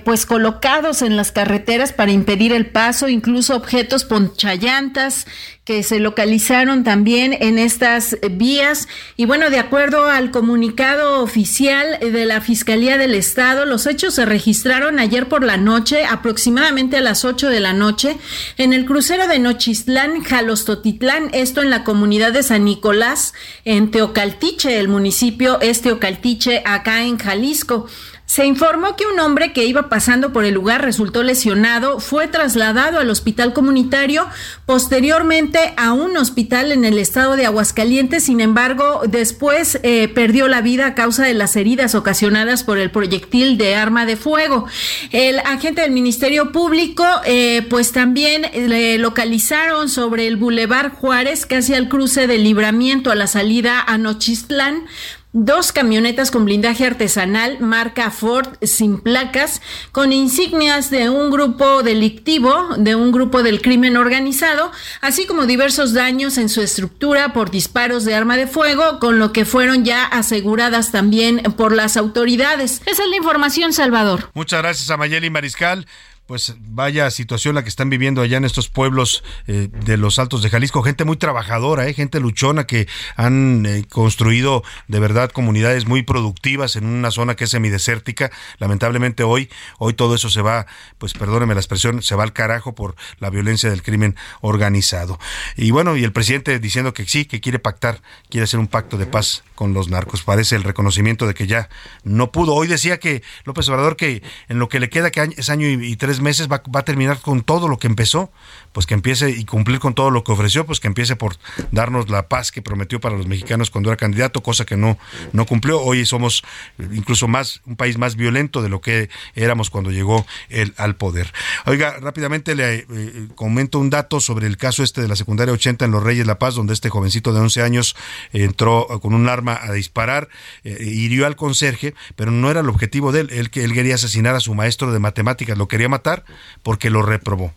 pues 0.06 0.28
colocados 0.28 1.02
en 1.02 1.18
las 1.18 1.32
carreteras 1.32 1.94
para 1.94 2.12
impedir 2.12 2.54
el 2.54 2.68
paso, 2.68 3.10
incluso 3.10 3.56
objetos 3.56 4.06
ponchallantas 4.06 5.26
que 5.70 5.84
se 5.84 6.00
localizaron 6.00 6.84
también 6.84 7.32
en 7.32 7.60
estas 7.60 8.18
vías. 8.32 8.88
Y 9.18 9.28
bueno, 9.28 9.52
de 9.52 9.60
acuerdo 9.60 10.08
al 10.08 10.32
comunicado 10.32 11.22
oficial 11.22 12.00
de 12.02 12.26
la 12.26 12.42
Fiscalía 12.42 12.98
del 12.98 13.14
Estado, 13.14 13.68
los 13.68 13.86
hechos 13.86 14.16
se 14.16 14.26
registraron 14.26 14.98
ayer 14.98 15.30
por 15.30 15.44
la 15.44 15.58
noche, 15.58 16.06
aproximadamente 16.06 16.98
a 16.98 17.02
las 17.02 17.24
8 17.24 17.50
de 17.50 17.60
la 17.60 17.74
noche, 17.74 18.18
en 18.58 18.74
el 18.74 18.88
crucero 18.88 19.28
de 19.28 19.38
Nochistlán, 19.38 20.24
Jalostotitlán, 20.24 21.30
esto 21.34 21.62
en 21.62 21.70
la 21.70 21.84
comunidad 21.84 22.34
de 22.34 22.42
San 22.42 22.66
Nicolás, 22.66 23.36
en 23.64 23.92
Teocaltiche, 23.92 24.80
el 24.80 24.88
municipio 24.88 25.62
es 25.62 25.84
Teocaltiche, 25.84 26.64
acá 26.66 27.04
en 27.04 27.20
Jalisco. 27.20 27.88
Se 28.30 28.46
informó 28.46 28.96
que 28.96 29.08
un 29.08 29.20
hombre 29.20 29.54
que 29.54 29.66
iba 29.66 29.90
pasando 29.90 30.32
por 30.32 30.46
el 30.46 30.54
lugar 30.54 30.84
resultó 30.84 31.24
lesionado, 31.24 32.00
fue 32.00 32.28
trasladado 32.28 33.00
al 33.00 33.10
hospital 33.10 33.54
comunitario, 33.54 34.28
posteriormente 34.68 35.74
a 35.78 35.94
un 35.94 36.16
hospital 36.16 36.72
en 36.72 36.86
el 36.86 37.00
estado 37.00 37.36
de 37.36 37.48
Aguascalientes, 37.48 38.26
sin 38.26 38.40
embargo, 38.40 39.02
después 39.08 39.80
eh, 39.82 40.10
perdió 40.10 40.48
la 40.48 40.62
vida 40.62 40.86
a 40.86 40.94
causa 40.94 41.26
de 41.26 41.34
las 41.34 41.56
heridas 41.56 41.96
ocasionadas 41.96 42.64
por 42.64 42.78
el 42.78 42.92
proyectil 42.92 43.58
de 43.58 43.74
arma 43.74 44.06
de 44.06 44.16
fuego. 44.16 44.68
El 45.10 45.40
agente 45.40 45.82
del 45.82 45.90
Ministerio 45.90 46.52
Público, 46.52 47.04
eh, 47.26 47.66
pues 47.68 47.94
también 47.94 48.44
le 48.54 49.00
localizaron 49.00 49.90
sobre 49.90 50.28
el 50.28 50.38
Boulevard 50.38 50.92
Juárez, 50.92 51.48
casi 51.48 51.74
al 51.74 51.90
cruce 51.90 52.28
del 52.28 52.44
libramiento 52.44 53.10
a 53.10 53.16
la 53.16 53.26
salida 53.26 53.82
a 53.82 53.98
Nochistlán, 53.98 54.86
Dos 55.32 55.72
camionetas 55.72 56.32
con 56.32 56.46
blindaje 56.46 56.88
artesanal 56.88 57.60
marca 57.60 58.10
Ford 58.10 58.48
sin 58.64 59.00
placas, 59.00 59.62
con 59.92 60.12
insignias 60.12 60.90
de 60.90 61.12
un 61.12 61.30
grupo 61.30 61.84
delictivo, 61.84 62.70
de 62.80 62.96
un 62.96 63.12
grupo 63.12 63.44
del 63.44 63.62
crimen 63.62 63.96
organizado, 63.96 64.72
así 65.02 65.28
como 65.28 65.46
diversos 65.46 65.94
daños 65.94 66.40
en 66.40 66.50
su 66.50 66.62
estructura 66.62 67.32
por 67.32 67.52
disparos 67.52 68.06
de 68.06 68.16
arma 68.16 68.38
de 68.38 68.48
fuego, 68.48 68.98
con 69.00 69.20
lo 69.20 69.32
que 69.32 69.46
fueron 69.46 69.86
ya 69.86 70.04
aseguradas 70.04 70.92
también 70.92 71.44
por 71.56 71.76
las 71.76 71.96
autoridades. 71.96 72.82
Esa 72.88 73.04
es 73.04 73.10
la 73.10 73.18
información, 73.18 73.72
Salvador. 73.72 74.32
Muchas 74.34 74.64
gracias 74.64 74.90
a 74.90 74.98
Mayeli 74.98 75.30
Mariscal 75.30 75.86
pues 76.30 76.54
vaya 76.60 77.10
situación 77.10 77.56
la 77.56 77.64
que 77.64 77.70
están 77.70 77.90
viviendo 77.90 78.22
allá 78.22 78.38
en 78.38 78.46
estos 78.46 78.70
pueblos 78.70 79.24
eh, 79.48 79.68
de 79.84 79.98
los 79.98 80.20
Altos 80.20 80.44
de 80.44 80.52
Jalisco, 80.52 80.84
gente 80.84 81.04
muy 81.04 81.18
trabajadora, 81.18 81.88
eh, 81.88 81.94
gente 81.96 82.20
luchona 82.20 82.68
que 82.68 82.88
han 83.16 83.66
eh, 83.66 83.84
construido 83.90 84.64
de 84.88 85.00
verdad 85.00 85.32
comunidades 85.32 85.88
muy 85.88 86.04
productivas 86.04 86.76
en 86.76 86.86
una 86.86 87.10
zona 87.10 87.36
que 87.36 87.46
es 87.46 87.50
semidesértica. 87.50 88.30
Lamentablemente 88.60 89.24
hoy, 89.24 89.50
hoy 89.80 89.94
todo 89.96 90.14
eso 90.14 90.30
se 90.30 90.44
va, 90.44 90.68
pues 91.00 91.14
perdóneme 91.14 91.56
la 91.56 91.62
expresión, 91.62 92.04
se 92.04 92.14
va 92.14 92.22
al 92.22 92.32
carajo 92.32 92.76
por 92.76 92.96
la 93.18 93.32
violencia 93.32 93.72
del 93.72 93.82
crimen 93.82 94.16
organizado. 94.42 95.18
Y 95.58 95.72
bueno, 95.72 95.98
y 95.98 96.04
el 96.04 96.12
presidente 96.12 96.60
diciendo 96.60 96.94
que 96.94 97.06
sí, 97.06 97.26
que 97.26 97.42
quiere 97.42 97.58
pactar, 97.58 98.04
quiere 98.30 98.44
hacer 98.44 98.60
un 98.60 98.68
pacto 98.68 99.00
de 99.00 99.08
paz 99.08 99.44
con 99.56 99.74
los 99.74 99.90
narcos. 99.90 100.22
Parece 100.22 100.56
el 100.56 100.64
reconocimiento 100.64 101.26
de 101.26 101.34
que 101.34 101.48
ya 101.48 101.70
no 102.04 102.32
pudo. 102.32 102.54
Hoy 102.54 102.68
decía 102.68 103.00
que 103.00 103.24
López 103.46 103.68
Obrador 103.68 103.96
que 103.96 104.22
en 104.48 104.60
lo 104.60 104.70
que 104.70 104.80
le 104.80 104.90
queda 104.90 105.10
que 105.10 105.28
es 105.36 105.50
año 105.50 105.68
y, 105.68 105.74
y 105.84 105.96
tres 105.96 106.19
meses 106.22 106.48
va 106.50 106.62
a 106.74 106.84
terminar 106.84 107.20
con 107.22 107.42
todo 107.42 107.68
lo 107.68 107.78
que 107.78 107.88
empezó, 107.88 108.32
pues 108.72 108.86
que 108.86 108.94
empiece 108.94 109.30
y 109.32 109.46
cumplir 109.46 109.80
con 109.80 109.94
todo 109.94 110.12
lo 110.12 110.24
que 110.24 110.32
ofreció, 110.32 110.66
pues 110.66 110.80
que 110.80 110.88
empiece 110.88 111.16
por 111.16 111.36
darnos 111.72 112.10
la 112.10 112.28
paz 112.28 112.52
que 112.52 112.62
prometió 112.62 113.00
para 113.00 113.16
los 113.16 113.28
mexicanos 113.28 113.70
cuando 113.70 113.90
era 113.90 113.98
candidato, 113.98 114.42
cosa 114.42 114.66
que 114.66 114.78
no, 114.78 114.98
no 115.34 115.46
cumplió. 115.46 115.82
Hoy 115.82 116.06
somos 116.06 116.44
incluso 116.78 117.28
más, 117.28 117.62
un 117.66 117.76
país 117.76 117.98
más 117.98 118.16
violento 118.16 118.62
de 118.62 118.70
lo 118.70 118.82
que 118.82 119.10
éramos 119.36 119.70
cuando 119.70 119.92
llegó 119.92 120.26
él 120.50 120.74
al 120.78 120.96
poder. 120.96 121.34
Oiga, 121.66 121.98
rápidamente 122.00 122.56
le 122.56 122.86
eh, 122.90 123.28
comento 123.36 123.80
un 123.80 123.90
dato 123.90 124.20
sobre 124.20 124.48
el 124.48 124.58
caso 124.58 124.84
este 124.84 125.02
de 125.02 125.08
la 125.08 125.16
secundaria 125.16 125.54
80 125.54 125.86
en 125.86 125.92
Los 125.92 126.04
Reyes 126.04 126.28
La 126.28 126.40
Paz, 126.40 126.56
donde 126.56 126.74
este 126.74 126.90
jovencito 126.90 127.34
de 127.34 127.40
11 127.40 127.62
años 127.62 127.96
entró 128.34 128.88
con 129.02 129.14
un 129.14 129.28
arma 129.28 129.60
a 129.62 129.72
disparar, 129.74 130.30
eh, 130.64 130.78
hirió 130.82 131.26
al 131.26 131.36
conserje, 131.36 131.94
pero 132.16 132.32
no 132.32 132.52
era 132.52 132.62
el 132.62 132.70
objetivo 132.70 133.12
de 133.12 133.22
él, 133.22 133.30
él, 133.32 133.50
él 133.54 133.74
quería 133.74 133.96
asesinar 133.96 134.36
a 134.36 134.40
su 134.40 134.54
maestro 134.54 134.92
de 134.92 135.00
matemáticas, 135.00 135.58
lo 135.58 135.68
quería 135.68 135.90
matar 135.90 136.24
porque 136.64 136.90
lo 136.90 137.02
reprobó 137.02 137.54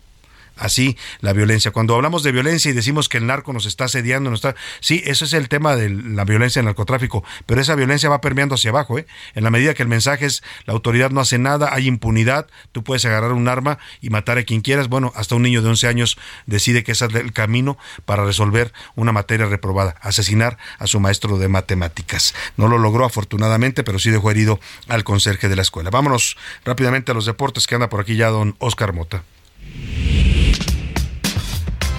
así 0.63 0.97
la 1.19 1.33
violencia. 1.33 1.71
Cuando 1.71 1.95
hablamos 1.95 2.23
de 2.23 2.31
violencia 2.31 2.71
y 2.71 2.73
decimos 2.73 3.09
que 3.09 3.17
el 3.17 3.27
narco 3.27 3.53
nos 3.53 3.65
está 3.65 3.85
asediando, 3.85 4.29
nos 4.29 4.39
está... 4.39 4.55
sí, 4.79 5.03
eso 5.05 5.25
es 5.25 5.33
el 5.33 5.49
tema 5.49 5.75
de 5.75 5.89
la 5.89 6.23
violencia 6.23 6.59
en 6.59 6.63
el 6.63 6.67
narcotráfico, 6.67 7.23
pero 7.45 7.61
esa 7.61 7.75
violencia 7.75 8.09
va 8.09 8.21
permeando 8.21 8.55
hacia 8.55 8.71
abajo, 8.71 8.97
¿eh? 8.97 9.05
En 9.35 9.43
la 9.43 9.49
medida 9.49 9.73
que 9.73 9.83
el 9.83 9.89
mensaje 9.89 10.25
es 10.25 10.41
la 10.65 10.73
autoridad 10.73 11.11
no 11.11 11.19
hace 11.19 11.37
nada, 11.37 11.69
hay 11.73 11.87
impunidad, 11.87 12.47
tú 12.71 12.83
puedes 12.83 13.03
agarrar 13.05 13.33
un 13.33 13.47
arma 13.47 13.77
y 14.01 14.09
matar 14.09 14.37
a 14.37 14.43
quien 14.43 14.61
quieras, 14.61 14.87
bueno, 14.87 15.11
hasta 15.15 15.35
un 15.35 15.43
niño 15.43 15.61
de 15.61 15.69
11 15.69 15.87
años 15.87 16.17
decide 16.45 16.83
que 16.83 16.93
ese 16.93 17.05
es 17.05 17.13
el 17.13 17.33
camino 17.33 17.77
para 18.05 18.25
resolver 18.25 18.73
una 18.95 19.11
materia 19.11 19.45
reprobada, 19.45 19.95
asesinar 20.01 20.57
a 20.79 20.87
su 20.87 20.99
maestro 20.99 21.37
de 21.37 21.49
matemáticas. 21.49 22.33
No 22.55 22.67
lo 22.67 22.77
logró 22.77 23.05
afortunadamente, 23.05 23.83
pero 23.83 23.99
sí 23.99 24.09
dejó 24.09 24.31
herido 24.31 24.59
al 24.87 25.03
conserje 25.03 25.49
de 25.49 25.55
la 25.55 25.61
escuela. 25.61 25.89
Vámonos 25.89 26.37
rápidamente 26.63 27.11
a 27.11 27.15
los 27.15 27.25
deportes 27.25 27.67
que 27.67 27.75
anda 27.75 27.89
por 27.89 27.99
aquí 27.99 28.15
ya 28.15 28.29
don 28.29 28.55
Oscar 28.59 28.93
Mota. 28.93 29.23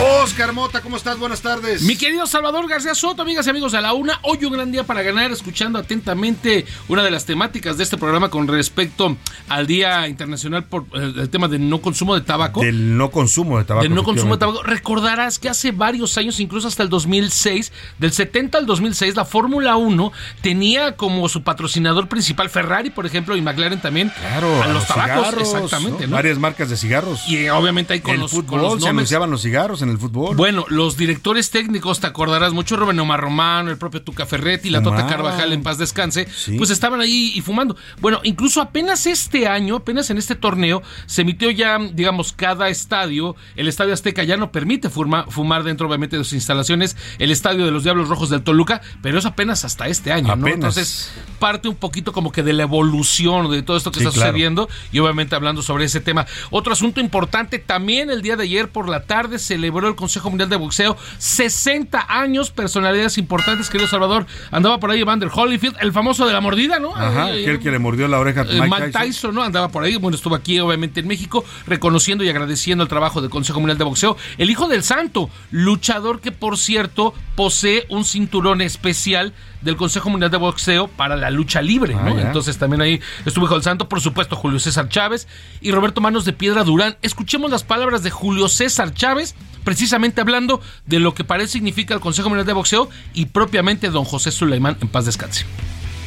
Oscar 0.00 0.52
Mota, 0.52 0.80
¿cómo 0.80 0.96
estás? 0.96 1.18
Buenas 1.18 1.40
tardes. 1.40 1.82
Mi 1.82 1.96
querido 1.96 2.26
Salvador 2.26 2.68
García 2.68 2.94
Soto, 2.96 3.22
amigas 3.22 3.46
y 3.46 3.50
amigos 3.50 3.74
a 3.74 3.80
la 3.80 3.92
una, 3.92 4.18
hoy 4.22 4.44
un 4.44 4.52
gran 4.52 4.72
día 4.72 4.82
para 4.82 5.02
ganar, 5.02 5.30
escuchando 5.30 5.78
atentamente 5.78 6.66
una 6.88 7.04
de 7.04 7.12
las 7.12 7.26
temáticas 7.26 7.76
de 7.76 7.84
este 7.84 7.96
programa 7.96 8.28
con 8.28 8.48
respecto 8.48 9.16
al 9.48 9.68
Día 9.68 10.08
Internacional 10.08 10.64
por 10.64 10.82
eh, 10.94 11.12
el 11.16 11.30
tema 11.30 11.46
del 11.46 11.68
no 11.68 11.80
consumo 11.80 12.16
de 12.16 12.22
tabaco. 12.22 12.60
Del 12.60 12.96
no 12.96 13.12
consumo 13.12 13.58
de 13.58 13.64
tabaco. 13.64 13.84
Del 13.84 13.94
no 13.94 14.02
consumo 14.02 14.34
de 14.34 14.40
tabaco. 14.40 14.62
Recordarás 14.64 15.38
que 15.38 15.48
hace 15.48 15.70
varios 15.70 16.18
años, 16.18 16.40
incluso 16.40 16.66
hasta 16.66 16.82
el 16.82 16.88
2006, 16.88 17.72
del 17.98 18.12
70 18.12 18.58
al 18.58 18.66
2006, 18.66 19.14
la 19.14 19.24
Fórmula 19.24 19.76
1 19.76 20.12
tenía 20.40 20.96
como 20.96 21.28
su 21.28 21.44
patrocinador 21.44 22.08
principal 22.08 22.50
Ferrari, 22.50 22.90
por 22.90 23.06
ejemplo, 23.06 23.36
y 23.36 23.42
McLaren 23.42 23.80
también. 23.80 24.12
Claro, 24.18 24.60
a, 24.60 24.64
a 24.64 24.68
los, 24.72 24.86
tabacos. 24.88 25.26
cigarros, 25.28 25.54
exactamente. 25.54 26.08
¿no? 26.08 26.16
Varias 26.16 26.38
marcas 26.38 26.68
de 26.68 26.76
cigarros. 26.76 27.28
Y 27.28 27.48
obviamente 27.48 27.92
ahí 27.92 28.00
con 28.00 28.14
el 28.14 28.20
los, 28.20 28.32
fútbol 28.32 28.46
con 28.46 28.62
los 28.62 28.82
se 28.82 28.88
anunciaban 28.88 29.30
los 29.30 29.42
cigarros 29.42 29.83
en 29.84 29.90
el 29.90 29.98
fútbol. 29.98 30.36
Bueno, 30.36 30.64
los 30.68 30.96
directores 30.96 31.50
técnicos, 31.50 32.00
te 32.00 32.06
acordarás 32.06 32.52
mucho, 32.52 32.76
Rubén 32.76 32.98
Omar 32.98 33.20
Romano, 33.20 33.70
el 33.70 33.78
propio 33.78 34.02
Tuca 34.02 34.26
Ferretti, 34.26 34.70
la 34.70 34.82
Tota. 34.82 35.06
Carvajal 35.06 35.52
en 35.52 35.62
paz 35.62 35.78
descanse, 35.78 36.26
Sí. 36.34 36.56
pues 36.58 36.70
estaban 36.70 37.00
ahí 37.00 37.32
y 37.34 37.40
fumando. 37.40 37.76
Bueno, 38.00 38.20
incluso 38.24 38.60
apenas 38.60 39.06
este 39.06 39.46
año, 39.46 39.76
apenas 39.76 40.10
en 40.10 40.18
este 40.18 40.34
torneo, 40.34 40.82
se 41.06 41.22
emitió 41.22 41.50
ya, 41.50 41.78
digamos, 41.78 42.32
cada 42.32 42.68
estadio, 42.68 43.36
el 43.56 43.68
Estadio 43.68 43.92
Azteca 43.94 44.24
ya 44.24 44.36
no 44.36 44.50
permite 44.50 44.90
fuma- 44.90 45.26
fumar 45.28 45.62
dentro, 45.62 45.86
obviamente, 45.86 46.16
de 46.18 46.24
sus 46.24 46.32
instalaciones, 46.34 46.96
el 47.18 47.30
Estadio 47.30 47.64
de 47.64 47.70
los 47.70 47.84
Diablos 47.84 48.08
Rojos 48.08 48.30
del 48.30 48.42
Toluca, 48.42 48.80
pero 49.02 49.18
es 49.18 49.26
apenas 49.26 49.64
hasta 49.64 49.86
este 49.88 50.12
año, 50.12 50.34
¿no? 50.36 50.46
Entonces, 50.48 51.12
parte 51.38 51.68
un 51.68 51.76
poquito 51.76 52.12
como 52.12 52.32
que 52.32 52.42
de 52.42 52.52
la 52.52 52.62
evolución 52.64 53.50
de 53.50 53.62
todo 53.62 53.76
esto 53.76 53.90
que 53.90 54.00
Sí, 54.00 54.06
está 54.06 54.14
claro. 54.14 54.30
sucediendo 54.32 54.68
y 54.92 54.98
obviamente 55.00 55.34
hablando 55.34 55.62
sobre 55.62 55.84
ese 55.84 56.00
tema. 56.00 56.26
Otro 56.50 56.72
asunto 56.72 57.00
importante, 57.00 57.58
también 57.58 58.10
el 58.10 58.22
día 58.22 58.36
de 58.36 58.44
ayer 58.44 58.68
por 58.70 58.88
la 58.88 59.04
tarde 59.04 59.38
celebró 59.74 59.88
el 59.88 59.96
Consejo 59.96 60.30
Mundial 60.30 60.48
de 60.48 60.56
Boxeo 60.56 60.96
60 61.18 62.06
años, 62.08 62.50
personalidades 62.50 63.18
importantes, 63.18 63.68
querido 63.68 63.88
Salvador. 63.88 64.26
Andaba 64.52 64.78
por 64.78 64.90
ahí 64.90 65.00
Evander 65.00 65.28
Holyfield, 65.34 65.76
el 65.80 65.92
famoso 65.92 66.26
de 66.26 66.32
la 66.32 66.40
mordida, 66.40 66.78
¿no? 66.78 66.94
Ajá, 66.94 67.32
Eh, 67.32 67.42
aquel 67.42 67.58
que 67.58 67.70
le 67.70 67.78
mordió 67.78 68.06
la 68.06 68.20
oreja 68.20 68.42
a 68.42 68.44
eh, 68.44 68.60
Mike 68.60 68.68
Mike 68.68 68.86
Tyson. 68.90 69.02
Tyson, 69.02 69.34
¿no? 69.34 69.42
Andaba 69.42 69.68
por 69.68 69.82
ahí, 69.82 69.96
bueno, 69.96 70.14
estuvo 70.14 70.34
aquí 70.34 70.60
obviamente 70.60 71.00
en 71.00 71.08
México, 71.08 71.44
reconociendo 71.66 72.22
y 72.22 72.28
agradeciendo 72.28 72.84
el 72.84 72.88
trabajo 72.88 73.20
del 73.20 73.30
Consejo 73.30 73.58
Mundial 73.60 73.78
de 73.78 73.84
Boxeo. 73.84 74.16
El 74.38 74.50
hijo 74.50 74.68
del 74.68 74.84
santo, 74.84 75.28
luchador 75.50 76.20
que 76.20 76.30
por 76.30 76.56
cierto 76.56 77.14
posee 77.34 77.84
un 77.88 78.04
cinturón 78.04 78.60
especial 78.60 79.32
del 79.64 79.76
Consejo 79.76 80.10
Mundial 80.10 80.30
de 80.30 80.36
Boxeo 80.36 80.88
para 80.88 81.16
la 81.16 81.30
lucha 81.30 81.60
libre, 81.62 81.94
Ah. 81.98 82.10
Entonces 82.18 82.58
también 82.58 82.82
ahí 82.82 83.00
estuvo 83.24 83.46
hijo 83.46 83.54
del 83.54 83.62
santo, 83.62 83.88
por 83.88 84.00
supuesto 84.00 84.36
Julio 84.36 84.58
César 84.58 84.88
Chávez 84.88 85.26
y 85.60 85.72
Roberto 85.72 86.00
Manos 86.00 86.24
de 86.24 86.32
Piedra 86.32 86.64
Durán. 86.64 86.96
Escuchemos 87.02 87.50
las 87.50 87.64
palabras 87.64 88.02
de 88.02 88.10
Julio 88.10 88.48
César 88.48 88.92
Chávez, 88.94 89.34
precisamente 89.64 90.20
hablando 90.20 90.60
de 90.86 91.00
lo 91.00 91.14
que 91.14 91.24
parece 91.24 91.52
significa 91.52 91.94
el 91.94 92.00
Consejo 92.00 92.28
Mundial 92.28 92.46
de 92.46 92.52
Boxeo 92.52 92.88
y 93.14 93.26
propiamente 93.26 93.90
don 93.90 94.04
José 94.04 94.30
Suleimán 94.30 94.76
en 94.80 94.88
paz 94.88 95.06
descanse. 95.06 95.46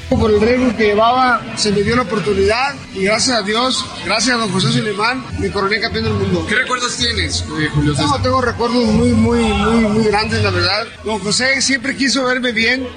Por 0.09 0.31
el 0.31 0.39
riesgo 0.39 0.73
que 0.77 0.85
llevaba, 0.85 1.41
se 1.57 1.69
me 1.73 1.81
dio 1.83 1.95
la 1.97 2.03
oportunidad 2.03 2.75
y 2.95 3.03
gracias 3.03 3.39
a 3.39 3.41
Dios, 3.41 3.85
gracias 4.05 4.37
a 4.37 4.39
don 4.39 4.49
José 4.51 4.71
Suleimán, 4.71 5.21
me 5.37 5.51
coroné 5.51 5.81
campeón 5.81 6.05
del 6.05 6.13
mundo. 6.13 6.45
¿Qué 6.47 6.55
recuerdos 6.55 6.95
tienes, 6.95 7.43
Julio 7.73 7.93
César? 7.93 8.07
No, 8.11 8.21
tengo 8.21 8.39
recuerdos 8.41 8.85
muy, 8.85 9.09
muy, 9.09 9.39
muy, 9.43 9.81
muy 9.89 10.03
grandes, 10.05 10.41
la 10.43 10.51
verdad. 10.51 10.87
Don 11.03 11.19
José 11.19 11.61
siempre 11.61 11.95
quiso 11.97 12.23
verme 12.23 12.53
bien. 12.53 12.87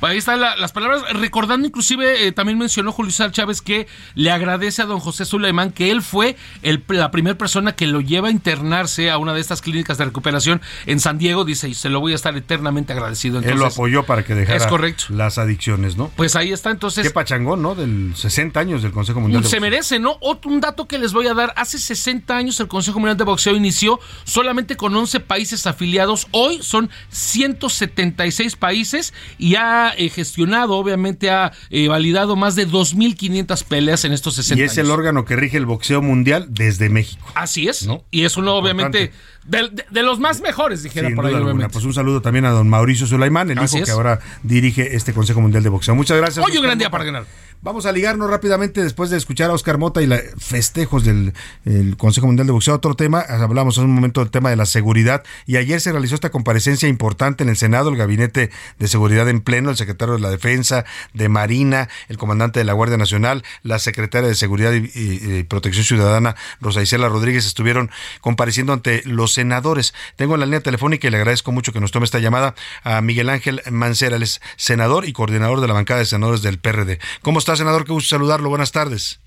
Ahí 0.00 0.18
están 0.18 0.40
la- 0.40 0.56
las 0.56 0.72
palabras, 0.72 1.02
recordando 1.14 1.66
inclusive, 1.66 2.26
eh, 2.26 2.32
también 2.32 2.58
mencionó 2.58 2.92
Julio 2.92 3.10
César 3.10 3.32
Chávez 3.32 3.60
que 3.62 3.86
le 4.14 4.30
agradece 4.30 4.82
a 4.82 4.86
don 4.86 5.00
José 5.00 5.24
Suleimán 5.24 5.72
que 5.72 5.90
él 5.90 6.02
fue 6.02 6.36
el- 6.62 6.82
la 6.88 7.10
primera 7.10 7.36
persona 7.36 7.74
que 7.74 7.86
lo 7.86 8.00
lleva 8.00 8.28
a 8.28 8.30
internarse 8.30 9.10
a 9.10 9.18
una 9.18 9.34
de 9.34 9.40
estas 9.40 9.60
clínicas 9.60 9.98
de 9.98 10.04
recuperación 10.04 10.60
en 10.86 11.00
San 11.00 11.18
Diego, 11.18 11.44
dice, 11.44 11.68
y 11.68 11.74
se 11.74 11.88
lo 11.88 12.00
voy 12.00 12.12
a 12.12 12.14
estar 12.14 12.36
eternamente 12.36 12.92
agradecido. 12.92 13.38
Él 13.38 13.44
lo 13.44 13.50
Entonces, 13.52 13.74
apoyó 13.76 14.04
para 14.04 14.24
que 14.24 14.34
dejara 14.34 14.56
Es 14.58 14.66
correcto. 14.66 15.04
las 15.10 15.38
adicciones, 15.38 15.96
¿no? 15.96 16.10
Pues 16.16 16.36
ahí 16.36 16.52
está, 16.52 16.70
entonces... 16.70 17.04
Qué 17.06 17.10
pachangón, 17.10 17.60
¿no? 17.62 17.74
Del 17.74 18.12
60 18.16 18.60
años 18.60 18.82
del 18.82 18.92
Consejo 18.92 19.20
Mundial 19.20 19.42
de 19.42 19.48
Se 19.48 19.60
merece, 19.60 19.98
¿no? 19.98 20.16
Otro 20.20 20.50
un 20.50 20.60
dato 20.60 20.86
que 20.86 20.98
les 20.98 21.12
voy 21.12 21.26
a 21.26 21.34
dar. 21.34 21.52
Hace 21.56 21.78
60 21.78 22.36
años 22.36 22.58
el 22.60 22.68
Consejo 22.68 22.98
Mundial 23.00 23.16
de 23.16 23.24
Boxeo 23.24 23.56
inició 23.56 23.98
solamente 24.24 24.76
con 24.76 24.94
11 24.94 25.20
países 25.20 25.66
afiliados. 25.66 26.26
Hoy 26.30 26.62
son 26.62 26.90
176 27.10 28.56
países 28.56 29.12
y 29.38 29.56
ha 29.56 29.87
eh, 29.96 30.08
gestionado, 30.10 30.76
obviamente 30.76 31.30
ha 31.30 31.52
eh, 31.70 31.88
validado 31.88 32.36
más 32.36 32.54
de 32.56 32.66
2.500 32.68 33.64
peleas 33.64 34.04
en 34.04 34.12
estos 34.12 34.34
60 34.34 34.60
Y 34.60 34.64
es 34.64 34.72
años. 34.72 34.86
el 34.86 34.90
órgano 34.90 35.24
que 35.24 35.36
rige 35.36 35.56
el 35.56 35.66
boxeo 35.66 36.02
mundial 36.02 36.46
desde 36.50 36.88
México. 36.88 37.26
Así 37.34 37.68
es. 37.68 37.88
Y 38.10 38.24
es 38.24 38.36
uno, 38.36 38.54
obviamente, 38.54 39.12
de, 39.46 39.68
de- 39.70 39.84
de 39.90 40.02
los 40.02 40.18
más 40.20 40.40
mejores, 40.40 40.82
dijera 40.82 41.08
Sin 41.08 41.16
por 41.16 41.24
ahí, 41.26 41.30
duda 41.30 41.38
alguna. 41.38 41.52
obviamente. 41.54 41.72
Pues 41.72 41.84
un 41.84 41.94
saludo 41.94 42.20
también 42.20 42.44
a 42.44 42.50
don 42.50 42.68
Mauricio 42.68 43.06
Sulaimán, 43.06 43.50
el 43.50 43.58
Así 43.58 43.76
hijo 43.76 43.82
es. 43.84 43.88
que 43.88 43.92
ahora 43.92 44.20
dirige 44.42 44.94
este 44.96 45.12
Consejo 45.12 45.40
Mundial 45.40 45.62
de 45.62 45.68
Boxeo. 45.68 45.94
Muchas 45.94 46.16
gracias. 46.18 46.44
Hoy 46.44 46.56
un 46.56 46.62
gran 46.62 46.78
día 46.78 46.90
para 46.90 47.04
ganar. 47.04 47.24
Vamos 47.60 47.86
a 47.86 47.92
ligarnos 47.92 48.30
rápidamente 48.30 48.84
después 48.84 49.10
de 49.10 49.16
escuchar 49.16 49.50
a 49.50 49.52
Oscar 49.52 49.78
Mota 49.78 50.00
y 50.00 50.06
los 50.06 50.20
festejos 50.38 51.04
del 51.04 51.34
el 51.64 51.96
Consejo 51.96 52.28
Mundial 52.28 52.46
de 52.46 52.52
Boxeo. 52.52 52.76
Otro 52.76 52.94
tema, 52.94 53.18
hablamos 53.18 53.76
hace 53.76 53.84
un 53.84 53.92
momento 53.92 54.20
del 54.20 54.30
tema 54.30 54.50
de 54.50 54.54
la 54.54 54.64
seguridad 54.64 55.24
y 55.44 55.56
ayer 55.56 55.80
se 55.80 55.90
realizó 55.90 56.14
esta 56.14 56.30
comparecencia 56.30 56.88
importante 56.88 57.42
en 57.42 57.50
el 57.50 57.56
Senado, 57.56 57.90
el 57.90 57.96
Gabinete 57.96 58.50
de 58.78 58.86
Seguridad 58.86 59.28
en 59.28 59.40
pleno, 59.40 59.70
el 59.70 59.76
secretario 59.76 60.14
de 60.14 60.20
la 60.20 60.30
Defensa, 60.30 60.84
de 61.14 61.28
Marina, 61.28 61.88
el 62.08 62.16
comandante 62.16 62.60
de 62.60 62.64
la 62.64 62.74
Guardia 62.74 62.96
Nacional, 62.96 63.42
la 63.64 63.80
secretaria 63.80 64.28
de 64.28 64.36
Seguridad 64.36 64.72
y, 64.72 65.42
Protección 65.42 65.84
Ciudadana, 65.84 66.36
Rosa 66.60 66.80
Isela 66.80 67.08
Rodríguez, 67.08 67.44
estuvieron 67.44 67.90
compareciendo 68.20 68.72
ante 68.72 69.02
los 69.04 69.32
senadores. 69.32 69.94
Tengo 70.14 70.34
en 70.34 70.40
la 70.40 70.46
línea 70.46 70.60
telefónica 70.60 71.08
y 71.08 71.10
le 71.10 71.16
agradezco 71.16 71.50
mucho 71.50 71.72
que 71.72 71.80
nos 71.80 71.90
tome 71.90 72.04
esta 72.04 72.20
llamada 72.20 72.54
a 72.84 73.00
Miguel 73.00 73.28
Ángel 73.30 73.62
Mancera, 73.68 74.14
él 74.14 74.28
senador 74.56 75.08
y 75.08 75.12
coordinador 75.12 75.60
de 75.60 75.66
la 75.66 75.74
bancada 75.74 75.98
de 75.98 76.06
senadores 76.06 76.42
del 76.42 76.58
PRD. 76.58 77.00
¿Cómo 77.22 77.40
está, 77.40 77.47
senador? 77.56 77.84
Qué 77.84 77.92
gusto 77.92 78.08
saludarlo. 78.08 78.48
Buenas 78.48 78.72
tardes. 78.72 79.20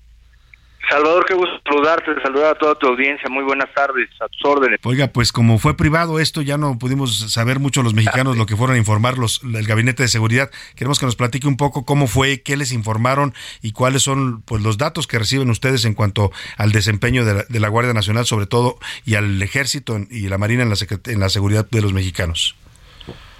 Salvador, 0.88 1.24
qué 1.26 1.34
gusto 1.34 1.58
saludarte, 1.64 2.10
saludar 2.22 2.50
a 2.50 2.54
toda 2.58 2.74
tu 2.74 2.86
audiencia. 2.88 3.28
Muy 3.30 3.44
buenas 3.44 3.72
tardes, 3.72 4.10
a 4.20 4.28
tus 4.28 4.44
órdenes. 4.44 4.78
Oiga, 4.82 5.06
pues 5.06 5.32
como 5.32 5.58
fue 5.58 5.76
privado 5.76 6.18
esto, 6.18 6.42
ya 6.42 6.58
no 6.58 6.78
pudimos 6.78 7.32
saber 7.32 7.60
mucho 7.60 7.82
los 7.82 7.94
mexicanos 7.94 8.36
lo 8.36 8.46
que 8.46 8.56
fueron 8.56 8.76
a 8.76 8.78
informar 8.78 9.16
los, 9.16 9.40
el 9.42 9.66
Gabinete 9.66 10.02
de 10.02 10.08
Seguridad. 10.08 10.50
Queremos 10.76 10.98
que 10.98 11.06
nos 11.06 11.16
platique 11.16 11.46
un 11.46 11.56
poco 11.56 11.84
cómo 11.84 12.08
fue, 12.08 12.42
qué 12.42 12.56
les 12.56 12.72
informaron 12.72 13.32
y 13.62 13.72
cuáles 13.72 14.02
son 14.02 14.42
pues 14.42 14.62
los 14.62 14.76
datos 14.76 15.06
que 15.06 15.18
reciben 15.18 15.50
ustedes 15.50 15.84
en 15.84 15.94
cuanto 15.94 16.30
al 16.58 16.72
desempeño 16.72 17.24
de 17.24 17.34
la, 17.34 17.44
de 17.48 17.60
la 17.60 17.68
Guardia 17.68 17.94
Nacional, 17.94 18.26
sobre 18.26 18.46
todo, 18.46 18.76
y 19.06 19.14
al 19.14 19.40
Ejército 19.40 19.96
y 20.10 20.28
la 20.28 20.36
Marina 20.36 20.64
en 20.64 20.68
la, 20.68 20.76
en 21.06 21.20
la 21.20 21.28
seguridad 21.28 21.66
de 21.70 21.80
los 21.80 21.92
mexicanos. 21.92 22.56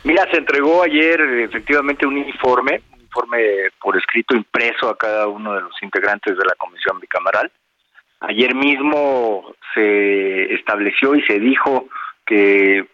Mira, 0.04 0.26
se 0.30 0.38
entregó 0.38 0.82
ayer 0.82 1.20
efectivamente 1.20 2.06
un 2.06 2.18
informe, 2.18 2.82
informe 3.12 3.70
por 3.80 3.97
escrito 3.97 4.34
impreso 4.34 4.89
a 4.89 4.97
cada 4.97 5.28
uno 5.28 5.55
de 5.55 5.60
los 5.60 5.82
integrantes 5.82 6.36
de 6.36 6.44
la 6.44 6.55
comisión 6.56 6.98
bicameral. 6.98 7.51
Ayer 8.20 8.55
mismo 8.55 9.55
se 9.74 10.55
estableció 10.55 11.14
y 11.14 11.22
se 11.22 11.39
dijo 11.39 11.89
que 12.24 12.86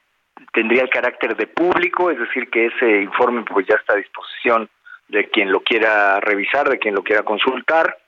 tendría 0.52 0.82
el 0.82 0.90
carácter 0.90 1.36
de 1.36 1.46
público, 1.46 2.10
es 2.10 2.18
decir, 2.18 2.50
que 2.50 2.66
ese 2.66 3.02
informe 3.02 3.44
pues 3.44 3.66
ya 3.66 3.76
está 3.76 3.92
a 3.94 3.98
disposición 3.98 4.68
de 5.08 5.28
quien 5.28 5.52
lo 5.52 5.60
quiera 5.60 6.20
revisar, 6.20 6.68
de 6.68 6.78
quien 6.78 6.94
lo 6.94 7.02
quiera 7.02 7.22
consultar. 7.22 7.98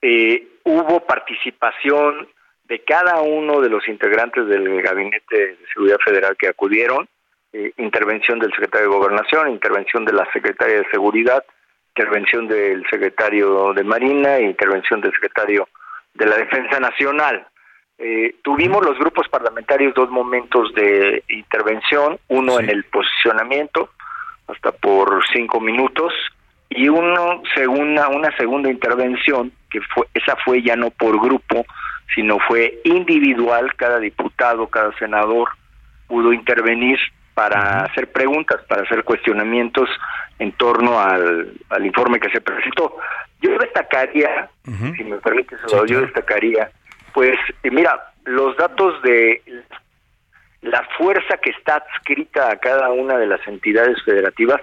Eh, 0.00 0.46
hubo 0.64 1.00
participación 1.00 2.28
de 2.64 2.80
cada 2.80 3.20
uno 3.22 3.60
de 3.60 3.70
los 3.70 3.88
integrantes 3.88 4.46
del 4.46 4.80
Gabinete 4.82 5.36
de 5.36 5.58
Seguridad 5.72 5.98
Federal 6.04 6.36
que 6.36 6.48
acudieron, 6.48 7.08
eh, 7.52 7.72
intervención 7.78 8.38
del 8.38 8.50
secretario 8.50 8.88
de 8.88 8.96
Gobernación, 8.96 9.50
intervención 9.50 10.04
de 10.04 10.12
la 10.12 10.30
secretaria 10.32 10.76
de 10.76 10.90
Seguridad, 10.90 11.44
intervención 11.98 12.46
del 12.46 12.84
secretario 12.88 13.72
de 13.72 13.82
Marina 13.82 14.36
e 14.36 14.44
intervención 14.44 15.00
del 15.00 15.12
secretario 15.12 15.68
de 16.14 16.26
la 16.26 16.36
Defensa 16.36 16.78
Nacional. 16.78 17.44
Eh, 17.98 18.36
tuvimos 18.42 18.84
los 18.84 18.96
grupos 18.98 19.28
parlamentarios 19.28 19.94
dos 19.94 20.08
momentos 20.08 20.72
de 20.74 21.24
intervención, 21.28 22.20
uno 22.28 22.60
en 22.60 22.70
el 22.70 22.84
posicionamiento, 22.84 23.90
hasta 24.46 24.70
por 24.70 25.24
cinco 25.32 25.60
minutos, 25.60 26.12
y 26.70 26.88
uno 26.88 27.42
segunda, 27.56 28.06
una 28.08 28.30
segunda 28.36 28.70
intervención, 28.70 29.50
que 29.68 29.80
fue, 29.80 30.06
esa 30.14 30.36
fue 30.44 30.62
ya 30.62 30.76
no 30.76 30.90
por 30.90 31.20
grupo, 31.20 31.66
sino 32.14 32.38
fue 32.46 32.78
individual, 32.84 33.74
cada 33.74 33.98
diputado, 33.98 34.68
cada 34.68 34.96
senador 34.98 35.48
pudo 36.06 36.32
intervenir 36.32 36.98
para 37.38 37.84
hacer 37.84 38.10
preguntas, 38.10 38.60
para 38.68 38.82
hacer 38.82 39.04
cuestionamientos 39.04 39.88
en 40.40 40.50
torno 40.50 40.98
al, 40.98 41.56
informe 41.86 42.18
que 42.18 42.30
se 42.30 42.40
presentó. 42.40 42.96
Yo 43.40 43.56
destacaría, 43.58 44.50
si 44.64 45.04
me 45.04 45.18
permite, 45.18 45.54
yo 45.86 46.00
destacaría, 46.00 46.68
pues 47.14 47.38
eh, 47.62 47.70
mira, 47.70 48.10
los 48.24 48.56
datos 48.56 49.00
de 49.02 49.40
la 50.62 50.82
fuerza 50.98 51.36
que 51.36 51.50
está 51.50 51.76
adscrita 51.76 52.50
a 52.50 52.56
cada 52.56 52.90
una 52.90 53.16
de 53.16 53.28
las 53.28 53.46
entidades 53.46 54.02
federativas, 54.02 54.60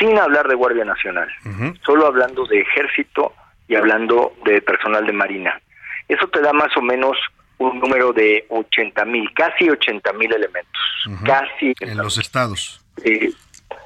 sin 0.00 0.18
hablar 0.18 0.48
de 0.48 0.56
Guardia 0.56 0.84
Nacional, 0.84 1.28
solo 1.86 2.08
hablando 2.08 2.44
de 2.46 2.60
ejército 2.60 3.34
y 3.68 3.76
hablando 3.76 4.32
de 4.44 4.60
personal 4.62 5.06
de 5.06 5.12
Marina. 5.12 5.60
Eso 6.08 6.26
te 6.26 6.40
da 6.40 6.52
más 6.52 6.76
o 6.76 6.82
menos 6.82 7.16
un 7.58 7.78
número 7.78 8.12
de 8.12 8.46
80 8.48 9.04
mil, 9.04 9.32
casi 9.34 9.68
80 9.68 10.12
mil 10.14 10.32
elementos. 10.32 10.82
Casi. 11.24 11.74
En 11.80 11.98
los 11.98 12.18
estados. 12.18 12.80
Eh, 13.04 13.32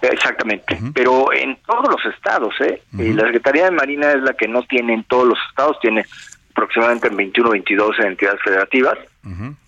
exactamente. 0.02 0.78
Pero 0.94 1.32
en 1.32 1.56
todos 1.66 1.88
los 1.88 2.14
estados, 2.14 2.54
¿eh? 2.60 2.82
Y 2.98 3.12
la 3.12 3.24
Secretaría 3.24 3.64
de 3.64 3.70
Marina 3.72 4.12
es 4.12 4.22
la 4.22 4.34
que 4.34 4.48
no 4.48 4.62
tiene 4.62 4.94
en 4.94 5.04
todos 5.04 5.28
los 5.28 5.38
estados, 5.48 5.78
tiene 5.80 6.04
aproximadamente 6.52 7.08
en 7.08 7.16
21 7.16 7.50
22 7.50 7.98
entidades 8.00 8.42
federativas, 8.42 8.98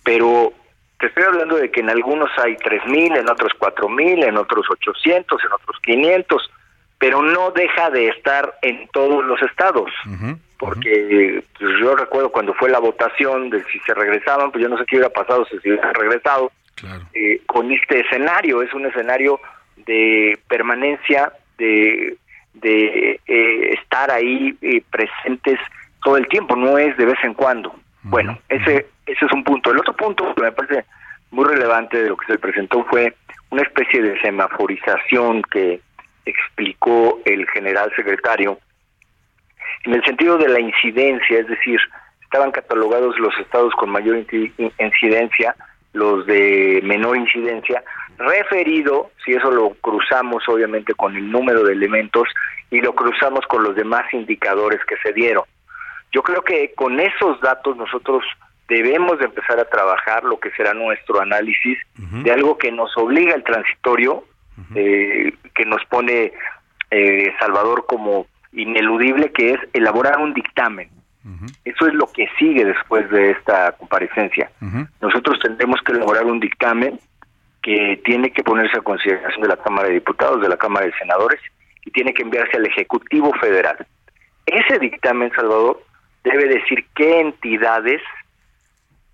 pero 0.02 0.52
te 0.98 1.06
estoy 1.06 1.24
hablando 1.24 1.56
de 1.56 1.70
que 1.70 1.80
en 1.80 1.90
algunos 1.90 2.30
hay 2.38 2.56
3 2.56 2.86
mil, 2.86 3.16
en 3.16 3.28
otros 3.28 3.52
4 3.58 3.88
mil, 3.88 4.22
en 4.24 4.36
otros 4.36 4.66
800, 4.68 5.44
en 5.44 5.52
otros 5.52 5.76
500, 5.82 6.50
pero 6.98 7.22
no 7.22 7.52
deja 7.52 7.90
de 7.90 8.08
estar 8.08 8.58
en 8.62 8.88
todos 8.88 9.24
los 9.24 9.40
estados 9.42 9.90
porque 10.60 11.42
pues, 11.58 11.70
yo 11.80 11.96
recuerdo 11.96 12.30
cuando 12.30 12.52
fue 12.52 12.68
la 12.68 12.78
votación 12.78 13.48
de 13.48 13.64
si 13.72 13.78
se 13.80 13.94
regresaban, 13.94 14.52
pues 14.52 14.62
yo 14.62 14.68
no 14.68 14.76
sé 14.76 14.84
qué 14.84 14.96
hubiera 14.96 15.10
pasado 15.10 15.46
si 15.46 15.58
se 15.58 15.70
hubieran 15.70 15.94
regresado 15.94 16.52
eh, 17.14 17.40
con 17.46 17.72
este 17.72 18.00
escenario, 18.00 18.60
es 18.60 18.72
un 18.74 18.84
escenario 18.84 19.40
de 19.86 20.38
permanencia, 20.48 21.32
de, 21.56 22.18
de 22.52 23.20
eh, 23.26 23.74
estar 23.80 24.10
ahí 24.10 24.54
eh, 24.60 24.82
presentes 24.90 25.58
todo 26.04 26.18
el 26.18 26.28
tiempo, 26.28 26.54
no 26.56 26.76
es 26.76 26.94
de 26.98 27.06
vez 27.06 27.18
en 27.24 27.32
cuando. 27.32 27.74
Bueno, 28.02 28.38
ese, 28.50 28.86
ese 29.06 29.24
es 29.24 29.32
un 29.32 29.42
punto. 29.42 29.72
El 29.72 29.78
otro 29.78 29.94
punto 29.94 30.34
que 30.34 30.42
me 30.42 30.52
parece 30.52 30.84
muy 31.30 31.46
relevante 31.46 32.02
de 32.02 32.10
lo 32.10 32.18
que 32.18 32.26
se 32.26 32.38
presentó 32.38 32.84
fue 32.84 33.14
una 33.48 33.62
especie 33.62 34.02
de 34.02 34.20
semaforización 34.20 35.42
que 35.42 35.80
explicó 36.26 37.18
el 37.24 37.48
general 37.48 37.90
secretario 37.96 38.58
en 39.84 39.94
el 39.94 40.04
sentido 40.04 40.38
de 40.38 40.48
la 40.48 40.60
incidencia, 40.60 41.38
es 41.38 41.46
decir, 41.46 41.80
estaban 42.22 42.52
catalogados 42.52 43.18
los 43.18 43.36
estados 43.38 43.72
con 43.74 43.90
mayor 43.90 44.16
incidencia, 44.78 45.56
los 45.92 46.26
de 46.26 46.80
menor 46.84 47.16
incidencia, 47.16 47.82
referido, 48.18 49.10
si 49.24 49.32
eso 49.32 49.50
lo 49.50 49.70
cruzamos 49.80 50.48
obviamente 50.48 50.94
con 50.94 51.16
el 51.16 51.30
número 51.30 51.64
de 51.64 51.72
elementos 51.72 52.28
y 52.70 52.80
lo 52.80 52.94
cruzamos 52.94 53.46
con 53.46 53.64
los 53.64 53.74
demás 53.74 54.04
indicadores 54.12 54.80
que 54.86 54.96
se 55.02 55.12
dieron. 55.12 55.44
Yo 56.12 56.22
creo 56.22 56.42
que 56.42 56.72
con 56.74 57.00
esos 57.00 57.40
datos 57.40 57.76
nosotros 57.76 58.24
debemos 58.68 59.18
de 59.18 59.24
empezar 59.24 59.58
a 59.58 59.64
trabajar 59.64 60.22
lo 60.22 60.38
que 60.38 60.50
será 60.52 60.74
nuestro 60.74 61.20
análisis 61.20 61.78
de 61.96 62.30
algo 62.30 62.56
que 62.56 62.70
nos 62.70 62.96
obliga 62.96 63.34
el 63.34 63.42
transitorio, 63.42 64.24
eh, 64.74 65.32
que 65.54 65.64
nos 65.64 65.84
pone 65.86 66.32
eh, 66.90 67.32
Salvador 67.40 67.86
como 67.86 68.26
ineludible 68.52 69.32
que 69.32 69.54
es 69.54 69.60
elaborar 69.72 70.18
un 70.18 70.34
dictamen. 70.34 70.88
Eso 71.64 71.86
es 71.86 71.94
lo 71.94 72.06
que 72.06 72.26
sigue 72.38 72.64
después 72.64 73.08
de 73.10 73.32
esta 73.32 73.72
comparecencia. 73.72 74.50
Nosotros 75.00 75.38
tendremos 75.40 75.80
que 75.82 75.92
elaborar 75.92 76.24
un 76.24 76.40
dictamen 76.40 76.98
que 77.62 78.00
tiene 78.04 78.32
que 78.32 78.42
ponerse 78.42 78.78
a 78.78 78.82
consideración 78.82 79.42
de 79.42 79.48
la 79.48 79.56
Cámara 79.56 79.88
de 79.88 79.94
Diputados, 79.94 80.40
de 80.40 80.48
la 80.48 80.56
Cámara 80.56 80.86
de 80.86 80.92
Senadores 80.98 81.40
y 81.84 81.90
tiene 81.90 82.14
que 82.14 82.22
enviarse 82.22 82.56
al 82.56 82.66
Ejecutivo 82.66 83.32
Federal. 83.34 83.86
Ese 84.46 84.78
dictamen, 84.78 85.30
Salvador, 85.32 85.82
debe 86.24 86.48
decir 86.48 86.86
qué 86.94 87.20
entidades 87.20 88.02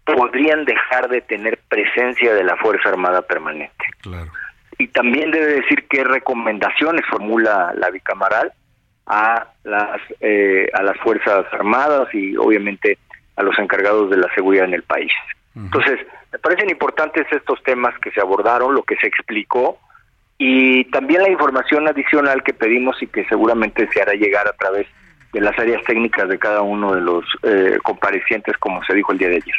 podrían 0.05 0.65
dejar 0.65 1.09
de 1.09 1.21
tener 1.21 1.59
presencia 1.69 2.35
de 2.35 2.45
la 2.45 2.57
Fuerza 2.57 2.89
Armada 2.89 3.23
Permanente. 3.23 3.85
Y 4.79 4.89
también 4.89 5.31
debe 5.33 5.61
decir 5.61 5.87
qué 5.89 6.05
recomendaciones 6.05 7.05
formula 7.07 7.73
la 7.77 7.91
bicamaral 7.91 8.53
a 9.07 9.47
las 9.65 10.01
eh, 10.21 10.69
a 10.73 10.83
las 10.83 10.97
fuerzas 10.99 11.47
armadas 11.53 12.13
y 12.13 12.37
obviamente 12.37 12.99
a 13.37 13.43
los 13.43 13.59
encargados 13.59 14.11
de 14.11 14.17
la 14.17 14.33
seguridad 14.35 14.65
en 14.65 14.75
el 14.75 14.83
país. 14.83 15.13
Entonces, 15.55 15.99
me 16.33 16.39
parecen 16.39 16.69
importantes 16.69 17.27
estos 17.31 17.63
temas 17.63 17.99
que 18.01 18.11
se 18.11 18.21
abordaron, 18.21 18.75
lo 18.75 18.83
que 18.83 18.97
se 18.97 19.07
explicó 19.07 19.79
y 20.39 20.85
también 20.91 21.23
la 21.23 21.31
información 21.31 21.89
adicional 21.89 22.43
que 22.43 22.53
pedimos 22.53 23.03
y 23.03 23.07
que 23.07 23.25
seguramente 23.27 23.89
se 23.93 24.03
hará 24.03 24.13
llegar 24.13 24.47
a 24.47 24.53
través 24.53 24.87
de 25.33 25.41
las 25.41 25.59
áreas 25.59 25.83
técnicas 25.85 26.29
de 26.29 26.39
cada 26.39 26.63
uno 26.63 26.95
de 26.95 27.01
los 27.01 27.25
eh, 27.43 27.79
comparecientes, 27.83 28.57
como 28.59 28.83
se 28.85 28.95
dijo 28.95 29.13
el 29.13 29.19
día 29.19 29.29
de 29.29 29.37
ayer. 29.37 29.55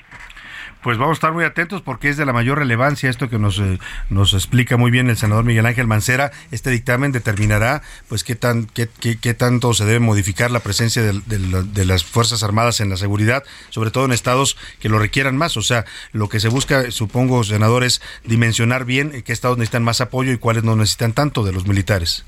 Pues 0.87 0.97
vamos 0.97 1.15
a 1.15 1.19
estar 1.19 1.33
muy 1.33 1.43
atentos 1.43 1.81
porque 1.81 2.07
es 2.07 2.15
de 2.15 2.25
la 2.25 2.31
mayor 2.31 2.59
relevancia 2.59 3.09
esto 3.09 3.29
que 3.29 3.37
nos, 3.37 3.59
eh, 3.59 3.77
nos 4.09 4.33
explica 4.33 4.77
muy 4.77 4.89
bien 4.89 5.09
el 5.09 5.17
senador 5.17 5.43
Miguel 5.43 5.65
Ángel 5.65 5.85
Mancera. 5.85 6.31
Este 6.49 6.69
dictamen 6.69 7.11
determinará 7.11 7.81
pues 8.07 8.23
qué, 8.23 8.35
tan, 8.35 8.67
qué, 8.67 8.87
qué, 9.21 9.33
tanto 9.33 9.73
se 9.73 9.83
debe 9.83 9.99
modificar 9.99 10.49
la 10.49 10.61
presencia 10.61 11.01
de, 11.03 11.19
de, 11.25 11.85
las 11.85 12.05
Fuerzas 12.05 12.41
Armadas 12.41 12.79
en 12.79 12.89
la 12.89 12.95
seguridad, 12.95 13.43
sobre 13.67 13.91
todo 13.91 14.05
en 14.05 14.13
estados 14.13 14.57
que 14.79 14.87
lo 14.87 14.97
requieran 14.97 15.35
más. 15.35 15.57
O 15.57 15.61
sea, 15.61 15.83
lo 16.13 16.29
que 16.29 16.39
se 16.39 16.47
busca, 16.47 16.89
supongo, 16.89 17.43
senador, 17.43 17.83
es 17.83 18.01
dimensionar 18.23 18.85
bien 18.85 19.23
qué 19.23 19.33
estados 19.33 19.57
necesitan 19.57 19.83
más 19.83 19.99
apoyo 19.99 20.31
y 20.31 20.37
cuáles 20.37 20.63
no 20.63 20.77
necesitan 20.77 21.11
tanto 21.11 21.43
de 21.43 21.51
los 21.51 21.67
militares. 21.67 22.25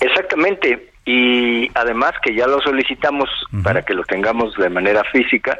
Exactamente. 0.00 0.88
Y 1.04 1.70
además 1.74 2.12
que 2.24 2.34
ya 2.34 2.46
lo 2.46 2.62
solicitamos 2.62 3.28
para 3.62 3.82
que 3.82 3.92
lo 3.92 4.04
tengamos 4.04 4.56
de 4.56 4.70
manera 4.70 5.04
física, 5.12 5.58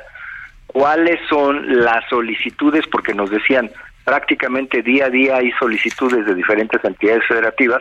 cuáles 0.74 1.20
son 1.28 1.84
las 1.84 2.04
solicitudes, 2.10 2.84
porque 2.90 3.14
nos 3.14 3.30
decían 3.30 3.70
prácticamente 4.04 4.82
día 4.82 5.06
a 5.06 5.10
día 5.10 5.36
hay 5.36 5.52
solicitudes 5.52 6.26
de 6.26 6.34
diferentes 6.34 6.84
entidades 6.84 7.22
federativas 7.28 7.80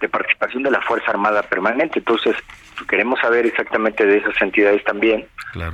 de 0.00 0.08
participación 0.08 0.64
de 0.64 0.72
la 0.72 0.80
Fuerza 0.82 1.12
Armada 1.12 1.42
Permanente. 1.44 2.00
Entonces, 2.00 2.34
queremos 2.88 3.20
saber 3.20 3.46
exactamente 3.46 4.04
de 4.04 4.18
esas 4.18 4.34
entidades 4.42 4.82
también 4.82 5.24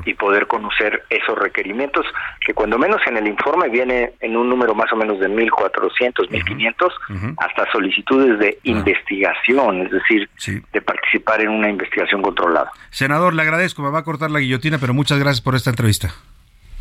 y 0.05 0.13
poder 0.13 0.47
conocer 0.47 1.05
esos 1.09 1.39
requerimientos, 1.39 2.05
que 2.45 2.53
cuando 2.53 2.77
menos 2.79 3.01
en 3.07 3.17
el 3.17 3.27
informe 3.27 3.71
viene 3.71 4.13
en 4.21 4.37
un 4.37 4.51
número 4.51 4.75
más 4.75 4.93
o 4.93 4.97
menos 4.97 5.19
de 5.21 5.29
1.400, 5.31 6.29
1.500, 6.29 7.35
hasta 7.39 7.73
solicitudes 7.73 8.39
de 8.39 8.59
investigación, 8.65 9.87
es 9.87 9.91
decir, 9.91 10.29
de 10.71 10.83
participar 10.83 11.41
en 11.41 11.49
una 11.49 11.71
investigación 11.71 12.21
controlada. 12.21 12.71
Senador, 12.91 13.33
le 13.33 13.41
agradezco, 13.41 13.81
me 13.81 13.91
va 13.91 14.01
a 14.01 14.05
cortar 14.05 14.31
la 14.31 14.41
guillotina, 14.41 14.77
pero 14.79 14.93
muchas 14.93 15.19
gracias 15.19 15.41
por 15.41 15.55
esta 15.55 15.71
entrevista. 15.71 16.13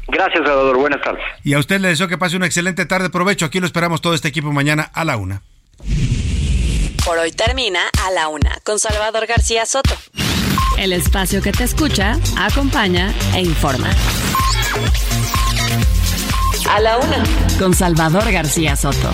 Gracias, 0.07 0.43
Salvador. 0.45 0.77
Buenas 0.77 1.01
tardes. 1.01 1.23
Y 1.43 1.53
a 1.53 1.59
usted 1.59 1.79
le 1.79 1.89
deseo 1.89 2.07
que 2.07 2.17
pase 2.17 2.37
una 2.37 2.45
excelente 2.45 2.85
tarde. 2.85 3.09
Provecho. 3.09 3.45
Aquí 3.45 3.59
lo 3.59 3.65
esperamos 3.65 4.01
todo 4.01 4.13
este 4.13 4.27
equipo 4.27 4.51
mañana 4.51 4.89
a 4.93 5.03
la 5.05 5.17
una. 5.17 5.41
Por 7.05 7.17
hoy 7.17 7.31
termina 7.31 7.81
a 8.05 8.11
la 8.11 8.27
una 8.27 8.57
con 8.63 8.79
Salvador 8.79 9.27
García 9.27 9.65
Soto. 9.65 9.95
El 10.77 10.93
espacio 10.93 11.41
que 11.41 11.51
te 11.51 11.63
escucha, 11.63 12.17
acompaña 12.37 13.13
e 13.33 13.41
informa. 13.41 13.89
A 16.69 16.79
la 16.81 16.97
una 16.97 17.23
con 17.57 17.73
Salvador 17.73 18.31
García 18.31 18.75
Soto. 18.75 19.11